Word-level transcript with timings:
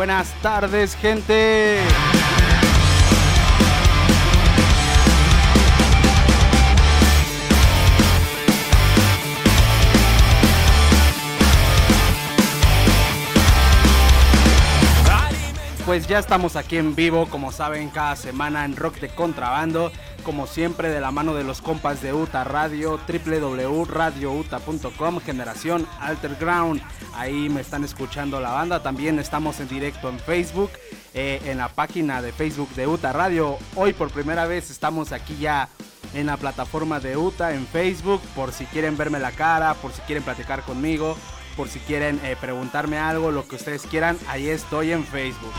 Buenas 0.00 0.32
tardes, 0.40 0.96
gente. 1.02 2.09
Pues 15.90 16.06
ya 16.06 16.20
estamos 16.20 16.54
aquí 16.54 16.76
en 16.76 16.94
vivo, 16.94 17.26
como 17.26 17.50
saben, 17.50 17.90
cada 17.90 18.14
semana 18.14 18.64
en 18.64 18.76
Rock 18.76 19.00
de 19.00 19.08
Contrabando, 19.08 19.90
como 20.22 20.46
siempre 20.46 20.88
de 20.88 21.00
la 21.00 21.10
mano 21.10 21.34
de 21.34 21.42
los 21.42 21.60
compas 21.60 22.00
de 22.00 22.12
UTA 22.12 22.44
Radio, 22.44 23.00
www.radiouta.com, 23.08 25.18
generación 25.18 25.88
Alterground. 25.98 26.80
Ahí 27.16 27.48
me 27.48 27.60
están 27.60 27.82
escuchando 27.82 28.40
la 28.40 28.52
banda. 28.52 28.84
También 28.84 29.18
estamos 29.18 29.58
en 29.58 29.66
directo 29.66 30.08
en 30.08 30.20
Facebook, 30.20 30.70
eh, 31.12 31.42
en 31.46 31.58
la 31.58 31.70
página 31.70 32.22
de 32.22 32.30
Facebook 32.30 32.72
de 32.76 32.86
UTA 32.86 33.12
Radio. 33.12 33.58
Hoy 33.74 33.92
por 33.92 34.12
primera 34.12 34.46
vez 34.46 34.70
estamos 34.70 35.10
aquí 35.10 35.38
ya 35.40 35.68
en 36.14 36.26
la 36.26 36.36
plataforma 36.36 37.00
de 37.00 37.16
UTA 37.16 37.54
en 37.54 37.66
Facebook, 37.66 38.20
por 38.36 38.52
si 38.52 38.64
quieren 38.66 38.96
verme 38.96 39.18
la 39.18 39.32
cara, 39.32 39.74
por 39.74 39.90
si 39.90 40.00
quieren 40.02 40.22
platicar 40.22 40.62
conmigo 40.62 41.16
por 41.56 41.68
si 41.68 41.78
quieren 41.80 42.20
eh, 42.24 42.36
preguntarme 42.40 42.98
algo, 42.98 43.30
lo 43.30 43.46
que 43.46 43.56
ustedes 43.56 43.82
quieran, 43.82 44.18
ahí 44.28 44.48
estoy 44.48 44.92
en 44.92 45.04
Facebook. 45.04 45.52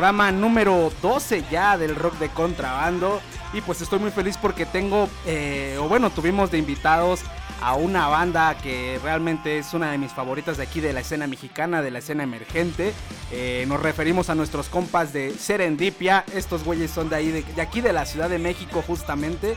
programa 0.00 0.30
número 0.30 0.90
12 1.02 1.44
ya 1.50 1.76
del 1.76 1.94
rock 1.96 2.18
de 2.18 2.28
contrabando. 2.28 3.20
Y 3.52 3.60
pues 3.62 3.80
estoy 3.80 3.98
muy 3.98 4.10
feliz 4.10 4.36
porque 4.36 4.64
tengo, 4.64 5.08
eh, 5.26 5.76
o 5.80 5.88
bueno, 5.88 6.10
tuvimos 6.10 6.50
de 6.50 6.58
invitados 6.58 7.22
a 7.60 7.74
una 7.74 8.08
banda 8.08 8.56
que 8.56 8.98
realmente 9.02 9.58
es 9.58 9.74
una 9.74 9.90
de 9.90 9.98
mis 9.98 10.12
favoritas 10.12 10.56
de 10.56 10.62
aquí 10.62 10.80
de 10.80 10.92
la 10.92 11.00
escena 11.00 11.26
mexicana, 11.26 11.82
de 11.82 11.90
la 11.90 11.98
escena 11.98 12.22
emergente. 12.22 12.92
Eh, 13.32 13.64
nos 13.68 13.82
referimos 13.82 14.30
a 14.30 14.34
nuestros 14.34 14.68
compas 14.68 15.12
de 15.12 15.32
Serendipia. 15.32 16.24
Estos 16.34 16.64
güeyes 16.64 16.90
son 16.90 17.08
de 17.10 17.16
ahí, 17.16 17.30
de 17.30 17.62
aquí 17.62 17.80
de 17.80 17.92
la 17.92 18.06
Ciudad 18.06 18.30
de 18.30 18.38
México 18.38 18.82
justamente. 18.86 19.56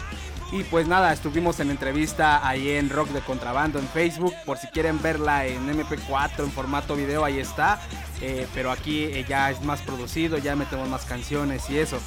Y 0.52 0.64
pues 0.66 0.88
nada, 0.88 1.14
estuvimos 1.14 1.60
en 1.60 1.72
entrevista 1.72 2.48
ahí 2.48 2.72
en 2.72 2.90
Rock 2.90 3.10
de 3.10 3.22
Contrabando 3.22 3.80
en 3.80 3.88
Facebook. 3.88 4.34
Por 4.46 4.58
si 4.58 4.68
quieren 4.68 5.02
verla 5.02 5.48
en 5.48 5.68
MP4, 5.68 6.44
en 6.44 6.52
formato 6.52 6.96
video, 6.96 7.24
ahí 7.26 7.40
está. 7.40 7.80
Eh, 8.22 8.48
pero 8.54 8.72
aquí 8.72 9.10
ya 9.28 9.50
es 9.50 9.64
más 9.64 9.82
producido, 9.82 10.38
ya 10.38 10.56
metemos 10.56 10.88
más 10.90 11.06
canciones 11.06 11.70
y 11.70 11.80
eso. 11.80 12.00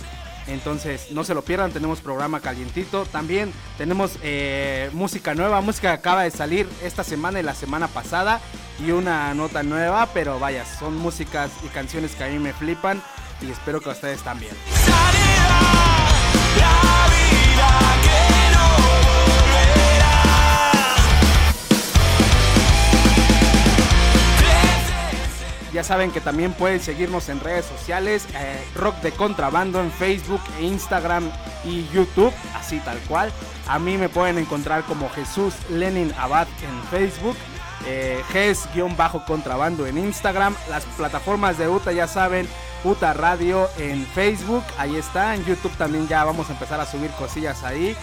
Entonces, 0.49 1.11
no 1.11 1.25
se 1.25 1.35
lo 1.35 1.43
pierdan, 1.43 1.73
tenemos 1.73 2.01
programa 2.01 2.41
calientito. 2.41 3.05
También 3.07 3.53
tenemos 3.79 4.19
eh, 4.23 4.91
música 4.93 5.35
nueva, 5.35 5.61
música 5.61 5.89
que 5.89 5.99
acaba 5.99 6.23
de 6.23 6.31
salir 6.31 6.69
esta 6.83 7.05
semana 7.05 7.41
y 7.41 7.43
la 7.43 7.55
semana 7.55 7.89
pasada. 7.89 8.41
Y 8.85 8.91
una 8.91 9.35
nota 9.35 9.63
nueva, 9.63 10.07
pero 10.13 10.39
vaya, 10.39 10.65
son 10.65 10.97
músicas 10.97 11.51
y 11.65 11.69
canciones 11.69 12.15
que 12.15 12.25
a 12.25 12.29
mí 12.29 12.39
me 12.39 12.53
flipan. 12.53 13.03
Y 13.41 13.51
espero 13.51 13.81
que 13.81 13.91
ustedes 13.91 14.23
también. 14.23 14.55
Ya 25.77 25.85
saben 25.85 26.11
que 26.11 26.23
también 26.23 26.55
pueden 26.55 26.81
seguirnos 26.81 27.29
en 27.29 27.39
redes 27.39 27.67
sociales, 27.67 28.27
eh, 28.35 28.67
Rock 28.77 28.97
de 29.03 29.13
Contrabando 29.13 29.79
en 29.79 29.93
Facebook, 29.93 30.41
e 30.59 30.63
Instagram 30.63 31.31
y 31.67 31.87
YouTube, 31.93 32.33
así 32.55 32.81
tal 32.81 32.99
cual. 33.01 33.31
A 33.69 33.79
mí 33.79 33.99
me 33.99 34.09
pueden 34.09 34.39
encontrar 34.39 34.85
como 34.85 35.11
Jesús 35.11 35.53
Lenin 35.69 36.15
Abad 36.19 36.49
en 36.63 36.83
Facebook, 36.89 37.37
eh, 37.87 38.23
GES-contrabando 38.33 39.87
en 39.87 39.99
Instagram, 39.99 40.57
las 40.71 40.87
plataformas 40.87 41.59
de 41.59 41.69
UTA 41.69 41.93
ya 41.93 42.09
saben, 42.09 42.49
UTA 42.83 43.13
Radio 43.13 43.69
en 43.77 44.07
Facebook, 44.07 44.65
ahí 44.79 44.97
está, 44.97 45.35
en 45.35 45.45
YouTube 45.45 45.77
también 45.77 46.09
ya 46.09 46.25
vamos 46.25 46.49
a 46.49 46.55
empezar 46.55 46.81
a 46.81 46.87
subir 46.87 47.11
cosillas 47.19 47.65
ahí, 47.65 47.95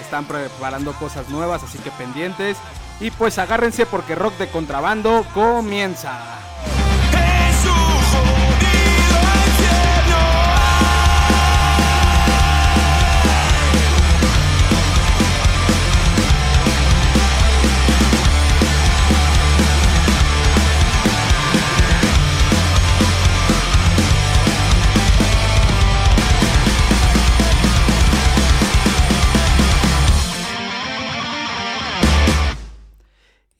están 0.00 0.24
preparando 0.24 0.94
cosas 0.94 1.28
nuevas, 1.28 1.62
así 1.62 1.78
que 1.78 1.92
pendientes. 1.92 2.56
Y 2.98 3.12
pues 3.12 3.38
agárrense 3.38 3.86
porque 3.86 4.16
Rock 4.16 4.36
de 4.36 4.48
Contrabando 4.48 5.24
comienza. 5.32 6.40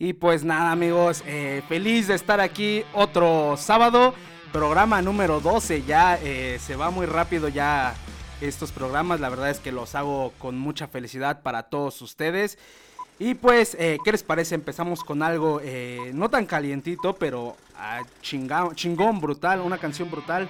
Y 0.03 0.15
pues 0.15 0.44
nada 0.44 0.72
amigos, 0.72 1.22
eh, 1.27 1.62
feliz 1.69 2.09
de 2.09 2.15
estar 2.15 2.41
aquí 2.41 2.84
otro 2.94 3.59
sábado, 3.59 4.15
programa 4.50 5.03
número 5.03 5.41
12, 5.41 5.83
ya 5.83 6.19
eh, 6.22 6.59
se 6.59 6.75
va 6.75 6.91
muy 6.91 7.05
rápido 7.05 7.49
ya 7.49 7.94
estos 8.41 8.72
programas, 8.72 9.21
la 9.21 9.28
verdad 9.28 9.50
es 9.50 9.59
que 9.59 9.72
los 9.72 9.94
hago 9.94 10.33
con 10.39 10.59
mucha 10.59 10.89
felicidad 10.89 11.43
para 11.43 11.65
todos 11.65 12.00
ustedes. 12.00 12.56
Y 13.19 13.34
pues, 13.34 13.77
eh, 13.78 13.99
¿qué 14.03 14.12
les 14.12 14.22
parece? 14.22 14.55
Empezamos 14.55 15.05
con 15.05 15.22
algo 15.22 15.60
no 16.15 16.31
tan 16.31 16.47
calientito, 16.47 17.12
pero 17.16 17.55
ah, 17.77 18.00
chingón, 18.22 19.21
brutal, 19.21 19.60
una 19.60 19.77
canción 19.77 20.10
brutal. 20.10 20.49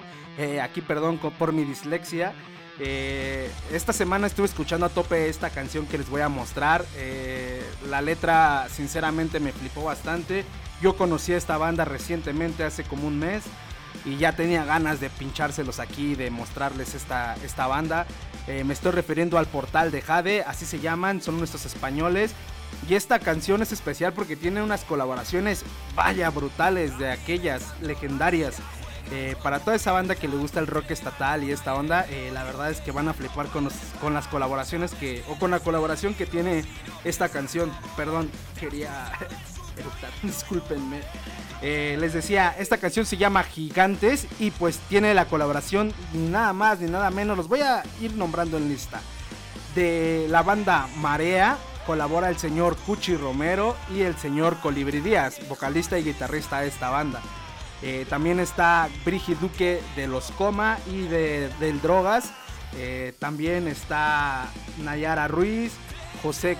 aquí 0.63 0.79
perdón 0.79 1.17
por 1.17 1.51
mi 1.51 1.65
dislexia. 1.65 2.33
Eh, 2.83 3.47
esta 3.71 3.93
semana 3.93 4.25
estuve 4.25 4.47
escuchando 4.47 4.87
a 4.87 4.89
tope 4.89 5.29
esta 5.29 5.51
canción 5.51 5.85
que 5.85 5.99
les 5.99 6.09
voy 6.09 6.21
a 6.21 6.29
mostrar. 6.29 6.83
Eh, 6.95 7.63
la 7.87 8.01
letra 8.01 8.67
sinceramente 8.73 9.39
me 9.39 9.51
flipó 9.51 9.83
bastante. 9.83 10.45
Yo 10.81 10.97
conocí 10.97 11.31
a 11.31 11.37
esta 11.37 11.59
banda 11.59 11.85
recientemente, 11.85 12.63
hace 12.63 12.83
como 12.83 13.07
un 13.07 13.19
mes. 13.19 13.43
Y 14.03 14.17
ya 14.17 14.35
tenía 14.35 14.65
ganas 14.65 14.99
de 14.99 15.11
pinchárselos 15.11 15.79
aquí, 15.79 16.15
de 16.15 16.31
mostrarles 16.31 16.95
esta, 16.95 17.35
esta 17.45 17.67
banda. 17.67 18.07
Eh, 18.47 18.63
me 18.63 18.73
estoy 18.73 18.93
refiriendo 18.93 19.37
al 19.37 19.45
portal 19.45 19.91
de 19.91 20.01
Jade, 20.01 20.41
así 20.41 20.65
se 20.65 20.79
llaman, 20.79 21.21
son 21.21 21.37
nuestros 21.37 21.67
españoles. 21.67 22.31
Y 22.89 22.95
esta 22.95 23.19
canción 23.19 23.61
es 23.61 23.71
especial 23.71 24.13
porque 24.13 24.35
tiene 24.35 24.63
unas 24.63 24.85
colaboraciones, 24.85 25.63
vaya, 25.93 26.31
brutales, 26.31 26.97
de 26.97 27.11
aquellas 27.11 27.79
legendarias. 27.81 28.55
Eh, 29.11 29.35
para 29.43 29.59
toda 29.59 29.75
esa 29.75 29.91
banda 29.91 30.15
que 30.15 30.27
le 30.27 30.37
gusta 30.37 30.59
el 30.61 30.67
rock 30.67 30.91
estatal 30.91 31.43
y 31.43 31.51
esta 31.51 31.75
onda, 31.75 32.05
eh, 32.09 32.31
la 32.33 32.45
verdad 32.45 32.71
es 32.71 32.79
que 32.79 32.91
van 32.91 33.09
a 33.09 33.13
flipar 33.13 33.47
con, 33.47 33.65
las 34.13 34.27
colaboraciones 34.27 34.93
que, 34.93 35.21
o 35.27 35.35
con 35.35 35.51
la 35.51 35.59
colaboración 35.59 36.13
que 36.13 36.25
tiene 36.25 36.63
esta 37.03 37.27
canción. 37.27 37.71
Perdón, 37.97 38.31
quería 38.57 39.11
discúlpenme. 40.23 41.01
Eh, 41.61 41.97
les 41.99 42.13
decía, 42.13 42.55
esta 42.57 42.77
canción 42.77 43.05
se 43.05 43.17
llama 43.17 43.43
Gigantes 43.43 44.27
y 44.39 44.51
pues 44.51 44.79
tiene 44.89 45.13
la 45.13 45.25
colaboración 45.25 45.93
ni 46.13 46.27
nada 46.29 46.53
más 46.53 46.79
ni 46.79 46.89
nada 46.89 47.11
menos, 47.11 47.37
los 47.37 47.47
voy 47.47 47.61
a 47.61 47.83
ir 47.99 48.15
nombrando 48.15 48.57
en 48.57 48.69
lista. 48.69 49.01
De 49.75 50.27
la 50.29 50.41
banda 50.41 50.87
Marea 50.97 51.57
colabora 51.85 52.29
el 52.29 52.37
señor 52.37 52.75
Cuchi 52.77 53.15
Romero 53.15 53.75
y 53.93 54.01
el 54.01 54.17
señor 54.17 54.59
Colibri 54.59 55.01
Díaz, 55.01 55.47
vocalista 55.47 55.97
y 55.97 56.03
guitarrista 56.03 56.61
de 56.61 56.67
esta 56.67 56.89
banda. 56.89 57.21
Eh, 57.83 58.05
también 58.09 58.39
está 58.39 58.89
Brigi 59.03 59.33
Duque 59.35 59.81
de 59.95 60.07
los 60.07 60.31
Coma 60.31 60.77
y 60.91 61.03
de, 61.03 61.49
del 61.59 61.81
Drogas. 61.81 62.31
Eh, 62.77 63.13
también 63.19 63.67
está 63.67 64.47
Nayara 64.77 65.27
Ruiz, 65.27 65.73
José, 66.21 66.57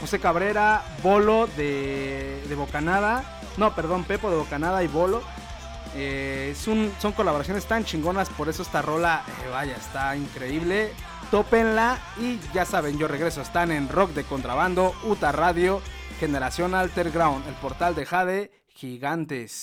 José 0.00 0.20
Cabrera, 0.20 0.82
Bolo 1.02 1.48
de, 1.56 2.40
Bocanada. 2.56 3.40
No, 3.56 3.74
perdón, 3.74 4.04
Pepo 4.04 4.30
de 4.30 4.36
Bocanada 4.36 4.82
y 4.84 4.86
Bolo. 4.86 5.22
Eh, 5.96 6.54
son, 6.56 6.92
son 7.00 7.12
colaboraciones 7.12 7.66
tan 7.66 7.84
chingonas, 7.84 8.28
por 8.28 8.48
eso 8.48 8.62
esta 8.62 8.80
rola, 8.80 9.24
vaya, 9.50 9.74
está 9.74 10.16
increíble. 10.16 10.92
Tópenla 11.32 11.98
y 12.18 12.38
ya 12.54 12.64
saben, 12.64 12.96
yo 12.96 13.08
regreso. 13.08 13.42
Están 13.42 13.72
en 13.72 13.88
Rock 13.88 14.12
de 14.12 14.24
Contrabando, 14.24 14.94
UTA 15.04 15.32
Radio, 15.32 15.82
Generación 16.20 16.74
Alterground, 16.74 17.46
el 17.48 17.54
portal 17.54 17.94
de 17.94 18.06
Jade, 18.06 18.50
Gigantes. 18.68 19.62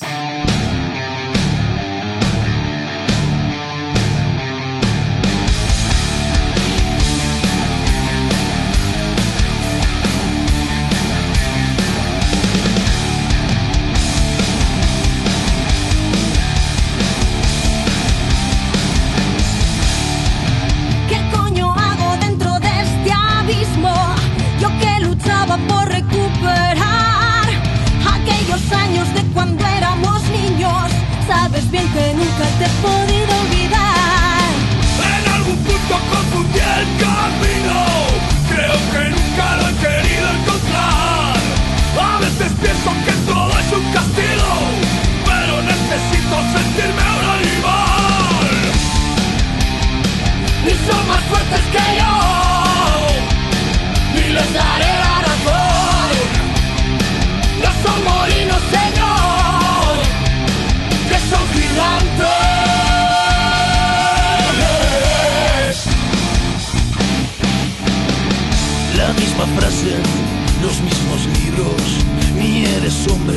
Eres 72.88 73.08
hombre, 73.10 73.36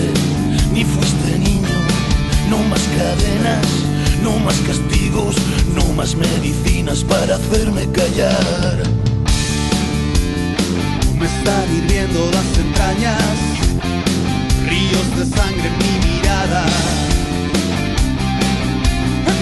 ni 0.72 0.84
fuiste 0.84 1.36
niño, 1.36 1.76
no 2.48 2.58
más 2.68 2.82
cadenas, 2.96 3.66
no 4.22 4.38
más 4.38 4.54
castigos, 4.60 5.34
no 5.74 5.92
más 5.94 6.14
medicinas 6.14 7.02
para 7.02 7.34
hacerme 7.34 7.90
callar. 7.90 8.76
Me 11.18 11.26
están 11.26 11.64
hirviendo 11.76 12.30
las 12.30 12.58
entrañas, 12.64 13.22
ríos 14.68 15.08
de 15.18 15.36
sangre 15.36 15.66
en 15.66 15.78
mi 15.78 15.94
mirada. 16.06 16.64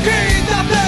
Quítate 0.04 0.87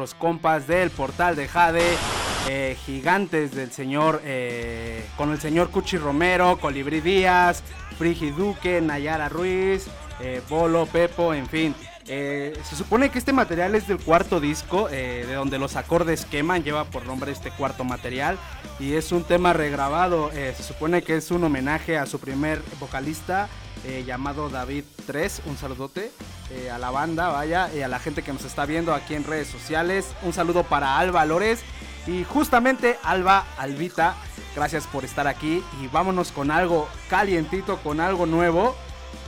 nuestros 0.00 0.18
compas 0.18 0.66
del 0.66 0.90
portal 0.90 1.36
de 1.36 1.46
Jade, 1.46 1.84
eh, 2.48 2.76
gigantes 2.86 3.54
del 3.54 3.70
señor, 3.70 4.22
eh, 4.24 5.06
con 5.18 5.30
el 5.30 5.38
señor 5.38 5.70
Cuchi 5.70 5.98
Romero, 5.98 6.58
Colibrí 6.58 7.02
Díaz, 7.02 7.62
Frigi 7.98 8.30
Duque, 8.30 8.80
Nayara 8.80 9.28
Ruiz, 9.28 9.88
eh, 10.20 10.40
Bolo, 10.48 10.86
Pepo, 10.86 11.34
en 11.34 11.46
fin. 11.46 11.74
Eh, 12.06 12.58
se 12.64 12.76
supone 12.76 13.10
que 13.10 13.18
este 13.18 13.34
material 13.34 13.74
es 13.74 13.88
del 13.88 13.98
cuarto 13.98 14.40
disco, 14.40 14.88
de 14.88 15.34
donde 15.34 15.58
los 15.58 15.76
acordes 15.76 16.24
queman, 16.24 16.64
lleva 16.64 16.84
por 16.84 17.04
nombre 17.04 17.30
este 17.30 17.50
cuarto 17.50 17.84
material, 17.84 18.38
y 18.78 18.94
es 18.94 19.12
un 19.12 19.22
tema 19.22 19.52
regrabado, 19.52 20.30
se 20.32 20.62
supone 20.62 21.02
que 21.02 21.16
es 21.16 21.30
un 21.30 21.44
homenaje 21.44 21.98
a 21.98 22.06
su 22.06 22.18
primer 22.18 22.62
vocalista, 22.80 23.48
llamado 24.06 24.48
David 24.48 24.84
3, 25.06 25.42
un 25.46 25.56
saludote 25.56 26.10
eh, 26.52 26.70
a 26.70 26.78
la 26.78 26.90
banda, 26.90 27.28
vaya, 27.28 27.70
y 27.72 27.82
a 27.82 27.88
la 27.88 28.00
gente 28.00 28.22
que 28.22 28.32
nos 28.32 28.44
está 28.44 28.66
viendo 28.66 28.92
aquí 28.92 29.14
en 29.14 29.24
redes 29.24 29.48
sociales. 29.48 30.14
Un 30.22 30.32
saludo 30.32 30.64
para 30.64 30.98
Alba 30.98 31.24
Lores 31.24 31.62
y 32.06 32.24
justamente 32.24 32.98
Alba 33.04 33.44
Albita, 33.56 34.16
gracias 34.56 34.86
por 34.86 35.04
estar 35.04 35.28
aquí 35.28 35.62
y 35.80 35.86
vámonos 35.88 36.32
con 36.32 36.50
algo 36.50 36.88
calientito, 37.08 37.78
con 37.78 38.00
algo 38.00 38.26
nuevo. 38.26 38.74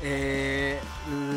Eh, 0.03 0.81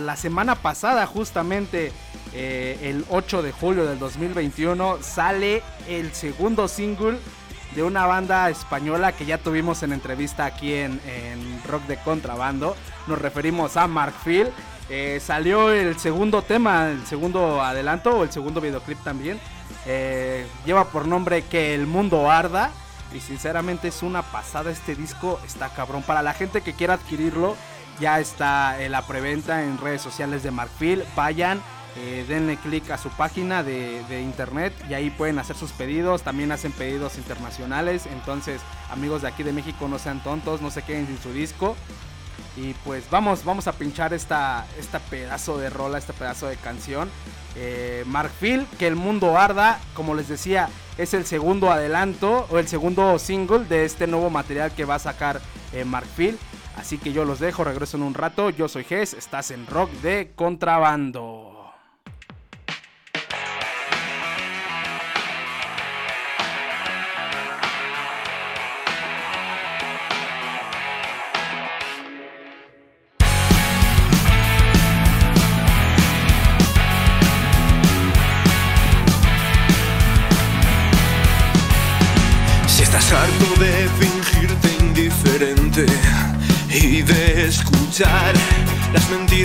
la 0.04 0.16
semana 0.16 0.56
pasada, 0.56 1.06
justamente 1.06 1.92
eh, 2.34 2.80
el 2.82 3.06
8 3.10 3.44
de 3.44 3.52
julio 3.52 3.86
del 3.86 4.00
2021, 4.00 5.00
sale 5.02 5.62
el 5.88 6.14
segundo 6.14 6.68
single 6.68 7.20
de 7.76 7.84
una 7.84 8.08
banda 8.08 8.50
española 8.50 9.12
que 9.12 9.26
ya 9.26 9.38
tuvimos 9.38 9.84
en 9.84 9.94
entrevista 9.94 10.46
aquí 10.46 10.74
en, 10.74 11.00
en 11.06 11.62
Rock 11.68 11.84
de 11.84 11.98
Contrabando. 11.98 12.76
Nos 13.06 13.20
referimos 13.20 13.78
a 13.78 13.86
Markfield. 13.86 14.52
Eh, 14.90 15.20
salió 15.20 15.72
el 15.72 15.98
segundo 15.98 16.42
tema, 16.44 16.92
el 16.92 17.06
segundo 17.08 17.62
adelanto 17.62 18.12
o 18.12 18.24
el 18.24 18.32
segundo 18.32 18.62
videoclip 18.62 19.02
también. 19.04 19.40
Eh, 19.88 20.46
lleva 20.66 20.86
por 20.86 21.08
nombre 21.08 21.44
Que 21.44 21.74
el 21.74 21.88
mundo 21.88 22.30
arda. 22.30 22.72
Y 23.14 23.20
sinceramente 23.20 23.88
es 23.88 24.04
una 24.04 24.22
pasada 24.24 24.72
este 24.72 24.96
disco. 24.96 25.40
Está 25.46 25.70
cabrón. 25.70 26.04
Para 26.04 26.22
la 26.22 26.34
gente 26.34 26.62
que 26.62 26.74
quiera 26.74 26.96
adquirirlo, 26.96 27.56
ya 28.00 28.20
está 28.20 28.82
en 28.82 28.92
la 28.92 29.04
preventa 29.04 29.64
en 29.64 29.78
redes 29.78 30.02
sociales 30.02 30.44
de 30.44 30.52
Markfield. 30.52 31.06
Vayan, 31.16 31.62
eh, 31.98 32.26
denle 32.28 32.58
clic 32.58 32.92
a 32.92 32.98
su 32.98 33.10
página 33.10 33.64
de, 33.64 34.04
de 34.10 34.22
internet 34.22 34.74
y 34.90 34.96
ahí 34.96 35.12
pueden 35.12 35.40
hacer 35.40 35.56
sus 35.56 35.72
pedidos. 35.72 36.24
También 36.24 36.52
hacen 36.52 36.74
pedidos 36.74 37.18
internacionales. 37.18 38.06
Entonces, 38.08 38.62
amigos 38.92 39.22
de 39.22 39.30
aquí 39.30 39.44
de 39.44 39.54
México, 39.54 39.88
no 39.88 39.98
sean 39.98 40.22
tontos, 40.22 40.62
no 40.62 40.70
se 40.70 40.82
queden 40.82 41.08
sin 41.08 41.20
su 41.20 41.32
disco. 41.32 41.76
Y 42.58 42.74
pues 42.86 43.10
vamos, 43.10 43.44
vamos 43.44 43.68
a 43.68 43.74
pinchar 43.74 44.14
esta, 44.14 44.66
esta 44.80 45.00
pedazo 45.00 45.58
de 45.58 45.70
rola, 45.70 45.98
este 45.98 46.14
pedazo 46.14 46.48
de 46.48 46.56
canción. 46.56 47.10
Eh, 47.56 48.04
Mark 48.08 48.32
Phil, 48.40 48.66
que 48.80 48.88
el 48.88 48.96
mundo 48.96 49.38
arda, 49.38 49.80
como 49.94 50.16
les 50.16 50.28
decía, 50.28 50.70
es 50.98 51.14
el 51.14 51.26
segundo 51.26 51.72
adelanto 51.72 52.48
o 52.50 52.58
el 52.58 52.68
segundo 52.68 53.20
single 53.20 53.66
de 53.66 53.86
este 53.86 54.08
nuevo 54.08 54.30
material 54.30 54.72
que 54.72 54.86
va 54.86 54.96
a 54.96 55.00
sacar 55.00 55.42
eh, 55.74 55.84
Mark 55.86 56.08
Phil. 56.16 56.38
Así 56.78 56.98
que 56.98 57.14
yo 57.14 57.24
los 57.26 57.40
dejo, 57.40 57.64
regreso 57.64 57.98
en 57.98 58.04
un 58.04 58.14
rato. 58.14 58.50
Yo 58.50 58.68
soy 58.68 58.84
Gess, 58.84 59.14
estás 59.14 59.52
en 59.52 59.66
rock 59.68 59.92
de 60.02 60.32
contrabando. 60.36 61.45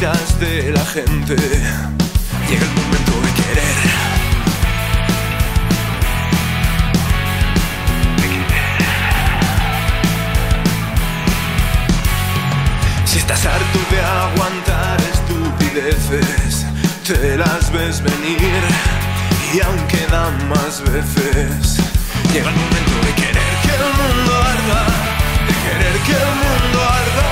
De 0.01 0.73
la 0.73 0.83
gente, 0.87 1.37
llega 1.37 2.65
el 2.65 2.75
momento 2.75 3.13
de 3.21 3.33
querer. 3.35 3.75
Si 13.05 13.19
estás 13.19 13.45
harto 13.45 13.79
de 13.91 14.01
aguantar 14.01 14.99
estupideces, 15.13 16.65
te 17.07 17.37
las 17.37 17.71
ves 17.71 18.03
venir 18.03 18.63
y 19.53 19.61
aún 19.61 19.87
quedan 19.87 20.49
más 20.49 20.81
veces. 20.81 21.77
Llega 22.33 22.49
el 22.49 22.57
momento 22.57 22.95
de 23.05 23.13
querer 23.21 23.53
que 23.65 23.75
el 23.75 23.85
mundo 24.01 24.33
arda, 24.33 24.87
de 25.47 25.55
querer 25.69 25.97
que 26.07 26.13
el 26.13 26.33
mundo 26.41 26.79
arda, 26.89 27.27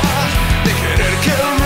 de 0.64 0.72
querer 0.72 1.14
que 1.20 1.30
el 1.30 1.38
mundo 1.38 1.57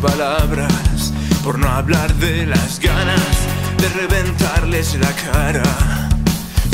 palabras, 0.00 1.12
por 1.42 1.58
no 1.58 1.68
hablar 1.68 2.12
de 2.14 2.46
las 2.46 2.78
ganas 2.78 3.20
de 3.78 3.88
reventarles 4.00 4.94
la 4.94 5.12
cara, 5.12 5.62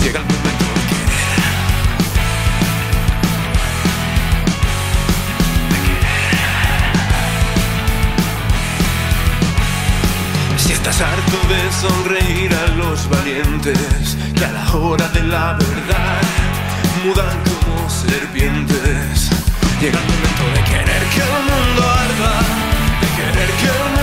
llega 0.03 0.21
el 0.21 0.27
momento 0.27 0.65
de 0.75 0.83
querer. 0.91 1.45
Si 10.59 10.73
estás 10.73 11.01
harto 11.01 11.39
de 11.49 11.73
sonreír 11.73 12.55
a 12.55 12.67
los 12.77 13.09
valientes, 13.09 14.17
que 14.35 14.45
a 14.45 14.53
la 14.53 14.77
hora 14.77 15.09
de 15.09 15.23
la 15.23 15.55
verdad 15.55 16.21
mudan 17.05 17.39
como 17.45 17.89
serpientes, 17.89 19.31
llega 19.81 19.99
el 19.99 20.07
momento 20.07 20.45
de 20.55 20.63
querer 20.65 21.03
que 21.15 21.21
el 21.21 21.29
mundo 21.51 21.83
de 21.99 22.04
querer 23.65 23.94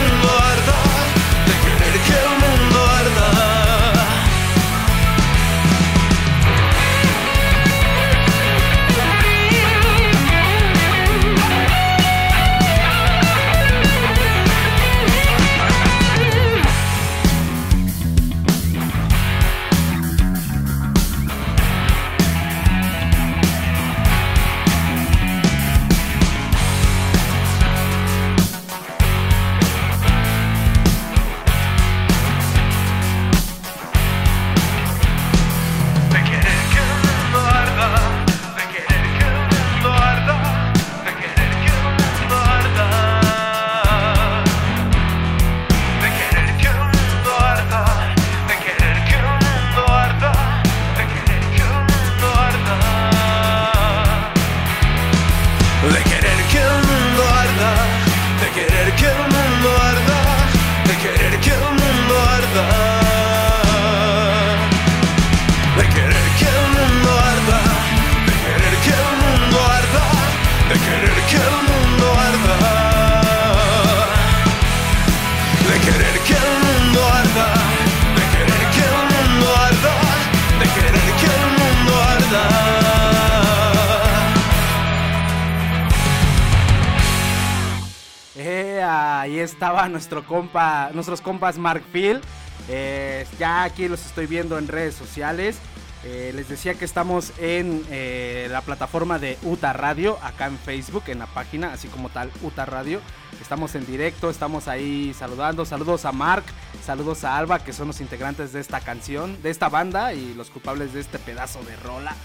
estaba 89.43 89.87
nuestro 89.89 90.25
compa, 90.25 90.91
nuestros 90.93 91.21
compas 91.21 91.57
Mark 91.57 91.83
Phil. 91.91 92.21
Eh, 92.69 93.25
ya 93.39 93.63
aquí 93.63 93.87
los 93.87 94.05
estoy 94.05 94.27
viendo 94.27 94.57
en 94.57 94.67
redes 94.67 94.95
sociales. 94.95 95.57
Eh, 96.03 96.31
les 96.33 96.49
decía 96.49 96.73
que 96.73 96.85
estamos 96.85 97.31
en 97.37 97.85
eh, 97.91 98.47
la 98.49 98.61
plataforma 98.61 99.19
de 99.19 99.37
UTA 99.43 99.71
Radio, 99.71 100.17
acá 100.23 100.47
en 100.47 100.57
Facebook, 100.57 101.03
en 101.07 101.19
la 101.19 101.27
página, 101.27 101.73
así 101.73 101.87
como 101.89 102.09
tal, 102.09 102.31
UTA 102.41 102.65
Radio. 102.65 103.01
Estamos 103.39 103.75
en 103.75 103.85
directo, 103.85 104.29
estamos 104.29 104.67
ahí 104.67 105.13
saludando. 105.13 105.63
Saludos 105.63 106.05
a 106.05 106.11
Mark, 106.11 106.43
saludos 106.83 107.23
a 107.23 107.37
Alba, 107.37 107.63
que 107.63 107.71
son 107.71 107.87
los 107.87 108.01
integrantes 108.01 108.51
de 108.51 108.61
esta 108.61 108.79
canción, 108.79 109.41
de 109.43 109.51
esta 109.51 109.69
banda 109.69 110.13
y 110.13 110.33
los 110.33 110.49
culpables 110.49 110.93
de 110.93 111.01
este 111.01 111.19
pedazo 111.19 111.63
de 111.63 111.75
rola. 111.75 112.15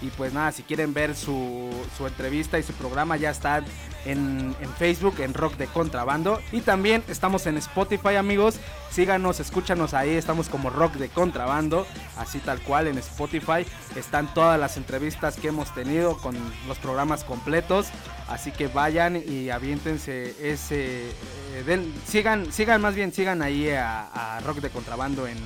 Y 0.00 0.10
pues 0.10 0.32
nada, 0.32 0.52
si 0.52 0.62
quieren 0.62 0.94
ver 0.94 1.16
su, 1.16 1.70
su 1.96 2.06
entrevista 2.06 2.58
y 2.58 2.62
su 2.62 2.72
programa 2.74 3.16
ya 3.16 3.30
están 3.30 3.64
en, 4.04 4.54
en 4.60 4.72
Facebook, 4.74 5.16
en 5.18 5.34
Rock 5.34 5.56
de 5.56 5.66
Contrabando. 5.66 6.40
Y 6.52 6.60
también 6.60 7.02
estamos 7.08 7.46
en 7.46 7.56
Spotify, 7.56 8.14
amigos. 8.14 8.56
Síganos, 8.92 9.40
escúchanos 9.40 9.94
ahí, 9.94 10.10
estamos 10.10 10.48
como 10.48 10.70
Rock 10.70 10.94
de 10.94 11.08
Contrabando, 11.08 11.84
así 12.16 12.38
tal 12.38 12.60
cual 12.60 12.86
en 12.86 12.96
Spotify. 12.98 13.66
Están 13.96 14.32
todas 14.34 14.58
las 14.58 14.76
entrevistas 14.76 15.36
que 15.36 15.48
hemos 15.48 15.74
tenido 15.74 16.16
con 16.18 16.36
los 16.68 16.78
programas 16.78 17.24
completos. 17.24 17.88
Así 18.28 18.52
que 18.52 18.68
vayan 18.68 19.16
y 19.16 19.50
aviéntense 19.50 20.36
ese... 20.40 21.10
eh, 21.54 21.92
sigan, 22.06 22.52
sigan 22.52 22.80
más 22.80 22.94
bien, 22.94 23.12
sigan 23.12 23.42
ahí 23.42 23.68
a, 23.70 24.36
a 24.36 24.40
Rock 24.40 24.58
de 24.58 24.70
Contrabando 24.70 25.26
en, 25.26 25.38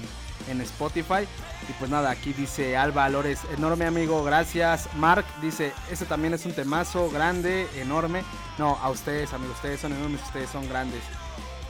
en 0.48 0.60
Spotify. 0.60 1.26
Y 1.68 1.72
pues 1.78 1.90
nada, 1.90 2.10
aquí 2.10 2.32
dice 2.32 2.76
Alba 2.76 3.08
Lores, 3.08 3.40
enorme 3.56 3.86
amigo, 3.86 4.22
gracias. 4.24 4.88
Mark 4.96 5.24
dice, 5.40 5.72
ese 5.90 6.06
también 6.06 6.34
es 6.34 6.44
un 6.44 6.52
temazo 6.52 7.10
grande, 7.10 7.68
enorme. 7.76 8.22
No, 8.58 8.78
a 8.82 8.90
ustedes, 8.90 9.32
amigos, 9.32 9.56
ustedes 9.56 9.80
son 9.80 9.92
enormes, 9.92 10.22
ustedes 10.22 10.50
son 10.50 10.68
grandes. 10.68 11.02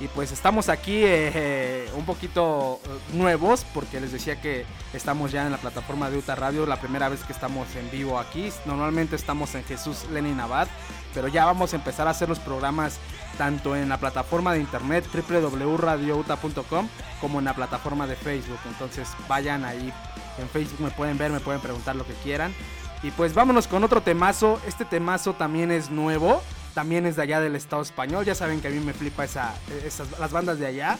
Y 0.02 0.08
pues 0.08 0.32
estamos 0.32 0.68
aquí 0.68 0.96
eh, 1.04 1.30
eh, 1.32 1.90
un 1.96 2.04
poquito 2.04 2.80
eh, 2.84 2.88
nuevos, 3.14 3.64
porque 3.72 4.00
les 4.00 4.10
decía 4.10 4.40
que 4.40 4.66
estamos 4.92 5.30
ya 5.30 5.46
en 5.46 5.52
la 5.52 5.58
plataforma 5.58 6.10
de 6.10 6.18
Uta 6.18 6.34
Radio, 6.34 6.66
la 6.66 6.80
primera 6.80 7.08
vez 7.08 7.22
que 7.22 7.32
estamos 7.32 7.68
en 7.76 7.88
vivo 7.88 8.18
aquí. 8.18 8.48
Normalmente 8.64 9.14
estamos 9.14 9.54
en 9.54 9.62
Jesús 9.62 10.06
Lenin 10.10 10.40
Abad, 10.40 10.66
pero 11.14 11.28
ya 11.28 11.44
vamos 11.44 11.72
a 11.72 11.76
empezar 11.76 12.08
a 12.08 12.10
hacer 12.10 12.28
los 12.28 12.40
programas 12.40 12.98
tanto 13.38 13.76
en 13.76 13.88
la 13.88 13.98
plataforma 13.98 14.52
de 14.52 14.60
internet 14.60 15.04
www.radiouta.com 15.12 16.88
como 17.20 17.38
en 17.38 17.44
la 17.44 17.54
plataforma 17.54 18.06
de 18.06 18.16
Facebook. 18.16 18.58
Entonces 18.66 19.08
vayan 19.28 19.64
ahí 19.64 19.92
en 20.38 20.48
Facebook, 20.48 20.80
me 20.80 20.90
pueden 20.90 21.18
ver, 21.18 21.30
me 21.30 21.40
pueden 21.40 21.60
preguntar 21.60 21.96
lo 21.96 22.06
que 22.06 22.14
quieran. 22.14 22.54
Y 23.02 23.10
pues 23.10 23.34
vámonos 23.34 23.66
con 23.66 23.82
otro 23.84 24.00
temazo. 24.00 24.60
Este 24.66 24.84
temazo 24.84 25.34
también 25.34 25.70
es 25.72 25.90
nuevo, 25.90 26.42
también 26.74 27.04
es 27.06 27.16
de 27.16 27.22
allá 27.22 27.40
del 27.40 27.56
Estado 27.56 27.82
español. 27.82 28.24
Ya 28.24 28.34
saben 28.34 28.60
que 28.60 28.68
a 28.68 28.70
mí 28.70 28.78
me 28.78 28.92
flipa 28.92 29.24
esa, 29.24 29.54
esas, 29.84 30.18
las 30.18 30.30
bandas 30.30 30.58
de 30.58 30.66
allá. 30.66 30.98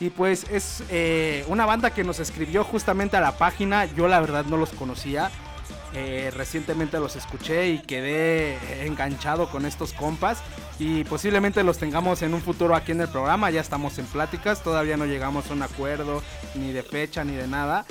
Y 0.00 0.10
pues 0.10 0.46
es 0.50 0.82
eh, 0.90 1.44
una 1.48 1.64
banda 1.64 1.90
que 1.90 2.04
nos 2.04 2.20
escribió 2.20 2.64
justamente 2.64 3.16
a 3.16 3.20
la 3.20 3.38
página. 3.38 3.86
Yo 3.86 4.08
la 4.08 4.20
verdad 4.20 4.44
no 4.44 4.56
los 4.56 4.70
conocía. 4.70 5.30
Eh, 5.94 6.30
recientemente 6.34 6.98
los 6.98 7.16
escuché 7.16 7.68
y 7.68 7.78
quedé 7.80 8.86
enganchado 8.86 9.50
con 9.50 9.66
estos 9.66 9.92
compas. 9.92 10.42
Y 10.78 11.04
posiblemente 11.04 11.62
los 11.64 11.78
tengamos 11.78 12.22
en 12.22 12.34
un 12.34 12.40
futuro 12.40 12.74
aquí 12.74 12.92
en 12.92 13.00
el 13.00 13.08
programa. 13.08 13.50
Ya 13.50 13.60
estamos 13.60 13.98
en 13.98 14.06
pláticas. 14.06 14.62
Todavía 14.62 14.96
no 14.96 15.06
llegamos 15.06 15.50
a 15.50 15.54
un 15.54 15.62
acuerdo 15.62 16.22
ni 16.54 16.72
de 16.72 16.82
fecha 16.82 17.24
ni 17.24 17.34
de 17.34 17.46
nada 17.46 17.84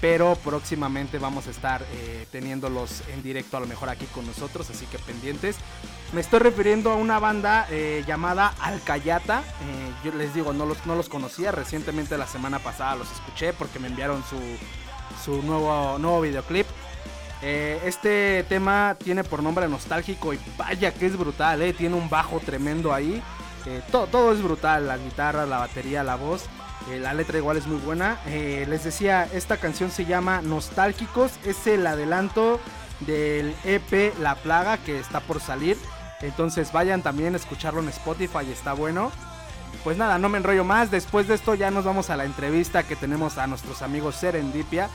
pero 0.00 0.36
próximamente 0.36 1.18
vamos 1.18 1.46
a 1.46 1.50
estar 1.50 1.82
eh, 1.92 2.26
teniéndolos 2.30 3.02
en 3.08 3.22
directo 3.22 3.56
a 3.56 3.60
lo 3.60 3.66
mejor 3.66 3.88
aquí 3.88 4.06
con 4.06 4.26
nosotros, 4.26 4.70
así 4.70 4.86
que 4.86 4.98
pendientes. 4.98 5.56
Me 6.12 6.20
estoy 6.20 6.38
refiriendo 6.38 6.90
a 6.90 6.94
una 6.94 7.18
banda 7.18 7.66
eh, 7.70 8.04
llamada 8.06 8.54
Alcayata, 8.60 9.40
eh, 9.40 9.92
yo 10.04 10.12
les 10.12 10.34
digo, 10.34 10.52
no 10.52 10.66
los, 10.66 10.86
no 10.86 10.94
los 10.94 11.08
conocía, 11.08 11.52
recientemente 11.52 12.16
la 12.16 12.26
semana 12.26 12.58
pasada 12.60 12.96
los 12.96 13.10
escuché 13.10 13.52
porque 13.52 13.78
me 13.78 13.88
enviaron 13.88 14.22
su, 14.24 14.38
su 15.24 15.42
nuevo, 15.42 15.98
nuevo 15.98 16.20
videoclip. 16.20 16.66
Este 17.42 18.44
tema 18.48 18.96
tiene 19.02 19.24
por 19.24 19.42
nombre 19.42 19.68
nostálgico 19.68 20.34
y 20.34 20.40
vaya 20.56 20.92
que 20.92 21.06
es 21.06 21.16
brutal, 21.16 21.74
tiene 21.76 21.94
un 21.94 22.08
bajo 22.10 22.40
tremendo 22.40 22.92
ahí. 22.92 23.22
todo, 23.90 24.06
todo 24.06 24.32
es 24.32 24.42
brutal, 24.42 24.88
la 24.88 24.98
guitarra, 24.98 25.46
la 25.46 25.58
batería, 25.58 26.02
la 26.02 26.16
voz. 26.16 26.48
Eh, 26.90 26.98
la 26.98 27.12
letra 27.12 27.38
igual 27.38 27.56
es 27.56 27.66
muy 27.66 27.78
buena. 27.78 28.18
Eh, 28.26 28.66
les 28.68 28.84
decía, 28.84 29.28
esta 29.32 29.58
canción 29.58 29.90
se 29.90 30.04
llama 30.04 30.40
Nostálgicos. 30.42 31.32
Es 31.44 31.66
el 31.66 31.86
adelanto 31.86 32.60
del 33.00 33.54
EP 33.64 34.14
La 34.20 34.34
Plaga 34.36 34.78
que 34.78 34.98
está 34.98 35.20
por 35.20 35.40
salir. 35.40 35.76
Entonces 36.20 36.72
vayan 36.72 37.02
también 37.02 37.34
a 37.34 37.36
escucharlo 37.36 37.80
en 37.80 37.88
Spotify, 37.88 38.50
está 38.50 38.72
bueno. 38.72 39.12
Pues 39.84 39.96
nada, 39.96 40.18
no 40.18 40.28
me 40.28 40.38
enrollo 40.38 40.64
más. 40.64 40.90
Después 40.90 41.28
de 41.28 41.34
esto 41.34 41.54
ya 41.54 41.70
nos 41.70 41.84
vamos 41.84 42.10
a 42.10 42.16
la 42.16 42.24
entrevista 42.24 42.82
que 42.82 42.96
tenemos 42.96 43.38
a 43.38 43.46
nuestros 43.46 43.82
amigos 43.82 44.16
Serendipia. 44.16 44.88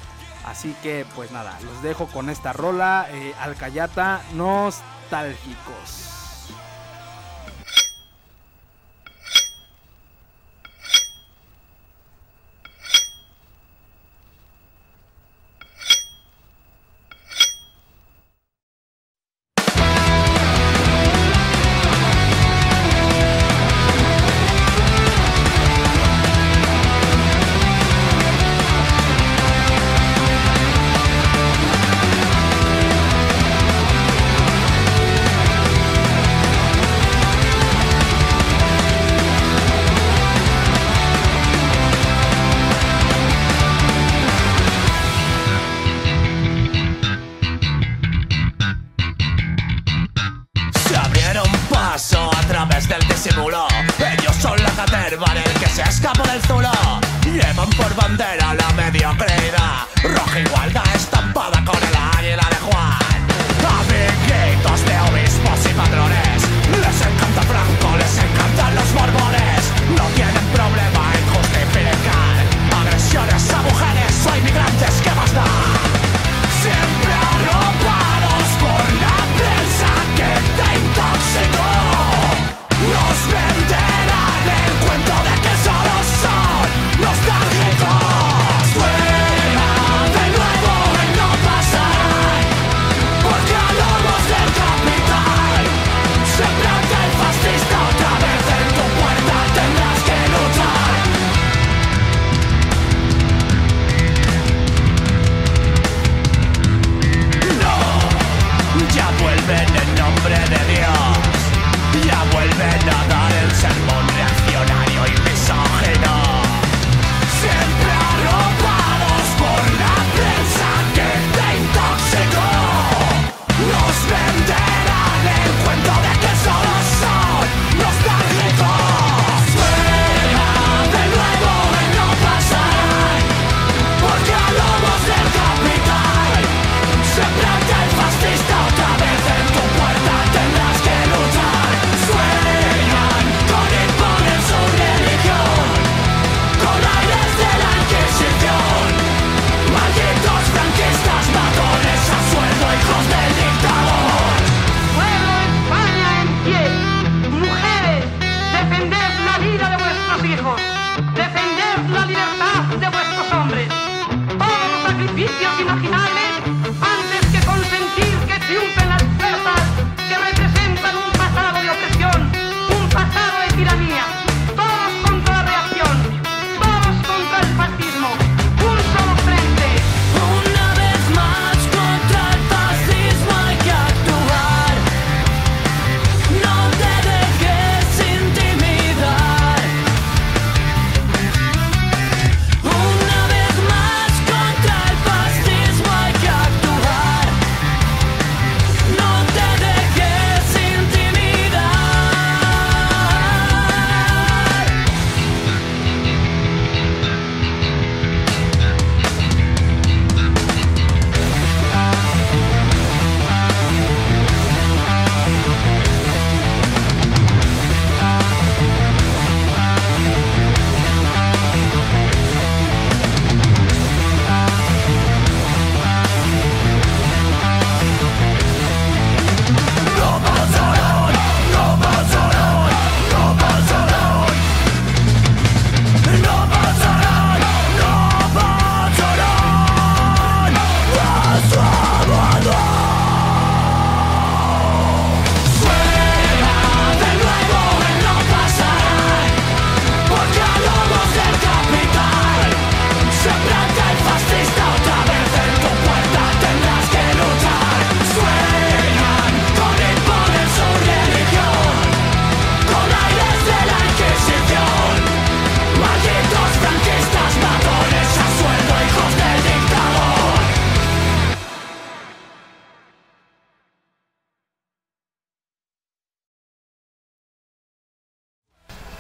Así 0.45 0.75
que 0.83 1.05
pues 1.15 1.31
nada, 1.31 1.57
los 1.61 1.81
dejo 1.81 2.07
con 2.07 2.29
esta 2.29 2.53
rola, 2.53 3.07
eh, 3.11 3.33
Alcayata, 3.39 4.21
nostálgicos. 4.33 6.12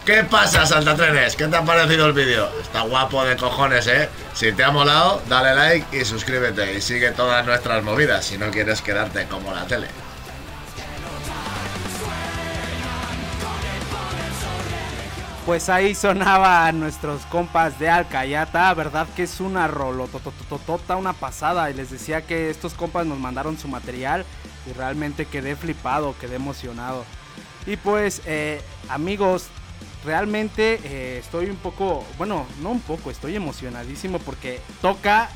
¿Qué 0.05 0.21
pasa, 0.25 0.65
saltatrenes? 0.65 1.37
¿Qué 1.37 1.47
te 1.47 1.55
ha 1.55 1.63
parecido 1.63 2.07
el 2.07 2.11
vídeo? 2.11 2.49
Está 2.59 2.81
guapo 2.81 3.23
de 3.23 3.37
cojones, 3.37 3.87
¿eh? 3.87 4.09
Si 4.33 4.51
te 4.51 4.61
ha 4.61 4.69
molado, 4.69 5.21
dale 5.29 5.55
like 5.55 5.97
y 5.97 6.03
suscríbete 6.03 6.73
y 6.73 6.81
sigue 6.81 7.11
todas 7.11 7.45
nuestras 7.45 7.81
movidas 7.85 8.25
si 8.25 8.37
no 8.37 8.51
quieres 8.51 8.81
quedarte 8.81 9.27
como 9.27 9.53
la 9.53 9.65
tele. 9.65 9.87
Pues 15.45 15.69
ahí 15.69 15.95
sonaban 15.95 16.81
nuestros 16.81 17.21
compas 17.27 17.79
de 17.79 17.89
Alcayata, 17.89 18.73
verdad 18.73 19.07
que 19.15 19.23
es 19.23 19.39
una 19.39 19.69
rolotototota, 19.69 20.97
una 20.97 21.13
pasada. 21.13 21.71
Y 21.71 21.75
les 21.75 21.91
decía 21.91 22.23
que 22.23 22.49
estos 22.49 22.73
compas 22.73 23.05
nos 23.05 23.19
mandaron 23.19 23.57
su 23.57 23.69
material 23.69 24.25
y 24.69 24.73
realmente 24.73 25.25
quedé 25.27 25.55
flipado, 25.55 26.13
quedé 26.19 26.35
emocionado. 26.35 27.05
Y 27.65 27.77
pues, 27.77 28.21
eh, 28.25 28.61
amigos, 28.89 29.47
realmente 30.03 30.79
eh, 30.83 31.17
estoy 31.17 31.49
un 31.49 31.55
poco, 31.57 32.05
bueno, 32.17 32.45
no 32.61 32.71
un 32.71 32.81
poco, 32.81 33.11
estoy 33.11 33.35
emocionadísimo 33.35 34.19
porque 34.19 34.59
toca 34.81 35.29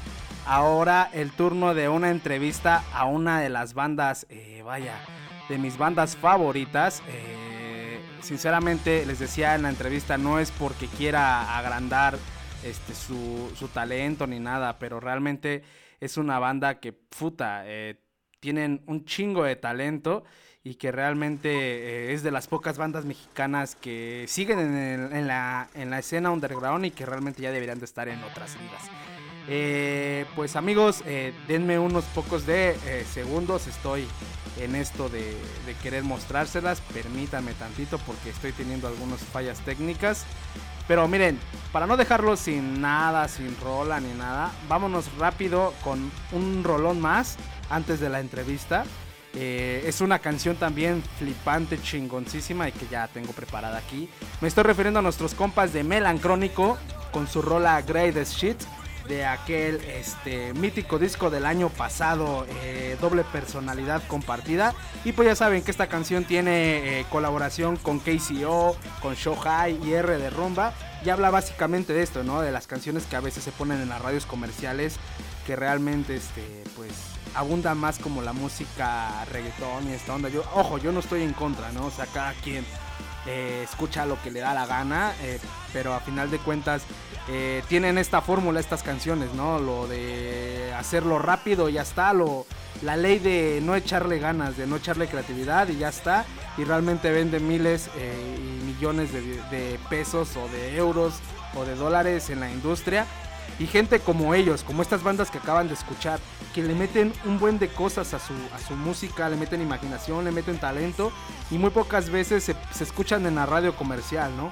ahora 0.46 1.10
el 1.14 1.32
turno 1.32 1.74
de 1.74 1.90
una 1.90 2.10
entrevista 2.10 2.84
a 2.94 3.06
una 3.06 3.40
de 3.40 3.50
las 3.50 3.74
bandas, 3.74 4.28
eh, 4.30 4.62
vaya, 4.66 4.96
de 5.50 5.58
mis 5.58 5.78
bandas 5.78 6.16
favoritas. 6.16 7.02
sinceramente, 8.22 9.06
les 9.06 9.20
decía 9.20 9.56
en 9.56 9.64
la 9.64 9.70
entrevista, 9.70 10.18
no 10.18 10.40
es 10.40 10.52
porque 10.52 10.88
quiera 10.88 11.58
agrandar 11.58 12.18
este, 12.64 12.94
su, 12.94 13.52
su 13.56 13.70
talento 13.70 14.28
ni 14.28 14.40
nada, 14.40 14.78
pero 14.80 15.00
realmente 15.00 15.64
es 16.02 16.18
una 16.18 16.38
banda 16.40 16.80
que, 16.80 16.92
puta, 16.92 17.64
tienen 18.40 18.84
un 18.88 19.06
chingo 19.06 19.44
de 19.44 19.56
talento 19.56 20.24
y 20.64 20.76
que 20.76 20.92
realmente 20.92 21.50
eh, 21.50 22.14
es 22.14 22.24
de 22.24 22.32
las 22.32 22.48
pocas 22.48 22.78
bandas 22.78 23.06
mexicanas 23.06 23.76
que 23.76 24.26
siguen 24.28 24.60
en, 24.60 25.28
la, 25.28 25.70
escena 25.98 26.32
underground 26.32 26.86
y 26.86 26.92
que 26.92 27.06
realmente 27.06 27.42
ya 27.42 27.52
deberían 27.52 27.80
de 27.80 27.86
estar 27.86 28.08
en 28.10 28.22
otras 28.24 28.56
ligas. 28.56 28.84
Eh, 29.50 30.26
pues 30.36 30.58
amigos, 30.58 31.04
eh, 31.06 31.34
denme 31.48 31.80
unos 31.80 32.04
pocos 32.06 32.46
de 32.46 32.76
segundos, 33.10 33.68
estoy 33.68 34.06
en 34.60 34.76
esto 34.76 35.08
de, 35.08 35.38
de, 35.66 35.74
querer 35.82 36.04
mostrárselas, 36.04 36.82
permítanme 36.82 37.54
tantito 37.54 37.98
porque 38.00 38.32
estoy 38.32 38.52
teniendo 38.52 38.88
algunas 38.88 39.22
fallas 39.22 39.60
técnicas. 39.62 40.26
Pero 40.88 41.08
miren, 41.08 41.38
para 41.72 41.86
no 41.86 41.98
dejarlo 41.98 42.38
sin 42.38 42.82
nada, 42.82 43.28
sin 43.28 43.58
rola 43.60 44.00
ni 44.00 44.14
nada, 44.14 44.52
vámonos 44.70 45.14
rápido 45.18 45.74
con 45.84 46.12
un 46.32 46.64
rolón 46.64 47.02
más 47.02 47.38
antes 47.70 48.00
de 48.00 48.10
la 48.10 48.22
entrevista. 48.22 48.86
Eh, 49.40 49.84
es 49.86 50.02
una 50.02 50.18
canción 50.18 50.56
también 50.56 51.04
flipante, 51.20 51.80
chingoncísima 51.80 52.70
y 52.70 52.72
que 52.72 52.88
ya 52.88 53.08
tengo 53.08 53.34
preparada 53.34 53.78
aquí. 53.78 54.10
Me 54.42 54.48
estoy 54.48 54.64
refiriendo 54.64 54.98
a 54.98 55.04
nuestros 55.04 55.36
compas 55.36 55.74
de 55.74 55.84
Melancrónico 55.84 56.80
con 57.12 57.28
su 57.28 57.44
rola 57.44 57.80
Greatest 57.84 58.34
Shit 58.34 58.58
de 59.08 59.26
aquel 59.26 59.76
este, 59.86 60.56
mítico 60.56 60.98
disco 60.98 61.30
del 61.30 61.46
año 61.46 61.70
pasado, 61.70 62.48
eh, 62.64 62.98
doble 63.00 63.24
personalidad 63.26 64.02
compartida. 64.08 64.74
Y 65.06 65.12
pues 65.12 65.28
ya 65.28 65.36
saben 65.36 65.62
que 65.62 65.70
esta 65.70 65.86
canción 65.86 66.24
tiene 66.26 67.02
eh, 67.02 67.06
colaboración 67.12 67.78
con 67.78 68.00
KCO, 68.00 68.76
con 69.04 69.16
Show 69.16 69.36
High 69.36 69.80
y 69.86 69.94
R 69.94 70.18
de 70.18 70.30
Rumba. 70.32 70.74
Y 71.06 71.10
habla 71.10 71.30
básicamente 71.30 71.94
de 71.94 72.02
esto, 72.02 72.24
¿no? 72.24 72.42
De 72.42 72.52
las 72.52 72.66
canciones 72.66 73.06
que 73.06 73.16
a 73.16 73.22
veces 73.22 73.44
se 73.44 73.52
ponen 73.52 73.82
en 73.82 73.90
las 73.90 74.02
radios 74.02 74.26
comerciales 74.26 74.96
que 75.46 75.56
realmente, 75.56 76.16
este, 76.16 76.64
pues 76.76 77.17
abunda 77.38 77.76
más 77.76 78.00
como 78.00 78.22
la 78.24 78.34
música 78.34 79.24
reggaetón 79.32 79.90
y 79.90 79.94
esta 79.94 80.16
onda. 80.16 80.28
Yo, 80.28 80.44
ojo, 80.56 80.80
yo 80.80 80.92
no 80.92 81.00
estoy 81.00 81.22
en 81.22 81.34
contra, 81.34 81.72
¿no? 81.72 81.86
O 81.86 81.92
sea, 81.92 82.08
cada 82.08 82.34
quien 82.34 82.66
eh, 83.28 83.62
escucha 83.64 84.06
lo 84.06 84.22
que 84.22 84.32
le 84.32 84.40
da 84.40 84.56
la 84.56 84.66
gana, 84.66 85.14
eh, 85.22 85.40
pero 85.72 85.94
a 85.94 86.00
final 86.00 86.32
de 86.32 86.40
cuentas 86.40 86.82
eh, 87.30 87.62
tienen 87.68 88.00
esta 88.00 88.22
fórmula, 88.22 88.60
estas 88.60 88.82
canciones, 88.82 89.34
¿no? 89.36 89.60
Lo 89.60 89.88
de 89.88 90.74
hacerlo 90.78 91.20
rápido, 91.20 91.70
y 91.70 91.74
ya 91.74 91.84
está, 91.84 92.12
lo, 92.12 92.48
la 92.82 92.98
ley 92.98 93.20
de 93.20 93.60
no 93.62 93.76
echarle 93.76 94.18
ganas, 94.18 94.58
de 94.58 94.66
no 94.66 94.78
echarle 94.78 95.08
creatividad 95.08 95.68
y 95.68 95.78
ya 95.78 95.90
está, 95.90 96.26
y 96.58 96.64
realmente 96.64 97.12
vende 97.12 97.40
miles 97.40 97.90
y 97.98 98.66
millones 98.66 99.14
de, 99.14 99.22
de 99.52 99.80
pesos 99.90 100.36
o 100.38 100.48
de 100.48 100.76
euros 100.76 101.14
o 101.56 101.66
de 101.66 101.76
dólares 101.76 102.32
en 102.32 102.40
la 102.40 102.50
industria 102.50 103.06
y 103.60 103.66
gente 103.66 104.00
como 104.00 104.34
ellos, 104.34 104.64
como 104.64 104.82
estas 104.82 105.04
bandas 105.04 105.32
que 105.32 105.40
acaban 105.40 105.68
de 105.68 105.74
escuchar, 105.74 106.20
que 106.54 106.64
le 106.64 106.76
meten 106.76 107.14
un 107.26 107.40
buen 107.40 107.60
de 107.60 107.70
cosas 107.70 108.14
a 108.14 108.20
su, 108.20 108.34
a 108.54 108.60
su 108.60 108.76
música, 108.76 109.30
le 109.30 109.36
meten 109.36 109.62
imaginación, 109.62 110.26
le 110.26 110.32
meten 110.32 110.60
talento 110.60 111.12
y 111.50 111.58
muy 111.58 111.72
pocas 111.72 112.10
veces 112.10 112.44
se, 112.44 112.56
escuchan 112.84 113.26
en 113.26 113.36
la 113.36 113.46
radio 113.46 113.76
comercial, 113.76 114.36
¿no? 114.38 114.52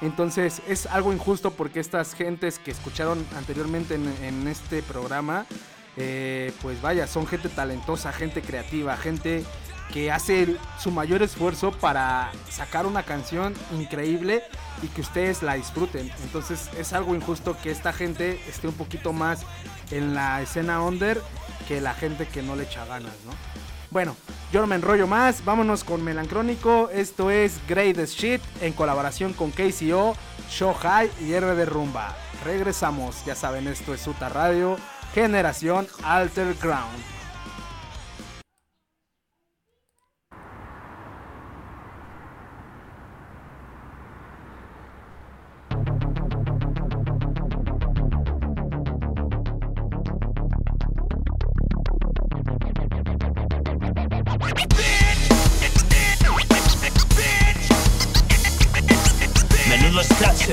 Entonces 0.00 0.60
es 0.68 0.86
algo 0.86 1.12
injusto 1.12 1.52
porque 1.52 1.78
estas 1.80 2.14
gentes 2.14 2.58
que 2.58 2.72
escucharon 2.72 3.24
anteriormente 3.36 3.94
en, 3.94 4.48
este 4.48 4.82
programa, 4.82 5.46
eh, 5.96 6.52
pues 6.60 6.82
vaya, 6.82 7.06
son 7.06 7.26
gente 7.26 7.48
talentosa, 7.48 8.12
gente 8.12 8.42
creativa, 8.42 8.96
gente 8.96 9.44
que 9.92 10.10
hace 10.10 10.56
su 10.78 10.90
mayor 10.90 11.22
esfuerzo 11.22 11.72
para 11.72 12.30
sacar 12.50 12.86
una 12.86 13.02
canción 13.02 13.54
increíble 13.72 14.42
y 14.82 14.88
que 14.88 15.02
ustedes 15.02 15.42
la 15.42 15.54
disfruten. 15.54 16.10
Entonces 16.22 16.70
es 16.78 16.92
algo 16.92 17.14
injusto 17.14 17.56
que 17.62 17.70
esta 17.70 17.92
gente 17.92 18.40
esté 18.48 18.68
un 18.68 18.74
poquito 18.74 19.12
más 19.12 19.40
en 19.90 20.14
la 20.14 20.40
escena 20.42 20.82
under 20.82 21.22
que 21.68 21.80
la 21.80 21.94
gente 21.94 22.26
que 22.26 22.42
no 22.42 22.56
le 22.56 22.64
echa 22.64 22.84
ganas, 22.86 23.12
¿no? 23.24 23.32
Bueno, 23.90 24.16
yo 24.50 24.62
no 24.62 24.66
me 24.66 24.76
enrollo 24.76 25.06
más, 25.06 25.44
vámonos 25.44 25.84
con 25.84 26.02
Melancrónico. 26.02 26.88
Esto 26.90 27.30
es 27.30 27.60
Greatest 27.68 28.18
Shit 28.18 28.40
en 28.62 28.72
colaboración 28.72 29.34
con 29.34 29.50
KCO, 29.50 30.16
Show 30.48 30.72
High 30.72 31.10
y 31.20 31.32
R 31.34 31.54
de 31.54 31.66
Rumba. 31.66 32.16
Regresamos, 32.42 33.22
ya 33.26 33.34
saben, 33.34 33.68
esto 33.68 33.92
es 33.92 34.06
Uta 34.06 34.30
Radio, 34.30 34.78
Generación 35.14 35.86
Alter 36.02 36.54
Ground. 36.54 37.21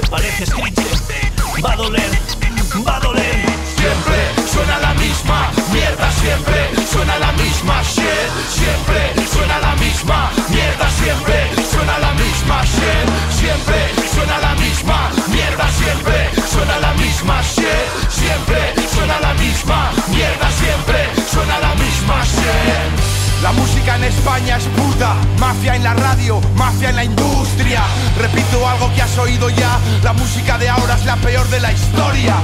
Se 0.02 0.08
parece 0.10 0.44
escrito 0.44 0.82
Va 1.64 1.74
a 1.74 1.76
doler, 1.76 2.10
va 2.88 2.96
a 2.96 3.00
doler. 3.00 3.36
Siempre 3.76 4.48
suena 4.52 4.80
la 4.80 4.94
misma 4.94 5.52
mierda 5.74 6.12
Siempre 6.12 6.70
suena 6.92 7.20
la 7.20 7.32
misma 7.34 7.82
shit. 7.84 8.30
Siempre 8.50 9.28
suena 9.28 9.60
la 9.60 9.76
misma 9.76 10.32
mierda 10.50 10.90
Siempre 11.00 11.38
suena 11.72 12.00
la 12.00 12.14
misma 12.14 12.64
shit. 12.64 13.08
Siempre 13.40 13.80
suena 14.14 14.40
la 14.40 14.56
misma 14.56 15.12
mierda 15.28 15.68
Siempre 15.72 16.30
suena 16.48 16.80
la 16.80 16.94
misma 16.94 17.42
shit. 17.42 17.88
Siempre 18.10 18.62
suena 18.94 19.20
la 19.20 19.34
misma 19.34 19.92
mierda 20.10 20.52
Siempre 20.52 21.10
suena 21.32 21.60
la 21.60 21.76
misma 21.76 22.24
shit 22.24 23.19
la 23.42 23.52
música 23.54 23.96
en 23.96 24.04
España 24.04 24.58
es 24.58 24.66
puta, 24.66 25.16
mafia 25.40 25.76
en 25.76 25.84
la 25.84 25.94
radio, 25.94 26.42
mafia 26.56 26.90
en 26.90 26.96
la 26.96 27.04
industria. 27.04 27.82
Repito 28.18 28.68
algo 28.68 28.92
que 28.94 29.02
has 29.02 29.18
oído 29.18 29.50
ya, 29.50 29.80
la 30.04 30.14
música 30.14 30.58
de 30.58 30.70
ahora 30.70 30.96
es 30.96 31.06
la 31.06 31.16
peor 31.18 31.48
de 31.50 31.60
la 31.60 31.72
historia. 31.72 32.36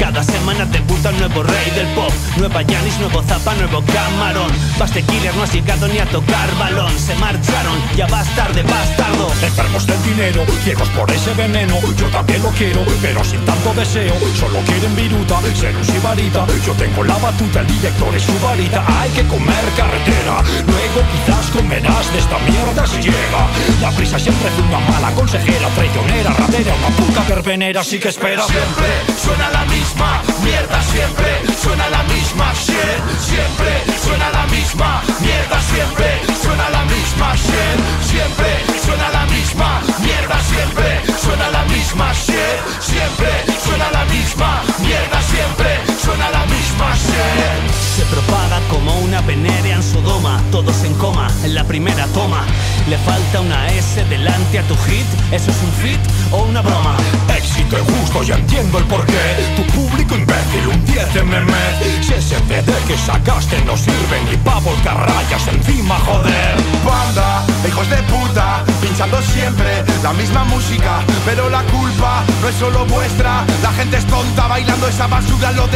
Cada 0.00 0.24
semana 0.24 0.64
te 0.64 0.78
gusta 0.80 1.10
un 1.10 1.18
nuevo 1.18 1.42
rey 1.42 1.70
del 1.74 1.86
pop. 1.88 2.10
Nueva 2.38 2.62
Janis, 2.66 2.98
nuevo 3.00 3.22
Zapa, 3.22 3.54
nuevo 3.54 3.84
Camarón. 3.92 4.50
Baste 4.78 5.02
Killer 5.02 5.34
no 5.36 5.42
has 5.42 5.52
llegado 5.52 5.86
ni 5.88 5.98
a 5.98 6.06
tocar 6.06 6.48
balón. 6.58 6.90
Se 6.98 7.14
marcharon, 7.16 7.78
ya 7.94 8.06
vas 8.06 8.26
tarde, 8.34 8.62
bastardo. 8.62 9.30
Enfermos 9.42 9.86
del 9.86 10.02
dinero, 10.02 10.46
ciegos 10.64 10.88
por 10.96 11.10
ese 11.12 11.34
veneno. 11.34 11.76
Yo 11.98 12.06
también 12.08 12.42
lo 12.42 12.48
quiero, 12.52 12.82
pero 13.02 13.22
sin 13.22 13.44
tanto 13.44 13.74
deseo. 13.74 14.14
Solo 14.38 14.60
quieren 14.60 14.96
viruta, 14.96 15.38
ser 15.54 15.76
un 15.76 15.84
sibarita 15.84 16.46
Yo 16.64 16.72
tengo 16.74 17.04
la 17.04 17.18
batuta, 17.18 17.60
el 17.60 17.66
director 17.66 18.14
es 18.14 18.22
su 18.22 18.38
varita. 18.40 18.82
Hay 19.00 19.10
que 19.10 19.26
comer 19.26 19.64
carretera 19.76 20.42
Luego 20.66 21.00
quizás 21.12 21.46
comerás 21.50 22.12
de 22.12 22.18
esta 22.18 22.38
mierda 22.38 22.86
si 22.86 23.02
llega. 23.02 23.42
La 23.82 23.90
prisa 23.90 24.18
siempre 24.18 24.50
fue 24.50 24.64
una 24.64 24.80
mala 24.80 25.10
consejera 25.12 25.68
Traicionera, 25.74 26.32
ratera, 26.32 26.74
una 26.74 26.96
puta 26.96 27.22
verbenera 27.28 27.80
Así 27.82 27.98
que 27.98 28.08
espera. 28.08 28.44
Siempre 28.44 28.88
suena 29.22 29.50
la 29.50 29.64
misma 29.90 30.22
mierda 30.44 30.82
siempre 30.82 31.42
suena 31.60 31.88
la 31.90 32.02
misma 32.04 32.52
shit 32.54 32.74
siempre 33.18 33.84
suena 34.02 34.30
la 34.30 34.46
misma 34.46 35.02
mierda 35.20 35.60
siempre 35.62 36.20
suena 36.42 36.70
la 36.70 36.84
misma 36.84 37.34
shit 37.34 37.80
siempre 38.04 38.64
suena 38.84 39.10
la 39.10 39.24
misma 39.26 39.80
mierda 40.00 40.38
siempre 40.42 41.02
suena 41.18 41.50
la 41.50 41.64
misma 41.64 42.12
shit 42.12 42.60
siempre 42.80 43.30
suena 43.64 43.90
la 43.90 44.04
misma 44.04 44.62
mierda 44.80 45.22
siempre 45.22 45.89
suena 46.04 46.30
la 46.30 46.44
misma 46.46 46.94
shit 46.94 47.80
se 48.00 48.06
propaga 48.06 48.60
como 48.70 48.98
una 49.00 49.20
venérea 49.20 49.76
en 49.76 49.82
Sodoma, 49.82 50.40
todos 50.50 50.84
en 50.84 50.94
coma 50.94 51.28
en 51.44 51.54
la 51.54 51.64
primera 51.64 52.06
toma. 52.14 52.44
Le 52.88 52.96
falta 52.98 53.40
una 53.40 53.68
S 53.68 54.04
delante 54.04 54.58
a 54.58 54.62
tu 54.62 54.74
hit, 54.86 55.04
¿eso 55.32 55.50
es 55.50 55.56
un 55.62 55.72
fit 55.82 56.00
o 56.32 56.44
una 56.44 56.62
broma? 56.62 56.96
Éxito 57.36 57.76
y 58.22 58.32
entiendo 58.32 58.78
el 58.78 58.84
porqué 58.84 59.54
Tu 59.56 59.62
público 59.72 60.16
imbécil, 60.16 60.66
un 60.66 60.84
10 60.84 61.14
de 61.14 61.22
meme 61.22 61.52
Si 62.00 62.12
ese 62.12 62.36
CD 62.48 62.72
que 62.86 62.98
sacaste 62.98 63.62
no 63.64 63.76
sirve 63.76 64.20
ni 64.28 64.36
pa' 64.38 64.58
volcar 64.60 64.96
rayas 64.96 65.46
encima, 65.48 65.98
joder 66.00 66.56
Banda, 66.84 67.44
hijos 67.66 67.88
de 67.88 67.96
puta, 68.04 68.64
pinchando 68.80 69.20
siempre 69.22 69.84
la 70.02 70.12
misma 70.12 70.44
música, 70.44 71.00
pero 71.24 71.48
la 71.50 71.62
culpa 71.64 72.24
no 72.40 72.48
es 72.48 72.54
solo 72.56 72.86
vuestra. 72.86 73.44
La 73.62 73.70
gente 73.72 73.98
es 73.98 74.06
tonta, 74.06 74.48
bailando 74.48 74.88
esa 74.88 75.06
basura 75.06 75.52
lo 75.52 75.66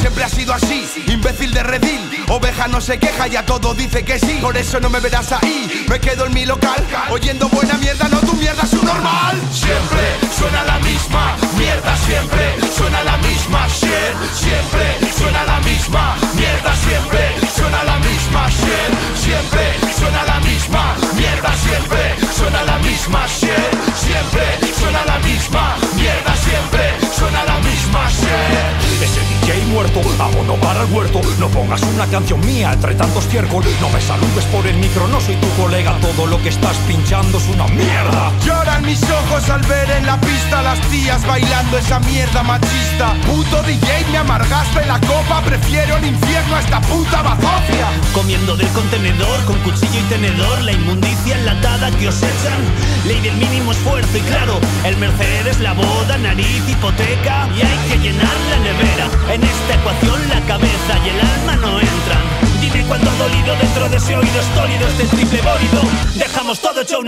Siempre 0.00 0.24
ha 0.24 0.28
sido 0.28 0.52
así, 0.52 0.86
imbécil 1.06 1.52
de 1.52 1.62
redil. 1.62 2.24
Oveja 2.28 2.68
no 2.68 2.80
se 2.80 2.98
queja 2.98 3.26
y 3.28 3.36
a 3.36 3.44
todo 3.44 3.74
dice 3.74 4.04
que 4.04 4.18
sí. 4.18 4.38
Por 4.40 4.56
eso 4.56 4.78
no 4.80 4.90
me 4.90 5.00
verás 5.00 5.32
ahí, 5.32 5.86
me 5.88 5.98
quedo 5.98 6.26
en 6.26 6.34
mi 6.34 6.44
local, 6.44 6.76
oyendo 7.10 7.48
buena 7.48 7.74
mierda, 7.78 8.08
no 8.08 8.20
tu 8.20 8.34
mierda, 8.34 8.66
su 8.66 8.82
normal. 8.84 9.40
Siempre 9.52 10.04
suena 10.36 10.64
la 10.64 10.78
misma 10.78 11.36
mierda, 11.56 11.96
siempre 12.06 12.54
suena 12.76 13.02
la 13.02 13.16
misma 13.18 13.66
shit. 13.68 14.14
Siempre 14.34 15.12
suena 15.16 15.44
la 15.44 15.60
misma 15.60 16.16
mierda, 16.34 16.76
siempre 16.76 17.34
suena 17.56 17.84
la 17.84 17.96
misma 17.98 18.48
shit. 18.48 18.92
Siempre 19.24 19.64
suena 19.98 20.24
la 20.24 20.40
misma 20.40 20.96
mierda, 21.16 21.54
siempre 21.64 22.16
suena 22.36 22.62
la 22.64 22.78
misma 22.78 23.26
shit. 23.26 23.50
Siempre 23.96 24.44
suena 24.78 25.04
la 25.06 25.18
misma 25.18 25.76
mierda, 25.96 26.36
siempre 26.36 26.94
suena 27.16 27.44
la 27.44 27.58
misma 27.58 28.10
shit. 28.10 29.33
DJ 29.44 29.66
muerto, 29.66 30.00
abono 30.18 30.54
para 30.54 30.84
el 30.84 30.90
huerto. 30.90 31.20
No 31.38 31.48
pongas 31.48 31.82
una 31.82 32.06
canción 32.06 32.40
mía 32.46 32.72
entre 32.72 32.94
tantos 32.94 33.24
estiércol 33.24 33.62
No 33.78 33.90
me 33.90 34.00
saludes 34.00 34.44
por 34.46 34.66
el 34.66 34.74
micro, 34.78 35.06
no 35.08 35.20
soy 35.20 35.36
tu 35.36 35.48
colega. 35.62 35.98
Todo 36.00 36.26
lo 36.26 36.40
que 36.42 36.48
estás 36.48 36.74
pinchando 36.88 37.36
es 37.36 37.46
una 37.48 37.66
mierda. 37.66 38.32
Lloran 38.42 38.86
mis 38.86 39.02
ojos 39.02 39.50
al 39.50 39.60
ver 39.66 39.90
en 39.90 40.06
la 40.06 40.18
pista 40.18 40.62
las 40.62 40.80
tías 40.88 41.26
bailando 41.26 41.76
esa 41.76 42.00
mierda 42.00 42.42
machista. 42.42 43.14
Puto 43.26 43.62
DJ, 43.64 44.06
me 44.12 44.18
amargaste 44.18 44.86
la 44.86 44.98
copa, 45.00 45.42
prefiero 45.44 45.98
el 45.98 46.06
infierno 46.06 46.56
a 46.56 46.60
esta 46.60 46.80
puta 46.80 47.20
bazofia. 47.20 47.88
Comiendo 48.14 48.56
del 48.56 48.68
contenedor 48.68 49.44
con 49.44 49.58
cuchillo 49.58 50.00
y 50.00 50.08
tenedor 50.08 50.62
La 50.62 50.72
inmundicia 50.72 51.36
enlatada 51.36 51.90
que 51.98 52.08
os 52.08 52.16
echan. 52.16 52.62
Ley 53.06 53.20
del 53.20 53.36
mínimo 53.36 53.72
esfuerzo 53.72 54.16
y 54.16 54.22
claro 54.22 54.58
El 54.84 54.96
Mercedes, 54.96 55.60
la 55.60 55.74
boda, 55.74 56.16
nariz, 56.16 56.62
hipoteca. 56.66 57.46
Y 57.54 57.60
hay 57.60 57.78
que 57.90 57.98
llenar 57.98 58.34
la 58.50 58.58
nevera 58.60 59.33
En 59.34 59.42
esta 59.42 59.74
ecuación 59.74 60.28
la 60.28 60.40
cabeza 60.42 60.94
y 61.04 61.08
el 61.08 61.20
alma 61.20 61.56
no 61.56 61.80
entran. 61.80 62.60
Dime 62.60 62.84
cuánto 62.86 63.10
ha 63.10 63.14
dolido 63.16 63.56
dentro 63.60 63.88
de 63.88 63.96
ese 63.96 64.14
oído 64.14 64.40
estólido 64.40 64.86
Este 64.86 65.16
triple 65.16 65.40
bólido. 65.42 65.82
Dejamos 66.14 66.60
todo 66.60 66.80
hecho 66.80 67.00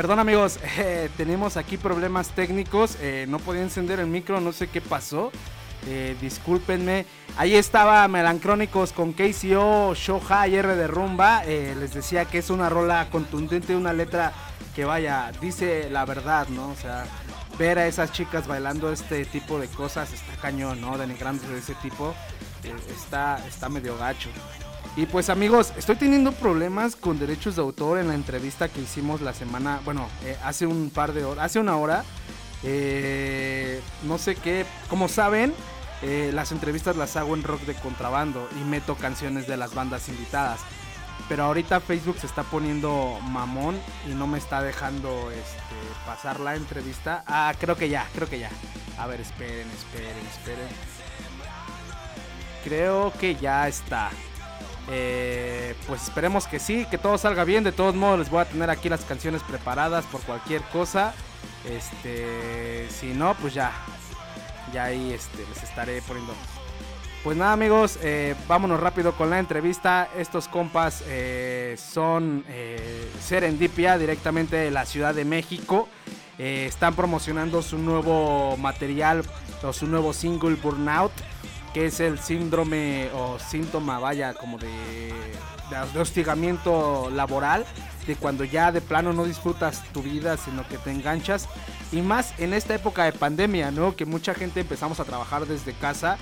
perdón 0.00 0.18
amigos, 0.18 0.58
eh, 0.78 1.10
tenemos 1.18 1.58
aquí 1.58 1.76
problemas 1.76 2.30
técnicos, 2.30 2.96
eh, 3.02 3.26
no 3.28 3.38
podía 3.38 3.60
encender 3.60 4.00
el 4.00 4.06
micro, 4.06 4.40
no 4.40 4.50
sé 4.50 4.66
qué 4.68 4.80
pasó, 4.80 5.30
eh, 5.86 6.16
discúlpenme. 6.22 7.04
Ahí 7.36 7.54
estaba 7.54 8.08
Melancrónicos 8.08 8.94
con 8.94 9.12
KCO, 9.12 9.94
Show 9.94 10.18
High 10.20 10.54
R 10.54 10.74
de 10.74 10.86
Rumba, 10.86 11.44
eh, 11.44 11.76
les 11.78 11.92
decía 11.92 12.24
que 12.24 12.38
es 12.38 12.48
una 12.48 12.70
rola 12.70 13.10
contundente, 13.10 13.76
una 13.76 13.92
letra 13.92 14.32
que 14.74 14.86
vaya, 14.86 15.32
dice 15.38 15.90
la 15.90 16.06
verdad, 16.06 16.48
¿no? 16.48 16.70
O 16.70 16.76
sea, 16.76 17.04
ver 17.58 17.78
a 17.78 17.86
esas 17.86 18.10
chicas 18.10 18.46
bailando 18.46 18.90
este 18.90 19.26
tipo 19.26 19.60
de 19.60 19.68
cosas 19.68 20.10
está 20.14 20.32
cañón, 20.40 20.80
¿no? 20.80 20.96
Denigrándose 20.96 21.52
de 21.52 21.58
ese 21.58 21.74
tipo, 21.74 22.14
está, 22.96 23.46
está 23.46 23.68
medio 23.68 23.98
gacho. 23.98 24.30
Y 24.96 25.06
pues 25.06 25.30
amigos, 25.30 25.72
estoy 25.76 25.96
teniendo 25.96 26.32
problemas 26.32 26.96
con 26.96 27.18
derechos 27.18 27.56
de 27.56 27.62
autor 27.62 27.98
en 27.98 28.08
la 28.08 28.14
entrevista 28.14 28.68
que 28.68 28.80
hicimos 28.80 29.20
la 29.20 29.32
semana, 29.32 29.80
bueno, 29.84 30.08
eh, 30.24 30.36
hace 30.44 30.66
un 30.66 30.90
par 30.90 31.12
de 31.12 31.24
horas, 31.24 31.44
hace 31.44 31.60
una 31.60 31.76
hora. 31.76 32.04
Eh, 32.62 33.80
no 34.02 34.18
sé 34.18 34.34
qué, 34.34 34.66
como 34.88 35.08
saben, 35.08 35.54
eh, 36.02 36.30
las 36.34 36.50
entrevistas 36.50 36.96
las 36.96 37.16
hago 37.16 37.34
en 37.34 37.44
rock 37.44 37.62
de 37.62 37.74
contrabando 37.74 38.48
y 38.60 38.64
meto 38.64 38.96
canciones 38.96 39.46
de 39.46 39.56
las 39.56 39.74
bandas 39.74 40.08
invitadas. 40.08 40.60
Pero 41.28 41.44
ahorita 41.44 41.80
Facebook 41.80 42.18
se 42.18 42.26
está 42.26 42.42
poniendo 42.42 43.18
mamón 43.22 43.78
y 44.10 44.14
no 44.14 44.26
me 44.26 44.38
está 44.38 44.60
dejando 44.60 45.30
este, 45.30 45.76
pasar 46.04 46.40
la 46.40 46.56
entrevista. 46.56 47.22
Ah, 47.26 47.54
creo 47.58 47.76
que 47.76 47.88
ya, 47.88 48.08
creo 48.12 48.28
que 48.28 48.40
ya. 48.40 48.50
A 48.98 49.06
ver, 49.06 49.20
esperen, 49.20 49.70
esperen, 49.70 50.26
esperen. 50.34 50.68
Creo 52.64 53.12
que 53.18 53.36
ya 53.36 53.68
está. 53.68 54.10
Eh, 54.90 55.74
pues 55.86 56.02
esperemos 56.02 56.46
que 56.46 56.58
sí, 56.58 56.86
que 56.90 56.98
todo 56.98 57.16
salga 57.16 57.44
bien. 57.44 57.64
De 57.64 57.72
todos 57.72 57.94
modos, 57.94 58.18
les 58.18 58.30
voy 58.30 58.42
a 58.42 58.44
tener 58.44 58.70
aquí 58.70 58.88
las 58.88 59.04
canciones 59.04 59.42
preparadas 59.42 60.04
por 60.06 60.20
cualquier 60.22 60.62
cosa. 60.62 61.14
Este, 61.64 62.88
si 62.90 63.08
no, 63.08 63.34
pues 63.34 63.54
ya, 63.54 63.72
ya 64.72 64.84
ahí 64.84 65.12
este, 65.12 65.38
les 65.48 65.62
estaré 65.62 66.02
poniendo. 66.02 66.34
Pues 67.22 67.36
nada, 67.36 67.52
amigos, 67.52 67.98
eh, 68.02 68.34
vámonos 68.48 68.80
rápido 68.80 69.12
con 69.12 69.28
la 69.28 69.38
entrevista. 69.38 70.08
Estos 70.16 70.48
compas 70.48 71.04
eh, 71.06 71.76
son 71.78 72.44
eh, 72.48 73.10
Serendipia, 73.20 73.98
directamente 73.98 74.56
de 74.56 74.70
la 74.70 74.86
Ciudad 74.86 75.14
de 75.14 75.26
México. 75.26 75.88
Están 76.38 76.94
promocionando 76.94 77.60
su 77.60 77.76
nuevo 77.76 78.56
material 78.56 79.22
o 79.62 79.74
su 79.74 79.86
nuevo 79.86 80.14
single 80.14 80.54
Burnout 80.54 81.12
que 81.72 81.86
es 81.86 82.00
el 82.00 82.18
síndrome 82.18 83.10
o 83.14 83.38
síntoma, 83.38 83.98
vaya, 83.98 84.34
como 84.34 84.58
de, 84.58 85.12
de, 85.92 86.00
hostigamiento 86.00 87.10
laboral, 87.10 87.64
de 88.06 88.16
cuando 88.16 88.44
ya 88.44 88.72
de 88.72 88.80
plano 88.80 89.12
no 89.12 89.24
disfrutas 89.24 89.82
tu 89.92 90.02
vida, 90.02 90.36
sino 90.36 90.66
que 90.66 90.78
te 90.78 90.90
enganchas. 90.90 91.48
Y 91.92 92.00
más 92.02 92.34
en 92.38 92.54
esta 92.54 92.74
época 92.74 93.04
de 93.04 93.12
pandemia, 93.12 93.70
¿no? 93.70 93.94
Que 93.94 94.04
mucha 94.04 94.34
gente 94.34 94.60
empezamos 94.60 95.00
a 95.00 95.04
trabajar 95.04 95.46
desde 95.46 95.72
casa. 95.74 96.18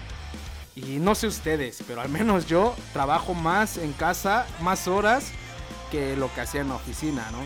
Y 0.74 0.98
no 1.00 1.14
sé 1.16 1.26
ustedes, 1.26 1.82
pero 1.88 2.00
al 2.00 2.08
menos 2.08 2.46
yo 2.46 2.74
trabajo 2.92 3.34
más 3.34 3.78
en 3.78 3.92
casa, 3.92 4.46
más 4.60 4.86
horas 4.86 5.32
que 5.90 6.16
lo 6.16 6.32
que 6.32 6.42
hacía 6.42 6.60
en 6.60 6.68
la 6.68 6.76
oficina, 6.76 7.26
¿no? 7.32 7.42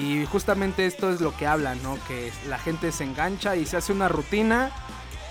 Y 0.00 0.24
justamente 0.26 0.86
esto 0.86 1.10
es 1.10 1.20
lo 1.20 1.36
que 1.36 1.46
hablan, 1.46 1.82
¿no? 1.82 1.98
Que 2.06 2.32
la 2.48 2.58
gente 2.58 2.92
se 2.92 3.04
engancha 3.04 3.56
y 3.56 3.66
se 3.66 3.76
hace 3.76 3.92
una 3.92 4.08
rutina 4.08 4.70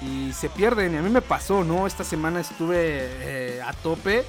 y 0.06 0.34
se 0.34 0.50
pierden. 0.50 0.94
Y 0.94 0.98
a 0.98 1.02
mí 1.02 1.10
me 1.10 1.22
pasó, 1.22 1.63
¿no? 1.63 1.88
Esta 1.88 2.04
semana 2.04 2.39
estuve 2.39 2.78
eh, 2.80 3.62
a 3.65 3.74
tope 3.74 4.26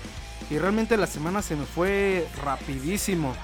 y 0.50 0.58
realmente 0.58 0.96
la 0.96 1.06
semana 1.06 1.42
se 1.42 1.56
me 1.56 1.66
fue 1.66 2.26
rapidísimo. 2.42 3.34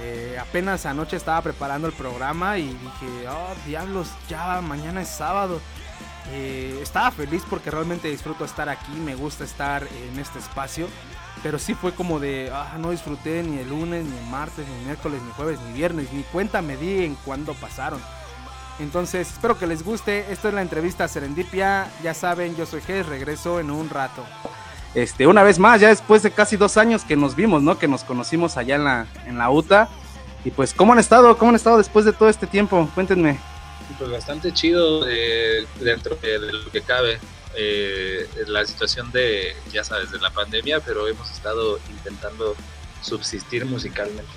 Eh, 0.00 0.36
apenas 0.40 0.86
anoche 0.86 1.16
estaba 1.16 1.40
preparando 1.42 1.86
el 1.86 1.94
programa 1.94 2.58
y 2.58 2.68
dije, 2.68 3.28
oh 3.28 3.54
diablos, 3.66 4.08
ya 4.28 4.60
mañana 4.60 5.02
es 5.02 5.08
sábado. 5.08 5.60
Eh, 6.32 6.78
estaba 6.82 7.10
feliz 7.10 7.42
porque 7.48 7.70
realmente 7.70 8.08
disfruto 8.08 8.44
estar 8.44 8.68
aquí, 8.68 8.92
me 8.92 9.14
gusta 9.14 9.44
estar 9.44 9.86
en 10.10 10.18
este 10.18 10.38
espacio. 10.38 10.88
Pero 11.42 11.58
sí 11.58 11.74
fue 11.74 11.92
como 11.92 12.20
de, 12.20 12.50
ah, 12.52 12.76
no 12.78 12.90
disfruté 12.90 13.42
ni 13.42 13.58
el 13.58 13.68
lunes, 13.68 14.04
ni 14.06 14.16
el 14.16 14.26
martes, 14.26 14.66
ni 14.66 14.74
el 14.74 14.84
miércoles, 14.86 15.20
ni 15.22 15.30
jueves, 15.32 15.60
ni 15.60 15.74
viernes, 15.74 16.10
ni 16.12 16.22
cuenta 16.22 16.62
me 16.62 16.76
di 16.76 17.04
en 17.04 17.16
cuándo 17.16 17.52
pasaron. 17.54 18.00
Entonces, 18.80 19.30
espero 19.30 19.58
que 19.58 19.66
les 19.66 19.84
guste. 19.84 20.26
Esta 20.30 20.48
es 20.48 20.54
la 20.54 20.62
entrevista 20.62 21.04
a 21.04 21.08
Serendipia. 21.08 21.90
Ya 22.02 22.14
saben, 22.14 22.56
yo 22.56 22.66
soy 22.66 22.80
Gés, 22.80 23.06
regreso 23.06 23.60
en 23.60 23.70
un 23.70 23.88
rato. 23.88 24.24
Este, 24.94 25.26
una 25.26 25.42
vez 25.42 25.58
más, 25.58 25.80
ya 25.80 25.88
después 25.88 26.22
de 26.22 26.30
casi 26.30 26.56
dos 26.56 26.76
años 26.76 27.02
que 27.04 27.16
nos 27.16 27.34
vimos, 27.34 27.62
¿no? 27.62 27.78
Que 27.78 27.88
nos 27.88 28.04
conocimos 28.04 28.56
allá 28.56 28.76
en 28.76 28.84
la, 28.84 29.06
en 29.26 29.38
la 29.38 29.50
UTA. 29.50 29.88
Y 30.44 30.50
pues, 30.50 30.74
¿cómo 30.74 30.92
han 30.92 30.98
estado? 30.98 31.36
¿Cómo 31.38 31.50
han 31.50 31.56
estado 31.56 31.78
después 31.78 32.04
de 32.04 32.12
todo 32.12 32.28
este 32.28 32.46
tiempo? 32.46 32.88
Cuéntenme. 32.94 33.38
Pues 33.98 34.10
bastante 34.10 34.52
chido 34.52 35.06
eh, 35.08 35.66
dentro 35.80 36.16
de, 36.16 36.38
de 36.38 36.52
lo 36.52 36.70
que 36.70 36.82
cabe. 36.82 37.18
Eh, 37.56 38.28
la 38.48 38.64
situación 38.64 39.12
de, 39.12 39.54
ya 39.72 39.84
sabes, 39.84 40.10
de 40.10 40.18
la 40.18 40.30
pandemia, 40.30 40.80
pero 40.80 41.06
hemos 41.06 41.30
estado 41.30 41.78
intentando 41.88 42.56
subsistir 43.00 43.64
musicalmente. 43.64 44.32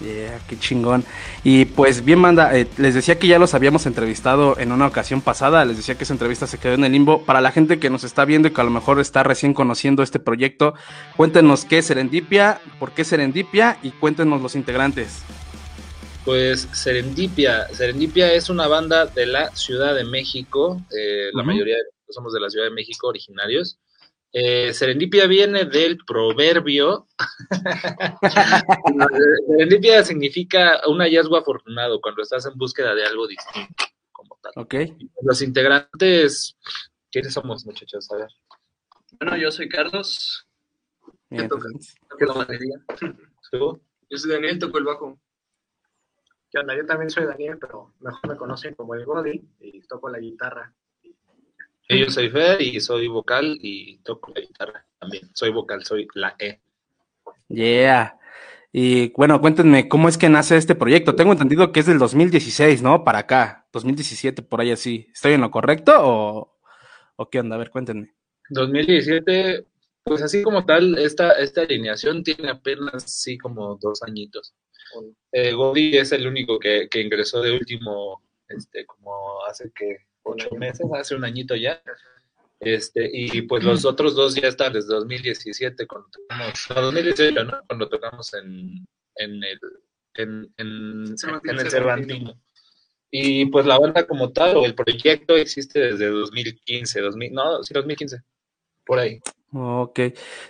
Yeah, 0.00 0.40
qué 0.48 0.58
chingón. 0.58 1.04
Y 1.44 1.64
pues 1.64 2.04
bien, 2.04 2.18
manda, 2.18 2.56
eh, 2.56 2.66
les 2.76 2.94
decía 2.94 3.18
que 3.18 3.26
ya 3.26 3.38
los 3.38 3.54
habíamos 3.54 3.86
entrevistado 3.86 4.58
en 4.58 4.72
una 4.72 4.86
ocasión 4.86 5.20
pasada, 5.20 5.64
les 5.64 5.76
decía 5.76 5.96
que 5.96 6.04
esa 6.04 6.14
entrevista 6.14 6.46
se 6.46 6.58
quedó 6.58 6.74
en 6.74 6.84
el 6.84 6.92
limbo. 6.92 7.24
Para 7.24 7.40
la 7.40 7.52
gente 7.52 7.78
que 7.78 7.90
nos 7.90 8.04
está 8.04 8.24
viendo 8.24 8.48
y 8.48 8.52
que 8.52 8.60
a 8.60 8.64
lo 8.64 8.70
mejor 8.70 9.00
está 9.00 9.22
recién 9.22 9.54
conociendo 9.54 10.02
este 10.02 10.18
proyecto, 10.18 10.74
cuéntenos 11.16 11.64
qué 11.64 11.78
es 11.78 11.86
Serendipia, 11.86 12.60
por 12.78 12.92
qué 12.92 13.04
Serendipia 13.04 13.78
y 13.82 13.90
cuéntenos 13.90 14.42
los 14.42 14.54
integrantes. 14.54 15.22
Pues 16.24 16.68
Serendipia. 16.72 17.68
Serendipia 17.72 18.32
es 18.32 18.50
una 18.50 18.66
banda 18.66 19.06
de 19.06 19.26
la 19.26 19.54
Ciudad 19.54 19.94
de 19.94 20.04
México. 20.04 20.82
eh, 20.90 21.30
La 21.32 21.44
mayoría 21.44 21.76
de 21.76 21.82
nosotros 21.82 22.14
somos 22.14 22.32
de 22.32 22.40
la 22.40 22.50
Ciudad 22.50 22.66
de 22.66 22.72
México 22.72 23.06
originarios. 23.06 23.78
Eh, 24.38 24.74
Serendipia 24.74 25.26
viene 25.26 25.64
del 25.64 25.96
proverbio. 26.04 27.06
Serendipia 29.48 30.04
significa 30.04 30.82
un 30.86 31.00
hallazgo 31.00 31.38
afortunado 31.38 32.02
cuando 32.02 32.20
estás 32.20 32.44
en 32.44 32.52
búsqueda 32.58 32.94
de 32.94 33.06
algo 33.06 33.26
distinto, 33.26 33.86
como 34.12 34.38
tal. 34.42 34.52
¿Ok? 34.56 34.74
Los 35.22 35.40
integrantes, 35.40 36.54
¿quiénes 37.10 37.32
somos, 37.32 37.64
muchachos? 37.64 38.12
A 38.12 38.16
ver. 38.16 38.28
Bueno, 39.18 39.38
yo 39.38 39.50
soy 39.50 39.70
Carlos, 39.70 40.46
toca? 41.48 41.68
pues, 41.72 41.94
toco 42.06 42.24
la 42.26 42.34
batería. 42.34 42.76
¿Tú? 43.50 43.80
Yo 44.10 44.18
soy 44.18 44.32
Daniel, 44.32 44.58
toco 44.58 44.76
el 44.76 44.84
bajo. 44.84 45.18
¿Qué 46.50 46.58
onda? 46.58 46.76
Yo 46.76 46.84
también 46.84 47.08
soy 47.08 47.24
Daniel, 47.24 47.56
pero 47.58 47.94
mejor 48.00 48.28
me 48.28 48.36
conocen 48.36 48.74
como 48.74 48.94
el 48.96 49.06
Godi 49.06 49.48
y 49.60 49.80
toco 49.86 50.10
la 50.10 50.18
guitarra. 50.18 50.74
Yo 51.88 52.10
soy 52.10 52.30
Fer 52.30 52.60
y 52.60 52.80
soy 52.80 53.06
vocal 53.06 53.58
y 53.60 53.98
toco 53.98 54.32
la 54.34 54.40
guitarra 54.40 54.86
también. 54.98 55.30
Soy 55.34 55.50
vocal, 55.50 55.84
soy 55.84 56.08
la 56.14 56.34
E. 56.38 56.60
Yeah. 57.48 58.18
Y 58.72 59.12
bueno, 59.12 59.40
cuéntenme, 59.40 59.88
¿cómo 59.88 60.08
es 60.08 60.18
que 60.18 60.28
nace 60.28 60.56
este 60.56 60.74
proyecto? 60.74 61.14
Tengo 61.14 61.32
entendido 61.32 61.72
que 61.72 61.80
es 61.80 61.86
del 61.86 61.98
2016, 61.98 62.82
¿no? 62.82 63.04
Para 63.04 63.20
acá, 63.20 63.66
2017, 63.72 64.42
por 64.42 64.60
ahí 64.60 64.72
así. 64.72 65.08
¿Estoy 65.12 65.34
en 65.34 65.40
lo 65.40 65.50
correcto 65.50 65.92
o, 65.96 66.58
o 67.16 67.30
qué 67.30 67.40
onda? 67.40 67.54
A 67.54 67.58
ver, 67.58 67.70
cuéntenme. 67.70 68.14
2017, 68.50 69.64
pues 70.04 70.22
así 70.22 70.42
como 70.42 70.66
tal, 70.66 70.98
esta, 70.98 71.32
esta 71.32 71.62
alineación 71.62 72.22
tiene 72.22 72.50
apenas 72.50 73.04
sí 73.04 73.38
como 73.38 73.76
dos 73.80 74.02
añitos. 74.02 74.54
Eh, 75.32 75.52
Godi 75.52 75.96
es 75.96 76.12
el 76.12 76.26
único 76.26 76.58
que, 76.58 76.88
que 76.88 77.00
ingresó 77.00 77.40
de 77.42 77.52
último, 77.52 78.22
este, 78.48 78.86
como 78.86 79.44
hace 79.48 79.70
que 79.74 80.05
ocho 80.26 80.50
meses, 80.56 80.86
hace 80.94 81.14
un 81.14 81.24
añito 81.24 81.54
ya. 81.54 81.82
Este, 82.58 83.10
y 83.12 83.42
pues 83.42 83.64
los 83.64 83.84
otros 83.84 84.14
dos 84.14 84.34
ya 84.34 84.48
están 84.48 84.72
desde 84.72 84.88
2017, 84.88 85.86
cuando 85.86 86.08
tocamos, 86.08 86.66
no, 86.74 86.82
2018, 86.82 87.44
¿no? 87.44 87.60
Cuando 87.66 87.88
tocamos 87.88 88.32
en, 88.34 88.86
en 89.16 89.44
el, 89.44 89.60
en, 90.14 90.54
en, 90.56 91.18
Cervantino. 91.18 91.52
en 91.52 91.60
el 91.60 91.70
Cervantino. 91.70 92.40
Y 93.10 93.46
pues 93.46 93.66
la 93.66 93.78
banda 93.78 94.06
como 94.06 94.32
tal, 94.32 94.56
o 94.56 94.64
el 94.64 94.74
proyecto 94.74 95.36
existe 95.36 95.80
desde 95.80 96.06
2015, 96.06 97.00
2000, 97.00 97.32
no, 97.32 97.62
sí, 97.62 97.74
2015, 97.74 98.22
por 98.84 98.98
ahí. 98.98 99.20
Ok. 99.52 100.00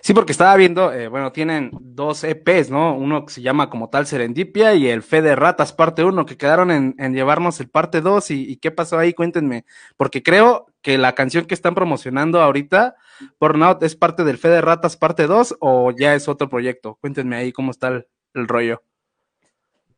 Sí, 0.01 0.14
porque 0.14 0.32
estaba 0.32 0.57
viendo, 0.57 0.92
eh, 0.92 1.09
bueno, 1.09 1.30
tienen 1.30 1.70
dos 1.80 2.24
EPs, 2.24 2.70
¿no? 2.70 2.97
Uno 2.97 3.26
que 3.26 3.34
se 3.34 3.42
llama 3.42 3.68
como 3.70 3.90
tal 3.90 4.07
Serendipia 4.07 4.74
y 4.74 4.88
el 4.88 5.03
Fe 5.03 5.22
de 5.22 5.36
Ratas 5.36 5.72
parte 5.72 6.03
1, 6.03 6.26
que 6.26 6.36
quedaron 6.36 6.70
en, 6.70 6.94
en 6.99 7.14
llevarnos 7.14 7.61
el 7.61 7.68
parte 7.68 8.01
2. 8.01 8.30
Y, 8.30 8.51
y 8.51 8.57
qué 8.57 8.70
pasó 8.70 8.99
ahí? 8.99 9.12
Cuéntenme. 9.12 9.64
Porque 9.97 10.22
creo 10.22 10.66
que 10.82 10.99
la 10.99 11.14
canción 11.14 11.44
que 11.44 11.55
están 11.55 11.74
promocionando 11.74 12.40
ahorita, 12.40 12.97
Burnout, 13.38 13.82
es 13.82 13.97
parte 13.97 14.24
del 14.24 14.38
Fe 14.38 14.49
de 14.49 14.61
Ratas 14.61 14.97
parte 14.97 15.26
2 15.26 15.57
o 15.61 15.92
ya 15.97 16.14
es 16.14 16.28
otro 16.28 16.49
proyecto. 16.49 16.99
Cuéntenme 17.01 17.36
ahí 17.36 17.53
cómo 17.53 17.70
está 17.70 17.88
el, 17.88 18.07
el 18.34 18.49
rollo. 18.49 18.82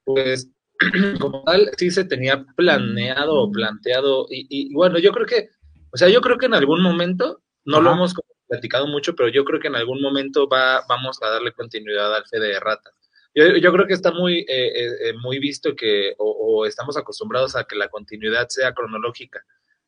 Pues 0.04 0.50
como 1.20 1.42
tal, 1.44 1.70
sí 1.76 1.90
se 1.90 2.04
tenía 2.04 2.44
planeado 2.56 3.34
o 3.34 3.50
planteado, 3.50 4.26
y, 4.30 4.46
y, 4.48 4.74
bueno, 4.74 4.98
yo 4.98 5.12
creo 5.12 5.26
que, 5.26 5.48
o 5.92 5.96
sea, 5.96 6.08
yo 6.08 6.20
creo 6.20 6.38
que 6.38 6.46
en 6.46 6.54
algún 6.54 6.82
momento, 6.82 7.42
no 7.64 7.80
lo 7.80 7.92
hemos 7.92 8.14
platicado 8.48 8.86
mucho, 8.86 9.14
pero 9.14 9.28
yo 9.28 9.44
creo 9.44 9.60
que 9.60 9.68
en 9.68 9.76
algún 9.76 10.00
momento 10.00 10.48
va, 10.48 10.82
vamos 10.88 11.18
a 11.22 11.28
darle 11.28 11.52
continuidad 11.52 12.14
al 12.14 12.26
Fede 12.26 12.48
de 12.48 12.60
Ratas. 12.60 12.94
Yo, 13.34 13.46
yo 13.56 13.72
creo 13.72 13.86
que 13.86 13.94
está 13.94 14.10
muy, 14.10 14.40
eh, 14.40 14.46
eh, 14.48 14.90
eh, 15.04 15.12
muy 15.22 15.38
visto 15.38 15.76
que, 15.76 16.14
o, 16.18 16.30
o 16.30 16.66
estamos 16.66 16.96
acostumbrados 16.96 17.54
a 17.54 17.64
que 17.64 17.76
la 17.76 17.88
continuidad 17.88 18.48
sea 18.48 18.72
cronológica. 18.72 19.44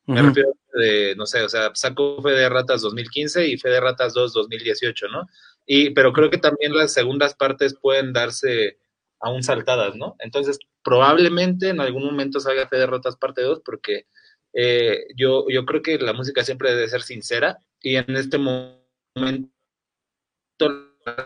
Me 0.07 0.21
refiero 0.21 0.53
de, 0.73 1.15
no 1.15 1.25
sé, 1.25 1.41
o 1.43 1.49
sea, 1.49 1.71
saco 1.73 2.21
Fede 2.21 2.39
de 2.39 2.49
Ratas 2.49 2.81
2015 2.81 3.47
y 3.47 3.57
Fede 3.57 3.75
de 3.75 3.81
Ratas 3.81 4.13
2 4.13 4.33
2018, 4.33 5.07
¿no? 5.07 5.27
Y, 5.65 5.91
pero 5.91 6.11
creo 6.11 6.29
que 6.29 6.37
también 6.37 6.73
las 6.75 6.91
segundas 6.91 7.35
partes 7.35 7.75
pueden 7.79 8.11
darse 8.11 8.77
aún 9.19 9.43
saltadas, 9.43 9.95
¿no? 9.95 10.15
Entonces, 10.19 10.59
probablemente 10.83 11.69
en 11.69 11.79
algún 11.79 12.03
momento 12.03 12.39
salga 12.39 12.67
Fede 12.67 12.81
de 12.81 12.87
Ratas 12.87 13.15
parte 13.15 13.41
2 13.41 13.61
porque 13.63 14.07
eh, 14.53 15.05
yo, 15.15 15.45
yo 15.49 15.65
creo 15.65 15.81
que 15.81 15.97
la 15.97 16.13
música 16.13 16.43
siempre 16.43 16.73
debe 16.73 16.89
ser 16.89 17.03
sincera 17.03 17.59
y 17.81 17.95
en 17.95 18.15
este 18.15 18.37
mo- 18.37 18.79
momento 19.15 19.49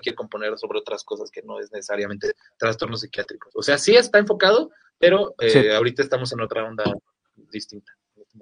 quiere 0.02 0.16
componer 0.16 0.58
sobre 0.58 0.80
otras 0.80 1.04
cosas 1.04 1.30
que 1.30 1.42
no 1.42 1.60
es 1.60 1.72
necesariamente 1.72 2.34
trastornos 2.58 3.02
psiquiátricos. 3.02 3.52
O 3.56 3.62
sea, 3.62 3.78
sí 3.78 3.96
está 3.96 4.20
enfocado, 4.20 4.72
pero 4.98 5.36
eh, 5.40 5.50
Sí. 5.50 5.70
ahorita 5.70 6.02
estamos 6.02 6.32
en 6.32 6.42
otra 6.42 6.64
onda 6.66 6.84
distinta. 7.52 7.92
este. 8.16 8.40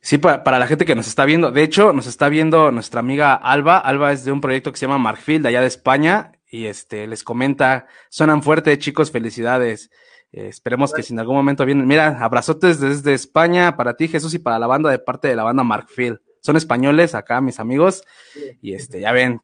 Sí, 0.00 0.18
pa- 0.18 0.42
para, 0.44 0.58
la 0.58 0.66
gente 0.66 0.84
que 0.84 0.94
nos 0.94 1.06
está 1.06 1.24
viendo. 1.24 1.50
De 1.52 1.62
hecho, 1.62 1.92
nos 1.92 2.06
está 2.06 2.28
viendo 2.28 2.70
nuestra 2.72 3.00
amiga 3.00 3.34
Alba. 3.34 3.78
Alba 3.78 4.12
es 4.12 4.24
de 4.24 4.32
un 4.32 4.40
proyecto 4.40 4.72
que 4.72 4.78
se 4.78 4.86
llama 4.86 4.98
Markfield, 4.98 5.42
de 5.44 5.48
allá 5.50 5.60
de 5.60 5.66
España. 5.68 6.32
Y 6.48 6.66
este 6.66 7.06
les 7.06 7.22
comenta, 7.24 7.86
suenan 8.08 8.42
fuerte, 8.42 8.76
chicos, 8.78 9.10
felicidades. 9.10 9.90
Eh, 10.32 10.48
esperemos 10.48 10.92
que 10.92 11.02
si 11.02 11.12
en 11.12 11.18
algún 11.20 11.34
momento 11.36 11.64
vienen. 11.64 11.86
Mira, 11.86 12.18
abrazotes 12.24 12.80
desde 12.80 13.14
España 13.14 13.76
para 13.76 13.96
ti, 13.96 14.08
Jesús, 14.08 14.34
y 14.34 14.38
para 14.38 14.58
la 14.58 14.66
banda 14.66 14.90
de 14.90 14.98
parte 14.98 15.28
de 15.28 15.36
la 15.36 15.42
banda 15.44 15.62
Markfield. 15.64 16.20
Son 16.46 16.56
españoles 16.56 17.16
acá, 17.16 17.40
mis 17.40 17.58
amigos. 17.58 18.04
Y 18.62 18.74
este, 18.74 19.00
ya 19.00 19.10
ven, 19.10 19.40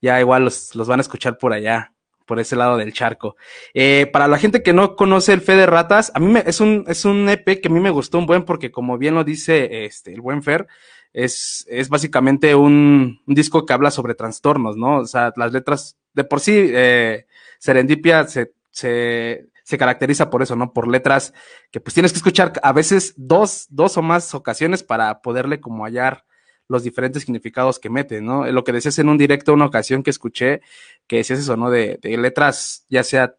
ya 0.00 0.20
igual 0.20 0.44
los, 0.44 0.76
los 0.76 0.86
van 0.86 1.00
a 1.00 1.02
escuchar 1.02 1.36
por 1.36 1.52
allá, 1.52 1.92
por 2.26 2.38
ese 2.38 2.54
lado 2.54 2.76
del 2.76 2.92
charco. 2.92 3.34
Eh, 3.74 4.08
para 4.12 4.28
la 4.28 4.38
gente 4.38 4.62
que 4.62 4.72
no 4.72 4.94
conoce 4.94 5.32
el 5.32 5.40
Fe 5.40 5.56
de 5.56 5.66
Ratas, 5.66 6.12
a 6.14 6.20
mí 6.20 6.30
me, 6.32 6.44
es 6.46 6.60
un, 6.60 6.84
es 6.86 7.04
un 7.04 7.28
EP 7.28 7.60
que 7.60 7.66
a 7.66 7.72
mí 7.72 7.80
me 7.80 7.90
gustó 7.90 8.18
un 8.18 8.26
buen 8.26 8.44
porque 8.44 8.70
como 8.70 8.98
bien 8.98 9.16
lo 9.16 9.24
dice 9.24 9.84
este, 9.84 10.12
el 10.14 10.20
buen 10.20 10.44
Fer, 10.44 10.68
es, 11.12 11.66
es 11.68 11.88
básicamente 11.88 12.54
un, 12.54 13.20
un 13.26 13.34
disco 13.34 13.66
que 13.66 13.72
habla 13.72 13.90
sobre 13.90 14.14
trastornos, 14.14 14.76
¿no? 14.76 14.98
O 14.98 15.06
sea, 15.06 15.32
las 15.34 15.52
letras, 15.52 15.96
de 16.12 16.22
por 16.22 16.38
sí, 16.38 16.52
eh, 16.56 17.26
Serendipia 17.58 18.28
se, 18.28 18.52
se, 18.70 19.48
se 19.64 19.78
caracteriza 19.78 20.30
por 20.30 20.42
eso, 20.42 20.54
¿no? 20.54 20.72
Por 20.72 20.86
letras 20.86 21.34
que 21.72 21.80
pues 21.80 21.94
tienes 21.94 22.12
que 22.12 22.18
escuchar 22.18 22.52
a 22.62 22.72
veces 22.72 23.14
dos, 23.16 23.66
dos 23.70 23.96
o 23.96 24.02
más 24.02 24.34
ocasiones 24.34 24.84
para 24.84 25.20
poderle 25.20 25.60
como 25.60 25.84
hallar 25.84 26.24
los 26.68 26.82
diferentes 26.82 27.22
significados 27.22 27.78
que 27.78 27.90
mete, 27.90 28.20
¿no? 28.20 28.50
Lo 28.50 28.64
que 28.64 28.72
decías 28.72 28.98
en 28.98 29.08
un 29.08 29.18
directo, 29.18 29.52
una 29.52 29.66
ocasión 29.66 30.02
que 30.02 30.10
escuché, 30.10 30.62
que 31.06 31.16
decías 31.16 31.40
eso, 31.40 31.56
¿no? 31.56 31.70
De, 31.70 31.98
de 32.00 32.16
letras, 32.16 32.86
ya 32.88 33.04
sea, 33.04 33.36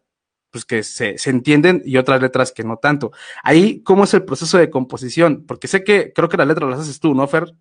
pues 0.50 0.64
que 0.64 0.82
se, 0.82 1.18
se 1.18 1.30
entienden 1.30 1.82
y 1.84 1.96
otras 1.96 2.22
letras 2.22 2.52
que 2.52 2.64
no 2.64 2.78
tanto. 2.78 3.12
Ahí, 3.42 3.82
¿cómo 3.82 4.04
es 4.04 4.14
el 4.14 4.24
proceso 4.24 4.58
de 4.58 4.70
composición? 4.70 5.44
Porque 5.46 5.68
sé 5.68 5.84
que, 5.84 6.12
creo 6.12 6.28
que 6.28 6.36
las 6.36 6.46
letras 6.46 6.70
las 6.70 6.80
haces 6.80 7.00
tú, 7.00 7.14
¿no, 7.14 7.26
Fer? 7.26 7.52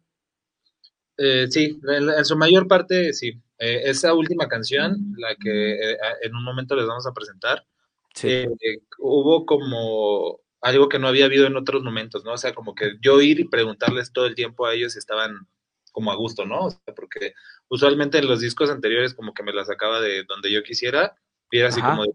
Eh, 1.17 1.47
sí, 1.49 1.79
en, 1.87 2.25
su 2.25 2.37
mayor 2.37 2.67
parte 2.67 3.13
sí. 3.13 3.41
Eh, 3.57 3.81
esa 3.85 4.13
última 4.13 4.47
canción, 4.47 5.13
la 5.17 5.35
que 5.35 5.73
eh, 5.73 5.97
en 6.23 6.35
un 6.35 6.43
momento 6.43 6.75
les 6.75 6.85
vamos 6.85 7.07
a 7.07 7.13
presentar, 7.13 7.65
Sí. 8.13 8.45
hubo 8.97 9.45
como 9.45 10.39
algo 10.61 10.87
que 10.87 10.99
no 10.99 11.09
había 11.09 11.25
habido 11.25 11.47
en 11.47 11.57
otros 11.57 11.83
momentos, 11.83 12.23
¿no? 12.23 12.31
O 12.31 12.37
sea, 12.37 12.53
como 12.53 12.73
que 12.73 12.93
yo 13.01 13.21
ir 13.21 13.41
y 13.41 13.47
preguntarles 13.49 14.13
todo 14.13 14.25
el 14.25 14.35
tiempo 14.35 14.65
a 14.65 14.73
ellos 14.73 14.93
si 14.93 14.99
estaban 14.99 15.47
como 15.95 16.11
a 16.11 16.15
gusto, 16.15 16.45
¿no? 16.45 16.65
O 16.65 16.69
sea, 16.69 16.93
porque 16.93 17.33
usualmente 17.69 18.17
en 18.17 18.27
los 18.27 18.41
discos 18.41 18.69
anteriores 18.69 19.13
como 19.13 19.33
que 19.33 19.43
me 19.43 19.53
la 19.53 19.63
sacaba 19.63 20.01
de 20.01 20.25
donde 20.25 20.51
yo 20.51 20.61
quisiera 20.61 21.15
y 21.49 21.59
era 21.59 21.69
así 21.69 21.79
Ajá. 21.79 21.91
como 21.91 22.03
de, 22.03 22.11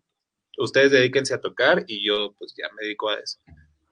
ustedes 0.58 0.92
dedíquense 0.92 1.32
a 1.32 1.40
tocar 1.40 1.84
y 1.86 2.06
yo 2.06 2.34
pues 2.38 2.54
ya 2.54 2.68
me 2.74 2.82
dedico 2.82 3.08
a 3.08 3.14
eso. 3.14 3.38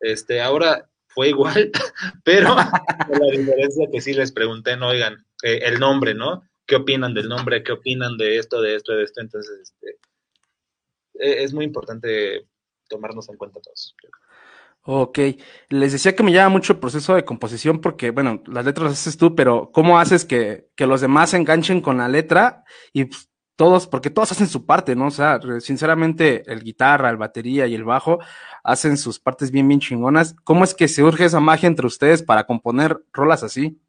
Este, 0.01 0.43
ahora 0.43 0.91
fue 1.07 1.31
igual, 1.31 1.73
pero 2.23 2.55
con 2.55 3.19
la 3.19 3.31
diferencia 3.39 3.89
que 3.91 4.03
sí 4.03 4.13
les 4.13 4.31
pregunté, 4.31 4.77
no, 4.77 4.89
oigan, 4.89 5.25
eh, 5.43 5.61
el 5.63 5.81
nombre, 5.81 6.13
¿no? 6.13 6.43
¿Qué 6.67 6.77
opinan 6.77 7.15
del 7.15 7.31
nombre? 7.31 7.63
¿Qué 7.63 7.73
opinan 7.73 8.19
de 8.19 8.37
esto, 8.37 8.61
de 8.61 8.75
esto, 8.75 8.93
de 8.93 9.05
esto? 9.05 9.23
Entonces, 9.23 9.59
este, 9.59 9.91
eh, 11.15 11.45
es 11.45 11.55
muy 11.55 11.65
importante 11.65 12.47
tomarnos 12.91 13.27
en 13.31 13.39
cuenta 13.39 13.59
todos. 13.63 13.97
Ok, 14.83 15.19
les 15.69 15.93
decía 15.93 16.17
que 16.17 16.23
me 16.23 16.33
llama 16.33 16.49
mucho 16.49 16.73
el 16.73 16.79
proceso 16.79 17.15
de 17.15 17.25
composición 17.25 17.81
porque, 17.81 18.11
bueno, 18.11 18.43
las 18.47 18.65
letras 18.65 18.85
las 18.85 19.01
haces 19.01 19.19
tú, 19.19 19.35
pero 19.35 19.71
¿cómo 19.73 19.99
haces 19.99 20.25
que, 20.25 20.71
que 20.77 20.87
los 20.87 21.03
demás 21.03 21.31
se 21.31 21.37
enganchen 21.37 21.83
con 21.83 21.99
la 21.99 22.09
letra? 22.09 22.65
Y 22.93 23.05
pues, 23.05 23.29
todos, 23.59 23.89
porque 23.89 24.09
todos 24.09 24.31
hacen 24.31 24.47
su 24.47 24.67
parte, 24.67 24.95
¿no? 24.95 25.09
O 25.09 25.11
sea, 25.11 25.41
sinceramente, 25.59 26.45
el 26.47 26.63
guitarra, 26.63 27.11
el 27.11 27.17
batería 27.17 27.67
y 27.67 27.75
el 27.75 27.83
bajo 27.83 28.21
hacen 28.63 28.97
sus 28.97 29.19
partes 29.19 29.51
bien, 29.51 29.67
bien 29.67 29.81
chingonas. 29.81 30.37
¿Cómo 30.45 30.63
es 30.63 30.75
que 30.75 30.87
se 30.87 31.03
urge 31.03 31.25
esa 31.25 31.41
magia 31.41 31.67
entre 31.67 31.89
ustedes 31.89 32.23
para 32.23 32.45
componer 32.45 33.03
rolas 33.13 33.43
así? 33.43 33.81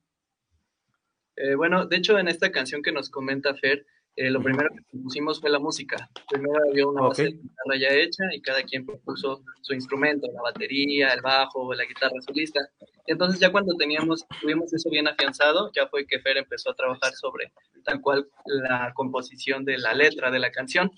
Eh, 1.35 1.53
bueno, 1.53 1.85
de 1.85 1.97
hecho, 1.97 2.17
en 2.17 2.27
esta 2.27 2.51
canción 2.51 2.81
que 2.81 2.91
nos 2.91 3.11
comenta 3.11 3.53
Fer, 3.53 3.85
eh, 4.15 4.29
lo 4.29 4.41
primero 4.41 4.69
que 4.73 4.97
pusimos 4.97 5.39
fue 5.39 5.49
la 5.49 5.59
música. 5.59 6.09
Primero 6.29 6.59
había 6.69 6.85
una 6.87 7.03
base 7.03 7.23
de 7.23 7.29
guitarra 7.31 7.77
ya 7.79 7.89
hecha 7.89 8.23
y 8.33 8.41
cada 8.41 8.63
quien 8.63 8.85
propuso 8.85 9.43
su 9.61 9.73
instrumento, 9.73 10.27
la 10.33 10.41
batería, 10.41 11.13
el 11.13 11.21
bajo, 11.21 11.73
la 11.73 11.85
guitarra 11.85 12.19
solista. 12.25 12.59
Entonces 13.05 13.39
ya 13.39 13.51
cuando 13.51 13.75
teníamos, 13.75 14.25
tuvimos 14.41 14.73
eso 14.73 14.89
bien 14.89 15.07
afianzado, 15.07 15.71
ya 15.73 15.87
fue 15.87 16.05
que 16.05 16.19
Fer 16.19 16.37
empezó 16.37 16.71
a 16.71 16.75
trabajar 16.75 17.13
sobre 17.13 17.51
tal 17.83 18.01
cual 18.01 18.27
la 18.45 18.91
composición 18.93 19.63
de 19.65 19.77
la 19.77 19.93
letra 19.93 20.31
de 20.31 20.39
la 20.39 20.51
canción. 20.51 20.91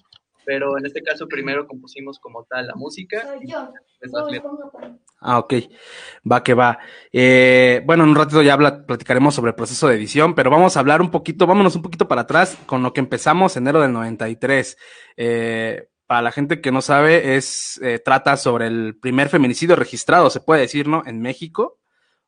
Pero 0.45 0.77
en 0.77 0.85
este 0.85 1.01
caso 1.03 1.27
primero 1.27 1.67
compusimos 1.67 2.19
como 2.19 2.43
tal 2.45 2.67
la 2.67 2.75
música 2.75 3.35
y 3.41 3.47
después 4.01 4.11
las 4.23 4.31
letras. 4.31 4.51
Ah, 5.19 5.37
ok. 5.39 5.53
Va 6.29 6.43
que 6.43 6.53
va. 6.55 6.79
Eh, 7.13 7.81
bueno, 7.85 8.03
en 8.03 8.09
un 8.09 8.15
ratito 8.15 8.41
ya 8.41 8.53
habla- 8.53 8.85
platicaremos 8.85 9.35
sobre 9.35 9.49
el 9.49 9.55
proceso 9.55 9.87
de 9.87 9.95
edición, 9.95 10.33
pero 10.33 10.49
vamos 10.49 10.75
a 10.75 10.79
hablar 10.79 11.01
un 11.01 11.11
poquito, 11.11 11.45
vámonos 11.45 11.75
un 11.75 11.83
poquito 11.83 12.07
para 12.07 12.21
atrás 12.21 12.57
con 12.65 12.81
lo 12.81 12.91
que 12.93 13.01
empezamos 13.01 13.55
enero 13.55 13.81
del 13.81 13.93
93. 13.93 14.77
Eh, 15.17 15.87
para 16.07 16.23
la 16.23 16.31
gente 16.31 16.59
que 16.59 16.71
no 16.71 16.81
sabe, 16.81 17.35
es, 17.37 17.79
eh, 17.83 17.99
trata 18.03 18.35
sobre 18.35 18.67
el 18.67 18.97
primer 18.99 19.29
feminicidio 19.29 19.75
registrado, 19.75 20.29
se 20.29 20.41
puede 20.41 20.61
decir, 20.61 20.87
¿no? 20.87 21.03
En 21.05 21.21
México, 21.21 21.79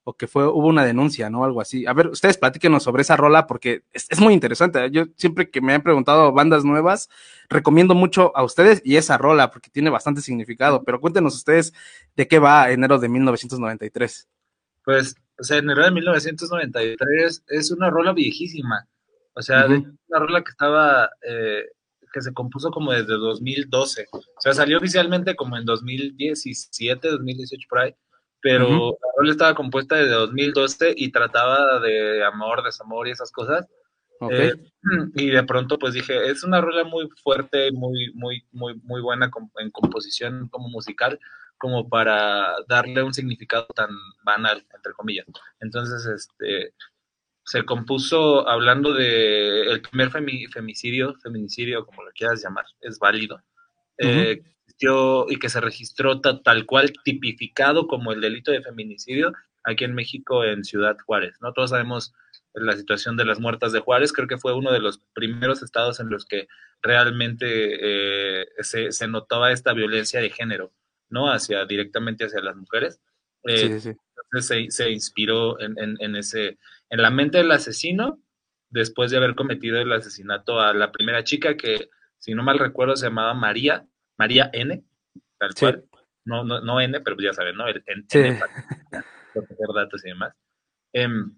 o 0.06 0.16
que 0.16 0.28
fue, 0.28 0.48
hubo 0.48 0.68
una 0.68 0.86
denuncia, 0.86 1.30
¿no? 1.30 1.46
Algo 1.46 1.62
así. 1.62 1.86
A 1.86 1.94
ver, 1.94 2.08
ustedes 2.08 2.38
platíquenos 2.38 2.84
sobre 2.84 3.02
esa 3.04 3.16
rola 3.16 3.48
porque 3.48 3.84
es, 3.94 4.08
es 4.10 4.20
muy 4.20 4.34
interesante. 4.34 4.90
Yo 4.92 5.06
siempre 5.16 5.50
que 5.50 5.62
me 5.62 5.74
han 5.74 5.82
preguntado 5.82 6.32
bandas 6.34 6.66
nuevas, 6.66 7.10
recomiendo 7.50 7.96
mucho 7.96 8.36
a 8.36 8.44
ustedes 8.44 8.82
y 8.84 8.98
esa 8.98 9.18
rola 9.18 9.52
porque 9.52 9.70
tiene 9.70 9.90
bastante 9.90 10.22
significado, 10.22 10.84
pero 10.84 11.00
cuéntenos 11.00 11.36
ustedes 11.36 11.74
de 12.16 12.28
qué 12.28 12.40
va 12.40 12.72
enero 12.72 13.00
de 13.00 13.10
1993. 13.10 14.28
Pues, 14.84 15.16
o 15.40 15.44
sea, 15.44 15.58
enero 15.58 15.84
de 15.84 15.92
1993 15.92 17.44
es 17.48 17.72
una 17.72 17.90
rola 17.90 18.12
viejísima. 18.14 18.88
O 19.36 19.42
sea, 19.42 19.66
Ujú. 19.66 19.74
hecho, 19.76 19.90
una 20.08 20.20
rola 20.20 20.44
que 20.44 20.52
estaba, 20.52 21.10
eh, 21.28 21.64
que 22.12 22.22
se 22.22 22.34
compuso 22.34 22.70
como 22.72 22.92
desde 22.92 23.14
2012. 23.14 24.08
O 24.12 24.22
sea, 24.40 24.54
salió 24.54 24.78
oficialmente 24.78 25.36
como 25.36 25.58
en 25.58 25.66
2017, 25.66 27.10
2018 27.10 27.68
por 27.70 27.80
ahí, 27.80 27.96
pero 28.44 28.68
la 29.02 29.08
rola 29.18 29.32
estaba 29.32 29.56
compuesta 29.56 29.96
desde 29.96 30.12
2012 30.14 30.94
y 30.96 31.12
trataba 31.12 31.80
de 31.80 32.24
amor, 32.26 32.64
desamor 32.64 33.08
y 33.08 33.12
esas 33.12 33.32
cosas. 33.32 33.66
Eh, 34.30 34.54
y 35.16 35.30
de 35.32 35.44
pronto 35.44 35.80
pues 35.80 35.94
dije, 35.94 36.30
es 36.30 36.44
una 36.44 36.62
rola 36.62 36.84
muy 36.84 37.10
fuerte, 37.24 37.72
muy, 37.72 38.12
muy, 38.14 38.44
muy, 38.52 38.76
muy 38.84 39.02
buena 39.02 39.32
en 39.58 39.72
composición 39.72 40.50
como 40.50 40.68
musical, 40.70 41.20
como 41.58 41.88
para 41.88 42.56
darle 42.68 43.02
un 43.02 43.14
significado 43.14 43.66
tan 43.74 43.90
banal, 44.24 44.66
entre 44.76 44.94
comillas. 44.94 45.26
Entonces, 45.62 46.06
este, 46.06 46.74
se 47.46 47.64
compuso 47.64 48.48
hablando 48.48 48.94
de 48.94 49.62
el 49.72 49.82
primer 49.82 50.10
femi- 50.10 50.52
femicidio, 50.52 51.16
feminicidio, 51.24 51.86
como 51.86 52.04
lo 52.04 52.12
quieras 52.12 52.44
llamar, 52.44 52.66
es 52.82 53.00
válido. 53.00 53.42
Eh, 53.98 54.42
y 55.30 55.38
que 55.38 55.50
se 55.50 55.62
registró 55.62 56.22
ta- 56.22 56.42
tal 56.42 56.66
cual 56.66 56.94
tipificado 57.04 57.88
como 57.88 58.12
el 58.12 58.22
delito 58.22 58.52
de 58.52 58.62
feminicidio 58.62 59.34
aquí 59.64 59.84
en 59.86 59.96
México, 59.96 60.44
en 60.44 60.64
Ciudad 60.64 60.98
Juárez, 61.06 61.36
¿no? 61.42 61.54
Todos 61.54 61.70
sabemos 61.72 62.14
la 62.54 62.74
situación 62.76 63.18
de 63.18 63.26
las 63.26 63.40
muertas 63.40 63.72
de 63.72 63.80
Juárez, 63.80 64.14
creo 64.14 64.28
que 64.28 64.38
fue 64.38 64.54
uno 64.54 64.72
de 64.72 64.80
los 64.80 65.00
primeros 65.14 65.64
estados 65.64 66.00
en 66.00 66.10
los 66.10 66.26
que 66.26 66.48
realmente 66.82 68.42
eh, 68.42 68.46
se, 68.60 68.92
se 68.92 69.08
notaba 69.08 69.52
esta 69.52 69.74
violencia 69.74 70.20
de 70.22 70.30
género, 70.30 70.72
¿no? 71.10 71.32
Hacia, 71.32 71.66
directamente 71.66 72.26
hacia 72.26 72.42
las 72.42 72.56
mujeres. 72.56 73.00
Eh, 73.44 73.58
Sí, 73.58 73.74
sí, 73.74 73.80
sí. 73.80 73.98
entonces 74.26 74.48
se, 74.48 74.72
se 74.84 74.92
inspiró 74.92 75.60
en, 75.60 75.78
en, 75.80 75.98
en 76.00 76.16
ese, 76.16 76.58
en 76.90 77.02
la 77.02 77.10
mente 77.10 77.40
del 77.40 77.52
asesino, 77.52 78.20
después 78.70 79.12
de 79.12 79.18
haber 79.18 79.36
cometido 79.36 79.80
el 79.80 79.92
asesinato 79.92 80.60
a 80.60 80.74
la 80.74 80.92
primera 80.92 81.24
chica 81.24 81.56
que, 81.58 81.90
si 82.20 82.34
no 82.34 82.44
mal 82.44 82.60
recuerdo, 82.60 82.96
se 82.96 83.06
llamaba 83.08 83.34
María, 83.34 83.86
María 84.18 84.50
N, 84.54 84.84
tal 85.40 85.52
Sí. 85.54 85.60
cual. 85.60 85.86
No, 86.26 86.44
no, 86.44 86.62
no 86.62 86.80
N, 86.80 87.00
pero 87.02 87.18
ya 87.20 87.34
saben, 87.34 87.56
¿no? 87.56 87.68
El, 87.68 87.84
Sí. 88.08 88.20
N 88.20 88.40
para 88.40 88.54
proteger 89.34 89.68
datos 89.76 90.06
y 90.06 90.10
demás. 90.10 90.34
Em, 90.94 91.36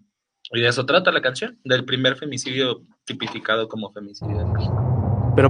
y 0.51 0.61
de 0.61 0.67
eso 0.67 0.85
trata 0.85 1.11
la 1.11 1.21
canción, 1.21 1.59
del 1.63 1.85
primer 1.85 2.15
femicidio 2.17 2.81
tipificado 3.05 3.67
como 3.67 3.91
femicidio 3.91 4.41
en 4.41 4.53
México. 4.53 5.33
Pero 5.35 5.49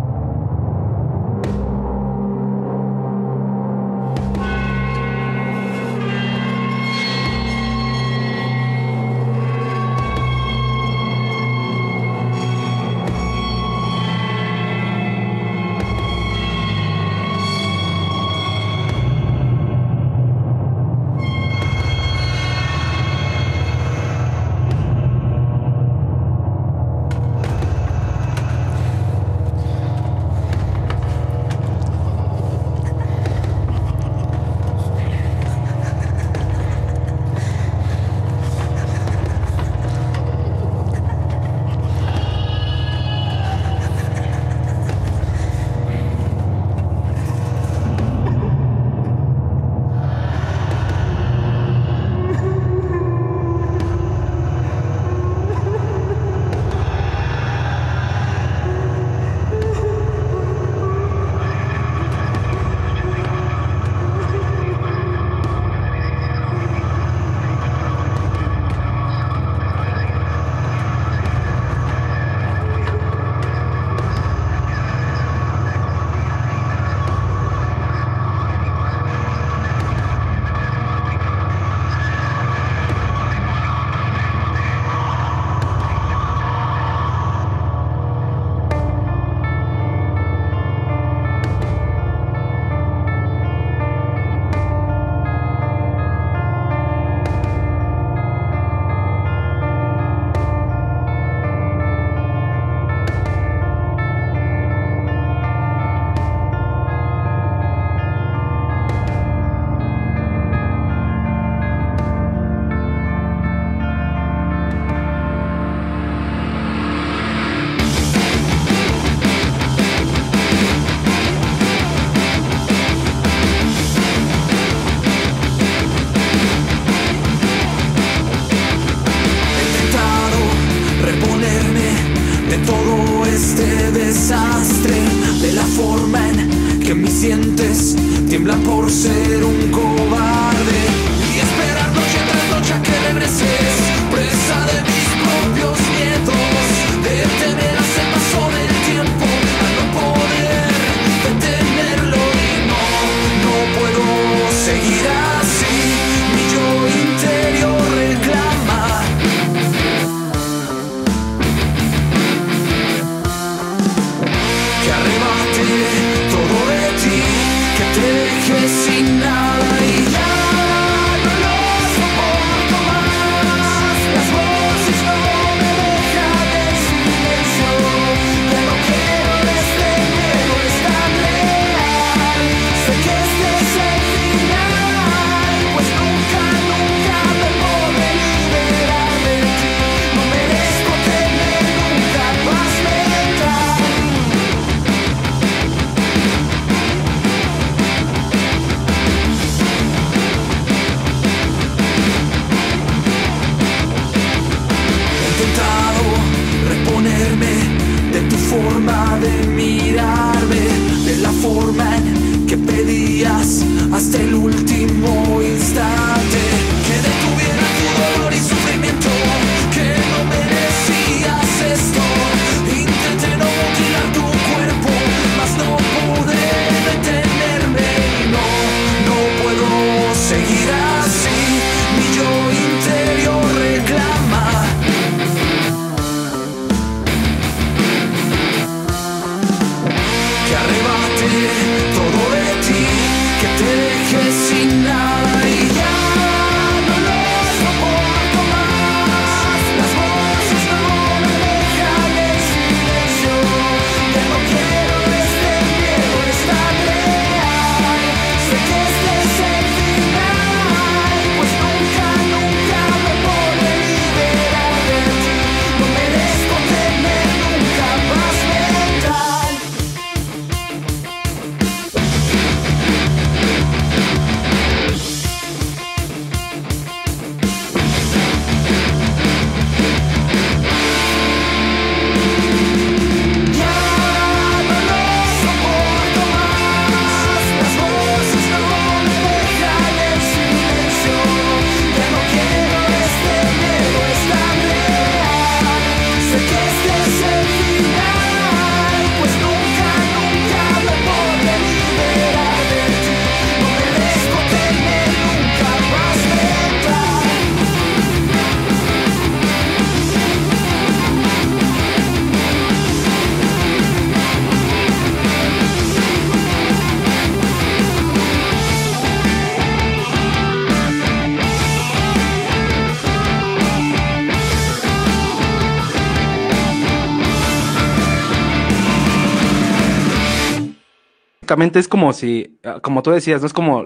Básicamente 331.56 331.80
es 331.80 331.88
como 331.88 332.12
si, 332.12 332.60
ah, 332.66 332.82
como 332.82 333.02
tú 333.02 333.12
decías, 333.12 333.40
no 333.40 333.48
es 333.48 333.54
como 333.54 333.86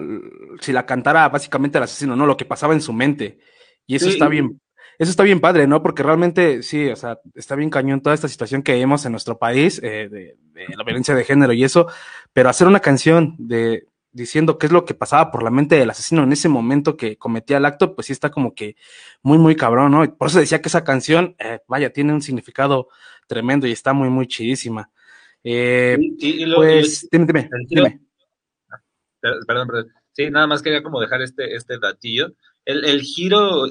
si 0.60 0.72
la 0.72 0.86
cantara 0.86 1.28
básicamente 1.28 1.78
el 1.78 1.84
asesino, 1.84 2.16
no, 2.16 2.26
lo 2.26 2.36
que 2.36 2.44
pasaba 2.44 2.74
en 2.74 2.80
su 2.80 2.92
mente. 2.92 3.38
Y 3.86 3.94
eso 3.94 4.06
Sí. 4.06 4.12
está 4.12 4.26
bien, 4.26 4.60
eso 4.98 5.10
está 5.12 5.22
bien 5.22 5.38
padre, 5.40 5.68
¿no? 5.68 5.80
Porque 5.80 6.02
realmente, 6.02 6.64
sí, 6.64 6.88
o 6.88 6.96
sea, 6.96 7.20
está 7.36 7.54
bien 7.54 7.70
cañón 7.70 8.00
toda 8.00 8.14
esta 8.16 8.26
situación 8.26 8.62
que 8.64 8.72
vemos 8.74 9.06
en 9.06 9.12
nuestro 9.12 9.38
país, 9.38 9.80
eh, 9.84 10.08
de, 10.10 10.36
de 10.52 10.76
la 10.76 10.82
violencia 10.82 11.14
de 11.14 11.22
género 11.24 11.52
y 11.52 11.62
eso, 11.62 11.86
pero 12.32 12.48
hacer 12.48 12.66
una 12.66 12.80
canción 12.80 13.36
de 13.38 13.86
diciendo 14.12 14.58
qué 14.58 14.66
es 14.66 14.72
lo 14.72 14.84
que 14.84 14.94
pasaba 14.94 15.30
por 15.30 15.44
la 15.44 15.50
mente 15.52 15.76
del 15.76 15.90
asesino 15.90 16.24
en 16.24 16.32
ese 16.32 16.48
momento 16.48 16.96
que 16.96 17.16
cometía 17.16 17.58
el 17.58 17.64
acto, 17.66 17.94
pues 17.94 18.08
sí 18.08 18.12
está 18.12 18.30
como 18.30 18.52
que 18.52 18.74
muy, 19.22 19.38
muy 19.38 19.54
cabrón, 19.54 19.92
¿no? 19.92 20.02
Y 20.02 20.08
por 20.08 20.26
eso 20.26 20.40
decía 20.40 20.60
que 20.60 20.68
esa 20.68 20.82
canción, 20.82 21.36
eh, 21.38 21.60
vaya, 21.68 21.92
tiene 21.92 22.12
un 22.12 22.20
significado 22.20 22.88
tremendo 23.28 23.68
y 23.68 23.72
está 23.72 23.92
muy, 23.92 24.10
muy 24.10 24.26
chidísima. 24.26 24.90
Eh, 25.44 25.96
Y- 25.98 26.16
y- 26.20 26.42
y 26.42 26.46
lo- 26.46 26.56
pues, 26.56 27.04
y- 27.04 27.08
dime, 27.10 27.48
dime, 27.68 28.00
Perdón, 29.46 29.66
perdón. 29.68 29.92
Sí, 30.12 30.30
nada 30.30 30.46
más 30.46 30.62
quería 30.62 30.82
como 30.82 31.00
dejar 31.00 31.22
este, 31.22 31.54
este 31.54 31.78
datillo. 31.78 32.32
El, 32.64 32.84
el 32.84 33.00
giro 33.02 33.66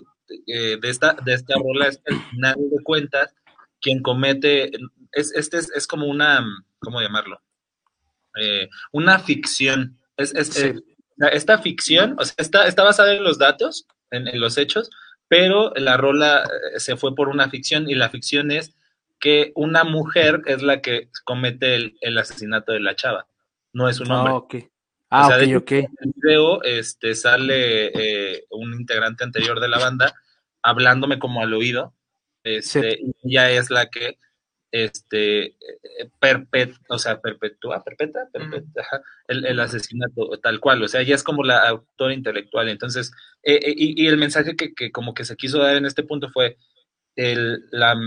eh, 0.47 0.78
de, 0.80 0.89
esta, 0.89 1.15
de 1.26 1.34
esta 1.34 1.55
rola 1.55 1.88
es 1.88 1.97
que 1.97 2.13
al 2.13 2.22
final 2.30 2.55
de 2.57 2.84
cuentas, 2.84 3.34
quien 3.82 4.01
comete, 4.01 4.72
es, 5.11 5.34
este 5.34 5.57
es, 5.57 5.72
es 5.76 5.88
como 5.88 6.05
una, 6.07 6.45
¿cómo 6.80 7.01
llamarlo? 7.01 7.41
Eh, 8.39 8.70
una 8.91 9.20
ficción. 9.20 9.97
Es, 10.17 10.34
es- 10.36 10.49
Sí. 10.53 10.74
esta 11.32 11.57
ficción, 11.59 12.15
o 12.20 12.24
sea, 12.26 12.36
está, 12.38 12.67
está 12.67 12.84
basada 12.84 13.13
en 13.13 13.24
los 13.24 13.38
datos, 13.38 13.86
en, 14.11 14.28
en 14.28 14.39
los 14.39 14.57
hechos, 14.57 14.89
pero 15.28 15.74
la 15.76 15.97
rola 15.97 16.47
se 16.78 16.95
fue 16.95 17.13
por 17.15 17.28
una 17.28 17.49
ficción 17.49 17.89
y 17.89 17.95
la 17.95 18.09
ficción 18.09 18.51
es 18.51 18.76
que 19.20 19.51
una 19.55 19.84
mujer 19.84 20.41
es 20.45 20.61
la 20.61 20.82
que 20.82 21.09
comete 21.26 21.76
el, 21.76 21.97
el 22.01 22.17
asesinato 22.17 22.72
de 22.72 22.80
la 22.80 22.95
chava, 22.95 23.28
no 23.74 23.89
es 23.89 23.99
un 23.99 24.11
hombre. 24.11 24.34
Ah, 24.34 24.36
ok. 24.36 24.55
Ah, 25.09 25.26
O 25.26 25.28
sea, 25.30 25.38
de 25.38 25.55
ok, 25.55 25.72
hecho, 25.72 25.88
ok. 25.88 25.91
En 26.01 26.09
el 26.09 26.13
video 26.15 26.63
este, 26.63 27.15
sale 27.15 27.91
eh, 27.93 28.45
un 28.51 28.74
integrante 28.74 29.24
anterior 29.24 29.59
de 29.59 29.67
la 29.67 29.80
banda 29.80 30.13
hablándome 30.61 31.20
como 31.20 31.41
al 31.41 31.53
oído. 31.53 31.93
Este, 32.43 32.99
y 33.01 33.13
ella 33.24 33.51
es 33.51 33.70
la 33.70 33.88
que 33.88 34.17
este, 34.72 35.55
perpet, 36.20 36.74
o 36.88 36.97
sea, 36.99 37.20
perpetúa, 37.20 37.84
perpetua, 37.84 38.28
perpetua, 38.32 38.84
ajá, 38.84 39.01
el, 39.28 39.45
el 39.45 39.59
asesinato 39.59 40.30
tal 40.41 40.59
cual, 40.59 40.84
o 40.84 40.88
sea, 40.88 41.01
ella 41.01 41.15
es 41.15 41.24
como 41.24 41.43
la 41.43 41.67
autora 41.67 42.13
intelectual. 42.13 42.70
Entonces, 42.70 43.11
eh, 43.43 43.59
eh, 43.63 43.74
y, 43.76 44.03
y 44.03 44.07
el 44.07 44.17
mensaje 44.17 44.55
que, 44.55 44.74
que 44.74 44.91
como 44.91 45.13
que 45.13 45.26
se 45.26 45.36
quiso 45.36 45.57
dar 45.57 45.76
en 45.76 45.86
este 45.86 46.03
punto 46.03 46.30
fue 46.30 46.57
el, 47.15 47.65
la, 47.72 47.99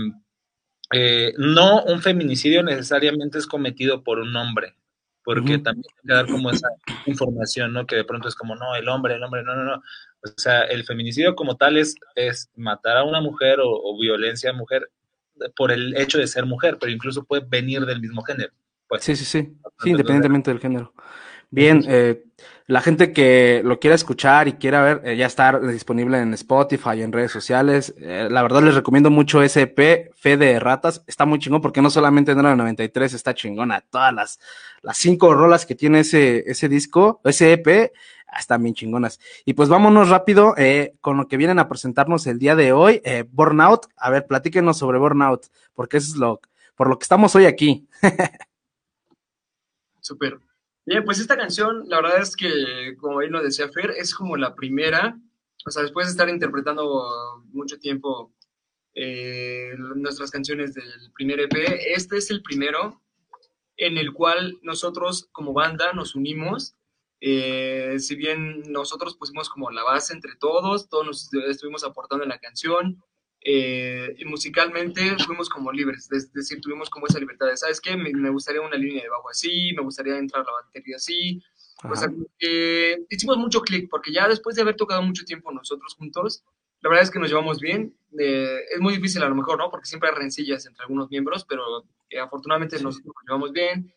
eh, 0.93 1.33
no 1.37 1.83
un 1.83 2.01
feminicidio 2.01 2.63
necesariamente 2.63 3.37
es 3.39 3.47
cometido 3.47 4.03
por 4.03 4.19
un 4.19 4.35
hombre, 4.35 4.75
porque 5.23 5.57
también 5.57 5.85
hay 5.89 6.07
que 6.07 6.13
dar 6.13 6.27
como 6.27 6.51
esa 6.51 6.69
información, 7.05 7.73
¿no? 7.73 7.85
Que 7.85 7.95
de 7.97 8.03
pronto 8.03 8.27
es 8.27 8.35
como, 8.35 8.55
no, 8.55 8.75
el 8.75 8.87
hombre, 8.87 9.15
el 9.15 9.23
hombre, 9.23 9.43
no, 9.43 9.55
no, 9.55 9.63
no. 9.63 9.75
O 9.75 10.27
sea, 10.37 10.63
el 10.63 10.85
feminicidio 10.85 11.35
como 11.35 11.57
tal 11.57 11.77
es, 11.77 11.95
es 12.15 12.49
matar 12.55 12.97
a 12.97 13.03
una 13.03 13.21
mujer 13.21 13.59
o, 13.59 13.69
o 13.69 13.99
violencia 13.99 14.51
a 14.51 14.53
mujer 14.53 14.89
por 15.55 15.71
el 15.71 15.95
hecho 15.97 16.17
de 16.17 16.27
ser 16.27 16.45
mujer, 16.45 16.77
pero 16.79 16.91
incluso 16.91 17.23
puede 17.23 17.43
venir 17.47 17.85
del 17.85 17.99
mismo 17.99 18.21
género. 18.21 18.53
Pues, 18.87 19.03
Sí, 19.03 19.15
sí, 19.15 19.25
sí. 19.25 19.57
Sí, 19.79 19.89
independientemente 19.89 20.51
del 20.51 20.59
género. 20.59 20.93
Bien, 21.53 21.83
eh, 21.87 22.23
la 22.65 22.81
gente 22.81 23.13
que 23.13 23.61
lo 23.63 23.79
quiera 23.79 23.95
escuchar 23.95 24.47
y 24.47 24.53
quiera 24.53 24.81
ver, 24.81 25.01
eh, 25.03 25.15
ya 25.15 25.27
está 25.27 25.59
disponible 25.59 26.17
en 26.17 26.33
Spotify, 26.33 27.03
en 27.03 27.11
redes 27.11 27.31
sociales. 27.31 27.93
Eh, 27.99 28.27
la 28.31 28.41
verdad 28.41 28.63
les 28.63 28.73
recomiendo 28.73 29.11
mucho 29.11 29.43
ese 29.43 29.61
EP, 29.61 30.11
Fe 30.15 30.35
de 30.35 30.59
Ratas. 30.59 31.03
Está 31.05 31.27
muy 31.27 31.37
chingón 31.37 31.61
porque 31.61 31.83
no 31.83 31.91
solamente 31.91 32.31
en 32.31 32.39
el 32.39 32.57
93 32.57 33.13
está 33.13 33.35
chingona, 33.35 33.81
todas 33.81 34.11
las, 34.15 34.39
las 34.81 34.97
cinco 34.97 35.35
rolas 35.35 35.67
que 35.67 35.75
tiene 35.75 35.99
ese, 35.99 36.43
ese 36.49 36.67
disco, 36.67 37.21
ese 37.23 37.53
EP, 37.53 37.91
están 38.35 38.63
bien 38.63 38.73
chingonas. 38.73 39.19
Y 39.45 39.53
pues 39.53 39.69
vámonos 39.69 40.09
rápido 40.09 40.55
eh, 40.57 40.95
con 41.01 41.17
lo 41.17 41.27
que 41.27 41.37
vienen 41.37 41.59
a 41.59 41.67
presentarnos 41.67 42.25
el 42.25 42.39
día 42.39 42.55
de 42.55 42.71
hoy, 42.71 42.99
eh, 43.05 43.25
Burnout. 43.29 43.85
A 43.95 44.09
ver, 44.09 44.25
platíquenos 44.25 44.79
sobre 44.79 44.97
Burnout, 44.97 45.45
porque 45.75 45.97
eso 45.97 46.13
es 46.13 46.17
lo, 46.17 46.41
por 46.75 46.89
lo 46.89 46.97
que 46.97 47.03
estamos 47.03 47.35
hoy 47.35 47.45
aquí. 47.45 47.87
Súper. 50.01 50.39
Bien, 50.85 51.05
pues 51.05 51.19
esta 51.19 51.37
canción, 51.37 51.83
la 51.87 52.01
verdad 52.01 52.21
es 52.21 52.35
que, 52.35 52.97
como 52.99 53.19
ahí 53.19 53.29
nos 53.29 53.43
decía 53.43 53.69
Fer, 53.69 53.91
es 53.91 54.13
como 54.13 54.35
la 54.35 54.53
primera, 54.53 55.17
o 55.65 55.71
sea, 55.71 55.81
después 55.81 56.07
de 56.07 56.11
estar 56.11 56.27
interpretando 56.27 57.41
mucho 57.53 57.79
tiempo 57.79 58.33
eh, 58.93 59.75
nuestras 59.77 60.29
canciones 60.29 60.73
del 60.73 61.11
primer 61.13 61.39
EP, 61.39 61.53
este 61.95 62.17
es 62.17 62.29
el 62.31 62.41
primero 62.43 63.01
en 63.77 63.97
el 63.97 64.11
cual 64.13 64.59
nosotros 64.61 65.29
como 65.31 65.53
banda 65.53 65.93
nos 65.93 66.15
unimos. 66.15 66.75
eh, 67.21 67.95
si 67.99 68.15
bien 68.15 68.63
nosotros 68.69 69.15
pusimos 69.15 69.49
como 69.49 69.71
la 69.71 69.83
base 69.83 70.13
entre 70.13 70.35
todos, 70.35 70.89
todos 70.89 71.05
nos 71.05 71.33
estuvimos 71.47 71.85
aportando 71.85 72.23
en 72.23 72.29
la 72.29 72.39
canción, 72.39 73.01
eh, 73.45 74.15
musicalmente 74.25 75.17
fuimos 75.25 75.49
como 75.49 75.71
libres, 75.71 76.09
es 76.11 76.31
decir, 76.31 76.61
tuvimos 76.61 76.89
como 76.89 77.07
esa 77.07 77.19
libertad 77.19 77.47
de, 77.47 77.57
¿sabes 77.57 77.81
qué? 77.81 77.97
Me, 77.97 78.11
me 78.13 78.29
gustaría 78.29 78.61
una 78.61 78.77
línea 78.77 79.03
de 79.03 79.09
bajo 79.09 79.29
así, 79.29 79.73
me 79.75 79.83
gustaría 79.83 80.17
entrar 80.17 80.45
la 80.45 80.51
batería 80.53 80.95
así. 80.95 81.41
O 81.83 81.95
sea, 81.95 82.09
eh, 82.39 82.97
hicimos 83.09 83.37
mucho 83.37 83.61
clic, 83.61 83.89
porque 83.89 84.13
ya 84.13 84.27
después 84.29 84.55
de 84.55 84.61
haber 84.61 84.75
tocado 84.75 85.01
mucho 85.01 85.25
tiempo 85.25 85.51
nosotros 85.51 85.95
juntos, 85.95 86.43
la 86.81 86.89
verdad 86.89 87.03
es 87.03 87.11
que 87.11 87.19
nos 87.19 87.29
llevamos 87.29 87.59
bien. 87.59 87.93
eh, 88.17 88.59
es 88.73 88.79
muy 88.79 88.93
difícil 88.95 89.21
a 89.23 89.29
lo 89.29 89.35
mejor, 89.35 89.57
¿no? 89.57 89.69
Porque 89.69 89.87
siempre 89.87 90.09
hay 90.09 90.15
rencillas 90.15 90.65
entre 90.65 90.83
algunos 90.83 91.09
miembros, 91.09 91.45
pero 91.45 91.83
eh, 92.09 92.19
afortunadamente 92.19 92.81
nosotros 92.81 93.13
nos 93.15 93.25
llevamos 93.25 93.51
bien. 93.51 93.93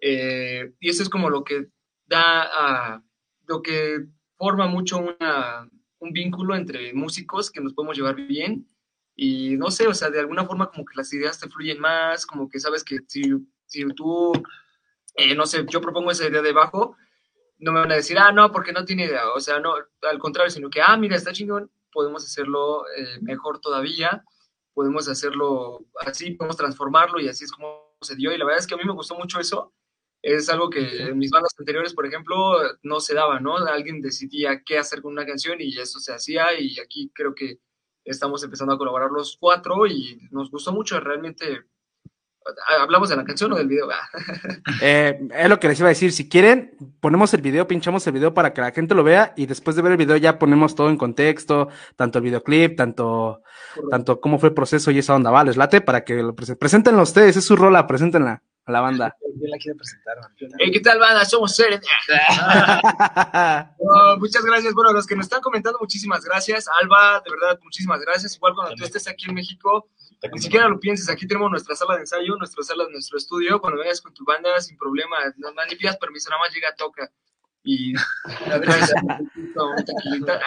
eh, 0.00 0.72
y 0.80 0.88
eso 0.90 1.02
es 1.02 1.08
como 1.08 1.30
lo 1.30 1.44
que 1.44 1.68
da 2.06 2.42
a, 2.42 3.04
lo 3.46 3.62
que 3.62 4.06
forma 4.36 4.66
mucho 4.66 4.98
una, 4.98 5.68
un 5.98 6.12
vínculo 6.12 6.56
entre 6.56 6.92
músicos 6.94 7.50
que 7.50 7.60
nos 7.60 7.74
podemos 7.74 7.96
llevar 7.96 8.16
bien 8.16 8.66
y 9.14 9.56
no 9.56 9.70
sé, 9.70 9.86
o 9.86 9.94
sea, 9.94 10.10
de 10.10 10.20
alguna 10.20 10.46
forma 10.46 10.70
como 10.70 10.84
que 10.84 10.96
las 10.96 11.12
ideas 11.12 11.38
te 11.38 11.48
fluyen 11.48 11.80
más, 11.80 12.26
como 12.26 12.48
que 12.48 12.60
sabes 12.60 12.84
que 12.84 12.98
si, 13.06 13.22
si 13.66 13.86
tú, 13.94 14.32
eh, 15.14 15.34
no 15.34 15.46
sé, 15.46 15.64
yo 15.68 15.80
propongo 15.80 16.10
esa 16.10 16.26
idea 16.26 16.42
de 16.42 16.52
bajo, 16.52 16.96
no 17.58 17.72
me 17.72 17.80
van 17.80 17.92
a 17.92 17.96
decir, 17.96 18.18
ah, 18.18 18.32
no, 18.32 18.50
porque 18.52 18.72
no 18.72 18.84
tiene 18.84 19.04
idea, 19.04 19.30
o 19.34 19.40
sea, 19.40 19.60
no, 19.60 19.74
al 20.02 20.18
contrario, 20.18 20.50
sino 20.50 20.70
que, 20.70 20.80
ah, 20.80 20.96
mira, 20.96 21.16
está 21.16 21.32
chingón, 21.32 21.70
podemos 21.92 22.24
hacerlo 22.24 22.84
eh, 22.96 23.18
mejor 23.20 23.60
todavía, 23.60 24.24
podemos 24.72 25.08
hacerlo 25.08 25.84
así, 26.06 26.32
podemos 26.32 26.56
transformarlo 26.56 27.20
y 27.20 27.28
así 27.28 27.44
es 27.44 27.52
como 27.52 27.90
se 28.00 28.16
dio 28.16 28.32
y 28.32 28.38
la 28.38 28.46
verdad 28.46 28.60
es 28.60 28.66
que 28.66 28.74
a 28.74 28.78
mí 28.78 28.84
me 28.84 28.94
gustó 28.94 29.14
mucho 29.14 29.40
eso, 29.40 29.74
es 30.22 30.48
algo 30.48 30.68
que 30.68 31.02
en 31.02 31.18
mis 31.18 31.30
bandas 31.30 31.54
anteriores, 31.58 31.94
por 31.94 32.06
ejemplo, 32.06 32.58
no 32.82 33.00
se 33.00 33.14
daba, 33.14 33.40
¿no? 33.40 33.56
Alguien 33.56 34.00
decidía 34.00 34.62
qué 34.64 34.78
hacer 34.78 35.00
con 35.00 35.12
una 35.12 35.26
canción 35.26 35.60
y 35.60 35.78
eso 35.78 35.98
se 35.98 36.12
hacía 36.12 36.58
y 36.58 36.78
aquí 36.78 37.10
creo 37.14 37.34
que 37.34 37.58
estamos 38.04 38.42
empezando 38.42 38.74
a 38.74 38.78
colaborar 38.78 39.10
los 39.10 39.36
cuatro 39.38 39.86
y 39.86 40.28
nos 40.30 40.50
gustó 40.50 40.72
mucho 40.72 40.98
realmente. 41.00 41.62
¿Hablamos 42.80 43.10
de 43.10 43.16
la 43.16 43.24
canción 43.24 43.52
o 43.52 43.56
del 43.56 43.68
video? 43.68 43.88
Ah, 43.90 44.08
Eh, 44.82 45.28
es 45.34 45.48
lo 45.48 45.60
que 45.60 45.68
les 45.68 45.78
iba 45.78 45.88
a 45.88 45.90
decir. 45.90 46.10
Si 46.10 46.28
quieren, 46.28 46.74
ponemos 47.00 47.34
el 47.34 47.42
video, 47.42 47.68
pinchamos 47.68 48.06
el 48.06 48.14
video 48.14 48.32
para 48.32 48.54
que 48.54 48.62
la 48.62 48.72
gente 48.72 48.94
lo 48.94 49.04
vea 49.04 49.34
y 49.36 49.46
después 49.46 49.76
de 49.76 49.82
ver 49.82 49.92
el 49.92 49.98
video 49.98 50.16
ya 50.16 50.38
ponemos 50.38 50.74
todo 50.74 50.88
en 50.88 50.96
contexto, 50.96 51.68
tanto 51.96 52.18
el 52.18 52.24
videoclip, 52.24 52.76
tanto, 52.76 53.42
tanto 53.90 54.20
cómo 54.20 54.38
fue 54.38 54.48
el 54.48 54.54
proceso 54.54 54.90
y 54.90 54.98
esa 54.98 55.14
onda, 55.14 55.30
¿va? 55.30 55.44
Les 55.44 55.56
late 55.56 55.82
para 55.82 56.02
que 56.02 56.22
lo 56.22 56.34
presenten. 56.34 56.58
Preséntenlo 56.58 57.02
ustedes, 57.02 57.36
es 57.36 57.44
su 57.44 57.56
rola, 57.56 57.86
preséntenla 57.86 58.42
a 58.66 58.72
la 58.72 58.80
banda. 58.80 59.16
Yo 59.20 59.48
la 59.48 59.58
quiero 59.58 59.76
presentar. 59.76 60.16
Hey, 60.58 60.70
¿Qué 60.70 60.80
tal, 60.80 60.98
banda? 60.98 61.24
Somos 61.24 61.54
Seren. 61.54 61.80
No, 63.78 64.16
muchas 64.18 64.44
gracias. 64.44 64.74
Bueno, 64.74 64.92
los 64.92 65.06
que 65.06 65.16
nos 65.16 65.26
están 65.26 65.40
comentando, 65.40 65.78
muchísimas 65.80 66.24
gracias. 66.24 66.66
Alba, 66.80 67.22
de 67.24 67.30
verdad, 67.30 67.58
muchísimas 67.62 68.00
gracias. 68.00 68.36
Igual 68.36 68.54
cuando 68.54 68.74
tú 68.74 68.84
estés 68.84 69.08
aquí 69.08 69.26
en 69.28 69.34
México, 69.34 69.88
ni 70.32 70.38
siquiera 70.38 70.68
lo 70.68 70.78
pienses. 70.78 71.08
Aquí 71.08 71.26
tenemos 71.26 71.50
nuestra 71.50 71.74
sala 71.74 71.94
de 71.94 72.00
ensayo, 72.00 72.36
nuestra 72.36 72.62
sala, 72.62 72.84
nuestro 72.90 73.18
estudio. 73.18 73.60
Cuando 73.60 73.80
vengas 73.80 74.00
con 74.00 74.12
tu 74.12 74.24
banda, 74.24 74.60
sin 74.60 74.76
problema, 74.76 75.16
no, 75.36 75.50
no 75.52 75.64
ni 75.66 75.76
pidas 75.76 75.96
permiso, 75.96 76.30
nada 76.30 76.40
más 76.40 76.54
llega, 76.54 76.74
toca. 76.74 77.10
Y 77.62 77.92
tequilita. 79.84 80.40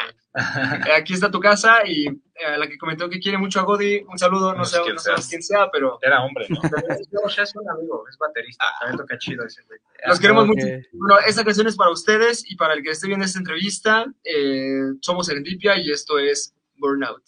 aquí 0.97 1.13
está 1.13 1.29
tu 1.29 1.39
casa 1.39 1.85
y 1.85 2.07
eh, 2.07 2.57
la 2.57 2.67
que 2.67 2.77
comentó 2.77 3.07
que 3.07 3.19
quiere 3.19 3.37
mucho 3.37 3.59
a 3.59 3.63
Godi, 3.63 4.03
un 4.09 4.17
saludo, 4.17 4.51
no, 4.51 4.59
No 4.59 4.65
sé 4.65 4.79
quién 4.81 4.95
no 4.95 5.01
sea. 5.01 5.15
quién 5.29 5.43
sea, 5.43 5.69
pero 5.71 5.99
Era 6.01 6.23
hombre, 6.23 6.47
¿no? 6.49 6.59
No, 6.61 7.29
ya 7.29 7.43
es 7.43 7.55
un 7.55 7.69
amigo, 7.69 8.03
es 8.09 8.17
baterista. 8.17 8.65
También 8.79 8.97
toca 8.97 9.17
chido 9.19 9.45
ese 9.45 9.61
güey. 9.63 9.79
Los 10.07 10.19
queremos 10.19 10.47
mucho. 10.47 10.65
Bueno, 10.93 11.19
esta 11.25 11.43
canción 11.43 11.67
es 11.67 11.75
para 11.75 11.91
ustedes 11.91 12.49
y 12.49 12.55
para 12.55 12.73
el 12.73 12.81
que 12.81 12.89
esté 12.91 13.07
viendo 13.07 13.25
esta 13.25 13.39
entrevista. 13.39 14.05
eh, 14.23 14.93
somos 15.01 15.27
Serendipia 15.27 15.77
y 15.77 15.91
esto 15.91 16.17
es 16.17 16.55
Burnout. 16.77 17.23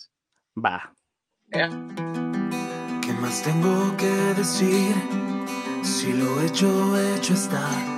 Va. 0.58 0.92
¿Qué 1.52 3.14
más 3.22 3.44
tengo 3.44 3.96
que 3.98 4.10
decir? 4.36 4.96
Si 5.84 6.12
lo 6.14 6.42
hecho, 6.42 6.98
hecho 6.98 7.34
está. 7.34 7.95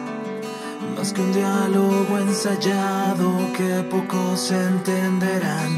Más 0.97 1.13
que 1.13 1.21
un 1.21 1.31
diálogo 1.31 2.17
ensayado 2.17 3.53
que 3.55 3.83
pocos 3.83 4.51
entenderán. 4.51 5.71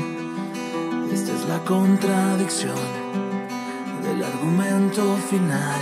Esta 1.11 1.33
es 1.33 1.45
la 1.45 1.59
contradicción 1.65 2.77
del 4.01 4.23
argumento 4.23 5.17
final. 5.29 5.81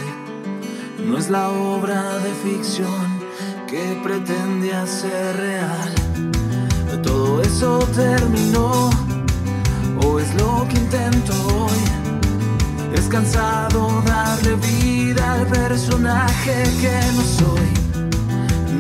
No 1.06 1.20
es 1.20 1.30
la 1.30 1.50
obra 1.50 2.18
de 2.18 2.34
ficción 2.34 3.20
que 3.68 4.00
pretende 4.04 4.74
hacer 4.74 5.38
real. 5.38 5.94
Todo 7.04 7.42
eso 7.44 7.78
terminó, 7.96 8.90
o 10.04 10.20
es 10.20 10.34
lo 10.34 10.68
que 10.68 10.78
intento 10.78 11.34
hoy. 11.56 12.96
Es 12.96 13.08
cansado 13.08 14.02
darle 14.04 14.56
vida 14.56 15.34
al 15.34 15.46
personaje 15.46 16.64
que 16.82 17.00
no 17.16 17.22
soy. 17.22 17.87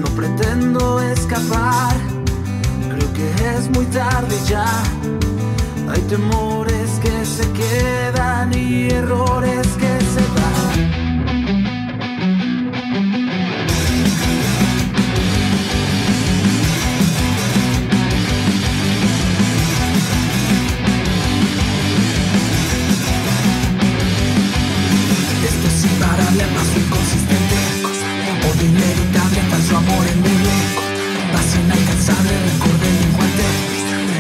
No 0.02 0.08
pretendo 0.16 1.02
escapar, 1.02 1.95
creo 2.89 3.14
que 3.14 3.28
es 3.56 3.70
muy 3.72 3.86
tarde 3.86 4.36
ya. 4.48 4.66
Hay 5.89 6.02
temores 6.04 7.00
que 7.02 7.26
se 7.26 7.52
quedan 7.54 8.54
y 8.54 8.89
errores 8.89 9.68
que 9.80 10.00
se 10.14 10.24
van. 10.36 10.78
Esto 25.43 25.68
es 25.68 25.84
imparable, 25.86 26.43
paso 26.54 26.80
inconsistente. 26.80 27.26
Falso 29.68 29.84
amor 29.84 30.07
en 30.07 30.24
doble. 30.24 30.55
Pasión 31.34 31.65
incansable, 31.68 32.32
rencor 32.32 32.80
delincuente. 32.80 33.43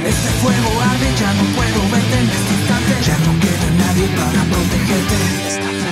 Este 0.03 0.29
fuego 0.43 0.69
arde, 0.81 1.07
ya 1.17 1.31
no 1.39 1.43
puedo 1.55 1.79
verte 1.89 2.19
en 2.19 2.27
este 2.27 2.53
instante. 2.59 2.91
Ya 3.07 3.17
no 3.23 3.31
queda 3.39 3.67
nadie 3.79 4.07
para 4.19 4.43
protegerte. 4.51 5.17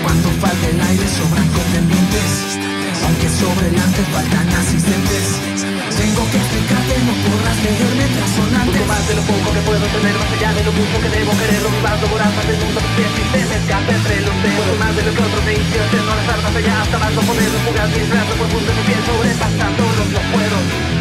Cuando 0.04 0.28
falta 0.44 0.68
el 0.68 0.82
aire, 0.82 1.08
sobran 1.08 1.48
contendientes. 1.56 2.75
Aunque 3.06 3.30
sobre 3.30 3.68
el 3.70 3.78
ante 3.78 4.02
faltan 4.10 4.50
asistentes. 4.50 5.38
Tengo 5.96 6.24
que 6.32 6.38
explicarte, 6.38 6.94
no 7.06 7.14
podrás 7.22 7.58
leer 7.64 7.92
mientras 7.96 8.30
sonantes. 8.34 8.82
Mucho 8.82 8.86
más 8.90 9.08
de 9.08 9.14
lo 9.16 9.24
poco 9.30 9.48
que 9.54 9.62
puedo 9.62 9.86
tener, 9.94 10.16
más 10.18 10.32
allá 10.34 10.50
de 10.54 10.64
lo 10.66 10.72
mucho 10.74 10.96
que 11.02 11.10
debo 11.10 11.32
querer, 11.38 11.64
más 11.86 12.02
voraz 12.10 12.34
más 12.36 12.48
del 12.48 12.58
mundo 12.58 12.80
que 12.98 13.04
existe, 13.06 13.38
me 13.46 13.56
escape 13.62 13.92
entre 13.94 14.22
los 14.26 14.38
dedos, 14.42 14.78
más 14.80 14.94
de 14.96 15.02
lo 15.06 15.12
que 15.14 15.22
otros 15.22 15.44
me 15.46 15.54
hicieron, 15.54 16.06
no 16.06 16.14
las 16.18 16.30
armas 16.34 16.56
allá, 16.56 16.82
hasta 16.82 16.98
más 16.98 17.14
no 17.14 17.22
poder 17.22 17.52
jugar 17.66 17.88
mis 17.94 18.10
brazos 18.10 18.36
profundo 18.36 18.68
de 18.68 18.76
mi 18.76 18.84
piel, 18.90 19.02
sobrepasando 19.06 19.84
los 19.98 20.10
no 20.10 20.22
puedo. 20.34 20.95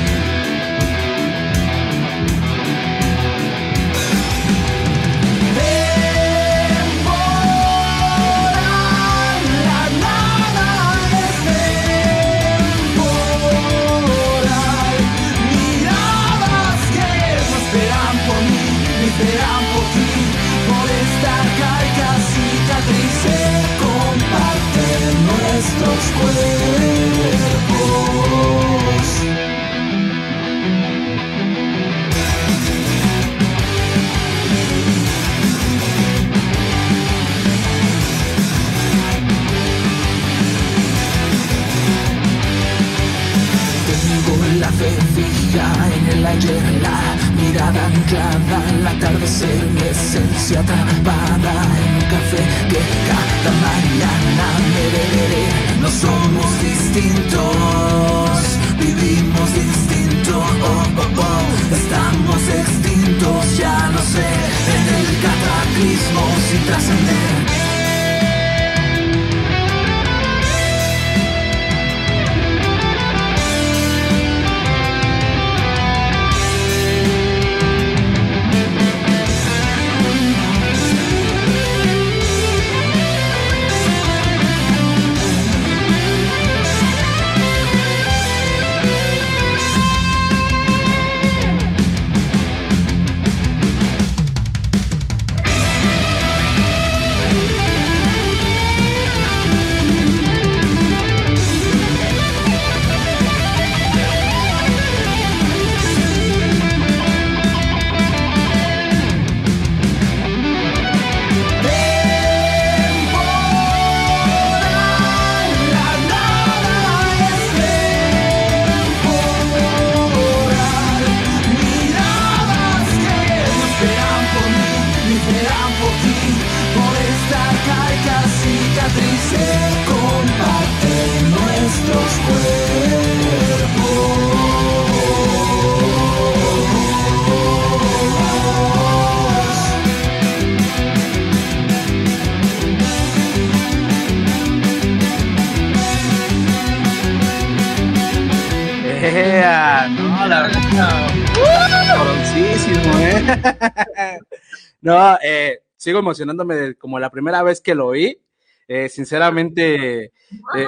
Sigo 155.85 155.99
emocionándome 156.01 156.55
de- 156.57 156.75
como 156.77 156.99
la 156.99 157.11
primera 157.11 157.43
vez 157.43 157.61
que 157.61 157.75
lo 157.75 157.87
oí. 157.87 158.21
Eh, 158.67 158.89
sinceramente, 158.89 160.05
eh, 160.05 160.13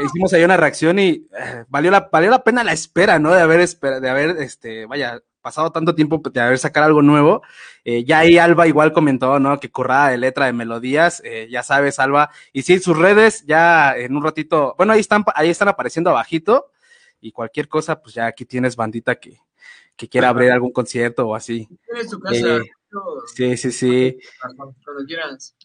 hicimos 0.05 0.33
ahí 0.33 0.45
una 0.45 0.57
reacción 0.59 0.99
y 0.99 1.09
eh, 1.39 1.65
valió 1.69 1.91
la, 1.91 2.09
valió 2.13 2.31
la 2.31 2.45
pena 2.45 2.63
la 2.63 2.73
espera, 2.73 3.19
¿no? 3.19 3.33
De 3.33 3.41
haber, 3.41 3.61
espera- 3.61 4.01
de 4.01 4.09
haber, 4.11 4.37
este, 4.43 4.85
vaya, 4.87 5.21
pasado 5.41 5.71
tanto 5.73 5.95
tiempo 5.95 6.21
de 6.31 6.41
haber 6.41 6.59
sacado 6.59 6.87
algo 6.87 7.03
nuevo. 7.03 7.41
Ya 7.85 8.19
ahí 8.19 8.37
Alba 8.37 8.67
igual 8.67 8.93
comentó, 8.93 9.39
¿no? 9.39 9.61
Que 9.61 9.71
currada 9.71 10.09
de 10.11 10.19
letra 10.19 10.47
de 10.47 10.53
melodías, 10.53 11.23
ya 11.49 11.63
sabes, 11.63 12.01
Alba. 12.01 12.31
Y 12.53 12.63
sí, 12.63 12.81
sus 12.81 12.99
redes 12.99 13.45
ya 13.47 13.97
en 13.97 14.17
un 14.17 14.25
ratito, 14.25 14.75
bueno, 14.77 14.93
ahí 14.93 14.99
están, 15.01 15.25
ahí 15.37 15.51
están 15.51 15.69
apareciendo 15.69 16.11
abajito 16.11 16.73
y 17.21 17.31
cualquier 17.31 17.69
cosa, 17.69 18.03
pues 18.03 18.15
ya 18.17 18.27
aquí 18.27 18.45
tienes 18.45 18.75
bandita 18.75 19.15
que, 19.15 19.39
que 19.95 20.09
quiera 20.09 20.31
abrir 20.31 20.51
algún 20.51 20.73
concierto 20.73 21.29
o 21.29 21.35
así. 21.37 21.69
Casa. 22.21 22.59
Sí, 23.35 23.57
sí, 23.57 23.73
sí. 23.73 24.19
Cuando. 24.41 24.75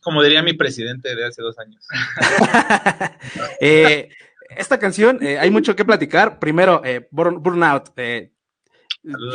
Como 0.01 0.23
diría 0.23 0.41
mi 0.43 0.53
presidente 0.53 1.15
de 1.15 1.25
hace 1.25 1.41
dos 1.41 1.57
años. 1.59 1.86
Eh, 3.59 4.09
esta 4.57 4.77
canción, 4.79 5.19
eh, 5.21 5.39
hay 5.39 5.49
mucho 5.51 5.75
que 5.75 5.86
platicar. 5.86 6.39
Primero, 6.39 6.82
eh, 6.84 7.07
Burn- 7.11 7.41
Burnout. 7.41 7.91
eh, 7.97 8.32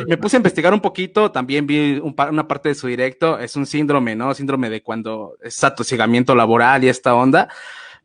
me 0.07 0.17
puse 0.17 0.37
a 0.37 0.39
investigar 0.39 0.73
un 0.73 0.79
poquito, 0.81 1.31
también 1.31 1.65
vi 1.67 1.99
un 2.01 2.15
pa- 2.15 2.29
una 2.29 2.47
parte 2.47 2.69
de 2.69 2.75
su 2.75 2.87
directo. 2.87 3.37
Es 3.39 3.55
un 3.55 3.65
síndrome, 3.65 4.15
¿no? 4.15 4.33
Síndrome 4.33 4.69
de 4.69 4.81
cuando 4.83 5.37
es 5.41 5.61
atosigamiento 5.63 6.35
laboral 6.35 6.83
y 6.83 6.89
esta 6.89 7.15
onda. 7.15 7.49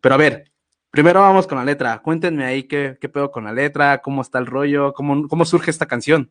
Pero 0.01 0.15
a 0.15 0.19
ver, 0.19 0.51
primero 0.91 1.21
vamos 1.21 1.47
con 1.47 1.59
la 1.59 1.65
letra. 1.65 2.01
Cuéntenme 2.03 2.45
ahí 2.45 2.65
qué, 2.65 2.97
qué 3.01 3.09
pedo 3.09 3.31
con 3.31 3.45
la 3.45 3.53
letra, 3.53 3.99
cómo 4.03 4.23
está 4.23 4.39
el 4.39 4.47
rollo, 4.47 4.93
cómo, 4.93 5.29
cómo 5.29 5.45
surge 5.45 5.71
esta 5.71 5.87
canción. 5.87 6.31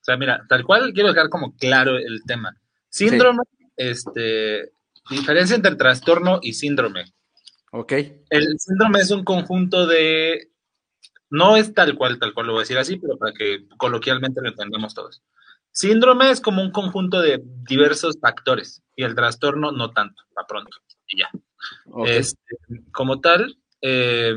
O 0.00 0.04
sea, 0.04 0.16
mira, 0.16 0.44
tal 0.48 0.64
cual 0.64 0.92
quiero 0.92 1.10
dejar 1.12 1.28
como 1.28 1.54
claro 1.54 1.96
el 1.96 2.22
tema. 2.26 2.56
Síndrome, 2.92 3.42
este, 3.74 4.70
diferencia 5.08 5.56
entre 5.56 5.76
trastorno 5.76 6.40
y 6.42 6.52
síndrome. 6.52 7.14
Ok. 7.70 7.92
El 8.28 8.58
síndrome 8.58 9.00
es 9.00 9.10
un 9.10 9.24
conjunto 9.24 9.86
de, 9.86 10.50
no 11.30 11.56
es 11.56 11.72
tal 11.72 11.96
cual, 11.96 12.18
tal 12.18 12.34
cual 12.34 12.48
lo 12.48 12.52
voy 12.52 12.60
a 12.60 12.64
decir 12.64 12.76
así, 12.76 12.98
pero 12.98 13.16
para 13.16 13.32
que 13.32 13.66
coloquialmente 13.78 14.42
lo 14.42 14.50
entendamos 14.50 14.94
todos. 14.94 15.22
Síndrome 15.70 16.30
es 16.30 16.42
como 16.42 16.60
un 16.60 16.70
conjunto 16.70 17.22
de 17.22 17.40
diversos 17.66 18.18
factores 18.20 18.82
y 18.94 19.04
el 19.04 19.14
trastorno 19.14 19.72
no 19.72 19.92
tanto, 19.92 20.22
a 20.36 20.46
pronto, 20.46 20.76
y 21.08 21.20
ya. 21.20 21.30
Ok. 21.86 22.08
Este, 22.08 22.56
como 22.92 23.22
tal, 23.22 23.56
eh, 23.80 24.34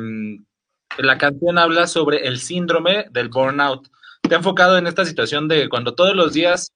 la 0.97 1.17
canción 1.17 1.57
habla 1.57 1.87
sobre 1.87 2.25
el 2.25 2.39
síndrome 2.39 3.07
del 3.11 3.27
burnout. 3.27 3.89
Está 4.23 4.37
enfocado 4.37 4.77
en 4.77 4.87
esta 4.87 5.03
situación 5.03 5.49
de 5.49 5.67
cuando 5.67 5.93
todos 5.93 6.15
los 6.15 6.31
días 6.31 6.71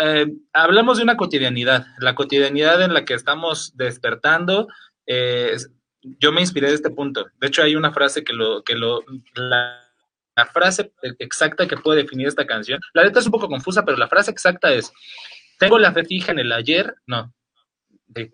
eh, 0.00 0.26
hablamos 0.52 0.98
de 0.98 1.04
una 1.04 1.16
cotidianidad, 1.16 1.86
la 1.98 2.14
cotidianidad 2.14 2.82
en 2.82 2.94
la 2.94 3.04
que 3.04 3.14
estamos 3.14 3.76
despertando. 3.76 4.68
eh, 5.06 5.56
yo 6.20 6.30
me 6.30 6.40
inspiré 6.40 6.68
de 6.68 6.74
este 6.74 6.90
punto. 6.90 7.26
De 7.40 7.48
hecho, 7.48 7.62
hay 7.62 7.74
una 7.74 7.92
frase 7.92 8.22
que 8.22 8.32
lo, 8.32 8.62
que 8.62 8.74
lo, 8.76 9.02
la, 9.34 9.82
frase 10.52 10.92
exacta 11.18 11.66
que 11.66 11.76
puede 11.76 12.02
definir 12.02 12.28
esta 12.28 12.46
canción. 12.46 12.80
La 12.94 13.02
letra 13.02 13.20
es 13.20 13.26
un 13.26 13.32
poco 13.32 13.48
confusa, 13.48 13.84
pero 13.84 13.96
la 13.96 14.08
frase 14.08 14.30
exacta 14.30 14.72
es: 14.72 14.92
Tengo 15.58 15.78
la 15.78 15.92
fe 15.92 16.04
fija 16.04 16.32
en 16.32 16.38
el 16.38 16.52
ayer, 16.52 16.94
no, 17.06 17.34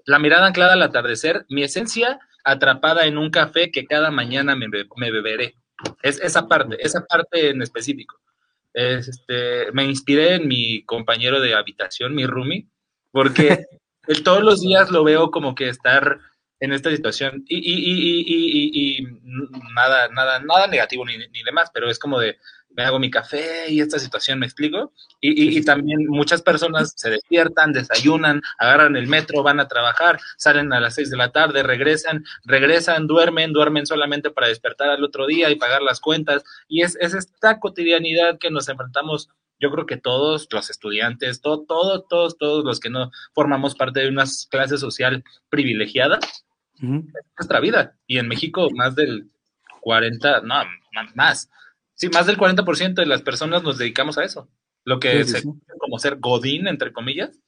La 0.04 0.18
mirada 0.18 0.46
anclada 0.46 0.74
al 0.74 0.82
atardecer, 0.82 1.46
mi 1.48 1.62
esencia 1.62 2.18
atrapada 2.44 3.06
en 3.06 3.16
un 3.18 3.30
café 3.30 3.70
que 3.70 3.86
cada 3.86 4.10
mañana 4.10 4.54
me 4.56 5.10
beberé. 5.10 5.54
Es 6.02 6.20
esa 6.20 6.46
parte, 6.48 6.76
esa 6.80 7.04
parte 7.06 7.50
en 7.50 7.62
específico. 7.62 8.20
Es, 8.74 9.08
este, 9.08 9.70
me 9.72 9.84
inspiré 9.84 10.34
en 10.36 10.48
mi 10.48 10.82
compañero 10.84 11.40
de 11.40 11.54
habitación, 11.54 12.14
mi 12.14 12.26
roomie, 12.26 12.66
porque 13.10 13.64
él 14.06 14.22
todos 14.22 14.42
los 14.42 14.60
días 14.60 14.90
lo 14.90 15.04
veo 15.04 15.30
como 15.30 15.54
que 15.54 15.68
estar 15.68 16.18
en 16.60 16.72
esta 16.72 16.90
situación 16.90 17.44
y, 17.48 17.56
y, 17.58 17.74
y, 17.74 17.92
y, 17.92 18.20
y- 18.20 18.70
y- 18.72 18.98
y 18.98 19.06
nada, 19.74 20.08
nada, 20.08 20.38
nada 20.40 20.66
negativo 20.68 21.04
ni, 21.04 21.18
ni 21.18 21.42
demás, 21.42 21.70
pero 21.74 21.90
es 21.90 21.98
como 21.98 22.18
de 22.20 22.38
me 22.76 22.84
hago 22.84 22.98
mi 22.98 23.10
café 23.10 23.70
y 23.70 23.80
esta 23.80 23.98
situación, 23.98 24.38
¿me 24.38 24.46
explico? 24.46 24.92
Y, 25.20 25.30
y- 25.30 25.58
y 25.58 25.64
también 25.64 26.06
muchas 26.08 26.42
personas 26.42 26.92
se 26.96 27.10
despiertan, 27.10 27.72
desayunan, 27.72 28.40
agarran 28.58 28.96
el 28.96 29.06
metro, 29.08 29.42
van 29.42 29.60
a 29.60 29.68
trabajar, 29.68 30.18
salen 30.38 30.72
a 30.72 30.80
las 30.80 30.94
seis 30.94 31.10
de 31.10 31.16
la 31.16 31.32
tarde, 31.32 31.62
regresan, 31.62 32.24
regresan, 32.44 33.06
duermen, 33.06 33.52
duermen 33.52 33.86
solamente 33.86 34.30
para 34.30 34.48
despertar 34.48 34.88
al 34.90 35.04
otro 35.04 35.26
día 35.26 35.50
y 35.50 35.56
pagar 35.56 35.82
las 35.82 36.00
cuentas. 36.00 36.44
Y 36.68 36.82
es, 36.82 36.96
es 37.00 37.14
esta 37.14 37.60
cotidianidad 37.60 38.38
que 38.38 38.50
nos 38.50 38.68
enfrentamos, 38.68 39.28
yo 39.60 39.70
creo 39.70 39.86
que 39.86 39.96
todos 39.96 40.48
los 40.50 40.70
estudiantes, 40.70 41.40
todo, 41.40 41.64
todo, 41.66 42.02
todos, 42.02 42.36
todos 42.38 42.64
los 42.64 42.80
que 42.80 42.90
no 42.90 43.10
formamos 43.34 43.74
parte 43.74 44.00
de 44.00 44.08
una 44.08 44.24
clase 44.50 44.76
social 44.78 45.22
privilegiada, 45.50 46.18
Ujú. 46.82 47.06
es 47.08 47.24
nuestra 47.38 47.60
vida. 47.60 47.94
Y 48.06 48.18
en 48.18 48.26
México 48.28 48.68
más 48.74 48.96
del 48.96 49.28
40, 49.82 50.40
no, 50.42 50.54
más. 51.14 51.48
Sí, 51.94 52.08
más 52.08 52.26
del 52.26 52.36
40% 52.36 52.94
de 52.94 53.06
las 53.06 53.22
personas 53.22 53.62
nos 53.62 53.78
dedicamos 53.78 54.18
a 54.18 54.24
eso. 54.24 54.48
Lo 54.84 54.98
que 54.98 55.24
Sí, 55.24 55.32
se 55.32 55.40
sí. 55.42 55.48
como 55.78 55.98
ser 55.98 56.16
godín, 56.18 56.66
entre 56.66 56.92
comillas, 56.92 57.38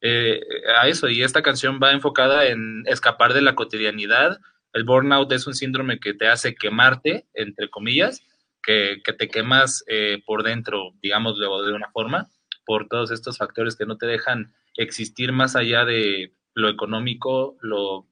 eh, 0.00 0.40
a 0.80 0.86
eso. 0.88 1.08
Y 1.08 1.22
esta 1.22 1.42
canción 1.42 1.80
va 1.82 1.92
enfocada 1.92 2.46
en 2.46 2.84
escapar 2.86 3.34
de 3.34 3.42
la 3.42 3.54
cotidianidad. 3.54 4.38
El 4.72 4.84
burnout 4.84 5.32
es 5.32 5.46
un 5.46 5.54
síndrome 5.54 5.98
que 5.98 6.14
te 6.14 6.28
hace 6.28 6.54
quemarte, 6.54 7.26
entre 7.34 7.70
comillas, 7.70 8.22
que, 8.62 9.00
que 9.04 9.12
te 9.12 9.28
quemas 9.28 9.84
eh, 9.88 10.22
por 10.26 10.42
dentro, 10.42 10.92
digámoslo 11.02 11.62
de 11.64 11.72
una 11.72 11.90
forma, 11.90 12.28
por 12.64 12.88
todos 12.88 13.10
estos 13.10 13.38
factores 13.38 13.76
que 13.76 13.86
no 13.86 13.96
te 13.96 14.06
dejan 14.06 14.52
existir 14.76 15.32
más 15.32 15.56
allá 15.56 15.84
de 15.84 16.34
lo 16.54 16.68
económico, 16.68 17.56
lo 17.60 18.06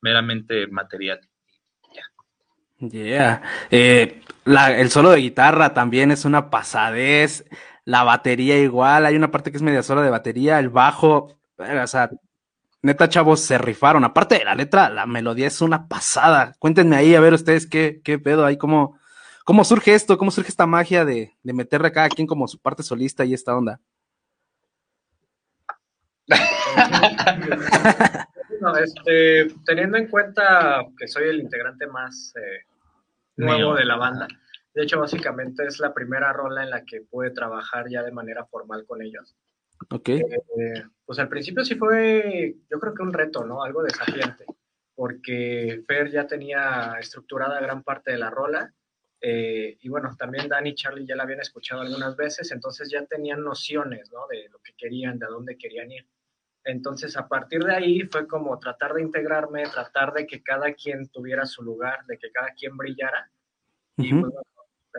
meramente 0.00 0.66
material. 0.66 1.20
Yeah. 2.90 3.42
Eh, 3.70 4.20
el 4.46 4.90
solo 4.90 5.10
de 5.10 5.20
guitarra 5.20 5.74
también 5.74 6.10
es 6.10 6.24
una 6.24 6.50
pasadez. 6.50 7.44
La 7.84 8.02
batería 8.04 8.58
igual. 8.58 9.06
Hay 9.06 9.16
una 9.16 9.30
parte 9.30 9.50
que 9.50 9.56
es 9.56 9.62
media 9.62 9.82
sola 9.82 10.02
de 10.02 10.10
batería. 10.10 10.58
El 10.58 10.70
bajo. 10.70 11.36
eh, 11.58 11.78
O 11.80 11.86
sea, 11.86 12.10
neta, 12.82 13.08
chavos, 13.08 13.40
se 13.40 13.58
rifaron. 13.58 14.04
Aparte 14.04 14.38
de 14.38 14.44
la 14.44 14.54
letra, 14.54 14.88
la 14.90 15.06
melodía 15.06 15.46
es 15.48 15.60
una 15.60 15.88
pasada. 15.88 16.54
Cuéntenme 16.58 16.96
ahí, 16.96 17.14
a 17.14 17.20
ver 17.20 17.34
ustedes 17.34 17.66
qué, 17.66 18.00
qué 18.04 18.18
pedo 18.18 18.44
ahí, 18.46 18.56
cómo, 18.56 18.98
cómo 19.44 19.64
surge 19.64 19.94
esto, 19.94 20.16
cómo 20.18 20.30
surge 20.30 20.50
esta 20.50 20.66
magia 20.66 21.04
de, 21.04 21.34
de 21.42 21.52
meterle 21.52 21.88
a 21.88 21.92
cada 21.92 22.08
quien 22.08 22.26
como 22.26 22.48
su 22.48 22.58
parte 22.58 22.82
solista 22.82 23.24
y 23.24 23.34
esta 23.34 23.56
onda. 23.56 23.80
No, 28.60 28.74
este, 28.76 29.48
teniendo 29.66 29.98
en 29.98 30.06
cuenta 30.08 30.82
que 30.98 31.06
soy 31.06 31.28
el 31.28 31.40
integrante 31.40 31.86
más 31.86 32.32
eh, 32.36 32.64
nuevo 33.36 33.74
de 33.74 33.84
la 33.84 33.96
banda, 33.96 34.28
de 34.74 34.82
hecho, 34.82 34.98
básicamente 34.98 35.64
es 35.64 35.78
la 35.78 35.94
primera 35.94 36.32
rola 36.32 36.64
en 36.64 36.70
la 36.70 36.84
que 36.84 37.02
pude 37.02 37.30
trabajar 37.30 37.88
ya 37.88 38.02
de 38.02 38.10
manera 38.10 38.44
formal 38.44 38.84
con 38.86 39.00
ellos. 39.02 39.36
Ok. 39.90 40.08
Eh, 40.08 40.84
pues 41.04 41.18
al 41.20 41.28
principio 41.28 41.64
sí 41.64 41.76
fue, 41.76 42.56
yo 42.68 42.80
creo 42.80 42.92
que 42.92 43.02
un 43.02 43.12
reto, 43.12 43.44
¿no? 43.44 43.62
Algo 43.62 43.84
desafiante, 43.84 44.44
porque 44.96 45.84
Fer 45.86 46.10
ya 46.10 46.26
tenía 46.26 46.96
estructurada 46.98 47.60
gran 47.60 47.84
parte 47.84 48.10
de 48.10 48.18
la 48.18 48.30
rola. 48.30 48.74
eh, 49.20 49.78
y 49.80 49.88
bueno, 49.88 50.14
también 50.18 50.48
Dani 50.48 50.70
y 50.70 50.74
Charlie 50.74 51.06
ya 51.06 51.16
la 51.16 51.22
habían 51.22 51.40
escuchado 51.40 51.80
algunas 51.80 52.14
veces, 52.16 52.50
entonces 52.52 52.90
ya 52.90 53.06
tenían 53.06 53.42
nociones, 53.42 54.10
¿no? 54.12 54.26
De 54.26 54.48
lo 54.50 54.58
que 54.58 54.74
querían, 54.76 55.18
de 55.18 55.26
a 55.26 55.30
dónde 55.30 55.56
querían 55.56 55.90
ir. 55.92 56.06
Entonces, 56.64 57.16
a 57.16 57.28
partir 57.28 57.62
de 57.62 57.74
ahí 57.74 58.00
fue 58.10 58.26
como 58.26 58.58
tratar 58.58 58.94
de 58.94 59.02
integrarme, 59.02 59.64
tratar 59.64 60.12
de 60.12 60.26
que 60.26 60.42
cada 60.42 60.72
quien 60.72 61.08
tuviera 61.08 61.44
su 61.44 61.62
lugar, 61.62 62.04
de 62.06 62.18
que 62.18 62.30
cada 62.30 62.50
quien 62.52 62.76
brillara. 62.76 63.30
Y 63.96 64.12
pues, 64.12 64.32
bueno, 64.32 64.40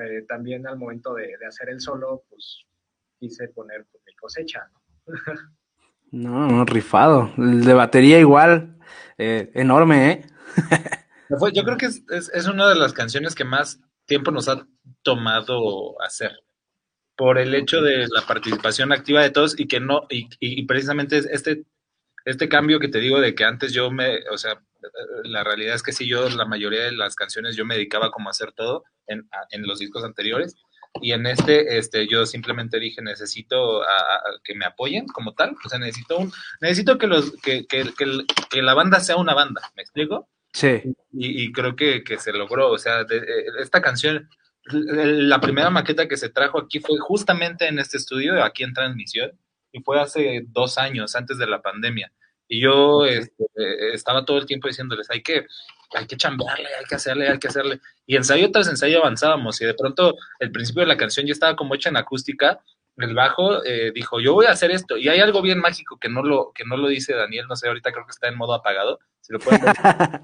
eh, 0.01 0.23
también 0.27 0.67
al 0.67 0.77
momento 0.77 1.13
de, 1.15 1.35
de 1.39 1.45
hacer 1.47 1.69
el 1.69 1.81
solo, 1.81 2.23
pues 2.29 2.63
quise 3.19 3.47
poner 3.49 3.85
pues, 3.91 4.03
mi 4.05 4.13
cosecha. 4.15 4.69
¿no? 5.05 5.13
No, 6.11 6.47
no, 6.47 6.65
rifado. 6.65 7.31
El 7.37 7.65
de 7.65 7.73
batería 7.73 8.19
igual. 8.19 8.77
eh, 9.17 9.51
enorme, 9.53 10.11
¿eh? 10.11 10.25
Yo 11.53 11.63
creo 11.63 11.77
que 11.77 11.87
es, 11.87 12.03
es, 12.09 12.29
es 12.29 12.47
una 12.47 12.69
de 12.69 12.75
las 12.75 12.93
canciones 12.93 13.33
que 13.35 13.43
más 13.43 13.81
tiempo 14.05 14.31
nos 14.31 14.47
ha 14.47 14.65
tomado 15.01 16.01
hacer. 16.01 16.31
Por 17.15 17.37
el 17.37 17.55
hecho 17.55 17.81
de 17.81 18.07
la 18.09 18.21
participación 18.27 18.91
activa 18.91 19.21
de 19.21 19.29
todos 19.29 19.59
y 19.59 19.67
que 19.67 19.79
no, 19.79 20.05
y, 20.09 20.27
y- 20.39 20.65
precisamente 20.65 21.17
es 21.17 21.25
este, 21.27 21.63
este 22.25 22.49
cambio 22.49 22.79
que 22.79 22.89
te 22.89 22.99
digo 22.99 23.19
de 23.21 23.35
que 23.35 23.45
antes 23.45 23.71
yo 23.73 23.89
me, 23.91 24.19
o 24.31 24.37
sea, 24.37 24.61
la 25.23 25.43
realidad 25.43 25.75
es 25.75 25.81
que 25.83 25.93
sí, 25.93 26.07
yo 26.07 26.29
la 26.29 26.45
mayoría 26.45 26.83
de 26.83 26.91
las 26.91 27.15
canciones 27.15 27.55
yo 27.55 27.65
me 27.65 27.75
dedicaba 27.75 28.11
como 28.11 28.29
a 28.29 28.31
hacer 28.31 28.51
todo 28.51 28.83
en, 29.07 29.27
en 29.51 29.65
los 29.67 29.79
discos 29.79 30.03
anteriores. 30.03 30.55
Y 31.01 31.11
en 31.11 31.25
este, 31.25 31.77
este, 31.77 32.07
yo 32.07 32.25
simplemente 32.25 32.79
dije, 32.79 33.01
necesito 33.01 33.83
a- 33.83 33.87
a- 33.87 34.21
que 34.43 34.55
me 34.55 34.65
apoyen 34.65 35.05
como 35.07 35.33
tal. 35.33 35.53
O 35.65 35.67
sea, 35.69 35.77
necesito 35.77 36.17
un, 36.17 36.31
necesito 36.61 36.97
que 36.97 37.07
los, 37.07 37.33
que, 37.41 37.65
que, 37.67 37.91
que, 37.97 38.05
que 38.49 38.61
la 38.61 38.73
banda 38.73 38.99
sea 39.01 39.17
una 39.17 39.33
banda, 39.33 39.61
¿me 39.75 39.81
explico? 39.83 40.29
Sí. 40.53 40.81
y, 41.11 41.43
y 41.43 41.51
creo 41.51 41.75
que, 41.75 42.01
que 42.05 42.17
se 42.17 42.31
logró. 42.31 42.71
O 42.71 42.77
sea, 42.77 43.03
de- 43.03 43.17
eh, 43.17 43.45
esta 43.59 43.81
canción, 43.81 44.29
la 44.67 45.39
primera 45.39 45.69
maqueta 45.69 46.07
que 46.07 46.17
se 46.17 46.29
trajo 46.29 46.59
aquí 46.59 46.79
fue 46.79 46.97
justamente 46.99 47.67
en 47.67 47.79
este 47.79 47.97
estudio, 47.97 48.43
aquí 48.43 48.63
en 48.63 48.73
transmisión, 48.73 49.31
y 49.71 49.81
fue 49.81 49.99
hace 49.99 50.45
dos 50.47 50.77
años, 50.77 51.15
antes 51.15 51.37
de 51.37 51.47
la 51.47 51.61
pandemia. 51.61 52.11
Y 52.47 52.61
yo 52.61 53.05
este, 53.05 53.43
eh, 53.55 53.93
estaba 53.93 54.25
todo 54.25 54.37
el 54.37 54.45
tiempo 54.45 54.67
diciéndoles, 54.67 55.09
hay 55.09 55.21
que, 55.21 55.45
hay 55.93 56.07
que 56.07 56.17
chambearle, 56.17 56.67
hay 56.79 56.85
que 56.85 56.95
hacerle, 56.95 57.29
hay 57.29 57.39
que 57.39 57.47
hacerle. 57.47 57.79
Y 58.05 58.15
ensayo 58.15 58.51
tras 58.51 58.67
ensayo 58.67 58.99
avanzábamos, 58.99 59.59
y 59.61 59.65
de 59.65 59.73
pronto 59.73 60.15
el 60.39 60.51
principio 60.51 60.81
de 60.81 60.87
la 60.87 60.97
canción 60.97 61.25
ya 61.25 61.33
estaba 61.33 61.55
como 61.55 61.75
hecha 61.75 61.89
en 61.89 61.97
acústica. 61.97 62.59
El 62.97 63.13
bajo 63.13 63.63
eh, 63.65 63.91
dijo, 63.93 64.21
yo 64.21 64.33
voy 64.33 64.45
a 64.45 64.51
hacer 64.51 64.71
esto. 64.71 64.95
Y 64.95 65.09
hay 65.09 65.19
algo 65.19 65.41
bien 65.41 65.59
mágico 65.59 65.99
que 65.99 66.07
no 66.07 66.23
lo, 66.23 66.53
que 66.53 66.63
no 66.63 66.77
lo 66.77 66.87
dice 66.87 67.13
Daniel, 67.13 67.45
no 67.47 67.55
sé, 67.57 67.67
ahorita 67.67 67.91
creo 67.91 68.05
que 68.05 68.11
está 68.11 68.29
en 68.29 68.37
modo 68.37 68.53
apagado. 68.53 68.99
Si 69.19 69.33
lo 69.33 69.39
pueden 69.39 69.61
ver. 69.61 69.75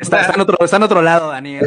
Está, 0.00 0.20
está 0.20 0.34
en 0.34 0.40
otro, 0.40 0.56
está 0.60 0.76
en 0.76 0.82
otro 0.84 1.02
lado, 1.02 1.30
Daniel. 1.30 1.64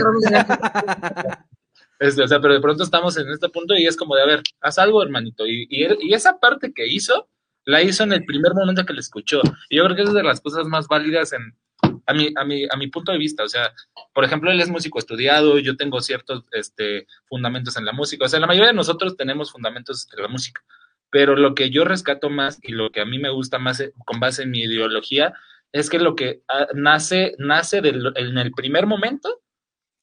Este, 2.03 2.21
o 2.23 2.27
sea, 2.27 2.41
pero 2.41 2.53
de 2.53 2.59
pronto 2.59 2.83
estamos 2.83 3.15
en 3.17 3.29
este 3.29 3.47
punto 3.49 3.75
y 3.75 3.85
es 3.85 3.95
como 3.95 4.15
de, 4.15 4.23
a 4.23 4.25
ver, 4.25 4.41
haz 4.61 4.77
algo, 4.77 5.01
hermanito. 5.01 5.45
Y, 5.47 5.67
y, 5.69 5.87
y 6.01 6.13
esa 6.13 6.37
parte 6.39 6.73
que 6.73 6.85
hizo, 6.87 7.29
la 7.65 7.81
hizo 7.81 8.03
en 8.03 8.11
el 8.13 8.25
primer 8.25 8.53
momento 8.53 8.85
que 8.85 8.93
la 8.93 8.99
escuchó. 8.99 9.41
Y 9.69 9.77
yo 9.77 9.83
creo 9.85 9.95
que 9.95 10.01
es 10.03 10.13
de 10.13 10.23
las 10.23 10.41
cosas 10.41 10.67
más 10.67 10.87
válidas 10.87 11.31
en, 11.33 11.55
a, 12.05 12.13
mi, 12.13 12.29
a, 12.35 12.43
mi, 12.43 12.65
a 12.69 12.75
mi 12.77 12.87
punto 12.87 13.11
de 13.11 13.17
vista. 13.17 13.43
O 13.43 13.47
sea, 13.47 13.71
por 14.13 14.25
ejemplo, 14.25 14.51
él 14.51 14.59
es 14.59 14.69
músico 14.69 14.99
estudiado, 14.99 15.59
yo 15.59 15.77
tengo 15.77 16.01
ciertos 16.01 16.43
este, 16.51 17.07
fundamentos 17.27 17.77
en 17.77 17.85
la 17.85 17.93
música. 17.93 18.25
O 18.25 18.27
sea, 18.29 18.39
la 18.41 18.47
mayoría 18.47 18.67
de 18.71 18.73
nosotros 18.75 19.15
tenemos 19.15 19.51
fundamentos 19.51 20.07
en 20.15 20.23
la 20.23 20.27
música. 20.27 20.61
Pero 21.09 21.35
lo 21.35 21.53
que 21.55 21.69
yo 21.69 21.85
rescato 21.85 22.29
más 22.29 22.59
y 22.63 22.71
lo 22.71 22.89
que 22.91 22.99
a 22.99 23.05
mí 23.05 23.19
me 23.19 23.29
gusta 23.29 23.59
más 23.59 23.79
eh, 23.79 23.93
con 24.05 24.19
base 24.19 24.43
en 24.43 24.51
mi 24.51 24.61
ideología 24.63 25.33
es 25.71 25.89
que 25.89 25.99
lo 25.99 26.15
que 26.15 26.41
ah, 26.49 26.67
nace, 26.73 27.35
nace 27.37 27.81
del- 27.81 28.11
en 28.15 28.37
el 28.39 28.51
primer 28.51 28.87
momento 28.87 29.39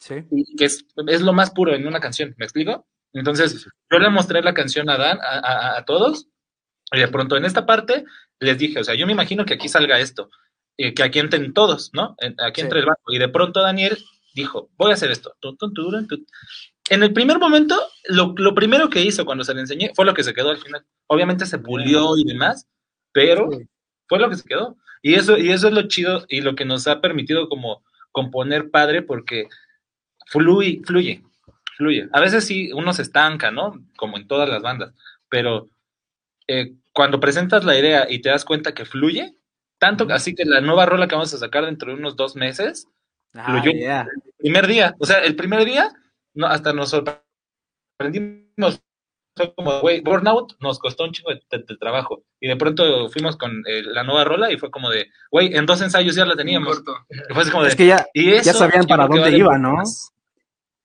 Sí. 0.01 0.15
y 0.33 0.57
que 0.57 0.65
es, 0.65 0.85
es 1.07 1.21
lo 1.21 1.33
más 1.33 1.51
puro 1.51 1.75
en 1.75 1.87
una 1.87 2.01
canción, 2.01 2.35
¿me 2.39 2.47
explico? 2.47 2.87
Entonces, 3.13 3.67
yo 3.91 3.99
le 3.99 4.09
mostré 4.11 4.41
la 4.43 4.55
canción 4.55 4.89
a 4.91 4.97
Dan, 4.97 5.19
a, 5.21 5.39
a- 5.39 5.79
a 5.79 5.85
todos, 5.85 6.27
y 6.93 6.99
de 6.99 7.09
pronto 7.09 7.37
en 7.37 7.45
esta 7.45 7.67
parte 7.67 8.05
les 8.41 8.57
dije, 8.59 8.81
o 8.81 8.85
sea, 8.85 8.95
yo 8.95 9.07
me 9.07 9.13
imagino 9.13 9.45
que 9.45 9.55
aquí 9.55 9.69
salga 9.69 10.01
esto, 10.01 10.31
eh, 10.79 10.95
que 10.95 11.03
aquí 11.03 11.19
entren 11.19 11.53
todos, 11.53 11.91
¿no? 11.93 12.17
Aquí 12.39 12.61
Sí. 12.61 12.63
entre 12.63 12.81
el 12.81 12.87
banco. 12.87 13.13
Y 13.13 13.19
de 13.19 13.29
pronto 13.29 13.61
Daniel 13.61 13.99
dijo, 14.35 14.71
voy 14.79 14.91
a 14.91 14.95
hacer 14.95 15.11
esto. 15.11 15.35
En 16.89 17.03
el 17.03 17.13
primer 17.13 17.39
momento, 17.39 17.81
lo, 18.09 18.35
lo 18.37 18.55
primero 18.55 18.89
que 18.91 19.03
hizo 19.03 19.25
cuando 19.25 19.45
se 19.45 19.55
le 19.55 19.61
enseñé 19.61 19.93
fue 19.95 20.05
lo 20.07 20.15
que 20.15 20.25
se 20.25 20.33
quedó 20.35 20.51
al 20.51 20.59
final. 20.59 20.85
Obviamente 21.07 21.47
se 21.47 21.59
pulió 21.59 22.17
y 22.17 22.25
demás, 22.25 22.67
pero 23.13 23.49
fue 24.09 24.19
lo 24.19 24.29
que 24.31 24.37
se 24.37 24.45
quedó. 24.49 24.77
Y 25.03 25.15
eso, 25.15 25.37
y 25.39 25.51
eso 25.51 25.69
es 25.69 25.75
lo 25.75 25.83
chido 25.89 26.25
y 26.29 26.41
lo 26.41 26.55
que 26.55 26.65
nos 26.65 26.87
ha 26.89 27.01
permitido 27.01 27.49
como 27.49 27.85
componer 28.13 28.71
padre 28.71 29.03
porque 29.03 29.49
fluye, 30.31 30.81
fluye, 30.85 31.23
fluye. 31.77 32.09
A 32.13 32.21
veces 32.21 32.47
sí 32.47 32.73
uno 32.73 32.93
se 32.95 33.03
estanca, 33.03 33.51
¿no? 33.51 33.75
Como 33.97 34.17
en 34.17 34.27
todas 34.27 34.49
las 34.49 34.63
bandas, 34.63 34.95
pero 35.29 35.69
eh, 36.49 36.73
cuando 36.93 37.21
presentas 37.21 37.65
la 37.65 37.79
idea 37.79 38.07
y 38.11 38.21
te 38.23 38.31
das 38.31 38.45
cuenta 38.45 38.73
que 38.73 38.85
fluye, 38.85 39.37
tanto 39.79 40.07
así 40.11 40.35
que 40.35 40.45
la 40.45 40.61
nueva 40.61 40.87
rola 40.87 41.07
que 41.09 41.15
vamos 41.15 41.33
a 41.35 41.39
sacar 41.39 41.65
dentro 41.67 41.93
de 41.93 41.99
unos 41.99 42.17
dos 42.17 42.35
meses, 42.37 42.87
Ah, 43.33 43.45
fluyó 43.47 43.71
yeah. 43.79 44.01
el 44.03 44.33
primer 44.39 44.67
día, 44.67 44.97
o 44.99 45.07
sea, 45.07 45.19
el 45.19 45.37
primer 45.37 45.65
día 45.65 45.89
no, 46.35 46.47
hasta 46.49 46.73
nos 46.73 46.91
sorprendimos. 47.99 48.81
Fue 49.37 49.55
como, 49.55 49.81
güey, 49.81 50.01
Burnout 50.01 50.55
nos 50.61 50.81
costó 50.81 51.05
un 51.05 51.13
chingo 51.13 51.31
de, 51.31 51.41
de- 51.51 51.63
de 51.65 51.77
trabajo. 51.77 52.25
Y 52.41 52.49
de 52.49 52.57
pronto 52.57 53.09
fuimos 53.09 53.37
con 53.37 53.63
eh, 53.69 53.83
la 53.85 54.03
nueva 54.03 54.25
rola 54.25 54.51
y 54.53 54.59
fue 54.59 54.71
como 54.73 54.91
de, 54.91 55.07
güey, 55.31 55.55
en 55.55 55.65
dos 55.65 55.81
ensayos 55.81 56.17
ya 56.17 56.27
la 56.27 56.35
teníamos. 56.35 56.83
Y 57.31 57.33
fue 57.35 57.49
como 57.51 57.63
de, 57.63 57.69
Es 57.69 57.77
que 57.77 57.87
ya, 57.87 58.05
y 58.13 58.33
ya 58.43 58.53
sabían 58.53 58.87
para 58.87 59.05
dónde 59.07 59.21
vale 59.21 59.39
iba, 59.39 59.57
¿no? 59.57 59.75
más. 59.75 60.11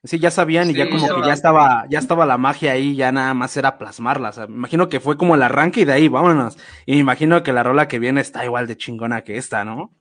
Sí, 0.06 0.20
ya 0.20 0.32
sabían 0.32 0.70
y 0.70 0.74
ya 0.74 0.86
como 0.89 1.08
que 1.16 1.22
ya 1.28 1.34
estaba, 1.34 1.86
ya 1.89 1.99
estaba 1.99 2.26
la 2.26 2.38
magia 2.38 2.72
ahí, 2.74 2.95
ya 2.95 3.12
nada 3.12 3.34
más 3.34 3.56
era 3.58 3.78
plasmarla. 3.78 4.30
O 4.30 4.34
sea, 4.34 4.47
me 4.47 4.56
imagino 4.56 4.88
que 4.89 4.99
fue 4.99 5.18
como 5.18 5.36
el 5.36 5.41
arranque 5.43 5.82
y 5.82 5.86
de 5.86 5.93
ahí, 5.93 6.08
vámonos. 6.08 6.58
Y 6.86 6.93
me 6.93 6.99
imagino 6.99 7.41
que 7.43 7.53
la 7.53 7.64
rola 7.64 7.88
que 7.88 7.99
viene 7.99 8.22
está 8.22 8.45
igual 8.45 8.68
de 8.68 8.78
chingona 8.78 9.22
que 9.24 9.38
esta, 9.38 9.66
¿no? 9.66 9.91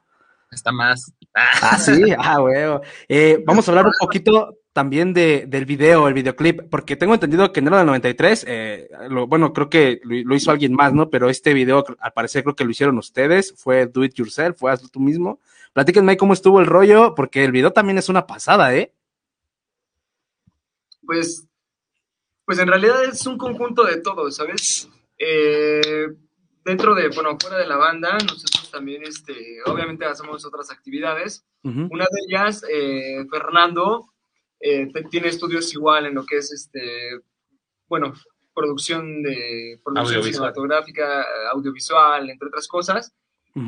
Está 0.50 0.70
más. 0.72 1.12
Ah, 1.34 1.78
sí, 1.78 2.14
ah, 2.16 2.40
huevo. 2.40 2.80
Eh, 3.08 3.42
vamos 3.44 3.66
a 3.66 3.72
hablar 3.72 3.86
un 3.86 3.92
poquito 3.98 4.58
también 4.72 5.12
de, 5.12 5.46
del 5.48 5.64
video, 5.64 6.06
el 6.06 6.14
videoclip, 6.14 6.62
porque 6.70 6.94
tengo 6.96 7.14
entendido 7.14 7.52
que 7.52 7.60
en 7.60 7.68
el 7.68 7.72
del 7.74 7.86
93, 7.86 8.44
eh, 8.48 8.88
lo- 9.08 9.26
bueno, 9.26 9.52
creo 9.52 9.68
que 9.68 10.00
lo, 10.04 10.16
lo 10.28 10.34
hizo 10.36 10.50
alguien 10.52 10.72
más, 10.74 10.92
¿no? 10.92 11.10
Pero 11.10 11.28
este 11.30 11.54
video, 11.54 11.84
al 11.98 12.12
parecer, 12.12 12.42
creo 12.44 12.54
que 12.54 12.64
lo 12.64 12.70
hicieron 12.70 12.98
ustedes, 12.98 13.54
fue 13.56 13.86
Do 13.86 14.04
It 14.04 14.14
Yourself, 14.14 14.58
fue 14.58 14.70
hazlo 14.72 14.88
tú 14.88 15.00
mismo. 15.00 15.40
Platíquenme 15.72 16.16
cómo 16.16 16.34
estuvo 16.34 16.60
el 16.60 16.66
rollo, 16.66 17.14
porque 17.16 17.44
el 17.44 17.50
video 17.52 17.72
también 17.72 17.98
es 17.98 18.08
una 18.08 18.26
pasada, 18.28 18.74
¿eh? 18.76 18.92
Pues, 21.06 21.46
pues 22.44 22.58
en 22.58 22.68
realidad 22.68 23.04
es 23.04 23.26
un 23.26 23.38
conjunto 23.38 23.84
de 23.84 24.00
todo, 24.00 24.30
¿sabes? 24.30 24.88
Eh, 25.18 26.08
dentro 26.64 26.94
de, 26.94 27.08
bueno, 27.08 27.36
fuera 27.40 27.58
de 27.58 27.66
la 27.66 27.76
banda, 27.76 28.18
nosotros 28.18 28.70
también, 28.70 29.02
este, 29.04 29.58
obviamente 29.66 30.04
hacemos 30.04 30.44
otras 30.44 30.70
actividades. 30.70 31.44
Una 31.62 32.04
de 32.04 32.20
ellas, 32.28 32.62
eh, 32.70 33.24
Fernando, 33.30 34.10
eh, 34.60 34.86
tiene 35.10 35.28
estudios 35.28 35.72
igual 35.72 36.04
en 36.04 36.14
lo 36.14 36.26
que 36.26 36.36
es, 36.36 36.52
este, 36.52 37.20
bueno, 37.88 38.12
producción 38.54 39.22
de 39.22 39.80
producción 39.82 40.16
Audiovisual. 40.16 40.52
cinematográfica, 40.52 41.26
audiovisual, 41.52 42.28
entre 42.28 42.48
otras 42.48 42.68
cosas. 42.68 43.12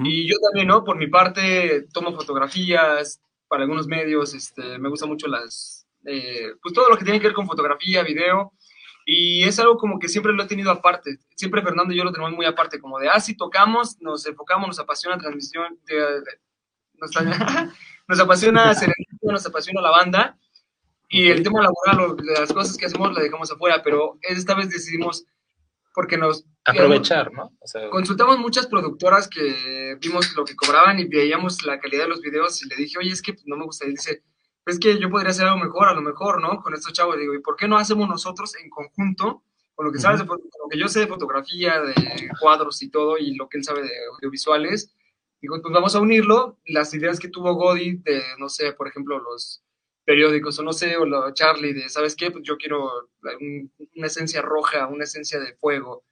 Y 0.04 0.28
yo 0.28 0.36
también, 0.40 0.66
¿no? 0.66 0.82
Por 0.82 0.96
mi 0.96 1.06
parte, 1.06 1.86
tomo 1.92 2.12
fotografías 2.12 3.20
para 3.48 3.62
algunos 3.62 3.86
medios, 3.86 4.34
este, 4.34 4.78
me 4.78 4.88
gusta 4.88 5.06
mucho 5.06 5.28
las, 5.28 5.75
eh, 6.06 6.52
pues 6.62 6.72
todo 6.74 6.88
lo 6.88 6.96
que 6.96 7.04
tiene 7.04 7.20
que 7.20 7.26
ver 7.26 7.34
con 7.34 7.46
fotografía, 7.46 8.02
video, 8.02 8.52
y 9.04 9.44
es 9.44 9.58
algo 9.60 9.76
como 9.76 9.98
que 9.98 10.08
siempre 10.08 10.32
lo 10.32 10.42
he 10.42 10.46
tenido 10.46 10.70
aparte. 10.70 11.18
Siempre 11.36 11.62
Fernando 11.62 11.92
y 11.92 11.96
yo 11.98 12.04
lo 12.04 12.12
tenemos 12.12 12.32
muy 12.32 12.46
aparte, 12.46 12.80
como 12.80 12.98
de, 12.98 13.08
ah, 13.08 13.20
si 13.20 13.36
tocamos, 13.36 14.00
nos 14.00 14.26
enfocamos, 14.26 14.66
nos 14.68 14.78
apasiona 14.80 15.18
transmisión, 15.18 15.78
de- 15.86 15.94
de- 16.22 16.40
nos, 16.94 17.10
nos 18.08 18.20
apasiona 18.20 18.72
nos 19.22 19.46
apasiona 19.46 19.80
la 19.80 19.90
banda, 19.90 20.38
Y 21.08 21.28
el 21.28 21.42
tema 21.44 21.60
laboral, 21.62 22.16
las 22.36 22.52
cosas 22.52 22.76
que 22.76 22.86
hacemos, 22.86 23.12
la 23.14 23.22
dejamos 23.22 23.50
afuera, 23.52 23.80
pero 23.84 24.18
esta 24.22 24.54
vez 24.54 24.70
decidimos, 24.70 25.24
porque 25.94 26.16
nos... 26.18 26.44
Aprovechar, 26.64 27.32
¿no? 27.32 27.52
O 27.60 27.66
sea, 27.68 27.88
Consultamos 27.90 28.38
muchas 28.40 28.66
productoras 28.66 29.28
que 29.28 29.96
vimos 30.00 30.34
lo 30.36 30.44
que 30.44 30.56
cobraban 30.56 30.98
y 30.98 31.04
veíamos 31.04 31.64
la 31.64 31.78
calidad 31.78 32.04
de 32.04 32.08
los 32.08 32.20
videos 32.22 32.60
y 32.60 32.68
le 32.68 32.74
dije, 32.74 32.98
oye, 32.98 33.12
es 33.12 33.22
que 33.22 33.36
no 33.44 33.56
me 33.56 33.64
gusta. 33.64 33.86
Y 33.86 33.90
dice, 33.90 34.24
es 34.66 34.78
que 34.80 34.98
yo 34.98 35.10
podría 35.10 35.30
hacer 35.30 35.46
algo 35.46 35.58
mejor, 35.64 35.88
a 35.88 35.94
lo 35.94 36.02
mejor, 36.02 36.40
¿no? 36.42 36.60
Con 36.62 36.74
estos 36.74 36.92
chavos. 36.92 37.16
Digo, 37.18 37.34
¿y 37.34 37.40
por 37.40 37.56
qué 37.56 37.68
no 37.68 37.76
hacemos 37.78 38.08
nosotros 38.08 38.54
en 38.56 38.68
conjunto, 38.70 39.42
con 39.74 39.86
lo 39.86 39.92
que 39.92 39.98
sabes, 39.98 40.20
de 40.20 40.26
con 40.26 40.38
lo 40.40 40.68
que 40.70 40.78
yo 40.78 40.88
sé 40.88 41.00
de 41.00 41.06
fotografía, 41.06 41.80
de 41.80 41.94
cuadros 42.40 42.82
y 42.82 42.90
todo, 42.90 43.16
y 43.18 43.34
lo 43.36 43.48
que 43.48 43.58
él 43.58 43.64
sabe 43.64 43.82
de 43.82 43.90
audiovisuales? 44.14 44.92
Digo, 45.40 45.60
pues 45.62 45.72
vamos 45.72 45.94
a 45.94 46.00
unirlo. 46.00 46.58
Las 46.66 46.92
ideas 46.94 47.20
que 47.20 47.28
tuvo 47.28 47.54
Godi 47.54 47.96
de, 47.98 48.22
no 48.38 48.48
sé, 48.48 48.72
por 48.72 48.88
ejemplo, 48.88 49.18
los 49.20 49.62
periódicos, 50.04 50.58
o 50.58 50.62
no 50.62 50.72
sé, 50.72 50.96
o 50.96 51.04
lo 51.04 51.32
Charlie 51.34 51.72
de, 51.74 51.88
¿sabes 51.88 52.14
qué? 52.16 52.30
Pues 52.30 52.44
yo 52.44 52.56
quiero 52.56 53.08
un- 53.40 53.72
una 53.96 54.06
esencia 54.06 54.40
roja, 54.42 54.86
una 54.86 55.04
esencia 55.04 55.38
de 55.40 55.54
fuego. 55.56 56.04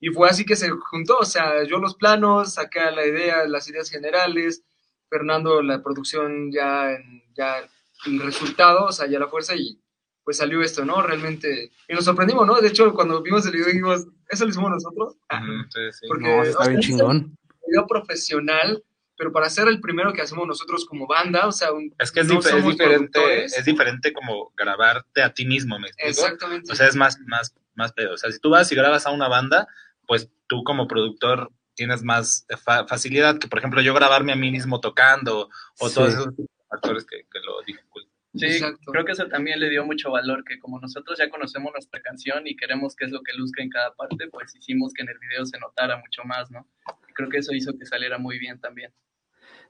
Y 0.00 0.08
fue 0.10 0.28
así 0.30 0.44
que 0.46 0.56
se 0.56 0.70
juntó, 0.70 1.18
o 1.18 1.24
sea, 1.24 1.62
yo 1.64 1.78
los 1.78 1.94
planos, 1.96 2.58
acá 2.58 2.90
la 2.90 3.06
idea, 3.06 3.46
las 3.46 3.68
ideas 3.68 3.90
generales, 3.90 4.62
Fernando 5.10 5.60
la 5.62 5.82
producción 5.82 6.50
ya, 6.52 6.92
en- 6.92 7.22
ya 7.34 7.68
el 8.06 8.20
resultado, 8.20 8.86
o 8.86 8.92
sea, 8.92 9.06
ya 9.06 9.18
la 9.18 9.28
fuerza 9.28 9.54
y 9.54 9.78
pues 10.24 10.36
salió 10.36 10.62
esto, 10.62 10.84
¿no? 10.84 11.02
Realmente, 11.02 11.72
y 11.88 11.94
nos 11.94 12.04
sorprendimos, 12.04 12.46
¿no? 12.46 12.60
De 12.60 12.68
hecho, 12.68 12.92
cuando 12.94 13.22
vimos 13.22 13.44
el 13.46 13.52
video 13.52 13.66
dijimos, 13.66 14.06
¿eso 14.28 14.44
lo 14.44 14.50
hicimos 14.50 14.70
nosotros? 14.70 15.16
ujú, 15.32 15.52
sí, 15.70 15.80
sí. 16.00 16.06
Porque, 16.08 16.24
No, 16.24 16.42
está 16.44 16.58
o 16.58 16.62
sea, 16.62 16.68
bien 16.68 16.80
es 16.80 16.86
chingón. 16.86 17.16
un 17.16 17.38
video 17.66 17.86
profesional, 17.86 18.84
pero 19.16 19.32
para 19.32 19.50
ser 19.50 19.66
el 19.68 19.80
primero 19.80 20.12
que 20.12 20.22
hacemos 20.22 20.46
nosotros 20.46 20.84
como 20.86 21.06
banda, 21.06 21.46
o 21.46 21.52
sea, 21.52 21.72
un- 21.72 21.92
Es 21.98 22.12
que 22.12 22.20
es, 22.20 22.26
no 22.28 22.34
dif- 22.40 22.56
es 22.58 22.64
diferente, 22.64 23.44
es 23.44 23.64
diferente 23.64 24.12
como 24.12 24.52
grabarte 24.56 25.22
a 25.22 25.32
ti 25.32 25.46
mismo, 25.46 25.78
¿me 25.78 25.88
explico? 25.88 26.08
Exactamente. 26.10 26.70
O 26.72 26.74
sea, 26.76 26.86
es 26.86 26.96
más, 26.96 27.18
más, 27.26 27.54
más 27.74 27.92
pedo. 27.92 28.14
O 28.14 28.16
sea, 28.18 28.30
si 28.30 28.38
tú 28.38 28.50
vas 28.50 28.70
y 28.70 28.74
grabas 28.76 29.06
a 29.06 29.10
una 29.10 29.26
banda, 29.28 29.66
pues 30.06 30.28
tú 30.46 30.62
como 30.64 30.86
productor 30.86 31.50
tienes 31.74 32.02
más 32.02 32.46
fa- 32.62 32.86
facilidad 32.86 33.38
que, 33.38 33.48
por 33.48 33.58
ejemplo, 33.58 33.80
yo 33.80 33.94
grabarme 33.94 34.32
a 34.32 34.36
mí 34.36 34.50
mismo 34.50 34.80
tocando 34.80 35.48
o 35.78 35.88
Sí. 35.88 35.94
todos 35.94 36.12
esos 36.12 36.28
factores 36.70 37.04
que, 37.06 37.18
que 37.30 37.40
lo 37.40 37.62
dificultan. 37.66 38.12
Sí, 38.34 38.46
Exacto. 38.46 38.92
creo 38.92 39.04
que 39.04 39.12
eso 39.12 39.28
también 39.28 39.60
le 39.60 39.68
dio 39.70 39.84
mucho 39.84 40.10
valor, 40.12 40.44
que 40.44 40.60
como 40.60 40.80
nosotros 40.80 41.18
ya 41.18 41.28
conocemos 41.30 41.72
nuestra 41.72 42.00
canción 42.00 42.46
y 42.46 42.56
queremos 42.56 42.96
qué 42.96 43.06
es 43.06 43.12
lo 43.12 43.22
que 43.22 43.34
luzca 43.34 43.62
en 43.62 43.70
cada 43.70 43.94
parte, 43.94 44.28
pues 44.30 44.54
hicimos 44.56 44.92
que 44.94 45.02
en 45.02 45.10
el 45.10 45.18
video 45.18 45.44
se 45.46 45.58
notara 45.58 45.98
mucho 45.98 46.24
más, 46.24 46.50
¿no? 46.50 46.66
Y 47.08 47.12
creo 47.14 47.28
que 47.28 47.38
eso 47.38 47.52
hizo 47.54 47.76
que 47.78 47.86
saliera 47.86 48.18
muy 48.18 48.38
bien 48.38 48.60
también. 48.60 48.94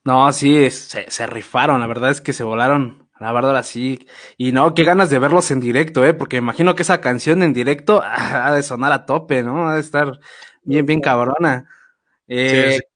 No, 0.04 0.32
sí, 0.32 0.70
se, 0.70 1.10
se 1.10 1.26
rifaron, 1.26 1.80
la 1.80 1.86
verdad 1.86 2.10
es 2.10 2.20
que 2.20 2.32
se 2.32 2.42
volaron, 2.44 3.08
la 3.20 3.32
verdad 3.32 3.56
así. 3.56 4.06
Y 4.38 4.52
no, 4.52 4.74
qué 4.74 4.84
ganas 4.84 5.10
de 5.10 5.18
verlos 5.18 5.50
en 5.50 5.60
directo, 5.60 6.04
¿eh? 6.06 6.14
Porque 6.14 6.36
imagino 6.38 6.74
que 6.74 6.82
esa 6.82 7.00
canción 7.00 7.42
en 7.42 7.52
directo 7.52 8.00
ah, 8.02 8.46
ha 8.48 8.54
de 8.54 8.62
sonar 8.62 8.92
a 8.92 9.04
tope, 9.06 9.42
¿no? 9.42 9.68
Ha 9.68 9.74
de 9.74 9.80
estar 9.80 10.18
bien, 10.62 10.86
bien 10.86 11.00
cabrona. 11.00 11.68
Eh, 12.28 12.72
Sí, 12.72 12.78
sí. 12.78 12.89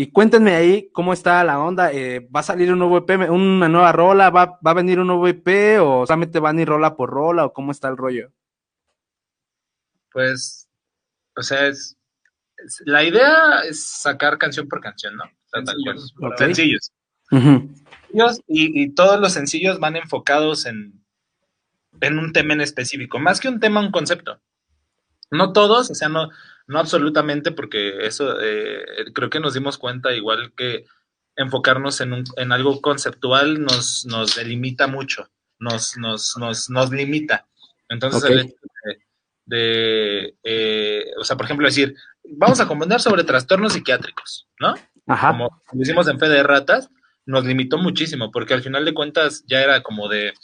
Y 0.00 0.12
cuéntenme 0.12 0.54
ahí 0.54 0.90
cómo 0.92 1.12
está 1.12 1.42
la 1.42 1.58
onda. 1.58 1.92
eh, 1.92 2.20
¿Va 2.34 2.38
a 2.38 2.44
salir 2.44 2.72
un 2.72 2.78
nuevo 2.78 2.98
EP, 2.98 3.28
una 3.30 3.68
nueva 3.68 3.90
rola? 3.90 4.30
¿Va, 4.30 4.56
va 4.64 4.70
a 4.70 4.74
venir 4.74 5.00
un 5.00 5.08
nuevo 5.08 5.26
EP 5.26 5.80
o 5.82 6.06
solamente 6.06 6.38
van 6.38 6.56
a 6.56 6.62
ir 6.62 6.68
rola 6.68 6.94
por 6.94 7.10
rola 7.10 7.44
o 7.46 7.52
cómo 7.52 7.72
está 7.72 7.88
el 7.88 7.96
rollo? 7.96 8.30
Pues, 10.12 10.68
o 11.36 11.42
sea, 11.42 11.66
es, 11.66 11.96
es- 12.64 12.82
la 12.86 13.02
idea 13.02 13.62
es 13.68 13.82
sacar 13.82 14.38
canción 14.38 14.68
por 14.68 14.80
canción, 14.80 15.16
¿no? 15.16 15.24
Sencillos. 15.52 16.14
Sencillos, 16.38 16.90
y, 18.46 18.82
y 18.82 18.90
todos 18.94 19.20
los 19.20 19.32
sencillos 19.32 19.80
van 19.80 19.96
enfocados 19.96 20.64
en, 20.66 21.04
en 22.00 22.18
un 22.20 22.32
tema 22.32 22.54
en 22.54 22.60
específico, 22.60 23.18
más 23.18 23.40
que 23.40 23.48
un 23.48 23.58
tema, 23.58 23.80
un 23.80 23.90
concepto. 23.90 24.40
No 25.32 25.52
todos, 25.52 25.90
o 25.90 25.94
sea, 25.96 26.08
no, 26.08 26.30
no 26.68 26.78
absolutamente, 26.78 27.50
porque 27.52 28.06
eso 28.06 28.40
eh, 28.40 28.84
creo 29.14 29.28
que 29.30 29.40
nos 29.40 29.54
dimos 29.54 29.78
cuenta, 29.78 30.12
igual 30.14 30.52
que 30.56 30.84
enfocarnos 31.36 32.00
en, 32.00 32.12
un, 32.12 32.24
en 32.36 32.52
algo 32.52 32.80
conceptual 32.80 33.60
nos, 33.62 34.04
nos 34.06 34.36
delimita 34.36 34.86
mucho, 34.86 35.28
nos, 35.58 35.96
nos, 35.96 36.36
nos, 36.36 36.68
nos 36.70 36.90
limita. 36.90 37.46
Entonces, 37.88 38.22
el 38.30 38.40
hecho 38.40 38.54
de, 38.84 38.98
de, 39.56 40.34
eh, 40.44 41.04
o 41.18 41.24
sea, 41.24 41.36
por 41.36 41.46
ejemplo, 41.46 41.66
decir, 41.66 41.94
vamos 42.24 42.60
a 42.60 42.68
componer 42.68 43.00
sobre 43.00 43.24
trastornos 43.24 43.72
psiquiátricos, 43.72 44.46
¿no? 44.60 44.74
Ajá. 45.06 45.28
como 45.32 45.62
lo 45.72 45.82
hicimos 45.82 46.06
en 46.08 46.18
Fe 46.18 46.28
de 46.28 46.42
Ratas, 46.42 46.90
nos 47.24 47.44
limitó 47.44 47.78
muchísimo, 47.78 48.30
porque 48.30 48.52
al 48.54 48.62
final 48.62 48.84
de 48.84 48.92
cuentas 48.94 49.42
ya 49.46 49.62
era 49.62 49.82
como 49.82 50.08
de, 50.08 50.34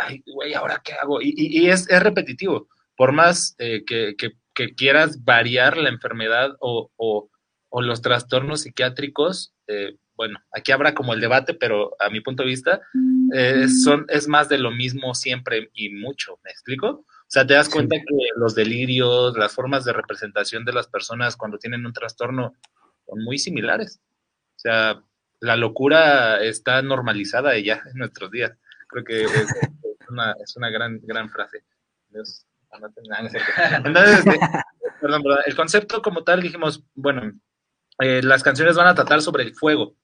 ay, 0.00 0.22
güey, 0.26 0.54
¿ahora 0.54 0.80
qué 0.84 0.94
hago? 0.94 1.20
Y, 1.20 1.34
y- 1.36 1.60
y 1.64 1.68
es, 1.70 1.88
es 1.90 2.02
repetitivo. 2.02 2.68
Por 2.96 3.12
más 3.12 3.54
eh, 3.58 3.82
que, 3.86 4.14
que- 4.16 4.32
que 4.54 4.74
quieras 4.74 5.24
variar 5.24 5.76
la 5.76 5.88
enfermedad 5.88 6.56
o, 6.60 6.90
o- 6.96 7.28
o 7.74 7.80
los 7.82 8.02
trastornos 8.02 8.62
psiquiátricos, 8.62 9.54
eh, 9.66 9.96
bueno, 10.14 10.38
aquí 10.52 10.72
habrá 10.72 10.94
como 10.94 11.14
el 11.14 11.20
debate, 11.20 11.54
pero 11.54 11.96
a 11.98 12.10
mi 12.10 12.20
punto 12.20 12.42
de 12.42 12.50
vista, 12.50 12.82
eh, 13.34 13.66
son, 13.68 14.04
es 14.10 14.28
más 14.28 14.50
de 14.50 14.58
lo 14.58 14.70
mismo 14.70 15.14
siempre 15.14 15.70
y 15.72 15.88
mucho, 15.88 16.38
¿me 16.44 16.50
explico? 16.50 16.88
O 16.88 17.06
sea, 17.28 17.46
te 17.46 17.54
das 17.54 17.66
Sí. 17.68 17.72
cuenta 17.72 17.96
que 17.96 18.14
los 18.36 18.54
delirios, 18.54 19.38
las 19.38 19.54
formas 19.54 19.86
de 19.86 19.94
representación 19.94 20.66
de 20.66 20.74
las 20.74 20.86
personas 20.86 21.34
cuando 21.36 21.56
tienen 21.58 21.86
un 21.86 21.94
trastorno 21.94 22.54
son 23.06 23.24
muy 23.24 23.38
similares. 23.38 24.00
O 24.56 24.58
sea, 24.58 25.02
la 25.40 25.56
locura 25.56 26.42
está 26.44 26.82
normalizada 26.82 27.58
ya 27.58 27.82
en 27.90 27.96
nuestros 27.96 28.30
días. 28.30 28.52
Creo 28.86 29.02
que 29.04 29.24
es, 29.24 29.32
es 29.32 30.08
una, 30.10 30.34
es 30.44 30.54
una 30.56 30.68
gran, 30.68 31.00
gran 31.02 31.30
frase. 31.30 31.64
Dios, 32.10 32.44
Entonces, 33.84 34.18
este, 34.26 34.38
perdón, 35.00 35.22
perdón, 35.22 35.38
el 35.46 35.56
concepto 35.56 36.02
como 36.02 36.24
tal 36.24 36.42
dijimos, 36.42 36.82
bueno, 36.94 37.32
eh, 37.98 38.20
las 38.22 38.42
canciones 38.42 38.76
van 38.76 38.86
a 38.88 38.94
tratar 38.94 39.22
sobre 39.22 39.44
el 39.44 39.54
fuego. 39.54 39.94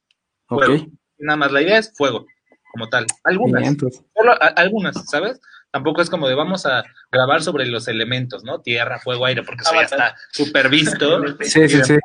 Ok. 0.48 0.64
fuego. 0.64 0.86
Nada 1.18 1.36
más, 1.36 1.52
la 1.52 1.62
idea 1.62 1.78
es 1.78 1.92
fuego, 1.96 2.26
como 2.72 2.88
tal. 2.88 3.06
Algunas, 3.24 3.62
Bien, 3.62 3.76
pues. 3.76 4.02
solo 4.16 4.32
a- 4.32 4.46
algunas, 4.56 4.94
¿sabes? 5.10 5.40
Tampoco 5.70 6.00
es 6.00 6.08
como 6.08 6.28
de 6.28 6.34
vamos 6.34 6.64
a 6.64 6.84
grabar 7.10 7.42
sobre 7.42 7.66
los 7.66 7.88
elementos, 7.88 8.42
¿no? 8.44 8.60
Tierra, 8.62 8.98
fuego, 9.00 9.26
aire, 9.26 9.42
porque 9.42 9.62
eso 9.62 9.74
ya 9.74 9.82
está 9.82 10.16
súper 10.32 10.68
visto. 10.68 11.22
Sí, 11.40 11.68
sí, 11.68 11.82
sí. 11.84 11.96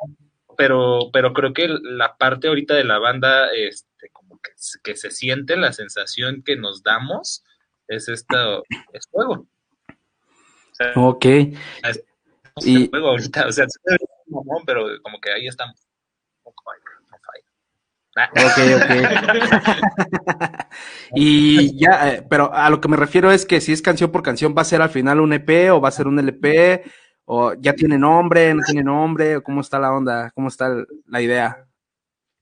Pero, 0.56 1.10
pero 1.12 1.32
creo 1.32 1.52
que 1.52 1.68
la 1.68 2.16
parte 2.16 2.48
ahorita 2.48 2.74
de 2.74 2.84
la 2.84 2.98
banda, 2.98 3.48
este, 3.52 4.10
como 4.12 4.38
que, 4.40 4.50
se- 4.56 4.78
que 4.82 4.96
se 4.96 5.10
siente 5.10 5.56
la 5.56 5.72
sensación 5.72 6.42
que 6.44 6.56
nos 6.56 6.82
damos, 6.82 7.42
es 7.88 8.08
esto, 8.08 8.62
es 8.92 9.08
fuego. 9.10 9.46
Sea, 10.74 10.92
Ok. 10.96 11.24
es 11.26 12.04
Y- 12.66 12.88
fuego 12.88 13.08
ahorita, 13.08 13.46
o 13.46 13.52
sea, 13.52 13.66
se 13.68 13.78
ve 13.84 13.96
un 14.26 14.44
mamón, 14.44 14.64
pero 14.66 14.86
como 15.02 15.20
que 15.20 15.30
ahí. 15.30 15.46
Ah. 18.16 18.30
Ok, 18.30 18.58
ok. 18.76 18.90
y 21.14 21.76
ya, 21.78 22.10
eh, 22.14 22.26
pero 22.28 22.52
a 22.54 22.70
lo 22.70 22.80
que 22.80 22.88
me 22.88 22.96
refiero 22.96 23.32
es 23.32 23.44
que 23.44 23.60
si 23.60 23.72
es 23.72 23.82
canción 23.82 24.12
por 24.12 24.22
canción, 24.22 24.54
¿va 24.56 24.62
a 24.62 24.66
ser 24.66 24.82
al 24.82 24.90
final 24.90 25.20
un 25.20 25.32
EP 25.32 25.70
o 25.72 25.80
va 25.80 25.88
a 25.88 25.92
ser 25.92 26.06
un 26.06 26.18
LP? 26.20 26.84
¿O 27.24 27.54
ya 27.54 27.72
tiene 27.72 27.98
nombre, 27.98 28.54
no 28.54 28.62
tiene 28.64 28.84
nombre? 28.84 29.36
¿O 29.38 29.42
cómo 29.42 29.62
está 29.62 29.78
la 29.80 29.92
onda? 29.92 30.30
¿Cómo 30.32 30.46
está 30.48 30.66
el- 30.68 30.86
la 31.08 31.20
idea? 31.22 31.66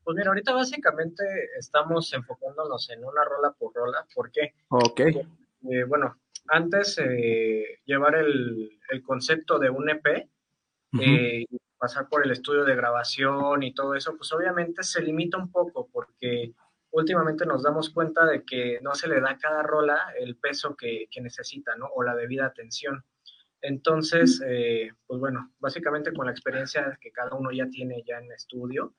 Pues 0.05 0.16
mira, 0.16 0.28
ahorita 0.28 0.53
básicamente 0.53 1.22
estamos 1.59 2.12
enfocándonos 2.12 2.91
en 2.91 3.05
una 3.05 3.24
rola 3.24 3.53
por 3.59 3.72
rola. 3.74 4.05
¿Por 4.14 4.30
qué? 4.30 4.53
Ok. 4.68 5.01
Eh, 5.01 5.85
bueno, 5.87 6.16
antes 6.49 6.99
eh, 6.99 7.80
llevar 7.84 8.16
el, 8.16 8.78
el 8.90 9.03
concepto 9.03 9.59
de 9.59 9.70
un 9.70 9.88
EP 9.88 10.07
eh, 11.01 11.47
y 11.49 11.59
pasar 11.78 12.09
por 12.09 12.24
el 12.24 12.30
estudio 12.30 12.64
de 12.64 12.76
grabación 12.76 13.62
y 13.62 13.74
todo 13.74 13.95
eso, 13.95 14.16
pues 14.16 14.32
obviamente 14.32 14.82
se 14.82 15.03
limita 15.03 15.38
un 15.38 15.51
poco 15.51 15.88
porque 15.93 16.53
últimamente 16.90 17.47
nos 17.47 17.62
damos 17.62 17.90
cuenta 17.90 18.24
de 18.26 18.45
que 18.45 18.78
no 18.82 18.95
se 18.95 19.09
le 19.09 19.20
da 19.20 19.30
a 19.30 19.38
cada 19.38 19.62
rola 19.62 20.12
el 20.18 20.36
peso 20.36 20.76
que, 20.76 21.07
que 21.11 21.20
necesita, 21.20 21.74
¿no? 21.76 21.86
O 21.95 22.03
la 22.03 22.14
debida 22.14 22.47
atención. 22.47 23.05
Entonces, 23.62 24.43
eh, 24.45 24.90
pues 25.07 25.20
bueno, 25.20 25.53
básicamente 25.61 26.12
con 26.12 26.26
la 26.26 26.32
experiencia 26.32 26.99
que 27.01 27.12
cada 27.12 27.34
uno 27.34 27.51
ya 27.53 27.68
tiene 27.68 28.03
ya 28.07 28.18
en 28.18 28.30
estudio, 28.32 28.95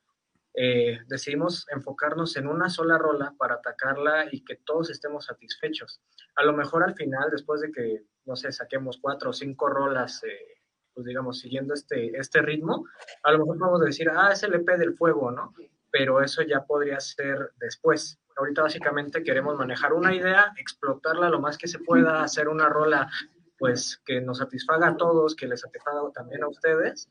eh, 0.54 1.00
decidimos 1.08 1.66
enfocarnos 1.70 2.36
en 2.38 2.48
una 2.48 2.70
sola 2.70 2.98
rola 2.98 3.34
para 3.38 3.56
atacarla 3.56 4.28
y 4.32 4.44
que 4.44 4.58
todos 4.58 4.92
estemos 4.92 5.26
satisfechos. 5.26 6.02
A 6.36 6.44
lo 6.44 6.54
mejor 6.54 6.84
al 6.84 6.94
final, 6.94 7.30
después 7.32 7.62
de 7.62 7.72
que, 7.72 8.06
no 8.26 8.36
sé, 8.36 8.52
saquemos 8.52 9.00
cuatro 9.02 9.32
o 9.32 9.34
cinco 9.34 9.68
rolas, 9.68 10.24
eh, 10.24 10.62
pues 10.94 11.08
digamos, 11.08 11.40
siguiendo 11.40 11.74
este, 11.74 12.16
este 12.18 12.42
ritmo, 12.42 12.86
a 13.24 13.32
lo 13.32 13.40
mejor 13.40 13.58
podemos 13.58 13.82
decir, 13.82 14.10
ah, 14.10 14.32
es 14.32 14.44
el 14.44 14.54
EP 14.54 14.78
del 14.78 14.96
fuego, 14.96 15.32
¿no? 15.32 15.54
Pero 15.90 16.22
eso 16.22 16.44
ya 16.44 16.64
podría 16.64 17.00
ser 17.00 17.52
después. 17.58 18.20
Ahorita 18.36 18.62
básicamente 18.62 19.24
queremos 19.24 19.58
manejar 19.58 19.94
una 19.94 20.14
idea, 20.14 20.54
explotarla 20.58 21.30
lo 21.30 21.40
más 21.40 21.58
que 21.58 21.68
se 21.68 21.80
pueda, 21.80 22.24
hacer 22.24 22.48
una 22.48 22.70
rola 22.70 23.10
pues 23.58 24.02
que 24.06 24.20
nos 24.20 24.40
satisfaga 24.40 24.90
a 24.90 24.98
todos, 24.98 25.36
que 25.36 25.48
les 25.48 25.62
satisfaga 25.62 26.02
también 26.14 26.44
a 26.44 26.48
ustedes 26.48 27.08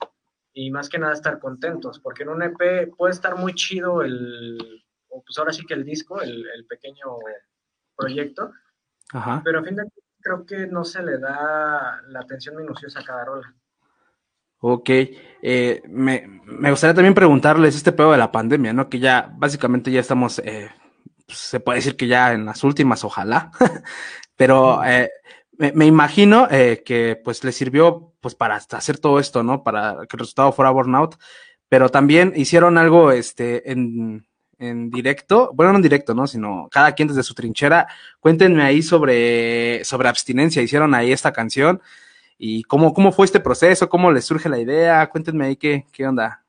y 0.53 0.71
más 0.71 0.89
que 0.89 0.99
nada 0.99 1.13
estar 1.13 1.39
contentos, 1.39 1.99
porque 2.01 2.25
en 2.25 2.31
un 2.31 2.43
EP 2.43 2.95
puede 2.97 3.13
estar 3.13 3.37
muy 3.37 3.55
chido 3.55 4.03
el, 4.03 4.59
pues 5.09 5.39
ahora 5.39 5.53
sí 5.53 5.65
que 5.67 5.75
el 5.75 5.85
disco, 5.85 6.21
el, 6.21 6.47
el 6.55 6.67
pequeño 6.67 7.17
proyecto, 7.97 8.53
Ajá. 9.13 9.43
pero 9.45 9.61
a 9.61 9.65
fin 9.65 9.77
de 9.77 9.83
cuentas 9.83 10.05
creo 10.21 10.47
que 10.47 10.67
no 10.67 10.85
se 10.85 11.03
le 11.03 11.19
da 11.19 12.01
la 12.09 12.21
atención 12.21 12.57
minuciosa 12.57 13.01
a 13.01 13.05
cada 13.05 13.25
rola. 13.25 13.55
Ok, 14.65 14.91
eh, 14.91 15.83
me, 15.89 16.41
me 16.45 16.71
gustaría 16.71 16.95
también 16.95 17.15
preguntarles 17.15 17.75
este 17.75 17.91
pedo 17.91 18.13
de 18.13 18.19
la 18.19 18.31
pandemia, 18.31 18.73
¿no? 18.73 18.89
Que 18.89 19.01
ya 19.01 19.29
básicamente 19.37 19.91
ya 19.91 19.99
estamos, 19.99 20.39
eh, 20.39 20.71
pues, 21.27 21.37
se 21.39 21.59
puede 21.59 21.79
decir 21.79 21.97
que 21.97 22.07
ya 22.07 22.33
en 22.33 22.47
las 22.47 22.63
últimas, 22.63 23.03
ojalá, 23.05 23.51
pero 24.37 24.85
eh, 24.85 25.11
me, 25.71 25.87
imagino 25.87 26.49
eh, 26.51 26.83
que 26.85 27.21
pues 27.23 27.45
le 27.45 27.53
sirvió 27.53 28.13
pues 28.21 28.35
para 28.35 28.57
hacer 28.57 28.99
todo 28.99 29.19
esto, 29.21 29.43
¿no? 29.43 29.63
Para 29.63 30.07
que 30.09 30.17
el 30.17 30.21
resultado 30.21 30.53
fuera 30.53 30.71
burnout, 30.71 31.17
pero 31.69 31.89
también 31.89 32.33
hicieron 32.37 32.79
algo 32.79 33.13
este 33.13 33.71
en, 33.71 34.27
en 34.59 34.91
directo, 34.91 35.51
bueno, 35.55 35.73
no 35.73 35.79
en 35.79 35.83
directo, 35.83 36.15
¿no? 36.15 36.27
Sino 36.27 36.69
cada 36.71 36.93
quien 36.93 37.09
desde 37.09 37.23
su 37.23 37.35
trinchera. 37.35 37.87
Cuéntenme 38.21 38.63
ahí 38.63 38.83
sobre, 38.83 39.85
sobre 39.85 40.09
abstinencia, 40.09 40.63
hicieron 40.63 40.95
ahí 40.95 41.13
esta 41.13 41.33
canción. 41.33 41.81
¿Y 42.39 42.65
cómo, 42.65 42.93
cómo 42.93 43.13
fue 43.13 43.27
este 43.27 43.41
proceso? 43.41 43.89
¿Cómo 43.89 44.11
les 44.11 44.25
surge 44.25 44.49
la 44.49 44.59
idea? 44.59 45.09
Cuéntenme 45.09 45.47
ahí 45.47 45.57
qué, 45.57 45.87
qué 45.93 46.07
onda. 46.07 46.45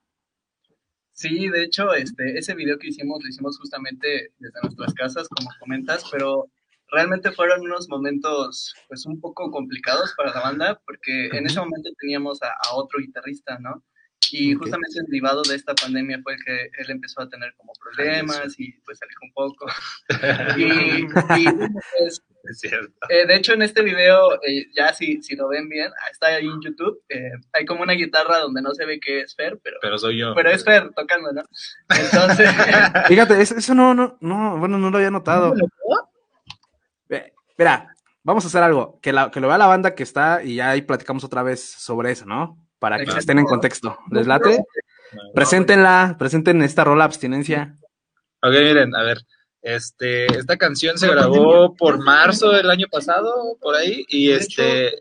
Sí, 1.11 1.49
de 1.49 1.64
hecho, 1.64 1.93
este, 1.93 2.38
ese 2.38 2.55
video 2.55 2.80
que 2.80 2.88
hicimos 2.88 3.22
lo 3.22 3.30
hicimos 3.30 3.59
justamente 3.59 4.32
desde 4.39 4.59
nuestras 4.64 4.93
casas, 4.95 5.28
como 5.30 5.51
comentas, 5.59 6.03
pero 6.11 6.49
realmente 6.93 7.31
fueron 7.31 7.61
unos 7.61 7.89
momentos 7.89 8.73
pues 8.87 9.05
un 9.05 9.19
poco 9.19 9.51
complicados 9.51 10.13
para 10.15 10.33
la 10.33 10.41
banda, 10.41 10.81
porque 10.85 11.27
en 11.33 11.45
ese 11.45 11.59
momento 11.59 11.89
teníamos 11.99 12.41
a, 12.43 12.47
a 12.49 12.75
otro 12.75 12.99
guitarrista, 12.99 13.57
¿no? 13.59 13.83
Y 14.31 14.55
Ok. 14.55 14.61
justamente 14.63 14.99
derivado 15.07 15.43
de 15.43 15.55
esta 15.55 15.75
pandemia 15.75 16.19
fue 16.23 16.35
que 16.43 16.69
él 16.77 16.89
empezó 16.89 17.21
a 17.21 17.29
tener 17.29 17.53
como 17.57 17.73
problemas 17.73 18.57
y 18.57 18.71
pues 18.85 18.97
se 18.97 19.05
alejó 19.05 19.25
un 19.25 19.33
poco. 19.33 19.65
y, 20.57 21.41
y, 21.41 21.47
pues, 21.51 22.23
Es 22.45 22.59
cierto. 22.59 22.93
eh, 23.09 23.27
de 23.27 23.35
hecho, 23.35 23.53
en 23.53 23.61
este 23.63 23.83
video, 23.83 24.33
eh, 24.43 24.65
ya 24.75 24.93
si, 24.93 25.21
si 25.21 25.35
lo 25.35 25.49
ven 25.49 25.67
bien, 25.69 25.91
ah, 25.91 26.09
está 26.11 26.27
ahí 26.27 26.45
en 26.47 26.61
YouTube, 26.61 27.01
eh, 27.09 27.31
hay 27.51 27.65
como 27.65 27.84
una 27.84 27.93
guitarra 27.93 28.39
donde 28.39 28.61
no 28.61 28.73
se 28.73 28.85
ve 28.85 28.99
que 28.99 29.19
es 29.22 29.35
Fer, 29.35 29.59
pero, 29.63 29.77
Pero 29.81 29.97
soy 29.97 30.18
yo. 30.19 30.34
pero 30.35 30.49
es 30.51 30.63
Fer 30.63 30.89
tocando, 30.95 31.31
¿no? 31.31 31.43
Entonces, 31.89 32.49
Fíjate, 33.09 33.41
eso, 33.41 33.73
no, 33.76 33.93
no, 33.93 34.18
no, 34.22 34.57
bueno, 34.57 34.77
no 34.80 34.89
lo 34.89 34.97
había 34.97 35.11
notado. 35.11 35.53
Ve, 35.53 35.61
Mira, 37.57 37.93
vamos 38.23 38.43
a 38.43 38.47
hacer 38.47 38.63
algo, 38.63 38.99
que, 39.01 39.13
la, 39.13 39.30
que 39.31 39.39
lo 39.39 39.47
vea 39.47 39.57
la 39.57 39.67
banda 39.67 39.95
que 39.95 40.03
está 40.03 40.43
y 40.43 40.55
ya 40.55 40.69
ahí 40.71 40.81
platicamos 40.81 41.23
otra 41.23 41.43
vez 41.43 41.63
sobre 41.63 42.11
eso, 42.11 42.25
¿no? 42.25 42.57
Para 42.80 42.97
que 42.97 43.03
Exacto. 43.03 43.19
estén 43.19 43.39
en 43.39 43.45
contexto. 43.45 43.97
¿Les 44.11 44.27
late? 44.27 44.63
Preséntenla, 45.34 46.15
presenten 46.17 46.61
esta 46.63 46.84
rola 46.84 47.03
abstinencia. 47.05 47.77
Ok, 48.41 48.51
miren, 48.51 48.95
a 48.95 49.03
ver. 49.03 49.19
Este, 49.61 50.25
esta 50.38 50.57
canción 50.57 50.97
se 50.97 51.07
grabó 51.07 51.73
por 51.75 52.03
marzo 52.03 52.49
del 52.51 52.69
año 52.69 52.88
pasado, 52.91 53.57
por 53.61 53.75
ahí, 53.75 54.03
y 54.09 54.31
este. 54.31 54.99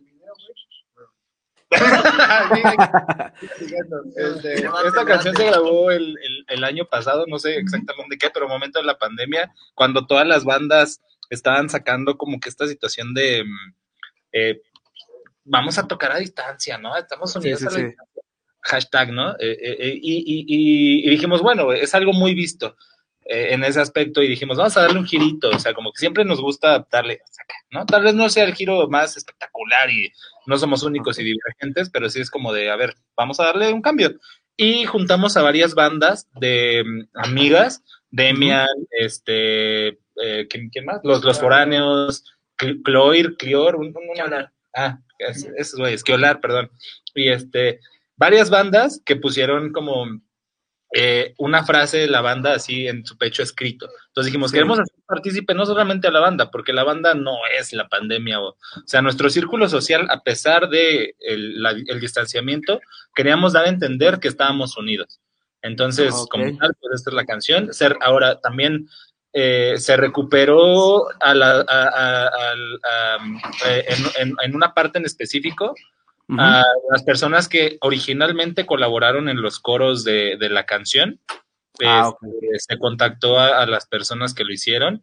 Este, 4.14 4.54
esta 4.54 5.04
canción 5.06 5.34
se 5.34 5.46
grabó 5.46 5.90
el, 5.90 6.16
el- 6.22 6.44
el 6.48 6.64
año 6.64 6.84
pasado, 6.84 7.24
no 7.26 7.38
sé 7.38 7.56
exactamente 7.56 8.18
qué, 8.18 8.28
pero 8.30 8.46
momento 8.48 8.78
de 8.78 8.84
la 8.84 8.98
pandemia, 8.98 9.52
cuando 9.74 10.06
todas 10.06 10.26
las 10.26 10.44
bandas 10.44 11.00
estaban 11.34 11.68
sacando 11.70 12.16
como 12.16 12.38
que 12.40 12.48
esta 12.48 12.66
situación 12.66 13.14
de 13.14 13.44
mm, 13.44 13.74
eh, 14.32 14.60
vamos 15.44 15.78
a 15.78 15.86
tocar 15.88 16.12
a 16.12 16.18
distancia, 16.18 16.78
¿no? 16.78 16.96
Estamos 16.96 17.34
unidos 17.36 17.60
sí, 17.60 17.66
a 17.66 17.70
la 17.70 17.76
sí. 17.76 17.84
distancia. 17.86 18.22
Hashtag, 18.64 19.12
¿no? 19.12 19.32
Eh, 19.32 19.58
eh, 19.60 19.76
eh, 19.80 19.98
y, 20.00 20.14
y- 20.18 20.44
y- 20.46 21.06
y 21.06 21.10
dijimos, 21.10 21.42
bueno, 21.42 21.72
es 21.72 21.94
algo 21.96 22.12
muy 22.12 22.32
visto 22.34 22.76
eh, 23.24 23.48
en 23.54 23.64
ese 23.64 23.80
aspecto 23.80 24.22
y 24.22 24.28
dijimos, 24.28 24.56
vamos 24.56 24.76
a 24.76 24.82
darle 24.82 25.00
un 25.00 25.06
girito, 25.06 25.50
o 25.50 25.58
sea, 25.58 25.74
como 25.74 25.90
que 25.92 25.98
siempre 25.98 26.24
nos 26.24 26.40
gusta 26.40 26.86
darle, 26.90 27.20
¿no? 27.70 27.84
Tal 27.86 28.04
vez 28.04 28.14
no 28.14 28.28
sea 28.28 28.44
el 28.44 28.54
giro 28.54 28.88
más 28.88 29.16
espectacular 29.16 29.90
y 29.90 30.12
no 30.46 30.56
somos 30.58 30.82
únicos 30.84 31.18
y 31.18 31.24
divergentes, 31.24 31.90
pero 31.90 32.08
sí 32.08 32.20
es 32.20 32.30
como 32.30 32.52
de, 32.52 32.70
a 32.70 32.76
ver, 32.76 32.94
vamos 33.16 33.40
a 33.40 33.44
darle 33.46 33.72
un 33.72 33.82
cambio. 33.82 34.12
Y 34.56 34.84
juntamos 34.84 35.36
a 35.36 35.42
varias 35.42 35.74
bandas 35.74 36.28
de 36.38 36.84
mm, 36.84 37.08
amigas, 37.14 37.82
Demian, 38.10 38.68
este, 38.90 39.98
eh, 40.22 40.46
¿quién, 40.48 40.68
quién 40.70 40.84
más? 40.84 41.00
Los, 41.04 41.22
los 41.24 41.38
foráneos, 41.40 42.24
Cl- 42.58 42.82
Cloir, 42.82 43.36
Clior, 43.36 43.76
un, 43.76 43.86
un- 43.88 44.24
una- 44.26 44.52
ah, 44.74 44.98
es- 45.18 45.48
esos 45.56 45.78
güeyes, 45.78 46.02
Kiolar, 46.04 46.40
perdón. 46.40 46.70
Y 47.14 47.28
este, 47.28 47.80
varias 48.16 48.50
bandas 48.50 49.00
que 49.04 49.16
pusieron 49.16 49.72
como 49.72 50.06
eh, 50.94 51.32
una 51.38 51.64
frase 51.64 51.96
de 51.98 52.06
la 52.06 52.20
banda 52.20 52.52
así 52.54 52.86
en 52.86 53.06
su 53.06 53.16
pecho 53.16 53.42
escrito. 53.42 53.88
Entonces 54.08 54.26
dijimos, 54.26 54.50
Sí. 54.50 54.56
queremos 54.56 54.78
hacer 54.78 54.94
partícipe 55.06 55.54
no 55.54 55.64
solamente 55.64 56.06
a 56.06 56.10
la 56.10 56.20
banda, 56.20 56.50
porque 56.50 56.74
la 56.74 56.84
banda 56.84 57.14
no 57.14 57.38
es 57.58 57.72
la 57.72 57.88
pandemia. 57.88 58.40
O, 58.40 58.48
o 58.50 58.56
sea, 58.84 59.00
nuestro 59.00 59.30
círculo 59.30 59.70
social, 59.70 60.06
a 60.10 60.22
pesar 60.22 60.68
de 60.68 61.16
el, 61.20 61.62
la- 61.62 61.70
el 61.70 61.98
distanciamiento, 61.98 62.78
queríamos 63.14 63.54
dar 63.54 63.64
a 63.64 63.68
entender 63.70 64.18
que 64.20 64.28
estábamos 64.28 64.76
unidos. 64.76 65.18
Entonces, 65.62 66.12
Ah, 66.12 66.20
ok. 66.22 66.30
como 66.30 66.58
tal, 66.58 66.74
pues 66.78 66.94
esta 66.96 67.08
es 67.10 67.14
la 67.14 67.24
canción. 67.24 67.72
Ser, 67.72 67.96
ahora 68.02 68.40
también 68.40 68.86
eh, 69.32 69.74
se 69.78 69.96
recuperó 69.96 71.06
a 71.20 71.34
la, 71.34 71.60
a- 71.60 71.88
a- 71.88 72.26
al- 72.50 72.80
a- 72.82 73.18
eh, 73.68 73.84
en, 73.88 74.28
en- 74.28 74.36
en 74.42 74.54
una 74.56 74.74
parte 74.74 74.98
en 74.98 75.06
específico 75.06 75.74
a 76.40 76.64
las 76.90 77.02
personas 77.02 77.48
que 77.48 77.76
originalmente 77.80 78.64
colaboraron 78.64 79.28
en 79.28 79.42
los 79.42 79.58
coros 79.58 80.04
de, 80.04 80.36
de 80.38 80.48
la 80.50 80.64
canción. 80.64 81.20
Ah, 81.88 82.12
Este, 82.22 82.74
Se 82.74 82.78
contactó 82.78 83.38
a, 83.38 83.66
las 83.66 83.86
personas 83.86 84.32
que 84.34 84.44
lo 84.44 84.52
hicieron, 84.52 85.02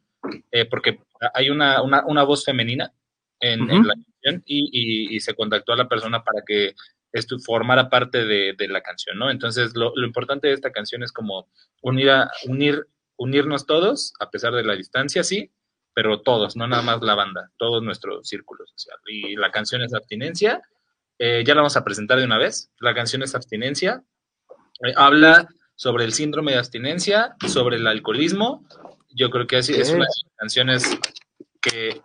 eh, 0.52 0.66
porque 0.66 1.00
hay 1.34 1.50
una, 1.50 1.82
una, 1.82 2.04
una 2.06 2.24
voz 2.24 2.46
femenina 2.46 2.94
en, 3.40 3.70
la 3.88 3.94
canción 3.96 4.44
y, 4.46 4.70
y- 4.72 5.16
y 5.16 5.20
se 5.20 5.34
contactó 5.36 5.74
a 5.74 5.78
la 5.78 5.88
persona 5.88 6.24
para 6.24 6.42
que 6.46 6.74
esto 7.12 7.38
formara 7.40 7.90
parte 7.90 8.26
de, 8.26 8.54
de 8.58 8.68
la 8.68 8.82
canción, 8.82 9.18
¿no? 9.18 9.30
Entonces, 9.32 9.76
lo, 9.76 9.94
lo 9.96 10.06
importante 10.06 10.48
de 10.48 10.54
esta 10.54 10.72
canción 10.72 11.04
es 11.04 11.12
como 11.12 11.48
unir, 11.82 12.10
a- 12.12 12.30
unir, 12.46 12.86
unirnos 13.20 13.66
todos, 13.66 14.14
a 14.20 14.32
pesar 14.32 14.54
de 14.54 14.64
la 14.64 14.76
distancia, 14.76 15.24
sí, 15.24 15.52
pero 15.94 16.22
todos, 16.22 16.56
no 16.56 16.68
nada 16.68 16.82
más 16.82 17.02
la 17.02 17.16
banda, 17.16 17.52
todo 17.58 17.82
nuestro 17.82 18.24
círculo 18.24 18.66
social. 18.66 18.98
Y 19.08 19.36
la 19.36 19.52
canción 19.52 19.82
es 19.82 19.94
Abstinencia, 19.94 20.62
eh, 21.20 21.44
ya 21.46 21.54
la 21.54 21.62
vamos 21.62 21.76
a 21.76 21.84
presentar 21.84 22.18
de 22.18 22.24
una 22.26 22.38
vez. 22.38 22.72
La 22.80 22.96
canción 22.96 23.22
es 23.22 23.36
Abstinencia, 23.36 24.02
eh, 24.86 24.94
habla 24.96 25.50
sobre 25.76 26.06
el 26.06 26.14
síndrome 26.14 26.54
de 26.54 26.60
abstinencia, 26.60 27.36
sobre 27.48 27.76
el 27.76 27.88
alcoholismo. 27.88 28.66
Yo 29.10 29.30
creo 29.30 29.48
que 29.48 29.58
así 29.58 29.74
es 29.74 29.90
Ok. 29.90 29.96
una 29.96 30.06
de 30.06 30.24
las 30.24 30.36
canciones 30.38 31.00
que 31.62 32.02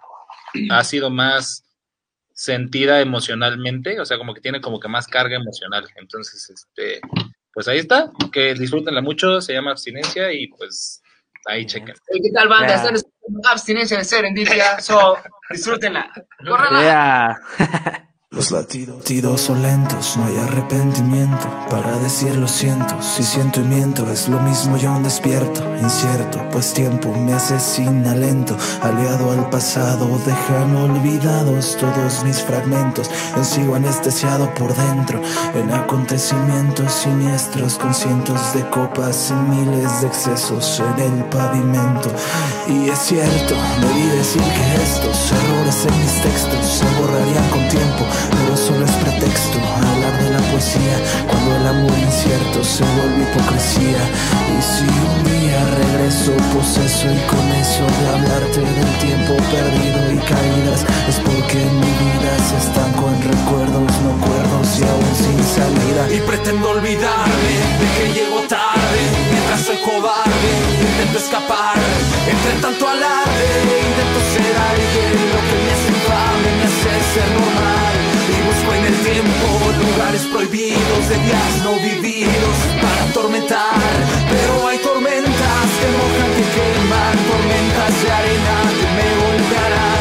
ha 0.70 0.84
sido 0.84 1.10
más 1.10 1.64
sentida 2.32 3.00
emocionalmente, 3.00 4.00
o 4.00 4.04
sea, 4.04 4.18
como 4.18 4.34
que 4.34 4.40
tiene 4.40 4.60
como 4.60 4.80
que 4.80 4.88
más 4.88 5.06
carga 5.06 5.36
emocional. 5.36 5.86
Entonces, 5.96 6.50
este, 6.50 7.00
pues 7.52 7.68
ahí 7.68 7.78
está, 7.78 8.10
que 8.32 8.54
disfrútenla 8.54 9.00
mucho, 9.00 9.40
se 9.40 9.52
llama 9.52 9.70
Abstinencia 9.70 10.32
y 10.32 10.48
pues 10.48 11.00
ahí 11.46 11.66
chequen. 11.66 11.94
Hey, 12.08 12.20
¿Qué 12.22 12.30
tal, 12.32 12.48
banda? 12.48 12.68
Ya. 12.68 12.74
Están 12.76 12.94
escuchando 12.94 13.48
abstinencia 13.48 13.98
de 13.98 14.04
serendipia, 14.04 14.80
so, 14.80 15.18
disfrútenla. 15.50 16.10
¡Córrela! 16.46 16.80
Yeah. 16.80 18.08
Los 18.35 18.51
latidos, 18.51 19.40
son 19.40 19.62
lentos, 19.62 20.16
no 20.16 20.27
hay 20.27 20.36
arrepentimiento 20.39 21.48
para 21.70 21.97
decir 22.01 22.35
lo 22.35 22.48
siento. 22.48 23.01
Si 23.01 23.23
siento 23.23 23.61
y 23.61 23.65
miento 23.65 24.11
es 24.11 24.28
lo 24.28 24.40
mismo 24.40 24.77
yo 24.77 24.90
aún 24.90 25.05
despierto, 25.05 25.62
incierto, 25.81 26.40
pues 26.51 26.74
tiempo 26.74 27.15
me 27.15 27.32
asesina 27.32 28.12
lento. 28.16 28.56
Aliado 28.82 29.31
al 29.31 29.48
pasado, 29.51 30.09
dejan 30.27 30.74
olvidados 30.74 31.77
todos 31.77 32.24
mis 32.24 32.43
fragmentos. 32.43 33.09
Yo 33.36 33.44
sigo 33.44 33.77
anestesiado 33.77 34.52
por 34.55 34.74
dentro 34.74 35.20
en 35.55 35.70
acontecimientos 35.73 36.93
siniestros, 36.93 37.78
con 37.78 37.94
cientos 37.94 38.52
de 38.52 38.69
copas 38.69 39.31
y 39.31 39.35
miles 39.35 40.01
de 40.01 40.09
excesos 40.09 40.81
en 40.81 41.02
el 41.05 41.24
pavimento. 41.27 42.11
Y 42.66 42.89
es 42.89 42.98
cierto, 42.98 43.55
debí 43.81 44.09
decir 44.16 44.43
que 44.43 44.82
estos 44.82 45.32
errores 45.32 45.86
en 45.86 46.01
mis 46.01 46.23
textos 46.23 46.66
se 46.66 47.01
borrarían 47.01 47.48
con 47.51 47.69
tiempo, 47.69 48.05
pero 48.30 48.56
solo 48.56 48.84
es 48.84 48.92
pretexto 48.92 49.59
hablar 49.59 50.14
de 50.22 50.30
la 50.30 50.42
poesía 50.51 50.96
cuando 51.28 51.56
el 51.56 51.66
amor 51.66 51.98
incierto 51.98 52.64
se 52.64 52.84
vuelve 52.84 53.22
hipocresía. 53.22 54.02
Y 54.55 54.62
si 54.62 54.86
un 54.86 55.16
día 55.24 55.59
regreso 55.82 56.32
poseso 56.55 57.06
y 57.10 57.20
con 57.30 57.46
eso 57.64 57.84
de 57.84 58.05
hablarte 58.14 58.60
del 58.60 58.92
tiempo 58.98 59.32
perdido 59.51 60.01
y 60.12 60.18
caídas, 60.24 60.80
es 61.09 61.16
porque 61.20 61.59
mi 61.82 61.92
vida 62.02 62.32
se 62.48 62.56
estancó 62.59 63.09
en 63.09 63.20
recuerdos 63.22 63.90
no 64.05 64.12
cuerdos 64.24 64.68
y 64.78 64.82
aún 64.84 65.12
sin 65.16 65.40
salida. 65.42 66.02
Y 66.12 66.20
pretendo 66.20 66.70
olvidarme 66.70 67.55
de 67.80 67.86
que 67.96 68.05
llego 68.14 68.40
tarde, 68.48 69.01
mientras 69.30 69.60
soy 69.60 69.78
cobarde, 69.78 70.51
intento 70.80 71.18
escapar 71.18 71.78
entre 72.26 72.52
tanto 72.60 72.88
alarde, 72.88 73.48
intento 73.86 74.20
ser 74.32 74.56
alguien, 74.56 75.12
lo 75.34 75.40
que 75.44 75.56
me 75.64 75.70
hace 75.72 75.88
infame 75.88 76.48
me 76.56 76.64
hace 76.64 77.12
ser 77.12 77.30
normal. 77.32 78.13
Busco 78.55 78.74
en 78.74 78.85
el 78.85 78.94
tiempo 78.98 79.47
lugares 79.85 80.22
prohibidos 80.26 81.09
de 81.09 81.16
días 81.16 81.62
no 81.64 81.74
vividos 81.81 82.56
para 82.81 83.05
atormentar. 83.10 83.81
Pero 84.31 84.68
hay 84.68 84.78
tormentas 84.78 85.66
que 85.81 85.89
mojan, 85.98 86.31
que 86.36 86.44
queman, 86.55 87.16
tormentas 87.31 88.02
de 88.02 88.12
arena 88.12 88.56
que 88.78 88.86
me 88.97 89.09
golpearán. 89.24 89.93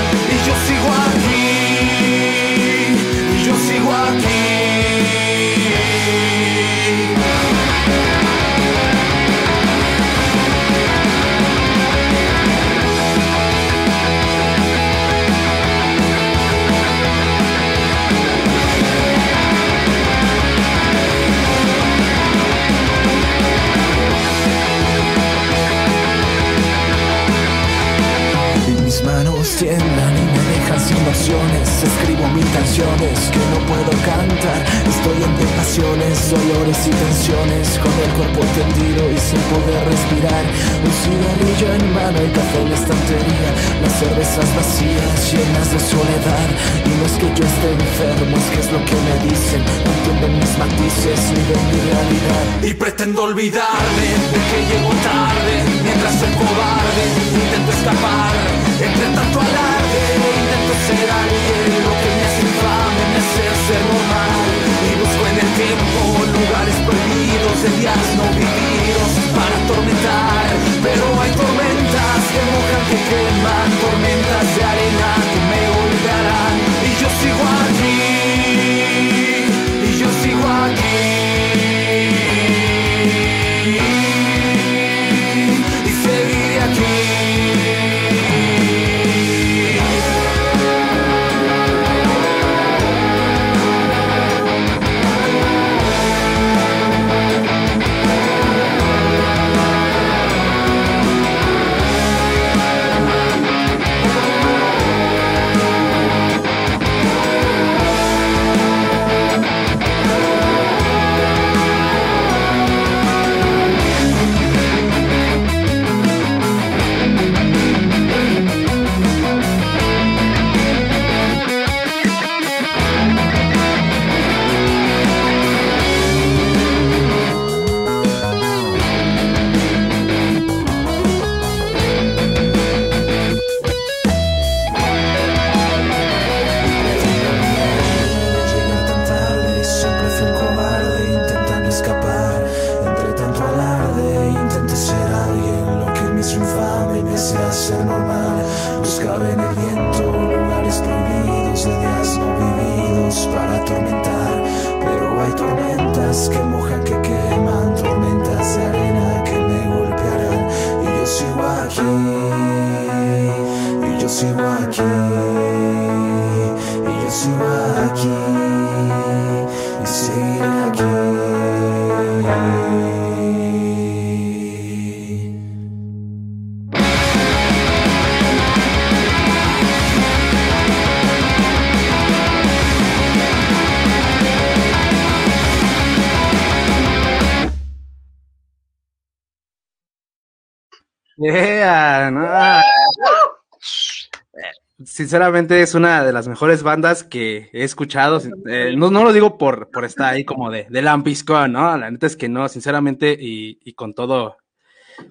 Sinceramente 195.04 195.62
es 195.62 195.76
una 195.76 196.02
de 196.06 196.14
las 196.14 196.30
mejores 196.30 196.64
bandas 196.64 197.04
que 197.04 197.50
he 197.52 197.66
escuchado. 197.66 198.22
Eh, 198.48 198.74
no, 198.78 198.90
no 198.90 199.04
lo 199.04 199.12
digo 199.12 199.38
por, 199.38 199.70
por 199.70 199.84
estar 199.84 200.14
ahí 200.14 200.24
como 200.24 200.50
de, 200.50 200.66
de 200.70 200.82
lambiscón, 200.82 201.52
¿no? 201.52 201.76
La 201.78 201.92
neta 201.92 202.08
es 202.08 202.16
que 202.16 202.30
no, 202.30 202.48
sinceramente, 202.48 203.12
y, 203.20 203.60
y 203.66 203.74
con 203.74 203.94
todo, 203.94 204.38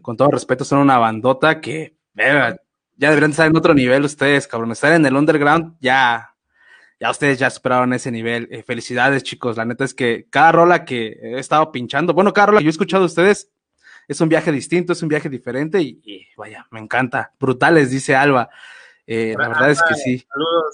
con 0.01 0.17
todo 0.17 0.31
respeto, 0.31 0.65
son 0.65 0.79
una 0.79 0.97
bandota 0.97 1.61
que 1.61 1.99
ya 2.15 2.57
deberían 2.97 3.33
estar 3.33 3.47
en 3.47 3.55
otro 3.55 3.75
nivel 3.75 4.03
ustedes, 4.05 4.49
cabrón. 4.49 4.73
Estar 4.73 4.95
en 4.95 5.05
el 5.05 5.15
underground, 5.15 5.77
ya, 5.79 6.37
ya 6.99 7.11
ustedes 7.11 7.39
ya 7.39 7.51
superaron 7.51 7.93
ese 7.93 8.11
nivel. 8.11 8.49
Eh, 8.51 8.63
felicidades, 8.63 9.23
chicos. 9.25 9.59
La 9.59 9.67
neta 9.67 9.85
es 9.85 9.93
que 9.93 10.27
cada 10.31 10.53
rola 10.53 10.87
que 10.87 11.19
he 11.21 11.39
estado 11.39 11.71
pinchando, 11.71 12.15
bueno, 12.15 12.33
cada 12.33 12.47
rola 12.47 12.61
que 12.61 12.65
yo 12.65 12.71
he 12.71 12.71
escuchado 12.71 13.03
de 13.03 13.09
ustedes, 13.09 13.51
es 14.09 14.19
un 14.23 14.31
viaje 14.31 14.51
distinto, 14.53 14.95
es 14.95 15.03
un 15.03 15.11
viaje 15.11 15.29
diferente 15.29 15.83
y 15.83 16.29
vaya, 16.35 16.67
me 16.71 16.81
encanta. 16.81 17.35
Brutales, 17.39 17.91
dice 17.91 18.17
Alba. 18.17 18.49
Eh, 19.07 19.35
la 19.37 19.49
verdad 19.49 19.71
es 19.71 19.83
que 19.83 19.95
sí. 19.95 20.27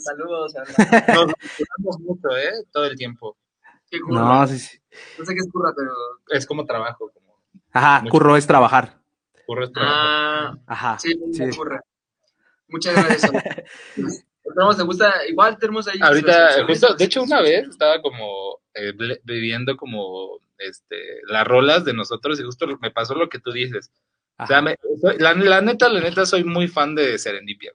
Saludos. 0.04 0.52
Saludos. 0.54 0.54
Nos 1.78 1.98
mucho, 2.00 2.28
¿eh? 2.36 2.52
Todo 2.72 2.84
el 2.86 2.96
tiempo. 2.96 3.36
Curra. 4.06 4.20
No, 4.20 4.46
sí, 4.46 4.58
sí. 4.58 4.78
No 5.18 5.24
sé 5.24 5.34
qué 5.34 5.40
es 5.40 5.48
curra, 5.50 5.72
pero. 5.76 5.92
Es 6.28 6.46
como 6.46 6.66
trabajo. 6.66 7.10
Como 7.12 7.38
Ajá, 7.72 8.04
curro 8.10 8.36
es 8.36 8.46
trabajar. 8.46 8.98
curro 9.46 9.64
es 9.64 9.72
trabajo. 9.72 9.96
Ah, 9.98 10.54
Ajá. 10.66 10.98
sí, 10.98 11.18
sí. 11.32 11.48
curra. 11.56 11.80
Muchas 12.68 12.94
gracias. 12.94 13.32
Esperamos 14.44 14.76
te 14.76 14.82
gusta. 14.82 15.26
Igual 15.26 15.58
tenemos 15.58 15.88
ahí. 15.88 15.98
Ahorita, 16.02 16.64
justo, 16.66 16.94
de 16.94 17.04
hecho, 17.04 17.22
una 17.22 17.40
vez 17.40 17.66
estaba 17.68 18.00
como 18.02 18.58
eh, 18.74 18.92
viviendo 19.24 19.76
como 19.76 20.38
este, 20.58 20.96
las 21.28 21.46
rolas 21.46 21.84
de 21.84 21.94
nosotros 21.94 22.38
y 22.40 22.44
justo 22.44 22.66
me 22.80 22.90
pasó 22.90 23.14
lo 23.14 23.28
que 23.28 23.38
tú 23.40 23.52
dices. 23.52 23.90
O 24.38 24.46
sea, 24.46 24.60
me- 24.62 24.76
soy- 25.00 25.18
la, 25.18 25.34
la 25.34 25.60
neta, 25.62 25.88
la 25.88 26.00
neta, 26.00 26.24
soy 26.26 26.44
muy 26.44 26.68
fan 26.68 26.94
de 26.94 27.18
Serendipia. 27.18 27.72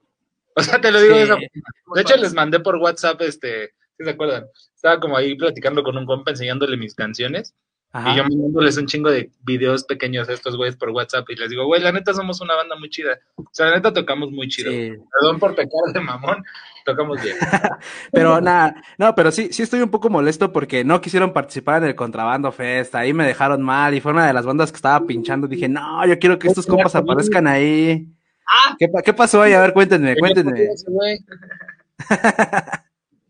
O 0.55 0.61
sea, 0.61 0.80
te 0.80 0.91
lo 0.91 1.01
digo 1.01 1.15
de 1.15 1.23
esa 1.23 1.35
Sí. 1.35 1.47
De 1.95 2.01
hecho, 2.01 2.17
les 2.17 2.34
mandé 2.34 2.59
por 2.59 2.75
WhatsApp, 2.77 3.21
este, 3.21 3.73
¿sí 3.97 4.03
se 4.03 4.09
acuerdan? 4.09 4.45
Estaba 4.75 4.99
como 4.99 5.17
ahí 5.17 5.35
platicando 5.35 5.84
con 5.84 5.97
un 5.97 6.05
compa 6.05 6.31
enseñándole 6.31 6.77
mis 6.77 6.95
canciones 6.95 7.53
Ajá. 7.91 8.11
y 8.11 8.17
yo 8.17 8.23
mandándoles 8.23 8.77
un 8.77 8.88
chingo 8.88 9.11
de 9.11 9.30
videos 9.43 9.84
pequeños 9.84 10.27
a 10.27 10.34
estos 10.34 10.57
güeyes 10.57 10.75
por 10.75 10.89
WhatsApp 10.89 11.30
y 11.30 11.35
les 11.35 11.49
digo, 11.51 11.65
güey, 11.65 11.81
la 11.81 11.91
neta 11.91 12.13
somos 12.13 12.41
una 12.41 12.55
banda 12.55 12.75
muy 12.75 12.89
chida. 12.89 13.19
O 13.35 13.45
sea, 13.51 13.67
la 13.67 13.75
neta 13.75 13.93
tocamos 13.93 14.31
muy 14.31 14.47
chido. 14.47 14.71
Sí. 14.71 14.93
Perdón 15.11 15.39
por 15.39 15.55
pecar 15.55 15.93
de 15.93 15.99
mamón, 15.99 16.43
tocamos 16.85 17.21
bien. 17.21 17.38
Pero 18.11 18.41
nada, 18.41 18.75
no, 18.97 19.13
pero 19.13 19.31
sí, 19.31 19.49
sí 19.51 19.61
estoy 19.61 19.81
un 19.81 19.91
poco 19.91 20.09
molesto 20.09 20.51
porque 20.51 20.84
no 20.84 21.01
quisieron 21.01 21.34
participar 21.34 21.84
en 21.84 21.89
el 21.89 21.95
Contrabando 21.95 22.51
Fest, 22.51 22.95
ahí 22.95 23.13
me 23.13 23.27
dejaron 23.27 23.61
mal 23.61 23.93
y 23.93 24.01
fue 24.01 24.11
una 24.11 24.25
de 24.25 24.34
las 24.34 24.45
bandas 24.45 24.71
que 24.71 24.77
estaba 24.77 25.05
pinchando, 25.05 25.47
dije, 25.47 25.69
no, 25.69 26.05
yo 26.07 26.17
quiero 26.17 26.39
que 26.39 26.47
estos 26.47 26.65
compas 26.65 26.95
aparezcan 26.95 27.47
ahí. 27.47 28.07
¿Qué, 28.80 28.88
pa- 28.90 29.02
qué 29.02 29.14
pasó 29.14 29.41
ahí? 29.41 29.53
A 29.53 29.61
ver, 29.61 29.74
cuéntenme, 29.74 30.15
cuéntenme. 30.18 30.68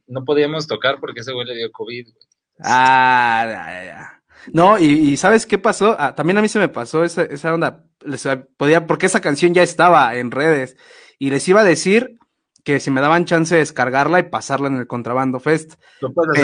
No 0.08 0.26
podíamos 0.26 0.68
tocar 0.68 1.00
porque 1.00 1.22
ese 1.22 1.32
güey 1.32 1.48
le 1.48 1.56
dio 1.56 1.72
COVID. 1.72 2.06
güey. 2.06 2.28
Ah, 2.60 3.46
ya, 3.48 3.66
ya, 3.74 3.86
ya. 3.86 4.24
No, 4.52 4.78
y, 4.78 4.86
y 4.86 5.18
¿sabes 5.18 5.46
qué 5.46 5.58
pasó? 5.58 5.96
Ah, 5.98 6.14
también 6.14 6.38
a 6.38 6.42
mí 6.42 6.50
se 6.50 6.60
me 6.60 6.68
pasó 6.70 7.04
esa, 7.04 7.24
esa 7.24 7.54
onda. 7.54 7.86
Les 8.02 8.28
podía, 8.58 8.86
porque 8.86 9.06
esa 9.06 9.22
canción 9.22 9.54
ya 9.54 9.64
estaba 9.64 10.14
en 10.16 10.30
redes 10.32 10.76
y 11.18 11.30
les 11.30 11.48
iba 11.48 11.62
a 11.62 11.66
decir 11.66 12.18
que 12.64 12.80
si 12.80 12.92
me 12.92 13.02
daban 13.02 13.26
chance 13.26 13.56
de 13.56 13.60
descargarla 13.62 14.20
y 14.20 14.24
pasarla 14.24 14.68
en 14.68 14.76
el 14.78 14.88
Contrabando 14.88 15.40
Fest. 15.40 15.76
Hacer. 16.34 16.44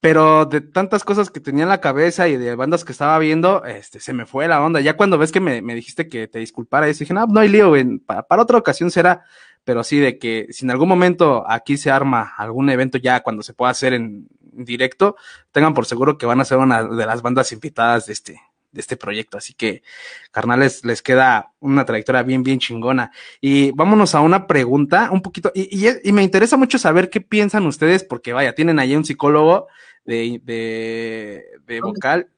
Pero, 0.00 0.46
de 0.46 0.60
tantas 0.60 1.02
cosas 1.02 1.30
que 1.30 1.40
tenía 1.40 1.64
en 1.64 1.68
la 1.68 1.80
cabeza 1.80 2.28
y 2.28 2.36
de 2.36 2.54
bandas 2.54 2.84
que 2.84 2.92
estaba 2.92 3.18
viendo, 3.18 3.64
este, 3.64 3.98
se 3.98 4.12
me 4.12 4.26
fue 4.26 4.46
la 4.46 4.62
onda. 4.62 4.80
Ya 4.80 4.96
cuando 4.96 5.18
ves 5.18 5.32
que 5.32 5.40
me, 5.40 5.60
me 5.60 5.74
dijiste 5.74 6.08
que 6.08 6.28
te 6.28 6.38
disculpara, 6.38 6.86
yo 6.86 6.96
dije, 6.96 7.12
no, 7.12 7.26
no 7.26 7.40
hay 7.40 7.48
lío, 7.48 7.72
para, 8.06 8.22
para 8.22 8.42
otra 8.42 8.58
ocasión 8.58 8.92
será, 8.92 9.24
pero 9.64 9.82
sí 9.82 9.98
de 9.98 10.18
que 10.18 10.46
si 10.50 10.64
en 10.64 10.70
algún 10.70 10.88
momento 10.88 11.44
aquí 11.48 11.76
se 11.76 11.90
arma 11.90 12.32
algún 12.36 12.70
evento 12.70 12.96
ya 12.96 13.20
cuando 13.24 13.42
se 13.42 13.54
pueda 13.54 13.72
hacer 13.72 13.92
en 13.92 14.28
directo, 14.40 15.16
tengan 15.50 15.74
por 15.74 15.84
seguro 15.84 16.16
que 16.16 16.26
van 16.26 16.40
a 16.40 16.44
ser 16.44 16.58
una 16.58 16.84
de 16.84 17.06
las 17.06 17.20
bandas 17.20 17.52
invitadas 17.52 18.06
de 18.06 18.12
este, 18.12 18.40
de 18.70 18.80
este 18.80 18.96
proyecto. 18.96 19.36
Así 19.36 19.52
que, 19.52 19.82
carnales, 20.30 20.84
les 20.84 21.02
queda 21.02 21.52
una 21.58 21.84
trayectoria 21.84 22.22
bien, 22.22 22.44
bien 22.44 22.60
chingona. 22.60 23.10
Y 23.40 23.72
vámonos 23.72 24.14
a 24.14 24.20
una 24.20 24.46
pregunta 24.46 25.10
un 25.10 25.22
poquito, 25.22 25.50
y, 25.54 25.86
y, 25.86 25.88
y 26.04 26.12
me 26.12 26.22
interesa 26.22 26.56
mucho 26.56 26.78
saber 26.78 27.10
qué 27.10 27.20
piensan 27.20 27.66
ustedes, 27.66 28.04
porque 28.04 28.32
vaya, 28.32 28.54
tienen 28.54 28.78
ahí 28.78 28.94
un 28.94 29.04
psicólogo 29.04 29.66
de, 30.08 30.40
de, 30.42 31.44
de 31.66 31.80
vocal. 31.80 32.28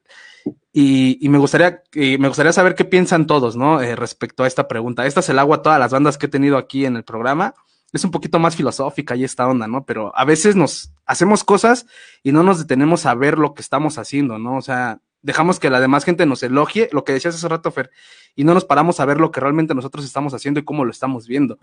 Y, 0.73 1.17
y 1.25 1.29
me 1.29 1.37
gustaría, 1.37 1.83
y 1.93 2.17
me 2.17 2.27
gustaría 2.27 2.51
saber 2.53 2.75
qué 2.75 2.85
piensan 2.85 3.27
todos, 3.27 3.55
¿no? 3.55 3.81
Eh, 3.81 3.95
respecto 3.95 4.43
a 4.43 4.47
esta 4.47 4.67
pregunta. 4.67 5.05
Esta 5.05 5.21
es 5.21 5.29
el 5.29 5.39
agua 5.39 5.57
a 5.57 5.61
todas 5.61 5.79
las 5.79 5.91
bandas 5.91 6.17
que 6.17 6.25
he 6.25 6.29
tenido 6.29 6.57
aquí 6.57 6.85
en 6.85 6.97
el 6.97 7.03
programa. 7.03 7.53
Es 7.93 8.03
un 8.03 8.11
poquito 8.11 8.39
más 8.39 8.55
filosófica 8.55 9.15
y 9.15 9.23
esta 9.23 9.47
onda, 9.47 9.67
¿no? 9.67 9.85
Pero 9.85 10.11
a 10.15 10.25
veces 10.25 10.55
nos 10.55 10.93
hacemos 11.05 11.43
cosas 11.43 11.85
y 12.23 12.31
no 12.31 12.43
nos 12.43 12.59
detenemos 12.59 13.05
a 13.05 13.15
ver 13.15 13.37
lo 13.37 13.53
que 13.53 13.61
estamos 13.61 13.97
haciendo, 13.97 14.37
¿no? 14.37 14.57
O 14.57 14.61
sea, 14.61 14.99
dejamos 15.21 15.59
que 15.59 15.69
la 15.69 15.79
demás 15.79 16.03
gente 16.03 16.25
nos 16.25 16.43
elogie, 16.43 16.89
lo 16.91 17.03
que 17.03 17.13
decías 17.13 17.35
hace 17.35 17.47
rato, 17.47 17.71
Fer, 17.71 17.89
y 18.35 18.43
no 18.43 18.53
nos 18.53 18.65
paramos 18.65 18.99
a 18.99 19.05
ver 19.05 19.19
lo 19.19 19.31
que 19.31 19.41
realmente 19.41 19.75
nosotros 19.75 20.05
estamos 20.05 20.33
haciendo 20.33 20.59
y 20.59 20.63
cómo 20.63 20.85
lo 20.85 20.91
estamos 20.91 21.27
viendo. 21.27 21.57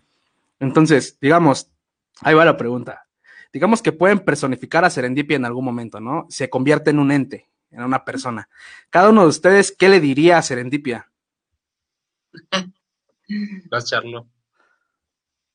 Entonces, 0.61 1.19
digamos, 1.21 1.71
ahí 2.21 2.35
va 2.35 2.45
la 2.45 2.57
pregunta. 2.57 3.08
Digamos 3.53 3.83
que 3.83 3.93
pueden 3.93 4.21
personificar 4.21 4.85
a 4.85 4.91
Serendipia 4.91 5.37
en 5.37 5.45
algún 5.45 5.65
momento, 5.65 6.01
¿no? 6.01 6.27
Se 6.29 6.51
convierte 6.51 6.91
en 6.91 6.99
un 6.99 7.11
ente, 7.11 7.49
en 7.71 7.83
una 7.83 8.05
persona. 8.05 8.49
Cada 8.91 9.11
uno 9.11 9.23
de 9.23 9.29
ustedes, 9.29 9.75
¿qué 9.77 9.89
le 9.89 10.01
diría 10.01 10.39
a 10.39 10.43
Serendipia? 10.43 11.11
Vas, 13.71 13.87
Charlo. 13.87 14.27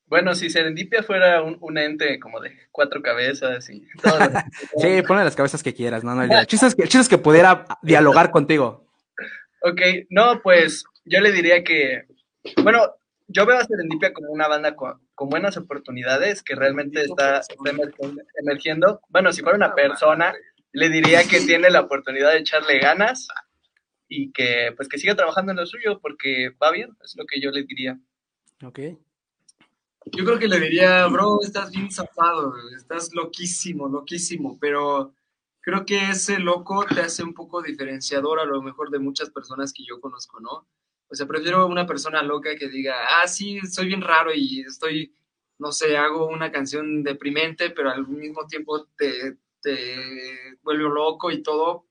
Bueno, 0.06 0.34
si 0.34 0.50
Serendipia 0.50 1.02
fuera 1.02 1.42
un, 1.42 1.56
un 1.60 1.78
ente 1.78 2.20
como 2.20 2.40
de 2.40 2.52
cuatro 2.70 3.02
cabezas 3.02 3.68
y 3.70 3.86
todo. 4.02 4.18
Sí, 4.76 5.02
ponle 5.06 5.24
las 5.24 5.36
cabezas 5.36 5.62
que 5.62 5.74
quieras, 5.74 6.04
no, 6.04 6.14
no. 6.14 6.22
El 6.22 6.46
chiste 6.46 6.66
es 6.66 6.74
que, 6.74 6.82
el 6.82 6.88
chiste 6.88 7.02
es 7.02 7.08
que 7.08 7.18
pudiera 7.18 7.66
dialogar 7.82 8.30
contigo. 8.30 8.86
Ok, 9.62 9.80
no, 10.10 10.40
pues 10.42 10.84
yo 11.04 11.20
le 11.20 11.32
diría 11.32 11.64
que, 11.64 12.06
bueno, 12.62 12.94
yo 13.28 13.46
veo 13.46 13.58
a 13.58 13.64
Serendipia 13.64 14.12
como 14.12 14.30
una 14.30 14.46
banda 14.46 14.76
con, 14.76 15.00
con 15.14 15.28
buenas 15.28 15.56
oportunidades 15.56 16.42
que 16.42 16.54
realmente 16.54 17.02
está, 17.02 17.42
emergiendo. 18.40 19.00
Bueno, 19.08 19.32
si 19.32 19.42
fuera 19.42 19.56
una 19.56 19.74
persona, 19.74 20.34
le 20.72 20.88
diría 20.88 21.22
que 21.24 21.40
tiene 21.40 21.70
la 21.70 21.82
oportunidad 21.82 22.32
de 22.32 22.38
echarle 22.38 22.78
ganas 22.78 23.28
y 24.08 24.32
que 24.32 24.72
pues 24.76 24.88
que 24.88 24.98
siga 24.98 25.14
trabajando 25.14 25.52
en 25.52 25.58
lo 25.58 25.66
suyo 25.66 26.00
porque 26.00 26.50
va 26.62 26.70
bien, 26.70 26.96
es 27.02 27.14
lo 27.16 27.24
que 27.26 27.40
yo 27.40 27.50
le 27.50 27.64
diría. 27.64 27.98
Ok. 28.62 28.80
Yo 30.12 30.24
creo 30.24 30.38
que 30.38 30.48
le 30.48 30.60
diría, 30.60 31.06
bro, 31.06 31.38
estás 31.42 31.70
bien 31.70 31.90
zafado, 31.90 32.54
estás 32.76 33.14
loquísimo, 33.14 33.88
loquísimo, 33.88 34.58
pero 34.60 35.14
creo 35.60 35.86
que 35.86 36.10
ese 36.10 36.38
loco 36.38 36.84
te 36.84 37.00
hace 37.00 37.22
un 37.22 37.32
poco 37.32 37.62
diferenciador 37.62 38.38
a 38.38 38.44
lo 38.44 38.60
mejor 38.60 38.90
de 38.90 38.98
muchas 38.98 39.30
personas 39.30 39.72
que 39.72 39.84
yo 39.88 40.00
conozco, 40.00 40.40
¿no? 40.40 40.68
O 41.08 41.14
sea, 41.14 41.26
prefiero 41.26 41.66
una 41.66 41.86
persona 41.86 42.22
loca 42.22 42.56
que 42.56 42.68
diga, 42.68 42.94
ah, 43.20 43.28
sí, 43.28 43.60
soy 43.60 43.86
bien 43.86 44.00
raro 44.00 44.32
y 44.34 44.62
estoy, 44.62 45.14
no 45.58 45.70
sé, 45.70 45.96
hago 45.96 46.26
una 46.26 46.50
canción 46.50 47.02
deprimente, 47.02 47.70
pero 47.70 47.90
al 47.90 48.06
mismo 48.06 48.46
tiempo 48.46 48.86
te, 48.96 49.38
te 49.60 50.56
vuelvo 50.62 50.88
loco 50.88 51.30
y 51.30 51.42
todo. 51.42 51.86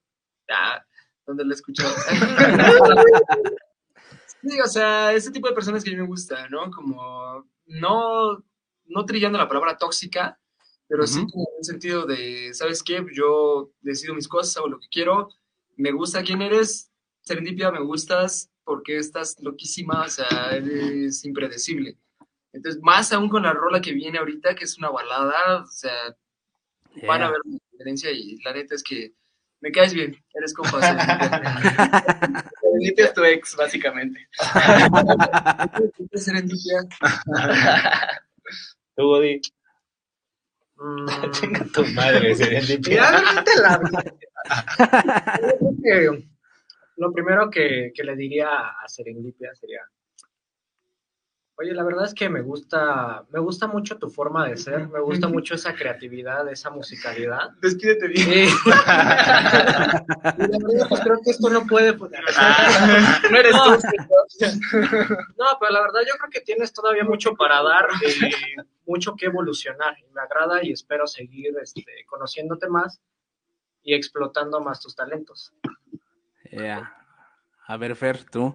Ah, 0.49 0.83
¿dónde 1.25 1.45
lo 1.45 1.53
escucho? 1.53 1.83
sí, 4.41 4.59
o 4.59 4.67
sea, 4.67 5.13
ese 5.13 5.31
tipo 5.31 5.47
de 5.47 5.55
personas 5.55 5.83
que 5.83 5.91
a 5.91 5.93
mí 5.93 5.99
me 5.99 6.07
gusta, 6.07 6.49
¿no? 6.49 6.69
Como 6.71 7.47
no, 7.65 8.43
no 8.85 9.05
trillando 9.05 9.37
la 9.37 9.47
palabra 9.47 9.77
tóxica, 9.77 10.39
pero 10.87 11.07
sí 11.07 11.25
como 11.31 11.47
en 11.49 11.57
un 11.57 11.63
sentido 11.63 12.05
de, 12.05 12.53
¿sabes 12.53 12.83
qué? 12.83 13.03
Yo 13.13 13.71
decido 13.81 14.13
mis 14.13 14.27
cosas, 14.27 14.57
hago 14.57 14.67
lo 14.67 14.79
que 14.79 14.89
quiero, 14.91 15.29
me 15.75 15.91
gusta 15.91 16.23
quién 16.23 16.41
eres, 16.41 16.91
Serendipia, 17.21 17.71
me 17.71 17.81
gustas 17.81 18.51
porque 18.63 18.97
estás 18.97 19.37
loquísima, 19.39 20.03
o 20.03 20.09
sea, 20.09 20.51
eres 20.51 21.23
impredecible. 21.25 21.97
Entonces, 22.51 22.81
más 22.83 23.11
aún 23.11 23.29
con 23.29 23.43
la 23.43 23.53
rola 23.53 23.81
que 23.81 23.93
viene 23.93 24.19
ahorita, 24.19 24.55
que 24.55 24.65
es 24.65 24.77
una 24.77 24.89
balada, 24.89 25.63
o 25.63 25.67
sea, 25.67 26.15
van 27.07 27.23
a 27.23 27.31
ver 27.31 27.39
la 27.45 27.57
diferencia 27.71 28.11
y 28.11 28.37
la 28.43 28.53
neta 28.53 28.75
es 28.75 28.83
que 28.83 29.13
me 29.63 29.71
caes 29.71 29.93
bien, 29.93 30.15
eres 30.33 30.53
compa. 30.53 30.81
Serendipia. 30.81 32.51
Serendipia 32.61 33.05
es 33.05 33.13
tu 33.13 33.23
ex, 33.23 33.55
básicamente. 33.55 34.27
Tú, 38.95 39.03
Godi. 39.03 39.41
Mm, 40.75 41.05
Chinga 41.31 41.65
tu 41.73 41.85
madre, 41.85 42.35
Serendipia. 42.35 43.09
Realmente 43.09 43.51
la 43.61 43.79
lo 46.97 47.11
primero 47.11 47.49
que, 47.49 47.91
que 47.93 48.03
le 48.03 48.15
diría 48.15 48.49
a 48.69 48.87
Serendipia 48.87 49.53
sería, 49.55 49.81
oye, 51.55 51.73
la 51.73 51.83
verdad 51.83 52.05
es 52.05 52.13
que 52.13 52.29
me 52.29 52.41
gusta, 52.41 53.25
me 53.29 53.39
gusta 53.39 53.67
mucho 53.67 53.97
tu 53.97 54.09
forma 54.09 54.47
de 54.47 54.57
ser, 54.57 54.87
me 54.87 54.99
gusta 54.99 55.27
mucho 55.27 55.55
esa 55.55 55.75
creatividad, 55.75 56.49
esa 56.51 56.69
musicalidad. 56.69 57.51
Despídete 57.61 58.07
bien. 58.07 58.27
Y, 58.29 58.41
y 58.47 58.47
la 60.47 60.57
verdad, 60.57 60.87
pues, 60.89 61.01
creo 61.01 61.19
que 61.23 61.31
esto 61.31 61.49
no 61.49 61.65
puede... 61.65 61.93
pues, 61.93 62.11
No 63.31 63.37
eres 63.37 63.53
No. 63.53 63.77
No, 65.37 65.45
pero 65.59 65.71
la 65.71 65.81
verdad 65.81 66.01
yo 66.07 66.15
creo 66.17 66.29
que 66.31 66.41
tienes 66.41 66.73
todavía 66.73 67.03
mucho 67.03 67.35
para 67.35 67.61
dar, 67.61 67.87
y 68.01 68.31
mucho 68.85 69.15
que 69.15 69.27
evolucionar. 69.27 69.95
Y 69.99 70.11
me 70.13 70.21
agrada 70.21 70.63
y 70.63 70.71
espero 70.71 71.05
seguir 71.07 71.55
este, 71.61 71.83
conociéndote 72.07 72.67
más 72.67 72.99
y 73.83 73.93
explotando 73.93 74.59
más 74.59 74.79
tus 74.81 74.95
talentos. 74.95 75.53
Yeah. 76.55 76.93
A 77.67 77.77
ver, 77.77 77.95
Fer, 77.95 78.23
tú. 78.29 78.53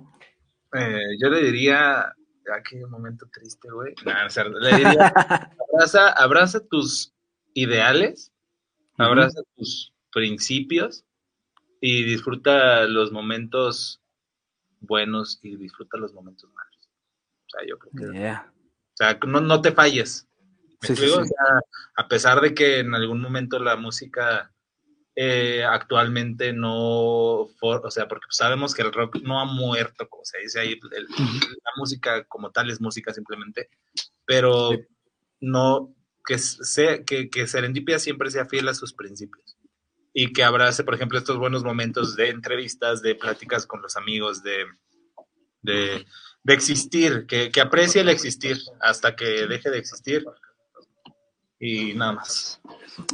Eh, 0.74 1.16
yo 1.20 1.30
le 1.30 1.42
diría, 1.42 2.00
ah, 2.00 2.62
qué 2.68 2.84
momento 2.86 3.26
triste, 3.32 3.70
güey. 3.70 3.94
Nah, 4.04 4.28
le 4.60 4.76
diría, 4.76 5.12
abraza, 5.72 6.10
abraza 6.12 6.60
tus 6.68 7.14
ideales, 7.54 8.32
abraza 8.98 9.40
tus 9.56 9.92
principios 10.12 11.04
y 11.80 12.04
disfruta 12.04 12.84
los 12.84 13.12
momentos 13.12 14.00
buenos 14.80 15.40
y 15.42 15.56
disfruta 15.56 15.96
los 15.98 16.12
momentos 16.12 16.50
malos. 16.52 16.88
O 17.46 17.50
sea, 17.50 17.66
yo 17.66 17.78
creo 17.78 18.12
que, 18.12 18.18
Yeah. 18.18 18.52
o 18.54 18.96
sea, 18.96 19.18
no, 19.26 19.40
no 19.40 19.60
te 19.62 19.72
falles. 19.72 20.26
¿Me 20.82 20.88
Sí, 20.88 20.94
sí, 20.96 21.02
explico? 21.04 21.16
sí. 21.16 21.20
O 21.22 21.24
sea, 21.46 21.60
a 21.96 22.08
pesar 22.08 22.40
de 22.40 22.54
que 22.54 22.78
en 22.80 22.94
algún 22.94 23.20
momento 23.20 23.58
la 23.58 23.76
música 23.76 24.52
eh, 25.20 25.64
actualmente 25.64 26.52
no, 26.52 27.48
for- 27.58 27.84
o 27.84 27.90
sea, 27.90 28.06
porque 28.06 28.26
sabemos 28.30 28.72
que 28.72 28.82
el 28.82 28.92
rock 28.92 29.16
no 29.22 29.40
ha 29.40 29.44
muerto, 29.46 30.08
como 30.08 30.24
se 30.24 30.38
dice 30.38 30.60
ahí, 30.60 30.78
el- 30.92 31.06
la 31.08 31.70
música 31.76 32.22
como 32.26 32.52
tal 32.52 32.70
es 32.70 32.80
música 32.80 33.12
simplemente, 33.12 33.68
pero 34.24 34.70
Sí. 34.70 34.78
no, 35.40 35.92
que, 36.24 36.38
sea, 36.38 37.02
que, 37.04 37.30
que 37.30 37.48
Serendipia 37.48 37.98
siempre 37.98 38.30
sea 38.30 38.46
fiel 38.46 38.68
a 38.68 38.74
sus 38.74 38.92
principios 38.92 39.56
y 40.12 40.32
que 40.32 40.44
abrace, 40.44 40.84
por 40.84 40.94
ejemplo, 40.94 41.18
estos 41.18 41.36
buenos 41.36 41.64
momentos 41.64 42.14
de 42.14 42.28
entrevistas, 42.28 43.02
de 43.02 43.16
pláticas 43.16 43.66
con 43.66 43.82
los 43.82 43.96
amigos, 43.96 44.44
de, 44.44 44.66
de, 45.62 46.06
de 46.44 46.54
existir, 46.54 47.26
que, 47.26 47.50
que 47.50 47.60
aprecie 47.60 48.02
el 48.02 48.08
existir 48.08 48.56
hasta 48.80 49.16
que 49.16 49.48
deje 49.48 49.68
de 49.70 49.78
existir 49.78 50.24
y 51.60 51.94
nada 51.94 52.12
más. 52.12 52.60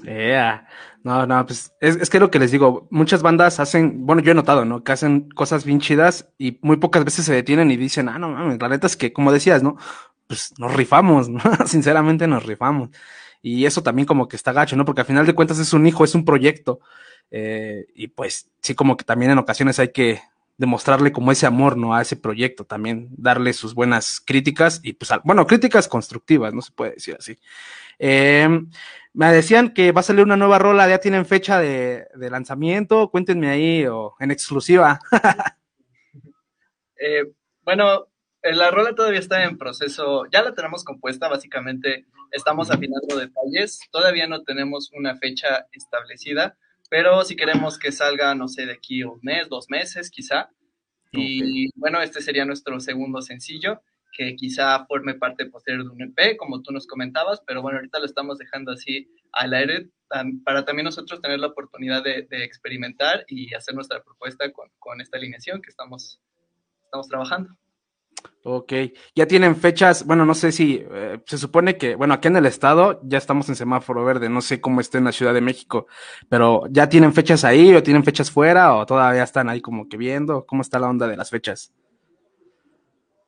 Yeah. 0.02 0.66
No, 1.02 1.26
no, 1.26 1.44
pues 1.44 1.72
es, 1.80 1.96
es 1.96 2.08
que 2.08 2.18
lo 2.18 2.30
que 2.30 2.38
les 2.38 2.50
digo, 2.50 2.88
muchas 2.90 3.22
bandas 3.22 3.60
hacen, 3.60 4.06
bueno, 4.06 4.22
yo 4.22 4.32
he 4.32 4.34
notado, 4.34 4.64
¿no? 4.64 4.82
Que 4.82 4.92
hacen 4.92 5.28
cosas 5.30 5.64
bien 5.64 5.80
chidas 5.80 6.30
y 6.38 6.58
muy 6.62 6.78
pocas 6.78 7.04
veces 7.04 7.26
se 7.26 7.34
detienen 7.34 7.70
y 7.70 7.76
dicen, 7.76 8.08
ah, 8.08 8.18
no 8.18 8.30
mames, 8.30 8.60
la 8.60 8.68
neta 8.68 8.86
es 8.86 8.96
que, 8.96 9.12
como 9.12 9.32
decías, 9.32 9.62
¿no? 9.62 9.76
Pues 10.26 10.54
nos 10.58 10.72
rifamos, 10.74 11.28
¿no? 11.28 11.40
Sinceramente 11.66 12.26
nos 12.26 12.44
rifamos. 12.44 12.90
Y 13.42 13.66
eso 13.66 13.82
también 13.82 14.06
como 14.06 14.28
que 14.28 14.36
está 14.36 14.52
gacho, 14.52 14.76
¿no? 14.76 14.86
Porque 14.86 15.02
al 15.02 15.06
final 15.06 15.26
de 15.26 15.34
cuentas 15.34 15.58
es 15.58 15.74
un 15.74 15.86
hijo, 15.86 16.04
es 16.04 16.14
un 16.14 16.24
proyecto. 16.24 16.80
Eh, 17.30 17.86
y 17.94 18.08
pues 18.08 18.50
sí, 18.62 18.74
como 18.74 18.96
que 18.96 19.04
también 19.04 19.30
en 19.32 19.38
ocasiones 19.38 19.78
hay 19.78 19.92
que 19.92 20.22
demostrarle 20.56 21.12
como 21.12 21.32
ese 21.32 21.47
amor, 21.47 21.76
¿no? 21.76 21.94
A 21.94 22.02
ese 22.02 22.16
proyecto 22.16 22.64
también, 22.64 23.09
darle 23.10 23.52
sus 23.52 23.74
buenas 23.74 24.20
críticas 24.20 24.81
y 24.82 24.93
pues, 24.93 25.10
bueno, 25.24 25.47
críticas 25.47 25.89
constructivas, 25.89 26.55
no 26.55 26.62
se 26.62 26.72
puede 26.72 26.93
decir 26.93 27.16
así. 27.18 27.39
Eh, 27.98 28.48
me 29.12 29.32
decían 29.32 29.72
que 29.72 29.93
va 29.93 30.01
a 30.01 30.05
salir 30.05 30.24
una 30.24 30.36
nueva 30.36 30.59
rola, 30.59 30.89
ya 30.89 30.98
tienen 30.98 31.26
fecha 31.26 31.60
de, 31.60 32.06
de 32.14 32.31
lanzamiento, 32.31 33.10
cuéntenme 33.10 33.48
ahí 33.48 33.86
o 33.86 34.14
en 34.20 34.31
exclusiva. 34.31 35.01
Eh, 36.97 37.24
bueno, 37.62 38.06
eh, 38.40 38.55
la 38.55 38.70
rola 38.70 38.94
todavía 38.94 39.18
está 39.18 39.44
en 39.44 39.59
proceso, 39.59 40.24
ya 40.32 40.43
la 40.43 40.55
tenemos 40.55 40.85
compuesta, 40.85 41.28
básicamente 41.28 42.06
estamos 42.31 42.70
afinando 42.70 43.16
detalles, 43.16 43.81
todavía 43.90 44.26
no 44.26 44.43
tenemos 44.43 44.90
una 44.94 45.16
fecha 45.16 45.66
establecida, 45.72 46.56
pero 46.94 47.24
si 47.24 47.34
queremos 47.34 47.76
que 47.76 47.90
salga, 47.90 48.36
no 48.36 48.46
sé, 48.46 48.66
de 48.66 48.72
aquí 48.74 49.02
un 49.02 49.18
mes, 49.20 49.48
dos 49.48 49.68
meses 49.68 50.12
quizá, 50.12 50.48
y 51.10 51.68
bueno, 51.76 52.00
este 52.00 52.22
sería 52.22 52.44
nuestro 52.44 52.78
segundo 52.78 53.20
sencillo, 53.20 53.82
que 54.16 54.36
quizá 54.36 54.86
forme 54.86 55.14
parte 55.14 55.46
posterior 55.46 55.82
de 55.82 55.90
un 55.90 56.02
EP, 56.02 56.36
como 56.36 56.62
tú 56.62 56.70
nos 56.70 56.86
comentabas, 56.86 57.42
pero 57.44 57.62
bueno, 57.62 57.78
ahorita 57.78 57.98
lo 57.98 58.06
estamos 58.06 58.38
dejando 58.38 58.70
así 58.70 59.10
al 59.32 59.54
aire 59.54 59.88
para 60.44 60.64
también 60.64 60.84
nosotros 60.84 61.20
tener 61.20 61.40
la 61.40 61.48
oportunidad 61.48 62.04
de, 62.04 62.28
de 62.30 62.44
experimentar 62.44 63.24
y 63.26 63.52
hacer 63.54 63.74
nuestra 63.74 64.00
propuesta 64.00 64.52
con, 64.52 64.70
con 64.78 65.00
esta 65.00 65.16
alineación 65.16 65.62
que 65.62 65.70
estamos, 65.70 66.20
estamos 66.84 67.08
trabajando. 67.08 67.56
Ok, 68.46 68.74
ya 69.14 69.26
tienen 69.26 69.56
fechas, 69.56 70.04
bueno, 70.04 70.26
no 70.26 70.34
sé 70.34 70.52
si 70.52 70.84
eh, 70.90 71.18
se 71.24 71.38
supone 71.38 71.78
que, 71.78 71.94
bueno, 71.94 72.12
aquí 72.12 72.28
en 72.28 72.36
el 72.36 72.44
estado 72.44 73.00
ya 73.02 73.16
estamos 73.16 73.48
en 73.48 73.56
semáforo 73.56 74.04
verde, 74.04 74.28
no 74.28 74.42
sé 74.42 74.60
cómo 74.60 74.82
está 74.82 74.98
en 74.98 75.04
la 75.04 75.12
Ciudad 75.12 75.32
de 75.32 75.40
México, 75.40 75.86
pero 76.28 76.64
ya 76.68 76.86
tienen 76.86 77.14
fechas 77.14 77.42
ahí 77.44 77.74
o 77.74 77.82
tienen 77.82 78.04
fechas 78.04 78.30
fuera 78.30 78.74
o 78.74 78.84
todavía 78.84 79.22
están 79.22 79.48
ahí 79.48 79.62
como 79.62 79.88
que 79.88 79.96
viendo, 79.96 80.44
¿cómo 80.44 80.60
está 80.60 80.78
la 80.78 80.90
onda 80.90 81.08
de 81.08 81.16
las 81.16 81.30
fechas? 81.30 81.72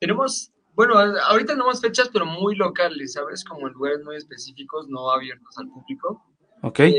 Tenemos, 0.01 0.52
bueno, 0.74 0.98
ahorita 0.98 1.55
tenemos 1.55 1.80
fechas, 1.80 2.10
pero 2.12 2.26
muy 2.26 2.55
locales, 2.55 3.14
¿sabes? 3.14 3.43
Como 3.43 3.68
en 3.68 3.72
lugares 3.72 4.05
muy 4.05 4.16
específicos, 4.16 4.86
no 4.86 5.10
abiertos 5.10 5.56
al 5.56 5.68
público. 5.68 6.26
Ok, 6.60 6.80
Eh, 6.80 6.93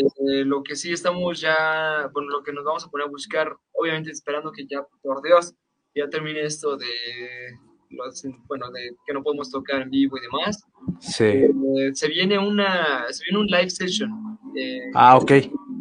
lo 0.43 0.63
que 0.63 0.75
sí 0.75 0.91
estamos 0.91 1.39
ya, 1.39 2.09
bueno, 2.11 2.31
lo 2.31 2.41
que 2.41 2.51
nos 2.51 2.65
vamos 2.65 2.83
a 2.83 2.89
poner 2.89 3.05
a 3.05 3.11
buscar, 3.11 3.55
obviamente 3.73 4.09
esperando 4.09 4.51
que 4.51 4.65
ya, 4.65 4.81
por 5.03 5.21
Dios, 5.21 5.53
ya 5.93 6.09
termine 6.09 6.41
esto 6.41 6.77
de, 6.77 6.87
los, 7.89 8.23
bueno, 8.47 8.69
de 8.71 8.95
que 9.05 9.13
no 9.13 9.23
podemos 9.23 9.49
tocar 9.49 9.81
en 9.81 9.89
vivo 9.89 10.17
y 10.17 10.21
demás. 10.21 10.65
sí. 10.99 11.23
Eh, 11.25 11.91
se 11.93 12.07
viene 12.07 12.37
una, 12.37 13.05
se 13.11 13.23
viene 13.25 13.39
un 13.39 13.47
live 13.47 13.69
session. 13.69 14.37
eh, 14.55 14.91
Ah, 14.93 15.15
ok, 15.17 15.27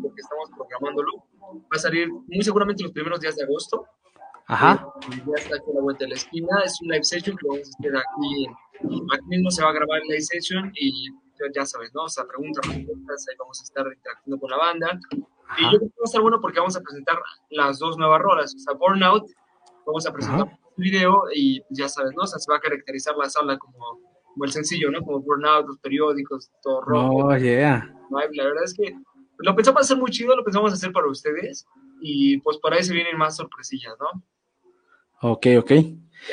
Porque 0.02 0.20
estamos 0.20 0.50
programándolo. 0.56 1.12
Va 1.42 1.76
a 1.76 1.78
salir 1.78 2.08
muy 2.12 2.42
seguramente 2.42 2.82
los 2.82 2.92
primeros 2.92 3.20
días 3.20 3.36
de 3.36 3.44
agosto. 3.44 3.84
ajá, 4.46 4.86
Eh, 5.12 5.22
ya 5.26 5.42
está 5.42 5.56
aquí 5.56 5.70
a 5.70 5.74
la 5.74 5.80
vuelta 5.80 6.04
de 6.04 6.10
la 6.10 6.16
esquina. 6.16 6.48
Es 6.64 6.80
un 6.82 6.88
live 6.88 7.04
session 7.04 7.36
que 7.36 7.46
vamos 7.48 7.68
a 7.68 7.78
hacer 7.78 7.96
aquí. 7.96 8.46
Aquí 9.14 9.26
mismo 9.28 9.50
se 9.50 9.62
va 9.62 9.70
a 9.70 9.72
grabar 9.72 10.00
el 10.02 10.08
live 10.08 10.20
session 10.22 10.70
y 10.74 11.10
ya- 11.54 11.66
sabes, 11.66 11.92
¿no? 11.94 12.02
O 12.04 12.08
sea, 12.08 12.24
preguntas, 12.26 12.66
respuestas, 12.66 13.26
ahí 13.28 13.36
vamos 13.38 13.60
a 13.60 13.64
estar 13.64 13.86
interactuando 13.92 14.40
con 14.40 14.50
la 14.50 14.56
banda. 14.58 15.00
Y 15.12 15.22
ajá. 15.64 15.72
yo 15.72 15.78
creo 15.78 15.80
que 15.80 15.86
va 16.00 16.04
a 16.04 16.04
estar 16.04 16.20
bueno 16.22 16.40
porque 16.40 16.58
vamos 16.60 16.76
a 16.76 16.80
presentar 16.80 17.18
las 17.50 17.78
dos 17.78 17.96
nuevas 17.98 18.20
rolas. 18.20 18.54
O 18.54 18.58
sea, 18.58 18.74
Burnout, 18.74 19.24
vamos 19.86 20.06
a 20.06 20.12
presentar 20.12 20.44
un 20.44 20.58
video 20.76 21.24
y 21.34 21.60
pues, 21.60 21.78
ya 21.78 21.88
sabes, 21.88 22.12
¿no? 22.16 22.22
O 22.22 22.26
sea, 22.26 22.38
se 22.38 22.50
va 22.50 22.58
a 22.58 22.60
caracterizar 22.60 23.16
la 23.16 23.28
sala 23.28 23.58
como, 23.58 24.00
como 24.24 24.44
el 24.44 24.52
sencillo, 24.52 24.90
¿no? 24.90 25.02
Como 25.02 25.20
Burnout, 25.20 25.66
los 25.66 25.78
periódicos, 25.78 26.50
todo 26.62 26.82
rojo. 26.82 27.26
Oh, 27.28 27.36
yeah. 27.36 27.92
La 28.10 28.44
verdad 28.44 28.64
es 28.64 28.74
que 28.74 28.94
lo 29.38 29.54
pensamos 29.54 29.82
hacer 29.82 29.96
muy 29.96 30.10
chido, 30.10 30.36
lo 30.36 30.44
pensamos 30.44 30.72
hacer 30.72 30.92
para 30.92 31.08
ustedes 31.08 31.66
y 32.00 32.38
pues 32.38 32.58
por 32.58 32.72
ahí 32.72 32.82
se 32.82 32.94
vienen 32.94 33.16
más 33.16 33.36
sorpresillas, 33.36 33.94
¿no? 33.98 34.22
Ok, 35.22 35.46
ok. 35.58 35.70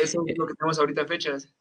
Eso 0.01 0.23
es 0.27 0.37
lo 0.37 0.45
que 0.45 0.53
tenemos 0.55 0.79
ahorita 0.79 1.05
fechas. 1.05 1.53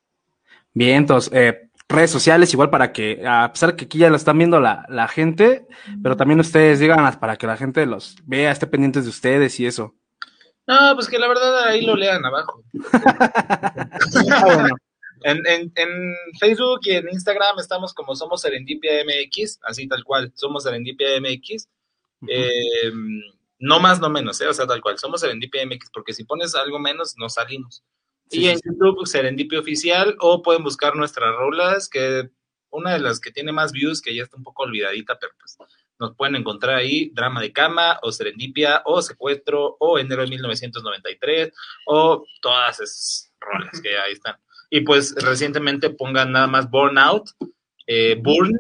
Bien, 0.75 0.97
entonces, 0.97 1.33
eh, 1.35 1.71
redes 1.89 2.11
sociales 2.11 2.53
igual 2.53 2.71
para 2.71 2.93
que, 2.93 3.23
a 3.27 3.53
pesar 3.53 3.77
que 3.77 3.85
aquí 3.85 3.99
ya 3.99 4.11
lo 4.11 4.17
están 4.17 4.39
viendo 4.39 4.61
la, 4.61 4.87
la 4.89 5.07
gente, 5.09 5.67
pero 6.03 6.17
también 6.17 6.41
ustedes 6.41 6.81
digan 6.81 7.19
para 7.21 7.37
que 7.37 7.47
la 7.47 7.57
gente 7.57 7.85
los 7.87 8.17
vea, 8.25 8.51
esté 8.51 8.67
pendientes 8.67 9.05
de 9.05 9.11
ustedes 9.11 9.61
y 9.61 9.67
eso. 9.67 9.95
No, 10.67 10.95
pues 10.95 11.09
que 11.09 11.19
la 11.19 11.29
verdad 11.29 11.65
ahí 11.65 11.85
lo 11.85 11.97
lean 11.97 12.25
abajo. 12.25 12.63
Ah, 14.31 14.45
bueno. 14.45 14.77
En, 15.25 15.47
en, 15.47 15.73
en 15.77 16.15
Facebook 16.39 16.81
y 16.83 16.93
en 16.93 17.09
Instagram 17.09 17.59
estamos 17.59 17.95
como 17.95 18.15
Somos 18.15 18.43
Serendipia 18.43 19.05
MX, 19.05 19.61
así 19.63 19.87
tal 19.87 20.05
cual, 20.05 20.33
Somos 20.35 20.65
Serendipia 20.65 21.21
MX. 21.21 21.69
Eh, 22.29 22.93
no 23.59 23.81
más, 23.81 24.01
no 24.01 24.11
menos, 24.11 24.41
¿eh? 24.41 24.49
o 24.49 24.55
sea, 24.55 24.67
tal 24.67 24.81
cual, 24.81 24.99
Somos 24.99 25.21
Serendipia 25.21 25.65
MX, 25.65 25.91
porque 25.93 26.13
si 26.13 26.25
pones 26.25 26.55
algo 26.55 26.79
menos, 26.79 27.15
no 27.17 27.29
salimos. 27.29 27.85
Sí, 28.29 28.41
y 28.41 28.49
en 28.49 28.59
sí. 28.59 28.63
YouTube, 28.65 29.07
Serendipia 29.07 29.61
Oficial, 29.61 30.17
o 30.21 30.43
pueden 30.43 30.65
buscar 30.65 30.97
nuestras 30.97 31.35
rolas, 31.37 31.89
que 31.89 32.31
una 32.71 32.93
de 32.93 33.01
las 33.01 33.21
que 33.21 33.31
tiene 33.31 33.53
más 33.53 33.73
views, 33.73 34.03
que 34.03 34.15
ya 34.15 34.25
está 34.25 34.37
un 34.37 34.43
poco 34.43 34.65
olvidadita, 34.65 35.19
pero 35.19 35.33
pues 35.39 35.57
nos 35.99 36.15
pueden 36.17 36.37
encontrar 36.37 36.77
ahí, 36.77 37.11
Drama 37.15 37.41
de 37.41 37.53
Cama, 37.53 37.99
o 38.03 38.11
Serendipia, 38.13 38.83
o 38.85 39.01
Secuestro, 39.03 39.77
o 39.79 39.99
Enero 39.99 40.23
de 40.23 40.29
1993, 40.31 41.53
o 41.87 42.25
todas 42.41 42.81
esas 42.81 43.33
rolas 43.41 43.81
que 43.81 43.97
ahí 43.99 44.13
están. 44.13 44.37
Y 44.71 44.81
pues 44.81 45.15
recientemente 45.17 45.91
pongan 45.91 46.33
nada 46.33 46.47
más 46.47 46.69
Burnout, 46.71 47.31
eh, 47.87 48.17
Burn, 48.21 48.59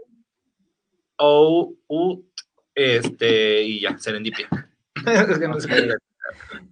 O, 1.16 1.74
U, 1.88 2.24
este, 2.74 3.62
y 3.62 3.80
ya, 3.80 3.96
Serendipia. 3.98 4.48
Es 5.06 5.38
que 5.38 5.48
no 5.48 5.58
sé 5.60 5.68
qué- 5.68 5.94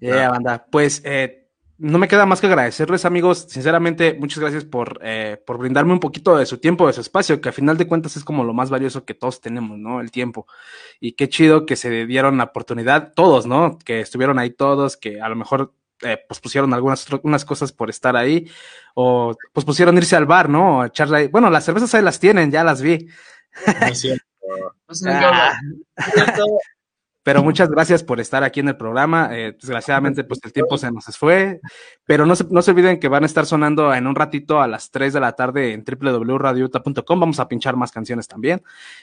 Yeah, 0.00 0.30
banda. 0.30 0.64
Pues 0.70 1.02
eh, 1.04 1.39
no 1.80 1.98
me 1.98 2.08
queda 2.08 2.26
más 2.26 2.40
que 2.42 2.46
agradecerles, 2.46 3.06
amigos. 3.06 3.46
Sinceramente, 3.48 4.14
muchas 4.20 4.38
gracias 4.38 4.64
por, 4.64 5.00
eh, 5.02 5.42
por 5.46 5.56
brindarme 5.56 5.94
un 5.94 6.00
poquito 6.00 6.36
de 6.36 6.44
su 6.44 6.58
tiempo, 6.58 6.86
de 6.86 6.92
su 6.92 7.00
espacio, 7.00 7.40
que 7.40 7.48
a 7.48 7.52
final 7.52 7.78
de 7.78 7.86
cuentas 7.86 8.18
es 8.18 8.24
como 8.24 8.44
lo 8.44 8.52
más 8.52 8.68
valioso 8.68 9.06
que 9.06 9.14
todos 9.14 9.40
tenemos, 9.40 9.78
¿no? 9.78 10.02
El 10.02 10.10
tiempo. 10.10 10.46
Y 11.00 11.12
qué 11.12 11.30
chido 11.30 11.64
que 11.64 11.76
se 11.76 12.04
dieron 12.04 12.36
la 12.36 12.44
oportunidad, 12.44 13.14
todos, 13.14 13.46
¿no? 13.46 13.78
Que 13.78 14.00
estuvieron 14.00 14.38
ahí 14.38 14.50
todos, 14.50 14.98
que 14.98 15.22
a 15.22 15.28
lo 15.30 15.36
mejor 15.36 15.72
eh, 16.02 16.18
pues 16.28 16.38
pusieron 16.40 16.74
algunas 16.74 17.06
unas 17.22 17.46
cosas 17.46 17.72
por 17.72 17.88
estar 17.88 18.14
ahí, 18.14 18.50
o 18.94 19.34
pues 19.54 19.64
pusieron 19.64 19.96
irse 19.96 20.16
al 20.16 20.26
bar, 20.26 20.50
¿no? 20.50 20.80
O 20.80 20.84
echarle 20.84 21.16
ahí. 21.16 21.26
Bueno, 21.28 21.48
las 21.48 21.64
cervezas 21.64 21.94
ahí 21.94 22.02
las 22.02 22.20
tienen, 22.20 22.50
ya 22.50 22.62
las 22.62 22.82
vi. 22.82 23.08
no 23.80 23.86
es 23.86 24.00
cierto. 24.00 24.24
No 24.86 24.94
qué 25.02 25.24
hablar. 25.24 25.54
Pero 27.22 27.42
muchas 27.42 27.68
gracias 27.68 28.02
por 28.02 28.18
estar 28.18 28.42
aquí 28.44 28.60
en 28.60 28.68
el 28.68 28.76
programa. 28.78 29.28
Eh, 29.32 29.52
desgraciadamente, 29.52 30.24
pues 30.24 30.40
el 30.42 30.52
tiempo 30.52 30.78
se 30.78 30.90
nos 30.90 31.04
fue. 31.18 31.60
Pero 32.06 32.24
no 32.24 32.34
se, 32.34 32.44
no 32.50 32.62
se 32.62 32.70
olviden 32.70 32.98
que 32.98 33.08
van 33.08 33.24
a 33.24 33.26
estar 33.26 33.44
sonando 33.44 33.92
en 33.94 34.06
un 34.06 34.14
ratito 34.14 34.60
a 34.60 34.66
las 34.66 34.90
3 34.90 35.12
de 35.12 35.20
la 35.20 35.32
tarde 35.32 35.72
en 35.72 35.84
www.radiouta.com. 35.84 37.20
Vamos 37.20 37.38
a 37.38 37.46
pinchar 37.48 37.76
más 37.76 37.92
canciones 37.92 38.26
también. 38.26 38.62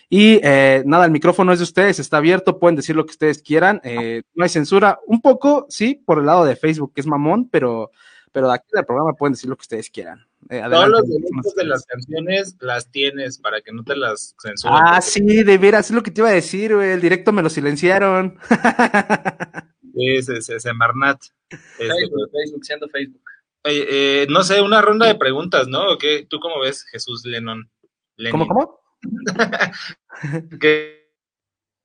Y 0.09 0.39
eh, 0.43 0.81
nada, 0.85 1.05
el 1.05 1.11
micrófono 1.11 1.53
es 1.53 1.59
de 1.59 1.63
ustedes, 1.63 1.99
está 1.99 2.17
abierto, 2.17 2.57
pueden 2.57 2.75
decir 2.75 2.95
lo 2.95 3.05
que 3.05 3.11
ustedes 3.11 3.41
quieran. 3.43 3.81
Eh, 3.83 4.23
no 4.33 4.43
hay 4.43 4.49
censura. 4.49 4.99
Un 5.05 5.21
poco, 5.21 5.67
sí, 5.69 6.01
por 6.03 6.17
el 6.19 6.25
lado 6.25 6.43
de 6.43 6.55
Facebook, 6.55 6.93
que 6.93 7.01
es 7.01 7.07
mamón, 7.07 7.49
pero, 7.49 7.91
pero 8.31 8.47
de 8.47 8.55
aquí 8.55 8.67
del 8.73 8.85
programa 8.85 9.13
pueden 9.13 9.33
decir 9.33 9.49
lo 9.49 9.55
que 9.55 9.61
ustedes 9.61 9.89
quieran. 9.91 10.26
Eh, 10.49 10.61
Todos 10.69 10.87
los 10.89 11.09
derechos 11.09 11.55
de 11.55 11.65
las 11.65 11.85
canciones 11.85 12.55
las 12.61 12.89
tienes 12.89 13.37
para 13.39 13.61
que 13.61 13.71
no 13.73 13.83
te 13.83 13.95
las 13.95 14.35
censuren. 14.41 14.77
Ah, 14.81 15.01
sí, 15.01 15.43
de 15.43 15.57
veras, 15.57 15.89
es 15.89 15.95
lo 15.95 16.03
que 16.03 16.11
te 16.11 16.21
iba 16.21 16.29
a 16.29 16.33
decir, 16.33 16.73
güey. 16.75 16.91
El 16.91 17.01
directo 17.01 17.31
me 17.33 17.41
lo 17.43 17.49
silenciaron. 17.49 18.37
Sí, 19.99 20.21
se, 20.21 20.41
se, 20.43 20.59
se 20.59 20.73
Marnat. 20.73 21.19
Este, 21.49 21.87
Facebook, 21.87 22.29
Facebook, 22.31 22.63
siendo 22.63 22.87
Facebook. 22.87 23.21
eh, 23.63 24.27
no 24.29 24.43
sé, 24.43 24.61
una 24.61 24.79
ronda 24.79 25.07
de 25.07 25.15
preguntas, 25.15 25.67
¿no? 25.67 25.93
¿O 25.93 25.97
qué? 25.97 26.27
¿Tú 26.29 26.39
cómo 26.39 26.59
ves, 26.59 26.85
Jesús 26.91 27.25
Lennon? 27.25 27.67
Lenin? 28.15 28.31
¿Cómo, 28.31 28.47
cómo? 28.47 28.79
Que 30.61 31.09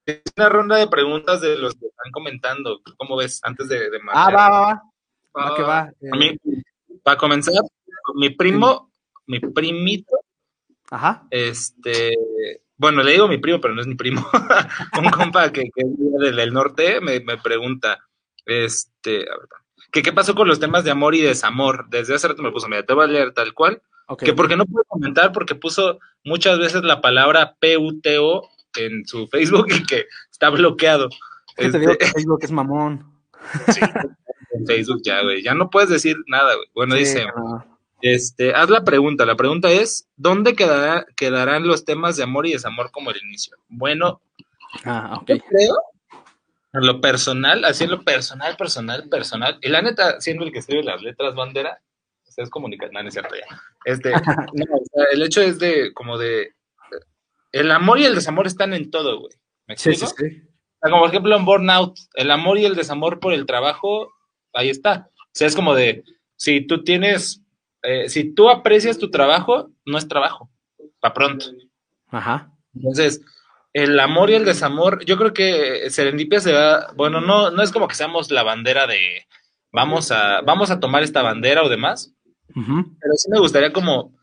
es 0.06 0.20
una 0.36 0.48
ronda 0.50 0.76
de 0.76 0.88
preguntas 0.88 1.40
de 1.40 1.56
los 1.56 1.74
que 1.74 1.86
están 1.86 2.12
comentando. 2.12 2.80
¿Cómo 2.98 3.16
ves? 3.16 3.40
Antes 3.44 3.68
de, 3.68 3.90
de 3.90 3.98
Ah, 4.12 4.30
marchar. 4.30 4.34
va, 4.36 4.50
va, 4.50 4.60
va. 4.60 4.74
Va 4.74 4.82
Ah, 5.34 5.54
que 5.56 5.62
va. 5.62 5.80
A 6.12 6.16
mí, 6.18 6.36
para 7.02 7.16
comenzar, 7.16 7.54
mi 8.14 8.30
primo, 8.30 8.90
mi 9.26 9.40
primito, 9.40 10.14
Ajá. 10.90 11.26
este, 11.30 12.12
bueno, 12.76 13.02
le 13.02 13.12
digo 13.12 13.28
mi 13.28 13.38
primo, 13.38 13.60
pero 13.60 13.74
no 13.74 13.80
es 13.80 13.86
mi 13.86 13.94
primo. 13.94 14.26
Un 14.98 15.10
compa 15.10 15.50
que, 15.52 15.62
que 15.74 15.82
es 15.82 16.36
del, 16.36 16.52
norte 16.52 17.00
me, 17.00 17.20
me 17.20 17.38
pregunta, 17.38 17.98
este, 18.46 19.18
a 19.30 19.36
ver, 19.36 19.48
que 19.90 20.02
qué 20.02 20.12
pasó 20.12 20.34
con 20.34 20.48
los 20.48 20.58
temas 20.60 20.84
de 20.84 20.90
amor 20.90 21.14
y 21.14 21.20
desamor. 21.20 21.86
Desde 21.90 22.14
hace 22.14 22.28
rato 22.28 22.42
me 22.42 22.50
puso, 22.52 22.68
mira, 22.68 22.84
te 22.84 22.94
voy 22.94 23.04
a 23.04 23.08
leer 23.08 23.32
tal 23.32 23.52
cual. 23.54 23.82
Ok. 24.08 24.22
Que 24.24 24.32
porque 24.32 24.56
no 24.56 24.64
pude 24.66 24.84
comentar 24.88 25.32
porque 25.32 25.54
puso 25.54 25.98
muchas 26.24 26.58
veces 26.58 26.82
la 26.82 27.00
palabra 27.00 27.56
PUTO 27.60 28.48
en 28.76 29.06
su 29.06 29.28
Facebook 29.28 29.66
y 29.70 29.84
que 29.84 30.06
está 30.30 30.48
bloqueado. 30.50 31.08
Es 31.56 31.56
que 31.56 31.62
te 31.62 31.66
Este, 31.66 31.78
digo 31.78 31.96
que 31.98 32.06
Facebook 32.14 32.38
es 32.42 32.50
mamón. 32.50 33.12
en 34.54 34.66
Facebook 34.66 35.02
ya, 35.04 35.22
güey. 35.22 35.42
Ya 35.42 35.54
no 35.54 35.70
puedes 35.70 35.90
decir 35.90 36.16
nada, 36.26 36.54
güey. 36.54 36.66
Bueno, 36.74 36.94
Sí, 36.94 37.00
dice, 37.00 37.26
no. 37.36 37.71
Este, 38.02 38.54
haz 38.54 38.68
la 38.68 38.84
pregunta. 38.84 39.24
La 39.24 39.36
pregunta 39.36 39.70
es, 39.70 40.08
¿dónde 40.16 40.54
quedará, 40.54 41.06
quedarán 41.16 41.66
los 41.66 41.84
temas 41.84 42.16
de 42.16 42.24
amor 42.24 42.46
y 42.46 42.52
desamor 42.52 42.90
como 42.90 43.10
el 43.10 43.22
inicio? 43.24 43.56
Bueno, 43.68 44.20
Ah, 44.84 45.20
yo 45.26 45.36
creo, 45.38 45.74
en 46.72 46.86
lo 46.86 47.00
personal, 47.00 47.64
así 47.66 47.84
en 47.84 47.90
lo 47.90 48.02
personal, 48.02 48.56
personal, 48.56 49.06
personal, 49.10 49.58
y 49.60 49.68
la 49.68 49.82
neta, 49.82 50.18
siendo 50.20 50.44
el 50.44 50.52
que 50.52 50.60
escribe 50.60 50.82
las 50.82 51.02
letras 51.02 51.34
bandera, 51.34 51.78
o 52.26 52.30
sea, 52.32 52.44
es 52.44 52.48
comunicar, 52.50 52.90
no, 52.90 53.02
no 53.02 53.08
es 53.08 53.12
cierto 53.14 53.34
ya. 53.34 53.44
Este, 53.84 54.10
no, 54.54 54.64
o 54.64 54.82
sea, 54.94 55.04
el 55.12 55.22
hecho 55.22 55.42
es 55.42 55.58
de, 55.58 55.92
como 55.92 56.16
de, 56.16 56.54
el 57.52 57.70
amor 57.70 57.98
y 57.98 58.06
el 58.06 58.14
desamor 58.14 58.46
están 58.46 58.72
en 58.72 58.90
todo, 58.90 59.20
güey. 59.20 59.34
¿Me 59.66 59.76
Sí, 59.76 59.90
explico? 59.90 60.14
sí, 60.16 60.30
sí. 60.30 60.42
O 60.46 60.78
sea, 60.80 60.90
como 60.90 61.02
por 61.02 61.10
ejemplo 61.10 61.36
en 61.36 61.44
Burnout, 61.44 61.98
el 62.14 62.30
amor 62.30 62.56
y 62.58 62.64
el 62.64 62.74
desamor 62.74 63.20
por 63.20 63.34
el 63.34 63.44
trabajo, 63.44 64.10
ahí 64.54 64.70
está. 64.70 65.10
O 65.18 65.30
sea, 65.34 65.46
es 65.48 65.54
como 65.54 65.74
de, 65.74 66.02
si 66.36 66.62
tú 66.66 66.82
tienes, 66.82 67.41
eh, 67.82 68.08
si 68.08 68.32
tú 68.32 68.48
aprecias 68.48 68.98
tu 68.98 69.10
trabajo, 69.10 69.70
no 69.84 69.98
es 69.98 70.08
trabajo, 70.08 70.50
para 71.00 71.14
pronto. 71.14 71.46
Ajá. 72.10 72.52
Entonces, 72.74 73.20
el 73.72 73.98
amor 73.98 74.30
y 74.30 74.34
el 74.34 74.44
desamor, 74.44 75.04
yo 75.04 75.16
creo 75.16 75.32
que 75.32 75.90
Serendipia 75.90 76.40
se 76.40 76.52
va, 76.52 76.92
bueno, 76.94 77.20
no, 77.20 77.50
no 77.50 77.62
es 77.62 77.72
como 77.72 77.88
que 77.88 77.94
seamos 77.94 78.30
la 78.30 78.42
bandera 78.42 78.86
de 78.86 79.26
vamos 79.72 80.10
a, 80.12 80.42
vamos 80.42 80.70
a 80.70 80.78
tomar 80.78 81.02
esta 81.02 81.22
bandera 81.22 81.62
o 81.62 81.68
demás, 81.68 82.14
pero 82.54 83.14
sí 83.16 83.30
me 83.30 83.38
gustaría 83.38 83.72
como 83.72 84.14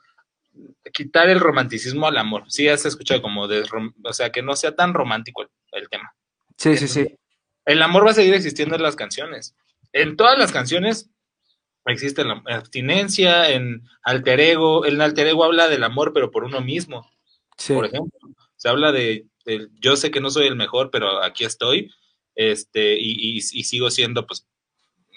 quitar 0.93 1.29
el 1.29 1.39
romanticismo 1.39 2.07
al 2.07 2.17
amor. 2.17 2.43
Sí, 2.47 2.67
has 2.67 2.85
escuchado 2.85 3.21
como 3.21 3.47
de, 3.47 3.63
o 4.03 4.13
sea, 4.13 4.31
que 4.31 4.43
no 4.43 4.55
sea 4.55 4.75
tan 4.75 4.93
romántico 4.93 5.41
el, 5.41 5.49
el 5.71 5.89
tema. 5.89 6.13
Sí, 6.57 6.77
sí, 6.77 6.87
sí. 6.87 7.17
El 7.65 7.81
amor 7.81 8.05
va 8.05 8.11
a 8.11 8.15
seguir 8.15 8.33
existiendo 8.33 8.75
en 8.75 8.83
las 8.83 8.95
canciones. 8.95 9.55
En 9.93 10.15
todas 10.15 10.37
las 10.37 10.51
canciones 10.51 11.09
existe 11.89 12.23
la 12.23 12.41
abstinencia, 12.47 13.49
en 13.51 13.83
alter 14.03 14.39
ego, 14.39 14.85
el 14.85 14.99
alter 15.01 15.27
ego 15.27 15.43
habla 15.43 15.67
del 15.67 15.83
amor, 15.83 16.13
pero 16.13 16.31
por 16.31 16.43
uno 16.43 16.61
mismo, 16.61 17.09
Sí. 17.57 17.73
por 17.73 17.85
ejemplo. 17.85 18.17
Se 18.55 18.69
habla 18.69 18.91
de, 18.91 19.25
yo 19.79 19.95
sé 19.95 20.11
que 20.11 20.19
no 20.21 20.29
soy 20.29 20.47
el 20.47 20.55
mejor, 20.55 20.89
pero 20.91 21.23
aquí 21.23 21.45
estoy, 21.45 21.91
este, 22.35 22.95
y, 22.99 23.11
y- 23.11 23.37
y 23.37 23.63
sigo 23.63 23.89
siendo, 23.89 24.25
pues, 24.27 24.45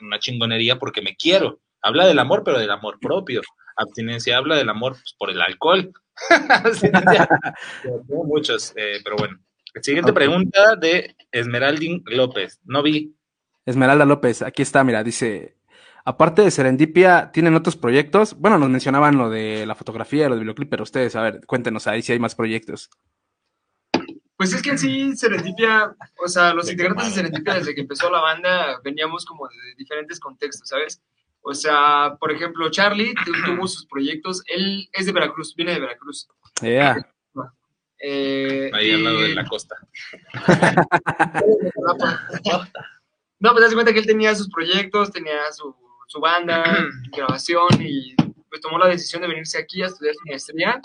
una 0.01 0.19
chingonería 0.19 0.79
porque 0.79 1.03
me 1.03 1.15
quiero. 1.17 1.61
Habla 1.83 2.07
del 2.07 2.19
amor, 2.19 2.43
pero 2.45 2.59
del 2.59 2.71
amor 2.71 2.99
propio. 3.01 3.41
Abstinencia 3.77 4.37
habla 4.37 4.57
del 4.57 4.69
amor 4.69 4.93
pues, 4.93 5.15
por 5.19 5.31
el 5.31 5.41
alcohol. 5.41 5.93
Muchos, 8.09 8.73
eh, 8.77 9.01
pero 9.05 9.17
bueno. 9.17 9.39
Siguiente 9.81 10.13
pregunta 10.13 10.77
de 10.77 11.17
Esmeraldín 11.31 12.03
López. 12.07 12.61
No 12.65 12.83
vi. 12.83 13.15
Esmeralda 13.65 14.05
López, 14.05 14.43
aquí 14.43 14.61
está, 14.63 14.85
mira, 14.85 15.03
dice, 15.03 15.57
aparte 16.05 16.43
de 16.43 16.51
Serendipia, 16.51 17.31
¿tienen 17.33 17.55
otros 17.55 17.77
proyectos? 17.77 18.35
Bueno, 18.39 18.59
nos 18.59 18.69
mencionaban 18.71 19.17
lo 19.19 19.31
de 19.31 19.65
la 19.67 19.75
fotografía, 19.75 20.29
lo 20.29 20.35
del 20.35 20.45
videoclip, 20.45 20.69
pero 20.71 20.83
ustedes, 20.83 21.15
a 21.17 21.23
ver, 21.23 21.41
cuéntenos 21.47 21.87
ahí 21.87 22.03
si 22.03 22.13
hay 22.13 22.19
más 22.19 22.35
proyectos. 22.35 22.91
Pues 24.37 24.53
es 24.55 24.63
que 24.63 24.71
en 24.71 24.79
sí, 24.79 25.17
Serendipia, 25.17 25.95
o 26.25 26.27
sea, 26.29 26.53
los 26.53 26.69
integrantes 26.71 27.07
de 27.09 27.13
Serendipia 27.15 27.55
desde 27.55 27.75
que 27.75 27.83
empezó 27.83 28.11
la 28.11 28.21
banda 28.21 28.81
veníamos 28.83 29.25
como 29.25 29.47
de 29.47 29.55
diferentes 29.77 30.19
contextos, 30.19 30.69
¿sabes? 30.69 31.01
O 31.43 31.55
sea, 31.55 32.17
por 32.19 32.33
ejemplo, 32.33 32.71
Charlie 32.71 33.15
tu- 33.25 33.33
tuvo 33.45 33.67
sus 33.69 33.87
proyectos, 33.87 34.43
él 34.47 34.89
es 34.93 35.07
de 35.07 35.13
Veracruz, 35.13 35.55
viene 35.55 35.75
de 35.75 35.81
Veracruz. 35.81 36.29
Yeah. 36.61 36.97
Eh, 38.05 38.69
Ahí 38.75 38.93
al 38.93 39.05
lado 39.05 39.21
de 39.23 39.35
la 39.35 39.45
costa. 39.47 39.77
No, 43.41 43.51
pues 43.53 43.65
haz 43.65 43.71
de 43.71 43.75
cuenta 43.77 43.93
que 43.93 43.99
él 43.99 44.07
tenía 44.07 44.35
sus 44.37 44.49
proyectos, 44.49 45.11
tenía 45.11 45.51
su, 45.53 45.75
su 46.13 46.21
banda, 46.21 46.63
grabación 47.17 47.69
y 47.81 48.15
pues 48.49 48.61
tomó 48.61 48.79
la 48.79 48.89
decisión 48.89 49.23
de 49.23 49.29
venirse 49.29 49.59
aquí 49.59 49.83
a 49.83 49.87
estudiar 49.87 50.15
su 50.15 50.27
maestría. 50.27 50.81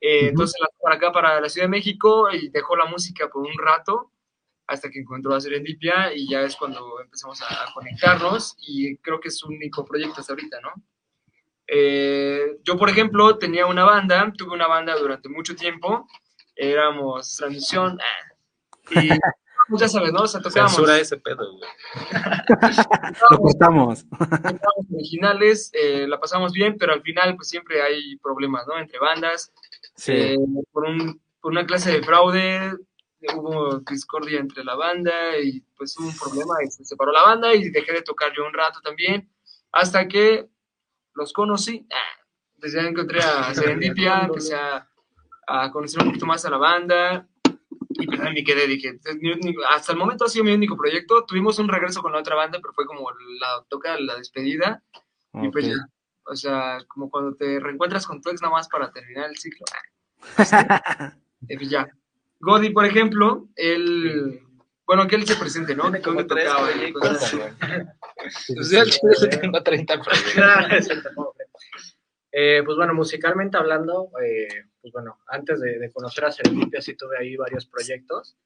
Eh, 0.00 0.28
Entonces 0.28 0.60
la 0.60 0.68
para 0.80 0.96
acá, 0.96 1.12
para 1.12 1.40
la 1.40 1.48
Ciudad 1.48 1.66
de 1.66 1.70
México 1.70 2.30
y 2.30 2.50
dejó 2.50 2.76
la 2.76 2.84
música 2.84 3.28
por 3.28 3.42
un 3.42 3.58
rato 3.58 4.12
hasta 4.66 4.90
que 4.90 5.00
encontró 5.00 5.34
a 5.34 5.40
Serendipia 5.40 6.12
y 6.14 6.28
ya 6.28 6.42
es 6.42 6.54
cuando 6.54 7.00
empezamos 7.00 7.40
a 7.42 7.72
conectarnos 7.72 8.54
y 8.60 8.98
creo 8.98 9.18
que 9.18 9.28
es 9.28 9.38
su 9.38 9.48
único 9.48 9.84
proyecto 9.84 10.20
hasta 10.20 10.34
ahorita, 10.34 10.60
¿no? 10.60 10.74
Eh, 11.66 12.58
yo, 12.62 12.76
por 12.76 12.90
ejemplo, 12.90 13.38
tenía 13.38 13.66
una 13.66 13.84
banda, 13.84 14.30
tuve 14.36 14.52
una 14.52 14.66
banda 14.66 14.94
durante 14.96 15.30
mucho 15.30 15.56
tiempo, 15.56 16.06
éramos 16.54 17.34
transmisión, 17.36 17.98
ah, 18.00 19.00
y 19.00 19.08
pues 19.68 19.80
ya 19.82 19.88
sabes, 19.88 20.12
¿no? 20.12 20.22
O 20.22 20.26
sea, 20.26 20.40
tocábamos 20.40 20.74
Censura 20.74 20.98
ese 20.98 21.16
pedo, 21.18 21.56
güey. 21.56 21.70
Lo 23.30 23.38
cortamos. 23.38 24.04
originales, 24.92 25.70
eh, 25.74 26.06
la 26.08 26.18
pasamos 26.20 26.52
bien, 26.52 26.76
pero 26.78 26.92
al 26.92 27.02
final 27.02 27.36
pues 27.36 27.48
siempre 27.48 27.82
hay 27.82 28.16
problemas, 28.18 28.66
¿no? 28.66 28.78
Entre 28.78 28.98
bandas, 28.98 29.52
Sí. 29.96 30.12
eh, 30.12 30.36
por, 30.72 30.84
un, 30.84 31.20
por 31.40 31.50
una 31.52 31.66
clase 31.66 31.90
de 31.92 32.02
fraude 32.02 32.72
hubo 33.34 33.80
discordia 33.80 34.38
entre 34.38 34.62
la 34.62 34.76
banda 34.76 35.36
y 35.42 35.60
pues 35.76 35.96
hubo 35.98 36.06
un 36.06 36.16
problema 36.16 36.54
y 36.64 36.70
se 36.70 36.84
separó 36.84 37.10
la 37.10 37.22
banda 37.24 37.52
y 37.52 37.68
dejé 37.70 37.92
de 37.92 38.02
tocar 38.02 38.32
yo 38.36 38.46
un 38.46 38.52
rato 38.54 38.80
también, 38.80 39.28
hasta 39.72 40.06
que 40.06 40.46
los 41.14 41.32
conocí, 41.32 41.84
ah, 41.92 42.24
pues 42.60 42.72
ya 42.74 42.82
encontré 42.82 43.20
a 43.20 43.52
Serendipia, 43.54 44.20
empecé 44.20 44.54
a, 44.54 44.88
a 45.48 45.70
conocer 45.72 46.00
un 46.00 46.08
poquito 46.10 46.26
más 46.26 46.44
a 46.44 46.50
la 46.50 46.58
banda 46.58 47.26
y 47.98 48.06
pues 48.06 48.20
me 48.20 48.44
quedé, 48.44 48.66
dije, 48.66 48.98
hasta 49.70 49.92
el 49.92 49.98
momento 49.98 50.24
ha 50.24 50.28
sido 50.28 50.44
mi 50.44 50.52
único 50.52 50.76
proyecto, 50.76 51.24
tuvimos 51.24 51.58
un 51.58 51.68
regreso 51.68 52.00
con 52.00 52.12
la 52.12 52.20
otra 52.20 52.36
banda, 52.36 52.60
pero 52.62 52.72
fue 52.72 52.86
como 52.86 53.10
la 53.40 53.64
toca, 53.68 53.98
la 53.98 54.16
despedida, 54.16 54.82
y 55.34 55.48
pues 55.48 55.66
ya, 55.66 55.88
o 56.24 56.36
sea, 56.36 56.78
como 56.86 57.10
cuando 57.10 57.34
te 57.34 57.58
reencuentras 57.58 58.06
con 58.06 58.22
tu 58.22 58.30
ex 58.30 58.40
nada 58.40 58.54
más 58.54 58.68
para 58.68 58.92
terminar 58.92 59.28
el 59.28 59.36
ciclo. 59.36 59.66
Eh, 61.46 61.56
pues 61.56 61.70
ya. 61.70 61.88
Godi, 62.40 62.70
por 62.70 62.84
ejemplo, 62.84 63.46
él, 63.54 64.40
bueno, 64.84 65.06
que 65.06 65.14
él 65.14 65.24
se 65.24 65.36
presente, 65.36 65.76
¿no? 65.76 65.92
Que 65.92 66.02
como 66.02 66.16
me 66.16 66.24
tres 66.24 66.48
tocaba 66.48 66.72
y 66.72 66.74
proyectos, 66.74 67.00
cosas 67.00 67.22
así. 67.22 67.38
Pues 69.00 69.18
sí 69.20 69.28
tengo 69.40 69.62
30 69.62 70.02
proyectos. 70.02 70.88
Eh, 72.30 72.62
pues 72.64 72.76
bueno, 72.76 72.94
musicalmente 72.94 73.56
hablando, 73.56 74.10
eh, 74.22 74.48
pues 74.80 74.92
bueno, 74.92 75.18
antes 75.28 75.60
de, 75.60 75.78
de 75.78 75.90
conocer 75.90 76.24
a 76.24 76.32
Serendipia 76.32 76.80
sí 76.82 76.94
tuve 76.96 77.18
ahí 77.18 77.36
varios 77.36 77.66
proyectos. 77.66 78.36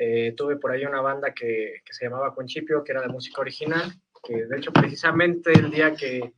Eh, 0.00 0.32
tuve 0.36 0.56
por 0.56 0.70
ahí 0.70 0.84
una 0.86 1.00
banda 1.00 1.34
que, 1.34 1.82
que 1.84 1.92
se 1.92 2.04
llamaba 2.04 2.32
Conchipio, 2.32 2.84
que 2.84 2.92
era 2.92 3.02
de 3.02 3.08
música 3.08 3.40
original, 3.40 3.92
que 4.22 4.46
de 4.46 4.56
hecho 4.56 4.72
precisamente 4.72 5.52
el 5.52 5.72
día 5.72 5.92
que, 5.92 6.34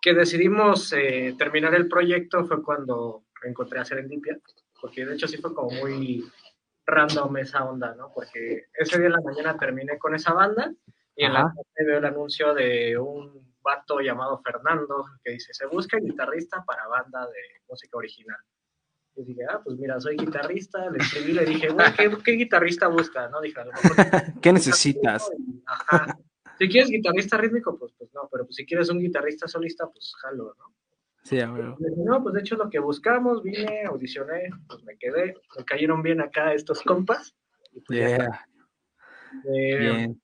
que 0.00 0.14
decidimos 0.14 0.90
eh, 0.94 1.34
terminar 1.36 1.74
el 1.74 1.86
proyecto 1.86 2.46
fue 2.46 2.62
cuando 2.62 3.24
encontré 3.44 3.78
a 3.78 3.84
Serendipia, 3.84 4.38
porque 4.80 5.04
de 5.04 5.14
hecho 5.14 5.28
sí 5.28 5.36
fue 5.36 5.54
como 5.54 5.70
muy 5.70 6.24
random 6.86 7.36
esa 7.36 7.64
onda, 7.64 7.94
¿no? 7.94 8.10
Porque 8.14 8.64
ese 8.72 8.96
día 8.96 9.08
en 9.08 9.12
la 9.12 9.20
mañana 9.20 9.58
terminé 9.58 9.98
con 9.98 10.14
esa 10.14 10.32
banda 10.32 10.72
y 11.14 11.24
en 11.26 11.34
la 11.34 11.42
tarde 11.42 11.86
veo 11.86 11.98
el 11.98 12.04
anuncio 12.06 12.54
de 12.54 12.96
un 12.96 13.51
vato 13.62 14.00
llamado 14.00 14.40
Fernando 14.42 15.04
que 15.22 15.32
dice, 15.32 15.52
se 15.54 15.66
busca 15.66 15.98
guitarrista 15.98 16.64
para 16.64 16.86
banda 16.88 17.26
de 17.26 17.62
música 17.68 17.96
original. 17.96 18.40
Y 19.14 19.24
dije, 19.24 19.42
ah, 19.48 19.60
pues 19.62 19.78
mira, 19.78 20.00
soy 20.00 20.16
guitarrista, 20.16 20.88
le 20.90 20.98
escribí, 20.98 21.32
le 21.32 21.44
dije, 21.44 21.68
güey, 21.68 21.92
¿qué, 21.94 22.10
qué 22.24 22.32
guitarrista 22.32 22.88
busca? 22.88 23.28
¿No? 23.28 23.40
Dije, 23.40 23.60
a 23.60 23.64
lo 23.64 23.72
mejor 23.72 23.96
¿Qué 24.40 24.52
necesitas? 24.52 25.30
Ajá. 25.66 26.18
Si 26.58 26.68
quieres 26.68 26.90
guitarrista 26.90 27.36
rítmico, 27.36 27.78
pues, 27.78 27.92
pues 27.98 28.12
no, 28.14 28.28
pero 28.30 28.44
pues 28.44 28.56
si 28.56 28.64
quieres 28.64 28.88
un 28.88 29.00
guitarrista 29.00 29.48
solista, 29.48 29.86
pues 29.90 30.14
jalo, 30.20 30.54
¿no? 30.58 30.74
Sí, 31.24 31.36
dije, 31.36 32.02
no, 32.04 32.22
pues 32.22 32.34
de 32.34 32.40
hecho 32.40 32.56
es 32.56 32.58
lo 32.58 32.70
que 32.70 32.80
buscamos, 32.80 33.42
vine, 33.42 33.84
audicioné, 33.84 34.50
pues 34.66 34.82
me 34.82 34.96
quedé, 34.96 35.36
me 35.56 35.64
cayeron 35.64 36.02
bien 36.02 36.20
acá 36.20 36.52
estos 36.52 36.82
compas. 36.82 37.34
y 37.72 37.80
pues. 37.80 37.98
Yeah. 37.98 38.46
Eh, 39.54 39.78
Bien. 39.78 40.21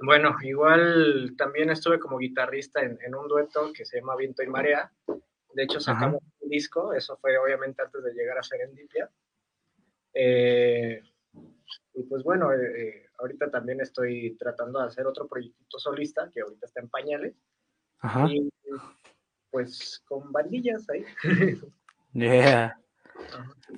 Bueno, 0.00 0.36
igual 0.42 1.34
también 1.36 1.70
estuve 1.70 1.98
como 2.00 2.18
guitarrista 2.18 2.82
en, 2.82 2.98
en 3.04 3.14
un 3.14 3.28
dueto 3.28 3.72
que 3.72 3.84
se 3.84 3.98
llama 3.98 4.16
Viento 4.16 4.42
y 4.42 4.48
Marea. 4.48 4.90
De 5.06 5.62
hecho, 5.62 5.78
sacamos 5.78 6.20
un 6.40 6.48
disco, 6.50 6.92
eso 6.94 7.16
fue 7.18 7.38
obviamente 7.38 7.80
antes 7.80 8.02
de 8.02 8.12
llegar 8.12 8.36
a 8.38 8.42
Serendipia. 8.42 9.08
Eh, 10.12 11.00
y 11.94 12.02
pues 12.04 12.24
bueno, 12.24 12.52
eh, 12.52 12.58
eh, 12.76 13.06
ahorita 13.18 13.50
también 13.50 13.80
estoy 13.80 14.36
tratando 14.36 14.80
de 14.80 14.86
hacer 14.86 15.06
otro 15.06 15.28
proyectito 15.28 15.78
solista 15.78 16.28
que 16.32 16.40
ahorita 16.40 16.66
está 16.66 16.80
en 16.80 16.88
pañales. 16.88 17.36
Ajá. 18.00 18.26
Y 18.28 18.50
pues 19.50 20.02
con 20.06 20.32
bandillas 20.32 20.88
ahí. 20.90 21.04
Yeah. 22.16 22.78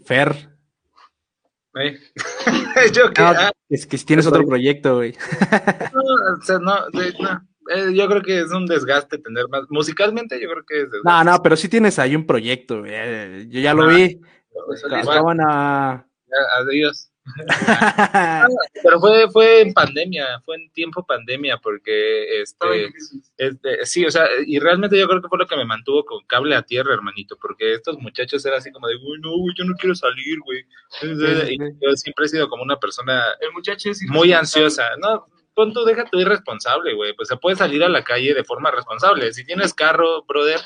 Fer. 0.04 0.55
¿Eh? 1.78 1.98
Yo 2.94 3.10
que, 3.12 3.22
No, 3.22 3.28
ah, 3.28 3.52
es 3.68 3.86
que 3.86 3.98
si 3.98 4.04
tienes 4.06 4.26
otro 4.26 4.46
proyecto, 4.46 4.96
güey. 4.96 5.14
no, 5.92 6.00
o 6.38 6.42
sea, 6.42 6.58
no, 6.58 6.88
de- 6.90 7.14
no. 7.20 7.46
Eh, 7.68 7.92
yo 7.94 8.06
creo 8.06 8.22
que 8.22 8.38
es 8.42 8.52
un 8.52 8.64
desgaste 8.64 9.18
tener 9.18 9.48
más. 9.48 9.62
Musicalmente, 9.70 10.40
yo 10.40 10.48
creo 10.50 10.64
que 10.64 10.82
es 10.82 10.90
desgaste. 10.90 11.02
No, 11.04 11.24
no, 11.24 11.42
pero 11.42 11.56
sí 11.56 11.68
tienes 11.68 11.98
ahí 11.98 12.14
un 12.14 12.24
proyecto, 12.24 12.78
güey. 12.80 12.92
Eh, 12.94 13.46
Yo 13.48 13.60
ya 13.60 13.74
lo 13.74 13.88
vi. 13.88 14.20
Igual, 14.52 15.00
Acaban 15.02 15.40
a. 15.40 16.06
ya, 16.28 16.60
adiós. 16.62 17.10
Pero 18.82 19.00
fue, 19.00 19.30
fue 19.30 19.60
en 19.62 19.72
pandemia, 19.72 20.40
fue 20.44 20.56
en 20.56 20.70
tiempo 20.70 21.04
pandemia, 21.04 21.58
porque 21.58 22.40
este, 22.40 22.92
este, 23.36 23.84
sí, 23.84 24.06
o 24.06 24.10
sea, 24.10 24.26
y 24.46 24.58
realmente 24.58 24.98
yo 24.98 25.08
creo 25.08 25.20
que 25.20 25.28
fue 25.28 25.38
lo 25.38 25.46
que 25.46 25.56
me 25.56 25.64
mantuvo 25.64 26.04
con 26.04 26.24
cable 26.26 26.54
a 26.54 26.62
tierra, 26.62 26.94
hermanito, 26.94 27.36
porque 27.40 27.74
estos 27.74 27.98
muchachos 27.98 28.44
eran 28.46 28.58
así 28.58 28.70
como 28.70 28.88
de, 28.88 28.96
uy, 28.96 29.20
no, 29.20 29.36
güey, 29.38 29.54
yo 29.56 29.64
no 29.64 29.74
quiero 29.74 29.94
salir, 29.94 30.38
güey. 30.40 30.64
Y 31.02 31.58
yo 31.58 31.96
siempre 31.96 32.26
he 32.26 32.28
sido 32.28 32.48
como 32.48 32.62
una 32.62 32.78
persona 32.78 33.22
El 33.40 33.52
muchacho 33.52 33.90
es 33.90 34.02
muy 34.08 34.32
ansiosa. 34.32 34.84
No, 34.98 35.26
pon 35.54 35.72
tú, 35.72 35.84
deja 35.84 36.04
tu 36.04 36.20
irresponsable, 36.20 36.94
güey. 36.94 37.14
Pues 37.14 37.28
se 37.28 37.36
puede 37.36 37.56
salir 37.56 37.82
a 37.82 37.88
la 37.88 38.04
calle 38.04 38.34
de 38.34 38.44
forma 38.44 38.70
responsable. 38.70 39.32
Si 39.32 39.44
tienes 39.44 39.74
carro, 39.74 40.24
brother, 40.24 40.60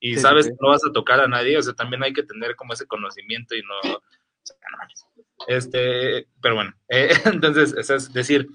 y 0.00 0.16
Sí, 0.16 0.20
sabes 0.20 0.46
sí, 0.46 0.52
que 0.52 0.58
no 0.60 0.68
vas 0.68 0.84
a 0.84 0.92
tocar 0.92 1.20
a 1.20 1.28
nadie, 1.28 1.56
o 1.56 1.62
sea, 1.62 1.72
también 1.72 2.02
hay 2.02 2.12
que 2.12 2.22
tener 2.22 2.56
como 2.56 2.74
ese 2.74 2.86
conocimiento 2.86 3.54
y 3.54 3.62
no. 3.62 3.78
o 3.78 4.02
sea, 4.42 4.56
no. 4.70 5.13
Este, 5.46 6.28
pero 6.40 6.54
bueno, 6.54 6.74
eh, 6.88 7.10
entonces, 7.24 7.74
es 7.76 8.12
decir, 8.12 8.48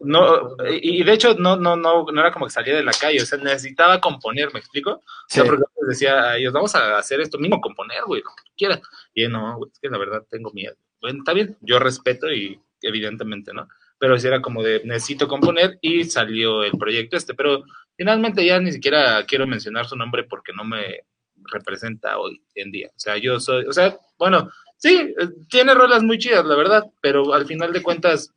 no, 0.00 0.56
y, 0.70 1.02
de 1.02 1.12
hecho 1.12 1.34
no, 1.34 1.56
no, 1.56 1.76
no, 1.76 2.06
no 2.10 2.20
era 2.20 2.32
como 2.32 2.46
que 2.46 2.52
salía 2.52 2.74
de 2.74 2.84
la 2.84 2.92
calle, 2.92 3.22
o 3.22 3.26
sea, 3.26 3.38
necesitaba 3.38 4.00
componer, 4.00 4.52
¿me 4.52 4.60
explico? 4.60 4.90
O 4.92 5.02
sea, 5.28 5.42
Sí. 5.42 5.48
porque 5.48 5.64
les 5.80 5.88
decía 5.88 6.22
a 6.22 6.36
ellos, 6.36 6.52
vamos 6.52 6.74
a 6.74 6.96
hacer 6.98 7.20
esto, 7.20 7.38
mismo 7.38 7.60
componer, 7.60 8.02
güey, 8.06 8.22
lo 8.22 8.30
que 8.30 8.50
quieras. 8.56 8.80
Y 9.14 9.26
no, 9.28 9.58
güey, 9.58 9.70
es 9.72 9.78
que 9.78 9.88
la 9.88 9.98
verdad 9.98 10.24
tengo 10.30 10.50
miedo. 10.52 10.76
Bueno, 11.00 11.18
está 11.18 11.32
bien, 11.32 11.56
yo 11.60 11.78
respeto 11.78 12.32
y 12.32 12.60
evidentemente, 12.82 13.52
¿no? 13.52 13.68
Pero 13.98 14.18
sí 14.18 14.26
era 14.26 14.42
como 14.42 14.62
de, 14.62 14.82
necesito 14.84 15.28
componer 15.28 15.78
y 15.80 16.04
salió 16.04 16.64
el 16.64 16.72
proyecto 16.72 17.16
este, 17.16 17.34
pero 17.34 17.64
finalmente 17.96 18.44
ya 18.44 18.58
ni 18.60 18.72
siquiera 18.72 19.24
quiero 19.26 19.46
mencionar 19.46 19.86
su 19.86 19.96
nombre 19.96 20.24
porque 20.24 20.52
no 20.52 20.64
me 20.64 21.04
representa 21.52 22.18
hoy 22.18 22.42
en 22.54 22.70
día. 22.70 22.88
O 22.88 22.98
sea, 22.98 23.16
yo 23.16 23.40
soy, 23.40 23.64
o 23.66 23.72
sea, 23.72 23.96
bueno, 24.18 24.50
sí, 24.76 25.14
eh, 25.18 25.28
tiene 25.48 25.74
rolas 25.74 26.02
muy 26.02 26.18
chidas, 26.18 26.44
la 26.44 26.56
verdad, 26.56 26.84
pero 27.00 27.34
al 27.34 27.46
final 27.46 27.72
de 27.72 27.82
cuentas, 27.82 28.32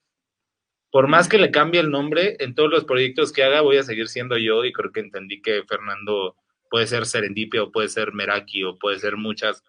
por 0.92 1.08
más 1.08 1.28
que 1.28 1.38
le 1.38 1.52
cambie 1.52 1.82
el 1.82 1.92
nombre, 1.92 2.36
en 2.40 2.56
todos 2.56 2.70
los 2.70 2.86
proyectos 2.86 3.32
que 3.32 3.44
haga 3.44 3.62
voy 3.62 3.78
a 3.78 3.84
seguir 3.84 4.08
siendo 4.08 4.38
yo 4.38 4.66
y 4.66 4.74
creo 4.74 4.92
que 4.92 5.02
entendí 5.02 5.42
que 5.42 5.64
Fernando 5.64 6.36
puede 6.70 6.88
ser 6.88 7.06
Serendipia 7.06 7.64
o 7.64 7.72
puede 7.72 7.90
ser 7.90 8.14
Meraki 8.14 8.64
o 8.64 8.78
puede 8.78 9.00
ser 9.00 9.18
muchas 9.18 9.64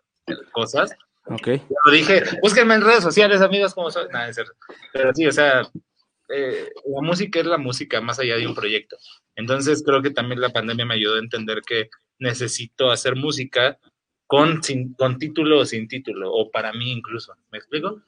cosas. 0.52 0.92
Ok. 1.24 1.48
Lo 1.84 1.92
dije, 1.92 2.22
búsquenme 2.42 2.74
en 2.74 2.82
redes 2.82 3.02
sociales, 3.02 3.40
amigos, 3.40 3.74
como 3.74 3.90
soy. 3.90 4.08
Nada, 4.10 4.28
es 4.28 4.36
cierto. 4.36 4.54
Pero 4.92 5.12
sí, 5.14 5.26
o 5.26 5.32
sea, 5.32 5.62
eh, 6.28 6.70
la 6.86 7.02
música 7.02 7.40
es 7.40 7.46
la 7.46 7.58
música, 7.58 8.00
más 8.00 8.18
allá 8.18 8.36
de 8.36 8.46
un 8.46 8.54
proyecto. 8.54 8.96
Entonces 9.34 9.82
creo 9.84 10.02
que 10.02 10.10
también 10.10 10.40
la 10.40 10.50
pandemia 10.50 10.86
me 10.86 10.94
ayudó 10.94 11.16
a 11.16 11.20
entender 11.20 11.60
que 11.66 11.90
necesito 12.18 12.90
hacer 12.90 13.16
música 13.16 13.78
con, 14.28 14.62
sin, 14.62 14.92
con 14.94 15.18
título 15.18 15.58
o 15.58 15.64
sin 15.66 15.88
título, 15.88 16.30
o 16.32 16.48
para 16.52 16.72
mí 16.72 16.92
incluso. 16.92 17.34
¿Me 17.50 17.58
explico? 17.58 18.00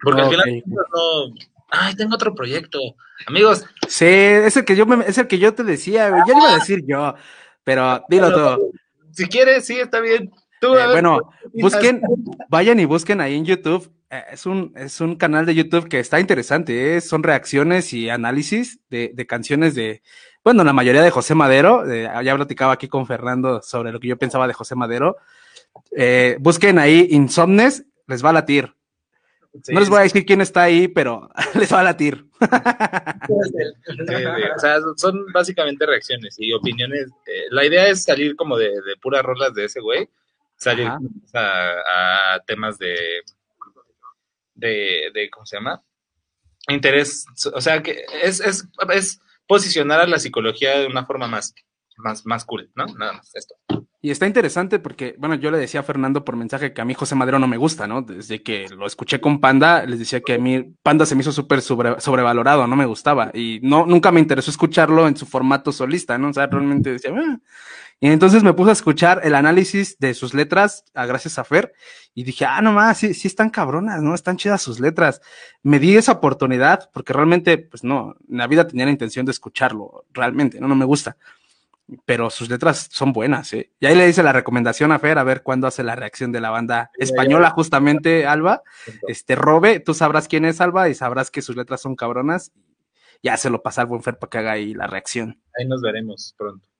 Porque 0.00 0.20
al 0.22 0.30
final 0.30 0.62
no. 0.66 1.34
Ay, 1.70 1.94
tengo 1.96 2.14
otro 2.14 2.34
proyecto. 2.34 2.78
Amigos, 3.26 3.64
Sí, 3.88 4.04
es 4.06 4.56
el 4.56 4.64
que 4.64 4.76
yo, 4.76 4.84
me- 4.86 5.06
es 5.06 5.16
el 5.18 5.26
que 5.26 5.38
yo 5.38 5.54
te 5.54 5.64
decía, 5.64 6.10
güey. 6.10 6.22
Ya 6.28 6.34
lo 6.34 6.40
iba 6.40 6.50
a 6.52 6.54
decir 6.58 6.84
yo, 6.86 7.14
pero 7.64 8.04
dilo 8.08 8.30
todo. 8.32 8.58
si 9.10 9.26
quieres, 9.26 9.64
sí, 9.66 9.80
está 9.80 10.00
bien. 10.00 10.30
Tú, 10.60 10.76
Eh, 10.76 10.86
bueno, 10.92 11.32
busquen, 11.54 12.02
vayan 12.48 12.78
y 12.78 12.84
busquen 12.84 13.20
ahí 13.20 13.34
en 13.36 13.44
YouTube. 13.46 13.90
Eh, 14.10 14.22
es, 14.32 14.44
un, 14.44 14.72
es 14.76 15.00
un 15.00 15.16
canal 15.16 15.46
de 15.46 15.54
YouTube 15.54 15.88
que 15.88 15.98
está 15.98 16.20
interesante. 16.20 16.96
¿eh? 16.96 17.00
Son 17.00 17.22
reacciones 17.22 17.92
y 17.94 18.10
análisis 18.10 18.78
de, 18.90 19.10
de 19.14 19.26
canciones 19.26 19.74
de, 19.74 20.02
bueno, 20.44 20.64
la 20.64 20.72
mayoría 20.72 21.02
de 21.02 21.10
José 21.10 21.34
Madero. 21.34 21.84
de- 21.84 22.08
ya 22.24 22.34
platicaba 22.36 22.72
aquí 22.72 22.88
con 22.88 23.06
Fernando 23.06 23.62
sobre 23.62 23.92
lo 23.92 24.00
que 24.00 24.08
yo 24.08 24.16
pensaba 24.18 24.46
de 24.46 24.54
José 24.54 24.74
Madero. 24.74 25.16
Eh, 25.96 26.36
busquen 26.40 26.78
ahí 26.78 27.08
Insomnes, 27.10 27.84
les 28.06 28.24
va 28.24 28.30
a 28.30 28.34
latir. 28.34 28.74
Sí, 29.62 29.74
no 29.74 29.80
les 29.80 29.90
voy 29.90 29.98
a 29.98 30.02
decir 30.02 30.24
quién 30.24 30.40
está 30.40 30.62
ahí, 30.62 30.88
pero 30.88 31.28
les 31.54 31.70
va 31.72 31.80
a 31.80 31.84
latir. 31.84 32.26
Sí, 32.40 33.34
sí, 34.06 34.14
o 34.54 34.58
sea, 34.58 34.76
son 34.96 35.26
básicamente 35.32 35.84
reacciones 35.86 36.36
y 36.38 36.52
opiniones. 36.54 37.08
Eh, 37.26 37.44
la 37.50 37.64
idea 37.64 37.88
es 37.88 38.02
salir 38.02 38.34
como 38.34 38.56
de, 38.56 38.68
de 38.68 38.96
puras 39.00 39.22
rolas 39.22 39.52
de 39.54 39.66
ese 39.66 39.80
güey, 39.80 40.08
salir 40.56 40.86
Ajá. 40.86 40.98
a, 41.34 42.34
a 42.34 42.40
temas 42.46 42.78
de, 42.78 42.96
de, 44.54 45.10
de, 45.12 45.30
¿cómo 45.30 45.44
se 45.46 45.56
llama? 45.56 45.82
Interés, 46.68 47.26
o 47.52 47.60
sea, 47.60 47.82
que 47.82 48.04
es, 48.22 48.40
es, 48.40 48.66
es 48.94 49.20
posicionar 49.46 50.00
a 50.00 50.06
la 50.06 50.18
psicología 50.18 50.78
de 50.78 50.86
una 50.86 51.04
forma 51.06 51.26
más, 51.28 51.54
más, 51.96 52.24
más 52.26 52.44
cool, 52.44 52.70
¿no? 52.74 52.86
Nada 52.86 53.14
más, 53.14 53.30
esto. 53.34 53.54
Y 54.04 54.10
está 54.10 54.26
interesante 54.26 54.80
porque, 54.80 55.14
bueno, 55.18 55.36
yo 55.36 55.52
le 55.52 55.58
decía 55.58 55.78
a 55.80 55.84
Fernando 55.84 56.24
por 56.24 56.34
mensaje 56.34 56.72
que 56.72 56.80
a 56.80 56.84
mí 56.84 56.92
José 56.92 57.14
Madero 57.14 57.38
no 57.38 57.46
me 57.46 57.56
gusta, 57.56 57.86
¿no? 57.86 58.02
Desde 58.02 58.42
que 58.42 58.66
lo 58.70 58.84
escuché 58.86 59.20
con 59.20 59.38
Panda, 59.40 59.86
les 59.86 60.00
decía 60.00 60.20
que 60.20 60.34
a 60.34 60.38
mí 60.38 60.74
Panda 60.82 61.06
se 61.06 61.14
me 61.14 61.20
hizo 61.20 61.30
súper 61.30 61.62
sobre- 61.62 62.00
sobrevalorado, 62.00 62.66
no 62.66 62.74
me 62.74 62.84
gustaba. 62.86 63.30
Y 63.32 63.60
no, 63.62 63.86
nunca 63.86 64.10
me 64.10 64.18
interesó 64.18 64.50
escucharlo 64.50 65.06
en 65.06 65.16
su 65.16 65.24
formato 65.24 65.70
solista, 65.70 66.18
¿no? 66.18 66.30
O 66.30 66.32
sea, 66.32 66.48
realmente 66.48 66.90
decía, 66.92 67.12
"Ah". 67.16 67.38
Y 68.02 68.08
entonces 68.08 68.42
me 68.42 68.52
puse 68.52 68.70
a 68.70 68.72
escuchar 68.72 69.20
el 69.22 69.32
análisis 69.32 69.96
de 70.00 70.12
sus 70.14 70.34
letras, 70.34 70.84
a 70.92 71.06
gracias 71.06 71.38
a 71.38 71.44
Fer, 71.44 71.72
y 72.16 72.24
dije, 72.24 72.44
ah, 72.44 72.60
no 72.60 72.72
más, 72.72 72.98
sí, 72.98 73.14
sí 73.14 73.28
están 73.28 73.48
cabronas, 73.48 74.02
¿no? 74.02 74.16
Están 74.16 74.38
chidas 74.38 74.60
sus 74.60 74.80
letras. 74.80 75.20
Me 75.62 75.78
di 75.78 75.96
esa 75.96 76.10
oportunidad 76.10 76.90
porque 76.92 77.12
realmente, 77.12 77.58
pues 77.58 77.84
no, 77.84 78.16
en 78.28 78.38
la 78.38 78.48
vida 78.48 78.66
tenía 78.66 78.86
la 78.86 78.90
intención 78.90 79.24
de 79.24 79.30
escucharlo, 79.30 80.04
realmente, 80.12 80.60
¿no? 80.60 80.66
No 80.66 80.74
me 80.74 80.84
gusta 80.84 81.16
pero 82.06 82.30
sus 82.30 82.48
letras 82.48 82.88
son 82.90 83.12
buenas, 83.12 83.52
¿eh? 83.52 83.70
Y 83.78 83.86
ahí 83.86 83.94
le 83.94 84.08
hice 84.08 84.22
la 84.22 84.32
recomendación 84.32 84.92
a 84.92 84.98
Fer 84.98 85.18
a 85.18 85.24
ver 85.24 85.42
cuándo 85.42 85.66
hace 85.66 85.82
la 85.82 85.94
reacción 85.94 86.32
de 86.32 86.40
la 86.40 86.48
banda 86.48 86.90
española, 86.96 87.50
justamente, 87.50 88.26
Alba. 88.26 88.62
Este, 89.06 89.34
Robe, 89.34 89.78
tú 89.80 89.92
sabrás 89.92 90.26
quién 90.26 90.46
es 90.46 90.60
Alba 90.60 90.88
y 90.88 90.94
sabrás 90.94 91.30
que 91.30 91.42
sus 91.42 91.54
letras 91.54 91.82
son 91.82 91.94
cabronas. 91.94 92.50
Ya 93.22 93.36
se 93.36 93.50
lo 93.50 93.62
pasa 93.62 93.82
al 93.82 93.88
buen 93.88 94.02
Fer 94.02 94.18
para 94.18 94.30
que 94.30 94.38
haga 94.38 94.52
ahí 94.52 94.72
la 94.72 94.86
reacción. 94.86 95.38
Ahí 95.58 95.66
nos 95.66 95.82
veremos 95.82 96.34
pronto. 96.38 96.71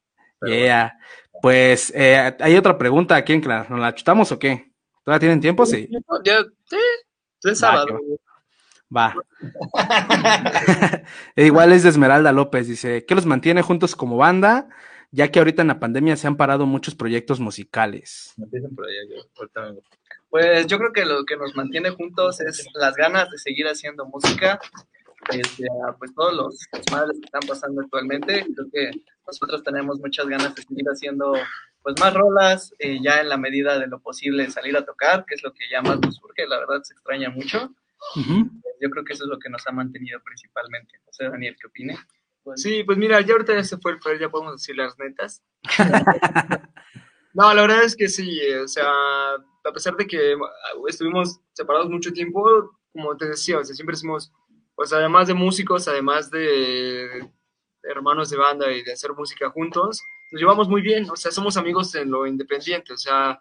Pero 0.43 0.55
Yeah. 0.55 0.99
Pues, 1.41 1.93
eh, 1.95 2.37
hay 2.39 2.57
otra 2.57 2.77
pregunta. 2.77 3.17
¿A 3.17 3.23
quién? 3.23 3.41
que 3.41 3.49
la- 3.49 3.67
¿Nos 3.69 3.81
la 3.81 3.95
chutamos 3.95 4.31
o 4.33 4.39
qué? 4.39 4.73
¿Todavía 5.05 5.21
tienen 5.21 5.41
tiempo? 5.41 5.65
Sí. 5.67 5.89
Ya, 6.25 6.43
sí, 6.69 6.77
es 7.45 7.59
sábado. 7.59 7.99
Va. 8.95 9.15
Igual 11.37 11.73
es 11.73 11.83
de 11.83 11.89
Esmeralda 11.89 12.31
López, 12.33 12.69
dice, 12.69 13.05
¿qué 13.07 13.15
los 13.15 13.25
mantiene 13.27 13.63
juntos 13.63 13.97
como 13.97 14.17
banda? 14.19 14.69
Ya 15.11 15.31
que 15.31 15.39
ahorita 15.39 15.63
en 15.63 15.69
la 15.69 15.81
pandemia 15.81 16.17
se 16.17 16.27
han 16.27 16.37
parado 16.37 16.67
muchos 16.67 16.95
proyectos 16.95 17.41
musicales. 17.41 18.35
Pues 20.31 20.67
yo 20.67 20.79
creo 20.79 20.93
que 20.93 21.05
lo 21.05 21.25
que 21.25 21.37
nos 21.37 21.55
mantiene 21.55 21.91
juntos 21.91 22.41
es 22.41 22.67
las 22.75 22.95
ganas 22.97 23.31
de 23.31 23.39
seguir 23.39 23.67
haciendo 23.67 24.07
música, 24.07 24.59
este, 25.31 25.67
a, 25.87 25.93
pues 25.97 26.15
todos 26.15 26.35
los 26.35 26.67
madres 26.91 27.19
que 27.19 27.27
están 27.27 27.43
pasando 27.47 27.83
actualmente. 27.83 28.47
Creo 28.55 28.69
que 28.73 28.91
nosotros 29.27 29.63
tenemos 29.63 29.99
muchas 30.01 30.27
ganas 30.27 30.55
de 30.55 30.63
seguir 30.63 30.87
haciendo 30.87 31.35
pues 31.83 31.99
más 31.99 32.15
rolas, 32.15 32.75
eh, 32.79 33.01
ya 33.03 33.21
en 33.21 33.29
la 33.29 33.37
medida 33.37 33.79
de 33.79 33.89
lo 33.89 34.01
posible 34.01 34.51
salir 34.51 34.77
a 34.77 34.85
tocar, 34.85 35.25
que 35.27 35.35
es 35.35 35.43
lo 35.43 35.53
que 35.53 35.65
ya 35.71 35.83
más 35.83 36.01
nos 36.01 36.15
surge, 36.17 36.47
la 36.47 36.59
verdad 36.59 36.83
se 36.83 36.95
extraña 36.95 37.31
mucho. 37.31 37.75
Ujú. 38.17 38.51
Yo 38.81 38.91
creo 38.91 39.05
que 39.05 39.13
eso 39.13 39.25
es 39.25 39.31
lo 39.31 39.39
que 39.39 39.51
nos 39.51 39.67
ha 39.67 39.73
mantenido 39.73 40.21
principalmente. 40.23 40.99
No 41.05 41.13
sé, 41.13 41.29
Daniel, 41.29 41.57
¿qué 41.61 41.67
opine? 41.67 41.99
Sí, 42.57 42.83
pues 42.85 42.99
mira, 42.99 43.21
ya 43.21 43.33
ahorita 43.35 43.55
ya 43.55 43.65
se 43.65 43.79
fue 43.79 43.93
el 43.93 44.01
Fer, 44.01 44.19
ya 44.19 44.29
podemos 44.29 44.55
decir 44.55 44.77
las 44.77 44.99
netas. 44.99 45.43
no, 47.35 47.55
la 47.55 47.63
verdad 47.63 47.85
es 47.85 47.97
que 47.97 48.09
sí, 48.09 48.41
eh, 48.41 48.61
o 48.61 48.69
sea, 48.69 48.91
a 49.35 49.73
pesar 49.73 49.97
de 49.97 50.07
que 50.07 50.35
ah, 50.35 50.73
estuvimos 50.89 51.41
separados 51.53 51.89
mucho 51.89 52.13
tiempo, 52.13 52.77
como 52.93 53.17
te 53.17 53.27
decía, 53.27 53.59
o 53.59 53.65
sea, 53.65 53.75
siempre 53.75 53.95
hicimos, 53.95 54.33
pues 54.75 54.93
además 54.93 55.29
de 55.29 55.35
músicos, 55.35 55.89
además 55.89 56.31
de 56.31 57.29
hermanos 57.83 58.31
de 58.31 58.37
banda 58.37 58.71
y 58.71 58.83
de 58.83 58.93
hacer 58.93 59.13
música 59.13 59.51
juntos, 59.51 60.03
nos 60.31 60.41
llevamos 60.41 60.69
muy 60.69 60.83
bien, 60.83 61.09
o 61.11 61.17
sea, 61.17 61.31
somos 61.31 61.57
amigos 61.57 61.95
en 61.95 62.11
lo 62.11 62.27
independiente, 62.27 62.93
o 62.93 62.97
sea, 62.97 63.41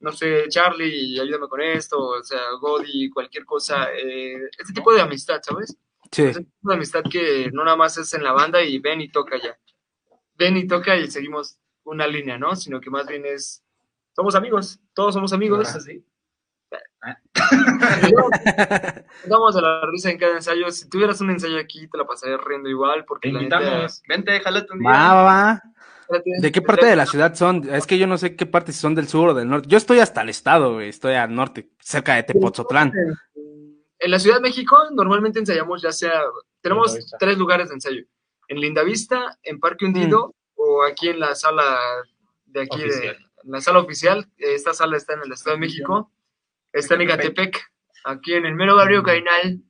no 0.00 0.12
sé, 0.12 0.46
Charlie, 0.48 1.20
ayúdame 1.20 1.48
con 1.48 1.60
esto, 1.60 1.98
o 1.98 2.22
sea, 2.24 2.40
Godi, 2.60 3.08
cualquier 3.10 3.44
cosa, 3.44 3.92
eh, 3.94 4.48
este 4.58 4.72
tipo 4.72 4.92
de 4.92 5.00
amistad, 5.00 5.40
¿sabes? 5.42 5.76
Sí. 6.10 6.24
Es 6.24 6.40
una 6.62 6.74
amistad 6.74 7.04
que 7.10 7.50
no 7.52 7.64
nada 7.64 7.76
más 7.76 7.96
es 7.96 8.12
en 8.14 8.24
la 8.24 8.32
banda 8.32 8.62
y 8.62 8.78
ven 8.78 9.00
y 9.00 9.08
toca 9.08 9.40
ya. 9.40 9.56
Ven 10.34 10.56
y 10.56 10.66
toca 10.66 10.96
y 10.96 11.10
seguimos 11.10 11.58
una 11.84 12.06
línea, 12.06 12.36
¿no? 12.38 12.56
Sino 12.56 12.80
que 12.80 12.90
más 12.90 13.06
bien 13.06 13.24
es, 13.24 13.64
somos 14.14 14.34
amigos, 14.34 14.80
todos 14.94 15.14
somos 15.14 15.32
amigos. 15.32 15.68
Así. 15.74 16.04
Damos 19.26 19.56
a 19.56 19.60
la 19.60 19.86
risa 19.86 20.10
en 20.10 20.18
cada 20.18 20.36
ensayo. 20.36 20.70
Si 20.70 20.88
tuvieras 20.88 21.20
un 21.20 21.30
ensayo 21.30 21.58
aquí, 21.58 21.88
te 21.88 21.98
la 21.98 22.06
pasarías 22.06 22.40
riendo 22.44 22.68
igual, 22.68 23.04
porque 23.04 23.28
Te 23.28 23.32
la 23.32 23.40
invitamos. 23.40 24.02
Vente, 24.08 24.40
jálate 24.40 24.72
un 24.72 24.78
día. 24.78 24.90
Va, 24.90 25.22
va, 25.22 25.62
¿De 26.40 26.52
qué 26.52 26.62
parte 26.62 26.86
de 26.86 26.96
la 26.96 27.06
ciudad 27.06 27.34
son? 27.34 27.68
Es 27.72 27.86
que 27.86 27.98
yo 27.98 28.06
no 28.06 28.18
sé 28.18 28.36
qué 28.36 28.46
parte 28.46 28.72
si 28.72 28.80
son 28.80 28.94
del 28.94 29.08
sur 29.08 29.30
o 29.30 29.34
del 29.34 29.48
norte. 29.48 29.68
Yo 29.68 29.78
estoy 29.78 30.00
hasta 30.00 30.22
el 30.22 30.28
estado, 30.28 30.74
güey. 30.74 30.88
Estoy 30.88 31.14
al 31.14 31.34
norte, 31.34 31.70
cerca 31.80 32.14
de 32.14 32.22
Tepoztlán. 32.24 32.92
En 33.98 34.10
la 34.10 34.18
Ciudad 34.18 34.36
de 34.36 34.42
México 34.42 34.76
normalmente 34.90 35.38
ensayamos 35.38 35.80
ya 35.80 35.92
sea, 35.92 36.22
tenemos 36.60 36.98
tres 37.18 37.38
lugares 37.38 37.68
de 37.68 37.74
ensayo. 37.74 38.04
En 38.48 38.60
Lindavista, 38.60 39.38
en 39.42 39.60
Parque 39.60 39.86
Hundido 39.86 40.34
o 40.54 40.82
aquí 40.82 41.08
en 41.08 41.20
la 41.20 41.34
sala 41.34 41.78
de 42.46 42.62
aquí, 42.62 42.80
de, 42.80 43.08
en 43.44 43.50
la 43.50 43.60
sala 43.60 43.78
oficial. 43.78 44.28
Esta 44.36 44.74
sala 44.74 44.96
está 44.96 45.14
en 45.14 45.22
el 45.24 45.32
Estado 45.32 45.56
de 45.56 45.60
México. 45.60 46.10
Está 46.72 46.94
en 46.94 47.02
Ecatepec, 47.02 47.60
aquí 48.04 48.34
en 48.34 48.46
el 48.46 48.54
mero 48.54 48.76
barrio 48.76 49.02
Cainal. 49.02 49.60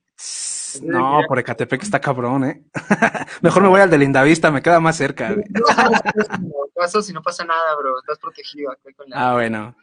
No, 0.81 1.21
por 1.27 1.37
Ecatepec 1.39 1.83
está 1.83 1.99
cabrón, 1.99 2.45
¿eh? 2.45 2.63
Mejor 3.41 3.61
me 3.61 3.67
voy 3.67 3.81
al 3.81 3.89
de 3.89 3.97
Lindavista, 3.97 4.51
me 4.51 4.61
queda 4.61 4.79
más 4.79 4.97
cerca. 4.97 5.35
Como 5.35 6.69
caso, 6.75 7.01
si 7.01 7.13
no 7.13 7.21
pasa 7.21 7.45
nada, 7.45 7.75
bro, 7.77 7.99
estás 7.99 8.19
protegido 8.19 8.75
con 8.95 9.09
la... 9.09 9.29
Ah, 9.29 9.33
bueno. 9.33 9.75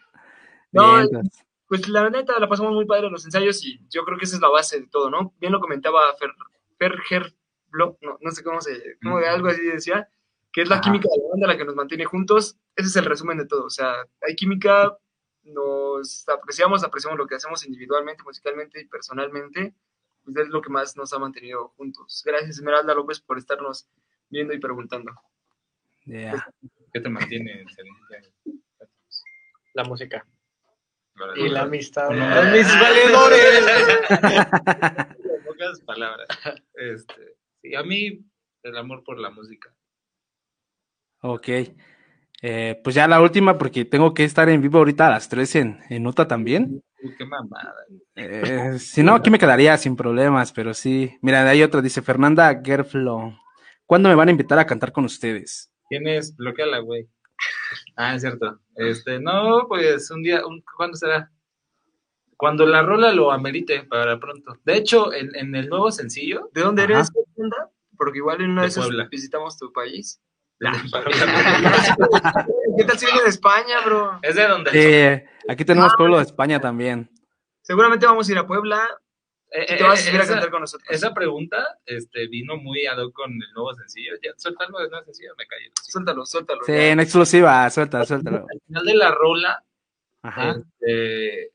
No, 0.72 0.94
Bien, 0.94 1.00
entonces. 1.02 1.44
Pues 1.70 1.88
la 1.88 2.10
neta, 2.10 2.36
la 2.40 2.48
pasamos 2.48 2.72
muy 2.72 2.84
padre 2.84 3.06
en 3.06 3.12
los 3.12 3.24
ensayos 3.24 3.64
y 3.64 3.80
yo 3.90 4.04
creo 4.04 4.18
que 4.18 4.24
esa 4.24 4.34
es 4.34 4.42
la 4.42 4.48
base 4.48 4.80
de 4.80 4.88
todo, 4.88 5.08
¿no? 5.08 5.34
Bien 5.38 5.52
lo 5.52 5.60
comentaba 5.60 6.12
Fer, 6.18 6.32
Fer 6.78 6.98
Gerblo, 7.02 7.96
no, 8.00 8.18
no 8.20 8.30
sé 8.32 8.42
cómo 8.42 8.60
se, 8.60 8.96
cómo 9.00 9.18
de 9.18 9.28
algo 9.28 9.46
así 9.46 9.62
decía, 9.62 10.08
que 10.52 10.62
es 10.62 10.68
la 10.68 10.80
química 10.80 11.08
de 11.08 11.22
la 11.22 11.28
banda 11.30 11.46
la 11.46 11.56
que 11.56 11.64
nos 11.64 11.76
mantiene 11.76 12.04
juntos. 12.06 12.58
Ese 12.74 12.88
es 12.88 12.96
el 12.96 13.04
resumen 13.04 13.38
de 13.38 13.46
todo. 13.46 13.66
O 13.66 13.70
sea, 13.70 14.04
hay 14.26 14.34
química, 14.34 14.96
nos 15.42 16.28
apreciamos, 16.28 16.84
apreciamos 16.84 17.18
lo 17.18 17.26
que 17.26 17.36
hacemos 17.36 17.64
individualmente, 17.66 18.22
musicalmente 18.22 18.80
y 18.80 18.86
personalmente. 18.86 19.74
Pues 20.22 20.36
es 20.36 20.48
lo 20.48 20.60
que 20.60 20.68
más 20.68 20.96
nos 20.96 21.12
ha 21.12 21.18
mantenido 21.18 21.68
juntos. 21.76 22.22
Gracias, 22.24 22.58
Esmeralda 22.58 22.94
López, 22.94 23.20
por 23.20 23.38
estarnos 23.38 23.88
viendo 24.28 24.52
y 24.52 24.60
preguntando. 24.60 25.12
Yeah. 26.04 26.46
¿Qué 26.92 27.00
te 27.00 27.08
mantiene? 27.08 27.64
La 29.74 29.84
música. 29.84 30.26
Y 31.36 31.48
la 31.48 31.62
amistad. 31.62 32.08
Hola. 32.08 32.50
¡Mis 32.52 32.66
valedores! 32.66 33.68
En 34.10 35.44
pocas 35.44 35.80
palabras. 35.82 36.28
Este, 36.74 37.36
sí, 37.60 37.74
a 37.74 37.82
mí, 37.82 38.24
el 38.62 38.76
amor 38.76 39.04
por 39.04 39.18
la 39.18 39.30
música. 39.30 39.74
Ok. 41.20 41.48
Eh, 42.42 42.80
pues 42.82 42.94
ya 42.96 43.06
la 43.06 43.20
última, 43.20 43.58
porque 43.58 43.84
tengo 43.84 44.14
que 44.14 44.24
estar 44.24 44.48
en 44.48 44.62
vivo 44.62 44.78
ahorita 44.78 45.06
a 45.06 45.10
las 45.10 45.28
3 45.28 45.56
en, 45.56 45.80
en 45.90 46.06
Uta 46.06 46.26
también. 46.26 46.82
Qué 47.18 47.24
mamada. 47.24 47.74
Eh, 48.14 48.78
si 48.78 49.02
no, 49.02 49.14
aquí 49.14 49.30
me 49.30 49.38
quedaría 49.38 49.76
sin 49.76 49.96
problemas, 49.96 50.52
pero 50.52 50.72
sí. 50.74 51.16
Mira, 51.22 51.44
de 51.44 51.50
ahí 51.50 51.62
otra, 51.62 51.82
dice 51.82 52.02
Fernanda 52.02 52.60
Gerflo. 52.64 53.34
¿Cuándo 53.86 54.08
me 54.08 54.14
van 54.14 54.28
a 54.28 54.30
invitar 54.30 54.58
a 54.58 54.66
cantar 54.66 54.92
con 54.92 55.04
ustedes? 55.04 55.70
¿Quién 55.88 56.06
es? 56.06 56.34
Bloqueala, 56.36 56.78
güey. 56.78 57.08
Ah, 57.96 58.14
es 58.14 58.22
cierto. 58.22 58.60
Este, 58.76 59.18
no, 59.20 59.66
pues 59.68 60.10
un 60.10 60.22
día, 60.22 60.46
un- 60.46 60.62
¿cuándo 60.76 60.96
será? 60.96 61.30
Cuando 62.36 62.64
la 62.64 62.82
rola 62.82 63.12
lo 63.12 63.32
amerite 63.32 63.82
para 63.84 64.18
pronto. 64.18 64.56
De 64.64 64.76
hecho, 64.76 65.12
en, 65.12 65.34
en 65.36 65.54
el 65.54 65.68
nuevo 65.68 65.90
sencillo. 65.92 66.50
¿De 66.54 66.62
dónde 66.62 66.82
Ajá. 66.84 66.92
eres, 66.94 67.10
Fernanda? 67.34 67.70
Porque 67.98 68.18
igual 68.18 68.40
en 68.40 68.50
una 68.52 68.62
De 68.62 68.68
de 68.68 68.70
esas 68.70 68.88
visitamos 69.10 69.58
tu 69.58 69.70
país. 69.72 70.20
Es 70.60 70.92
¿Qué 72.76 72.84
tal 72.84 72.98
si 72.98 73.06
de 73.06 73.28
España, 73.28 73.80
bro? 73.84 74.20
de 74.22 74.48
donde. 74.48 74.70
Eh, 74.74 75.26
aquí 75.48 75.64
tenemos 75.64 75.94
pueblo 75.96 76.18
de 76.18 76.24
España 76.24 76.60
también. 76.60 77.10
Seguramente 77.62 78.06
vamos 78.06 78.28
a 78.28 78.32
ir 78.32 78.38
a 78.38 78.46
Puebla 78.46 78.88
Eh, 79.52 79.74
y 79.74 79.78
te 79.78 79.82
vas 79.82 80.06
a 80.06 80.10
eh, 80.10 80.16
a 80.16 80.26
cantar 80.26 80.50
con 80.50 80.60
nosotros. 80.60 80.88
Esa 80.90 81.12
pregunta 81.12 81.78
este, 81.84 82.28
vino 82.28 82.56
muy 82.56 82.86
ad 82.86 82.98
hoc 82.98 83.12
con 83.12 83.32
el 83.32 83.52
nuevo 83.52 83.74
sencillo. 83.74 84.12
Ya, 84.22 84.32
suéltalo 84.36 84.78
del 84.78 84.90
nuevo 84.90 85.04
sencillo, 85.06 85.34
me 85.36 85.46
callo. 85.46 85.70
Suéltalo, 85.82 86.24
suéltalo. 86.26 86.60
Sí, 86.64 86.72
ya. 86.72 86.90
en 86.92 87.00
exclusiva, 87.00 87.68
suelta, 87.70 88.04
suéltalo. 88.04 88.46
Al 88.48 88.60
final 88.66 88.84
de 88.84 88.94
la 88.94 89.10
rola, 89.10 89.64
Ajá. 90.22 90.56
este, 90.80 91.52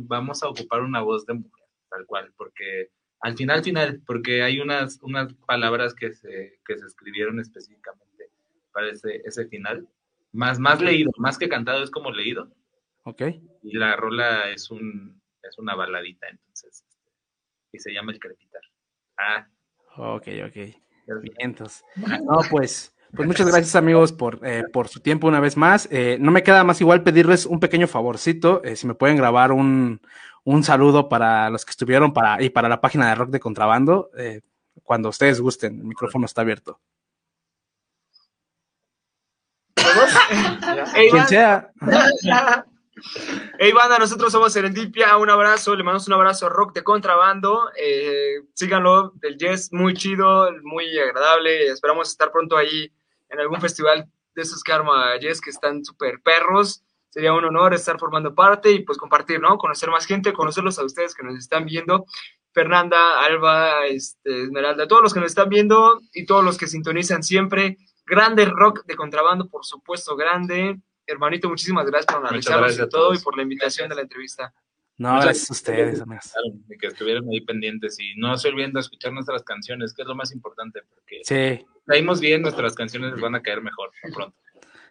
vamos 0.00 0.42
a 0.42 0.48
ocupar 0.48 0.82
una 0.82 1.00
voz 1.00 1.24
de 1.24 1.34
mujer, 1.34 1.66
tal 1.88 2.04
cual, 2.04 2.32
porque 2.36 2.90
al 3.20 3.36
final, 3.36 3.64
final, 3.64 4.02
porque 4.06 4.42
hay 4.42 4.60
unas, 4.60 4.98
unas 5.00 5.32
palabras 5.46 5.94
que 5.94 6.12
se, 6.12 6.60
que 6.66 6.76
se 6.76 6.84
escribieron 6.84 7.40
específicamente 7.40 8.03
para 8.74 8.90
ese, 8.90 9.22
ese 9.24 9.46
final, 9.46 9.88
más, 10.32 10.58
más 10.58 10.80
leído, 10.82 11.10
más 11.16 11.38
que 11.38 11.48
cantado, 11.48 11.82
es 11.82 11.90
como 11.90 12.10
leído, 12.10 12.50
Ok. 13.04 13.22
y 13.62 13.78
la 13.78 13.96
rola 13.96 14.50
es, 14.50 14.70
un, 14.70 15.22
es 15.42 15.56
una 15.58 15.74
baladita, 15.74 16.26
entonces, 16.28 16.84
este, 16.86 17.10
y 17.72 17.78
se 17.78 17.92
llama 17.92 18.12
El 18.12 18.18
Crepitar. 18.18 18.60
Ah, 19.16 19.48
Ok, 19.96 20.26
ok. 20.46 20.74
entonces. 21.38 21.84
No, 22.24 22.40
pues, 22.50 22.94
pues 23.14 23.28
muchas 23.28 23.46
gracias 23.46 23.76
amigos 23.76 24.12
por, 24.12 24.40
eh, 24.44 24.64
por 24.72 24.88
su 24.88 24.98
tiempo 25.00 25.28
una 25.28 25.38
vez 25.38 25.56
más. 25.56 25.88
Eh, 25.92 26.16
no 26.20 26.32
me 26.32 26.42
queda 26.42 26.64
más 26.64 26.80
igual 26.80 27.04
pedirles 27.04 27.46
un 27.46 27.60
pequeño 27.60 27.86
favorcito, 27.86 28.60
eh, 28.64 28.74
si 28.74 28.88
me 28.88 28.94
pueden 28.94 29.16
grabar 29.16 29.52
un, 29.52 30.00
un 30.42 30.64
saludo 30.64 31.08
para 31.08 31.48
los 31.48 31.64
que 31.64 31.70
estuvieron 31.70 32.12
para, 32.12 32.42
y 32.42 32.50
para 32.50 32.68
la 32.68 32.80
página 32.80 33.08
de 33.08 33.14
Rock 33.14 33.30
de 33.30 33.38
Contrabando, 33.38 34.10
eh, 34.18 34.40
cuando 34.82 35.10
ustedes 35.10 35.40
gusten, 35.40 35.78
el 35.78 35.84
micrófono 35.84 36.26
está 36.26 36.40
abierto. 36.40 36.80
Ey, 40.94 41.10
Quien 41.10 41.26
sea, 41.28 41.70
Ey, 43.58 43.72
banda, 43.72 43.98
nosotros 43.98 44.32
somos 44.32 44.52
Serendipia. 44.52 45.16
Un 45.16 45.30
abrazo, 45.30 45.74
le 45.74 45.82
mandamos 45.82 46.06
un 46.06 46.14
abrazo 46.14 46.46
a 46.46 46.48
Rock 46.48 46.74
de 46.74 46.82
Contrabando. 46.82 47.70
Eh, 47.76 48.42
síganlo, 48.54 49.12
el 49.22 49.36
Jess, 49.38 49.72
muy 49.72 49.94
chido, 49.94 50.50
muy 50.62 50.98
agradable. 50.98 51.66
Esperamos 51.66 52.08
estar 52.08 52.32
pronto 52.32 52.56
ahí 52.56 52.90
en 53.28 53.40
algún 53.40 53.60
festival 53.60 54.08
de 54.34 54.42
esos 54.42 54.62
que 54.62 54.72
arma 54.72 55.18
Jess, 55.20 55.40
que 55.40 55.50
están 55.50 55.84
súper 55.84 56.20
perros. 56.22 56.82
Sería 57.10 57.32
un 57.32 57.44
honor 57.44 57.74
estar 57.74 57.98
formando 57.98 58.34
parte 58.34 58.72
y 58.72 58.80
pues 58.80 58.98
compartir, 58.98 59.40
¿no? 59.40 59.56
Conocer 59.56 59.90
más 59.90 60.06
gente, 60.06 60.32
conocerlos 60.32 60.78
a 60.78 60.84
ustedes 60.84 61.14
que 61.14 61.22
nos 61.22 61.36
están 61.38 61.64
viendo. 61.64 62.06
Fernanda, 62.52 63.20
Alba, 63.20 63.86
este, 63.86 64.44
Esmeralda, 64.44 64.88
todos 64.88 65.02
los 65.02 65.14
que 65.14 65.20
nos 65.20 65.30
están 65.30 65.48
viendo 65.48 66.00
y 66.12 66.24
todos 66.24 66.44
los 66.44 66.56
que 66.56 66.66
sintonizan 66.66 67.22
siempre. 67.22 67.76
Grande 68.06 68.44
rock 68.44 68.84
de 68.86 68.96
contrabando, 68.96 69.48
por 69.48 69.64
supuesto, 69.64 70.16
grande. 70.16 70.78
Hermanito, 71.06 71.48
muchísimas 71.48 71.86
gracias 71.86 72.06
por 72.14 72.26
analizarnos 72.26 72.62
gracias 72.68 72.86
y 72.86 72.90
todo 72.90 73.14
y 73.14 73.18
por 73.18 73.36
la 73.36 73.42
invitación 73.42 73.88
de 73.88 73.94
la 73.94 74.02
entrevista. 74.02 74.52
no, 74.96 75.10
Muchas 75.10 75.24
gracias 75.24 75.50
a 75.50 75.52
ustedes, 75.52 76.00
amigos. 76.00 76.32
de 76.66 76.76
que 76.78 76.86
estuvieron 76.86 77.28
ahí 77.28 77.40
pendientes 77.42 77.98
y 78.00 78.14
no 78.16 78.36
se 78.38 78.48
olviden 78.48 78.72
de 78.72 78.80
escuchar 78.80 79.12
nuestras 79.12 79.42
canciones, 79.42 79.92
que 79.92 80.02
es 80.02 80.08
lo 80.08 80.14
más 80.14 80.32
importante, 80.32 80.80
porque 80.88 81.20
Sí, 81.24 81.66
caímos 81.86 82.20
bien, 82.20 82.42
nuestras 82.42 82.74
canciones 82.74 83.12
les 83.12 83.20
van 83.20 83.34
a 83.34 83.42
caer 83.42 83.60
mejor 83.60 83.90
pronto. 84.14 84.36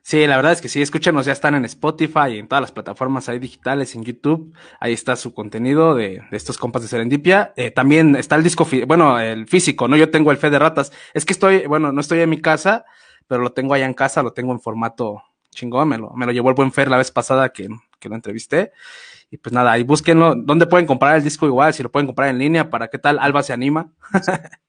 Sí, 0.05 0.27
la 0.27 0.35
verdad 0.35 0.51
es 0.51 0.59
que 0.59 0.67
sí, 0.67 0.81
escúchenos, 0.81 1.25
ya 1.25 1.31
están 1.31 1.55
en 1.55 1.63
Spotify, 1.63 2.37
en 2.37 2.49
todas 2.49 2.61
las 2.61 2.73
plataformas 2.73 3.29
ahí 3.29 3.39
digitales, 3.39 3.95
en 3.95 4.03
YouTube, 4.03 4.53
ahí 4.81 4.91
está 4.91 5.15
su 5.15 5.33
contenido 5.33 5.95
de, 5.95 6.21
de 6.29 6.37
estos 6.37 6.57
compas 6.57 6.81
de 6.81 6.89
Serendipia. 6.89 7.53
Eh, 7.55 7.71
también 7.71 8.17
está 8.17 8.35
el 8.35 8.43
disco, 8.43 8.67
bueno, 8.85 9.17
el 9.17 9.47
físico, 9.47 9.87
¿no? 9.87 9.95
Yo 9.95 10.11
tengo 10.11 10.31
el 10.31 10.37
Fe 10.37 10.49
de 10.49 10.59
Ratas. 10.59 10.91
Es 11.13 11.23
que 11.23 11.31
estoy, 11.31 11.65
bueno, 11.67 11.93
no 11.93 12.01
estoy 12.01 12.19
en 12.19 12.29
mi 12.29 12.41
casa, 12.41 12.83
pero 13.27 13.41
lo 13.41 13.53
tengo 13.53 13.73
allá 13.73 13.85
en 13.85 13.93
casa, 13.93 14.21
lo 14.21 14.33
tengo 14.33 14.51
en 14.51 14.59
formato 14.59 15.23
chingón, 15.51 15.87
me 15.87 15.97
lo, 15.97 16.11
me 16.11 16.25
lo 16.25 16.33
llevó 16.33 16.49
el 16.49 16.55
buen 16.55 16.73
Fer 16.73 16.89
la 16.89 16.97
vez 16.97 17.09
pasada 17.09 17.53
que, 17.53 17.69
que 17.97 18.09
lo 18.09 18.15
entrevisté. 18.15 18.73
Y 19.31 19.37
pues 19.37 19.53
nada, 19.53 19.71
ahí 19.71 19.83
búsquenlo. 19.83 20.35
¿Dónde 20.35 20.67
pueden 20.67 20.85
comprar 20.85 21.15
el 21.15 21.23
disco 21.23 21.47
igual? 21.47 21.73
Si 21.73 21.81
lo 21.81 21.89
pueden 21.91 22.07
comprar 22.07 22.27
en 22.27 22.39
línea, 22.39 22.69
¿para 22.69 22.89
qué 22.89 22.99
tal? 22.99 23.19
Alba 23.19 23.41
se 23.41 23.53
anima. 23.53 23.89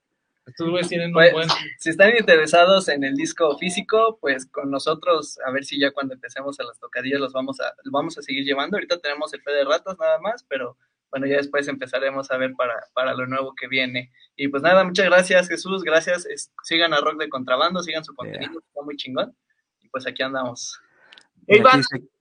Estos 0.46 0.68
güeyes 0.68 0.88
tienen 0.88 1.08
un 1.08 1.12
Pues, 1.14 1.32
buen... 1.32 1.48
si 1.78 1.90
están 1.90 2.14
interesados 2.16 2.88
en 2.88 3.02
el 3.04 3.14
disco 3.14 3.56
físico, 3.58 4.18
pues 4.20 4.46
con 4.46 4.70
nosotros, 4.70 5.38
a 5.46 5.50
ver 5.50 5.64
si 5.64 5.78
ya 5.80 5.90
cuando 5.92 6.14
empecemos 6.14 6.60
a 6.60 6.64
las 6.64 6.78
tocadillas 6.78 7.18
los 7.20 7.32
vamos 7.32 7.60
a, 7.60 7.72
los 7.82 7.90
vamos 7.90 8.18
a 8.18 8.22
seguir 8.22 8.44
llevando. 8.44 8.76
Ahorita 8.76 8.98
tenemos 8.98 9.32
el 9.34 9.42
fe 9.42 9.52
de 9.52 9.64
ratas 9.64 9.98
nada 9.98 10.18
más, 10.20 10.44
pero 10.48 10.76
bueno, 11.10 11.26
ya 11.26 11.36
después 11.36 11.66
empezaremos 11.68 12.30
a 12.30 12.36
ver 12.36 12.52
para, 12.54 12.74
para 12.92 13.14
lo 13.14 13.26
nuevo 13.26 13.54
que 13.54 13.68
viene. 13.68 14.10
Y 14.36 14.48
pues 14.48 14.62
nada, 14.62 14.84
muchas 14.84 15.06
gracias 15.06 15.48
Jesús, 15.48 15.82
gracias. 15.82 16.26
Es- 16.26 16.52
sigan 16.62 16.92
a 16.92 17.00
Rock 17.00 17.18
de 17.20 17.28
Contrabando, 17.28 17.82
sigan 17.82 18.04
su 18.04 18.14
contenido, 18.14 18.58
está 18.58 18.82
muy 18.82 18.96
chingón. 18.96 19.34
Y 19.80 19.88
pues 19.88 20.06
aquí 20.06 20.22
andamos. 20.22 20.78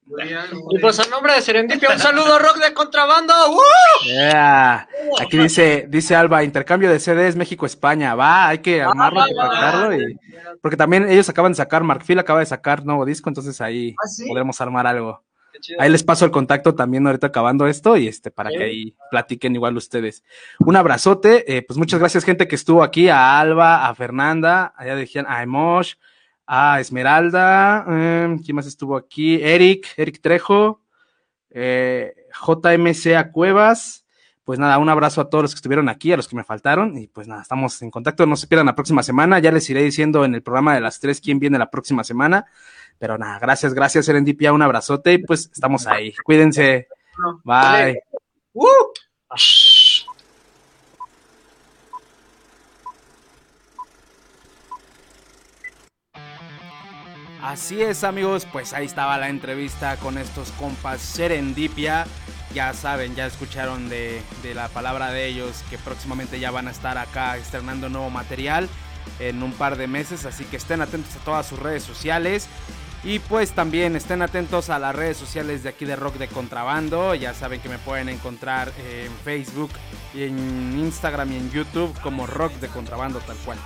Y 0.06 0.80
pues 0.80 1.00
a 1.00 1.10
nombre 1.10 1.34
de 1.34 1.42
Serendipia, 1.42 1.90
un 1.92 2.00
saludo 2.00 2.38
Rock 2.38 2.58
de 2.58 2.74
Contrabando. 2.74 3.34
¡Uh! 3.52 4.06
Yeah. 4.06 4.88
Aquí 5.22 5.38
dice, 5.38 5.86
dice 5.90 6.16
Alba, 6.16 6.44
intercambio 6.44 6.90
de 6.92 7.00
CDs 7.00 7.36
México-España. 7.36 8.14
Va, 8.16 8.50
hay 8.50 8.60
que 8.60 8.82
armarlo, 8.82 9.96
y- 9.96 10.18
porque 10.62 10.78
también 10.78 11.10
ellos 11.10 11.30
acaban 11.30 11.52
de 11.54 11.56
sacar, 11.58 11.84
Markfield 11.84 12.20
acaba 12.20 12.40
de 12.40 12.46
sacar 12.46 12.86
nuevo 12.86 13.06
disco, 13.06 13.30
entonces 13.30 13.60
ahí 13.62 13.96
¿Ah, 14.04 14.08
sí? 14.08 14.28
podremos 14.28 14.60
armar 14.62 14.88
algo. 14.88 15.24
Ahí 15.80 15.90
les 15.90 16.04
paso 16.04 16.26
el 16.26 16.32
contacto 16.32 16.76
también 16.76 17.06
ahorita 17.06 17.28
acabando 17.28 17.68
esto 17.68 17.96
y 17.96 18.08
este 18.08 18.32
para 18.32 18.50
que 18.50 18.64
ahí 18.64 18.96
platiquen 19.12 19.56
igual 19.56 19.78
ustedes. 19.78 20.24
Un 20.60 20.76
abrazote, 20.76 21.56
eh, 21.58 21.62
pues 21.62 21.78
muchas 21.78 22.00
gracias 22.00 22.24
gente 22.26 22.48
que 22.48 22.56
estuvo 22.56 22.84
aquí, 22.84 23.08
a 23.08 23.40
Alba, 23.40 23.88
a 23.88 23.96
Fernanda, 23.96 24.74
allá 24.76 24.96
decían 24.96 25.26
a 25.30 25.42
Emosh, 25.44 25.94
a 26.46 26.80
Esmeralda, 26.80 27.86
eh, 27.90 28.38
¿quién 28.44 28.56
más 28.56 28.68
estuvo 28.68 28.98
aquí? 28.98 29.42
Eric, 29.42 29.88
Eric 29.98 30.22
Trejo, 30.22 30.82
eh, 31.50 32.14
JMCA 32.46 33.32
Cuevas. 33.32 34.06
Pues 34.44 34.60
nada, 34.60 34.78
un 34.78 34.90
abrazo 34.90 35.22
a 35.22 35.30
todos 35.30 35.44
los 35.44 35.54
que 35.54 35.60
estuvieron 35.60 35.88
aquí, 35.88 36.12
a 36.12 36.18
los 36.18 36.28
que 36.28 36.36
me 36.36 36.44
faltaron. 36.44 36.98
Y 36.98 37.08
pues 37.08 37.28
nada, 37.28 37.42
estamos 37.42 37.82
en 37.82 37.90
contacto. 37.90 38.26
No 38.26 38.36
se 38.36 38.48
pierdan 38.48 38.66
la 38.66 38.76
próxima 38.76 39.02
semana. 39.02 39.40
Ya 39.40 39.54
les 39.54 39.70
iré 39.70 39.82
diciendo 39.82 40.26
en 40.26 40.36
el 40.36 40.44
programa 40.44 40.76
de 40.76 40.82
las 40.82 41.00
tres 41.00 41.22
quién 41.22 41.40
viene 41.40 41.58
la 41.58 41.70
próxima 41.72 42.04
semana. 42.04 42.46
Pero 43.00 43.18
nada, 43.18 43.40
gracias, 43.40 43.74
gracias, 43.74 44.06
Serendipia. 44.06 44.52
Un 44.52 44.62
abrazote 44.62 45.14
y 45.14 45.18
pues 45.20 45.50
estamos 45.54 45.88
ahí. 45.88 46.14
Cuídense. 46.26 46.88
Bye. 47.46 48.02
¡Uh! 48.54 48.68
Así 57.44 57.82
es, 57.82 58.06
amigos, 58.06 58.48
pues 58.50 58.72
ahí 58.72 58.86
estaba 58.86 59.18
la 59.18 59.28
entrevista 59.28 59.98
con 59.98 60.18
estos 60.18 60.50
compas 60.54 61.02
Serendipia. 61.02 62.06
Ya 62.54 62.74
saben, 62.74 63.16
ya 63.16 63.26
escucharon 63.26 63.90
de, 63.90 64.22
de 64.42 64.54
la 64.54 64.70
palabra 64.70 65.12
de 65.12 65.28
ellos 65.28 65.62
que 65.70 65.78
próximamente 65.78 66.40
ya 66.40 66.52
van 66.52 66.70
a 66.70 66.72
estar 66.72 66.98
acá 66.98 67.36
estrenando 67.36 67.90
nuevo 67.90 68.10
material 68.10 68.70
en 69.20 69.44
un 69.44 69.52
par 69.52 69.76
de 69.76 69.88
meses, 69.88 70.26
así 70.26 70.46
que 70.46 70.56
estén 70.56 70.80
atentos 70.82 71.14
a 71.18 71.26
todas 71.26 71.46
sus 71.46 71.60
redes 71.60 71.84
sociales. 71.84 72.48
Y 73.04 73.20
pues 73.20 73.52
también 73.52 73.98
estén 73.98 74.22
atentos 74.22 74.70
a 74.70 74.80
las 74.80 74.96
redes 74.96 75.18
sociales 75.18 75.64
de 75.64 75.70
aquí 75.70 75.84
de 75.84 75.98
Rock 75.98 76.16
de 76.16 76.30
Contrabando. 76.30 77.14
Ya 77.14 77.34
saben 77.34 77.60
que 77.60 77.68
me 77.68 77.78
pueden 77.78 78.08
encontrar 78.08 78.72
en 78.78 79.12
Facebook, 79.26 79.72
en 80.16 80.80
Instagram 80.80 81.34
y 81.34 81.36
en 81.36 81.52
YouTube 81.52 81.94
como 82.00 82.26
Rock 82.26 82.54
de 82.54 82.70
Contrabando 82.70 83.20
tal 83.20 83.36
cual. 83.44 83.58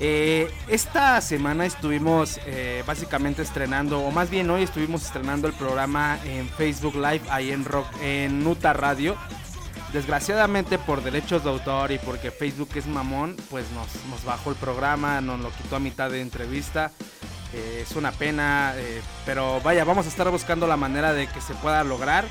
Eh, 0.00 0.52
esta 0.68 1.20
semana 1.20 1.66
estuvimos 1.66 2.40
eh, 2.46 2.82
básicamente 2.86 3.42
estrenando, 3.42 4.00
o 4.00 4.10
más 4.10 4.28
bien 4.28 4.50
hoy 4.50 4.64
estuvimos 4.64 5.04
estrenando 5.04 5.46
el 5.46 5.54
programa 5.54 6.18
en 6.24 6.48
Facebook 6.48 6.96
Live 6.96 7.22
ahí 7.30 7.52
en 7.52 7.64
Rock, 7.64 7.86
en 8.02 8.42
Nuta 8.42 8.72
Radio. 8.72 9.16
Desgraciadamente 9.92 10.78
por 10.78 11.04
derechos 11.04 11.44
de 11.44 11.50
autor 11.50 11.92
y 11.92 11.98
porque 11.98 12.32
Facebook 12.32 12.70
es 12.74 12.86
mamón, 12.86 13.36
pues 13.48 13.64
nos, 13.70 13.86
nos 14.10 14.24
bajó 14.24 14.50
el 14.50 14.56
programa, 14.56 15.20
nos 15.20 15.38
lo 15.38 15.50
quitó 15.50 15.76
a 15.76 15.80
mitad 15.80 16.10
de 16.10 16.20
entrevista. 16.20 16.90
Eh, 17.52 17.84
es 17.88 17.94
una 17.94 18.10
pena, 18.10 18.74
pero 19.24 19.60
vaya, 19.60 19.84
vamos 19.84 20.06
a 20.06 20.08
estar 20.08 20.28
buscando 20.28 20.66
la 20.66 20.76
manera 20.76 21.12
de 21.12 21.28
que 21.28 21.40
se 21.40 21.54
pueda 21.54 21.84
lograr, 21.84 22.24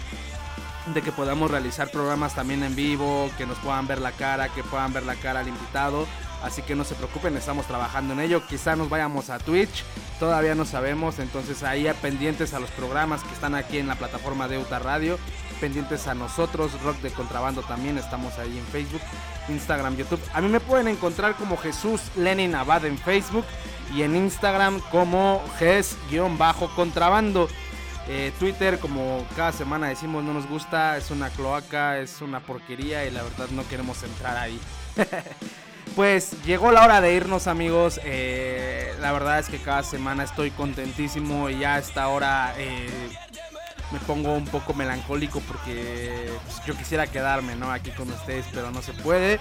de 0.94 1.02
que 1.02 1.14
podamos 1.14 1.49
realizar 1.49 1.90
programas 1.90 2.35
también 2.35 2.64
en 2.64 2.76
vivo, 2.76 3.31
que 3.38 3.45
nos 3.45 3.57
puedan 3.60 3.88
ver 3.88 4.02
la 4.02 4.11
cara, 4.11 4.49
que 4.49 4.61
puedan 4.64 4.91
ver 4.91 5.03
la 5.03 5.15
cara 5.15 5.40
al 5.40 5.48
invitado. 5.48 6.06
Así 6.44 6.61
que 6.61 6.76
no 6.76 6.84
se 6.84 6.95
preocupen, 6.95 7.38
estamos 7.38 7.65
trabajando 7.65 8.14
en 8.14 8.20
ello. 8.20 8.45
Quizá 8.45 8.76
nos 8.76 8.90
vayamos 8.90 9.30
a 9.30 9.40
Twitch, 9.40 9.86
todavía 10.20 10.56
no 10.56 10.65
sabemos. 10.65 11.20
Entonces 11.20 11.64
ahí 11.64 11.90
pendientes 12.02 12.53
a 12.53 12.60
los 12.60 12.70
programas 12.72 13.24
que 13.24 13.34
están 13.34 13.56
aquí 13.56 13.78
en 13.78 13.88
la 13.88 13.95
plataforma 13.95 14.49
de 14.49 14.57
Uta 14.57 14.80
Radio. 14.80 15.18
Pendientes 15.61 16.07
a 16.07 16.15
nosotros, 16.15 16.82
Rock 16.82 16.98
de 16.98 17.11
Contrabando 17.11 17.61
también. 17.61 17.98
Estamos 17.98 18.38
ahí 18.40 18.57
en 18.57 18.65
Facebook, 18.65 19.02
Instagram, 19.48 19.95
YouTube. 19.95 20.20
A 20.34 20.41
mí 20.41 20.49
me 20.49 20.60
pueden 20.60 20.90
encontrar 20.90 21.36
como 21.36 21.56
Jesús 21.56 22.02
Lenin 22.18 22.56
Abad 22.56 22.86
en 22.86 22.98
Facebook 22.98 23.45
y 23.95 24.02
en 24.02 24.18
Instagram 24.18 24.82
como 24.91 25.41
Ges-Contrabando. 25.60 27.48
Eh, 28.10 28.34
Twitter, 28.38 28.80
como 28.80 29.26
cada 29.38 29.53
semana 29.53 29.88
decimos, 29.88 30.26
no 30.26 30.34
nos 30.34 30.45
gusta, 30.49 30.98
es 30.98 31.10
una 31.10 31.30
cloaca, 31.30 31.99
es 31.99 32.22
una 32.22 32.41
porquería 32.41 33.06
y 33.06 33.11
la 33.11 33.24
verdad 33.24 33.48
no 33.52 33.65
queremos 33.65 34.03
entrar 34.03 34.36
ahí. 34.36 34.60
pues 35.95 36.43
llegó 36.43 36.72
la 36.72 36.84
hora 36.84 37.01
de 37.01 37.14
irnos 37.14 37.47
amigos, 37.47 37.99
eh, 38.03 38.93
la 38.99 39.11
verdad 39.11 39.39
es 39.39 39.47
que 39.47 39.60
cada 39.60 39.84
semana 39.84 40.23
estoy 40.23 40.51
contentísimo 40.51 41.49
y 41.49 41.60
ya 41.60 41.76
a 41.76 41.80
esta 41.80 42.07
hora 42.07 42.53
eh, 42.57 42.89
me 43.91 43.99
pongo 43.99 44.34
un 44.34 44.45
poco 44.45 44.73
melancólico 44.73 45.39
porque 45.41 46.31
pues, 46.45 46.65
yo 46.65 46.76
quisiera 46.76 47.07
quedarme 47.07 47.55
¿no? 47.55 47.72
aquí 47.72 47.91
con 47.91 48.10
ustedes, 48.10 48.45
pero 48.53 48.72
no 48.72 48.81
se 48.81 48.93
puede. 48.93 49.39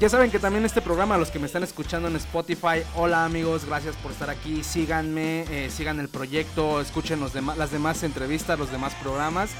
Ya 0.00 0.08
saben 0.08 0.30
que 0.30 0.38
también 0.38 0.64
este 0.64 0.80
programa, 0.80 1.18
los 1.18 1.30
que 1.30 1.38
me 1.38 1.46
están 1.46 1.62
escuchando 1.62 2.08
en 2.08 2.16
Spotify, 2.16 2.82
hola 2.94 3.24
amigos, 3.24 3.64
gracias 3.64 3.94
por 3.96 4.12
estar 4.12 4.30
aquí, 4.30 4.64
síganme, 4.64 5.42
eh, 5.50 5.70
sigan 5.70 6.00
el 6.00 6.08
proyecto, 6.08 6.80
escuchen 6.80 7.20
los 7.20 7.34
las 7.34 7.70
demás 7.70 8.02
entrevistas, 8.02 8.58
los 8.58 8.70
demás 8.70 8.94
programas. 8.94 9.50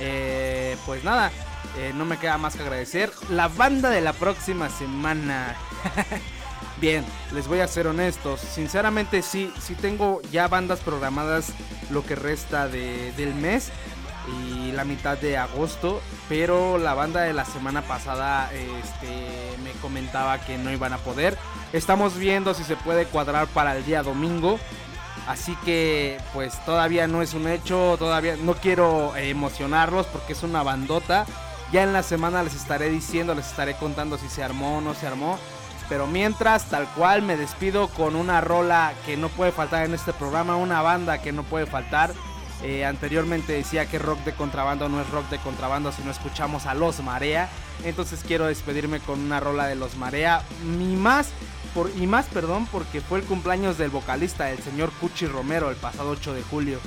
Eh, 0.00 0.76
pues 0.84 1.04
nada, 1.04 1.30
eh, 1.76 1.92
no 1.94 2.04
me 2.04 2.18
queda 2.18 2.38
más 2.38 2.54
que 2.56 2.62
agradecer. 2.62 3.12
La 3.30 3.48
banda 3.48 3.90
de 3.90 4.00
la 4.00 4.12
próxima 4.12 4.68
semana. 4.68 5.54
Bien, 6.80 7.04
les 7.32 7.48
voy 7.48 7.60
a 7.60 7.68
ser 7.68 7.86
honestos. 7.86 8.40
Sinceramente 8.40 9.22
sí, 9.22 9.52
sí 9.60 9.74
tengo 9.74 10.20
ya 10.30 10.46
bandas 10.48 10.80
programadas 10.80 11.52
lo 11.90 12.04
que 12.04 12.14
resta 12.16 12.68
de- 12.68 13.12
del 13.16 13.34
mes 13.34 13.70
y 14.50 14.72
la 14.72 14.84
mitad 14.84 15.16
de 15.16 15.38
agosto. 15.38 16.00
Pero 16.28 16.76
la 16.78 16.92
banda 16.94 17.22
de 17.22 17.32
la 17.32 17.44
semana 17.44 17.82
pasada 17.82 18.50
este, 18.52 19.56
me 19.64 19.70
comentaba 19.80 20.38
que 20.40 20.58
no 20.58 20.70
iban 20.70 20.92
a 20.92 20.98
poder. 20.98 21.38
Estamos 21.72 22.16
viendo 22.18 22.52
si 22.52 22.62
se 22.64 22.76
puede 22.76 23.06
cuadrar 23.06 23.46
para 23.48 23.76
el 23.76 23.84
día 23.86 24.02
domingo. 24.02 24.58
Así 25.28 25.56
que 25.64 26.18
pues 26.34 26.62
todavía 26.64 27.08
no 27.08 27.20
es 27.20 27.34
un 27.34 27.48
hecho, 27.48 27.96
todavía 27.98 28.36
no 28.36 28.54
quiero 28.54 29.16
emocionarlos 29.16 30.06
porque 30.06 30.34
es 30.34 30.42
una 30.42 30.62
bandota. 30.62 31.26
Ya 31.72 31.82
en 31.82 31.92
la 31.92 32.02
semana 32.02 32.42
les 32.42 32.54
estaré 32.54 32.88
diciendo, 32.90 33.34
les 33.34 33.46
estaré 33.46 33.74
contando 33.76 34.18
si 34.18 34.28
se 34.28 34.42
armó 34.42 34.78
o 34.78 34.80
no 34.80 34.94
se 34.94 35.06
armó. 35.06 35.38
Pero 35.88 36.06
mientras, 36.06 36.64
tal 36.64 36.86
cual, 36.94 37.22
me 37.22 37.36
despido 37.36 37.88
con 37.88 38.16
una 38.16 38.40
rola 38.40 38.92
que 39.04 39.16
no 39.16 39.28
puede 39.28 39.52
faltar 39.52 39.84
en 39.84 39.94
este 39.94 40.12
programa, 40.12 40.56
una 40.56 40.82
banda 40.82 41.18
que 41.18 41.32
no 41.32 41.44
puede 41.44 41.66
faltar. 41.66 42.12
Eh, 42.62 42.84
anteriormente 42.84 43.52
decía 43.52 43.86
que 43.86 43.98
rock 43.98 44.20
de 44.24 44.32
contrabando 44.32 44.88
no 44.88 45.00
es 45.00 45.10
rock 45.10 45.28
de 45.28 45.38
contrabando 45.38 45.92
si 45.92 46.02
no 46.02 46.10
escuchamos 46.10 46.66
a 46.66 46.74
Los 46.74 47.00
Marea. 47.00 47.48
Entonces 47.84 48.24
quiero 48.26 48.46
despedirme 48.46 49.00
con 49.00 49.20
una 49.20 49.40
rola 49.40 49.66
de 49.66 49.76
Los 49.76 49.96
Marea. 49.96 50.42
Y 50.64 50.96
más, 50.96 51.28
por, 51.74 51.90
y 51.96 52.06
más, 52.06 52.26
perdón, 52.26 52.66
porque 52.72 53.00
fue 53.00 53.18
el 53.18 53.24
cumpleaños 53.24 53.78
del 53.78 53.90
vocalista, 53.90 54.50
el 54.50 54.62
señor 54.62 54.90
Cuchi 55.00 55.26
Romero, 55.26 55.70
el 55.70 55.76
pasado 55.76 56.10
8 56.10 56.34
de 56.34 56.42
julio. 56.42 56.80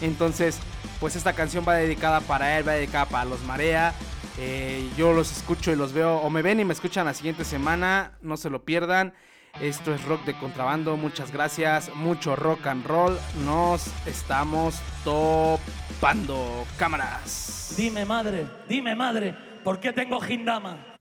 Entonces, 0.00 0.58
pues 0.98 1.14
esta 1.14 1.34
canción 1.34 1.64
va 1.68 1.74
dedicada 1.74 2.20
para 2.20 2.58
él, 2.58 2.66
va 2.66 2.72
dedicada 2.72 3.06
para 3.06 3.26
Los 3.26 3.42
Marea. 3.42 3.94
Eh, 4.42 4.88
yo 4.96 5.12
los 5.12 5.30
escucho 5.36 5.70
y 5.70 5.76
los 5.76 5.92
veo, 5.92 6.16
o 6.16 6.30
me 6.30 6.40
ven 6.40 6.60
y 6.60 6.64
me 6.64 6.72
escuchan 6.72 7.04
la 7.04 7.12
siguiente 7.12 7.44
semana, 7.44 8.12
no 8.22 8.38
se 8.38 8.48
lo 8.48 8.64
pierdan. 8.64 9.12
Esto 9.60 9.92
es 9.92 10.02
rock 10.06 10.24
de 10.24 10.32
contrabando, 10.38 10.96
muchas 10.96 11.30
gracias, 11.30 11.94
mucho 11.94 12.36
rock 12.36 12.66
and 12.66 12.86
roll, 12.86 13.18
nos 13.44 13.88
estamos 14.06 14.80
topando 15.04 16.64
cámaras. 16.78 17.74
Dime 17.76 18.06
madre, 18.06 18.46
dime 18.66 18.94
madre, 18.96 19.36
¿por 19.62 19.78
qué 19.78 19.92
tengo 19.92 20.18
Gindama? 20.20 20.96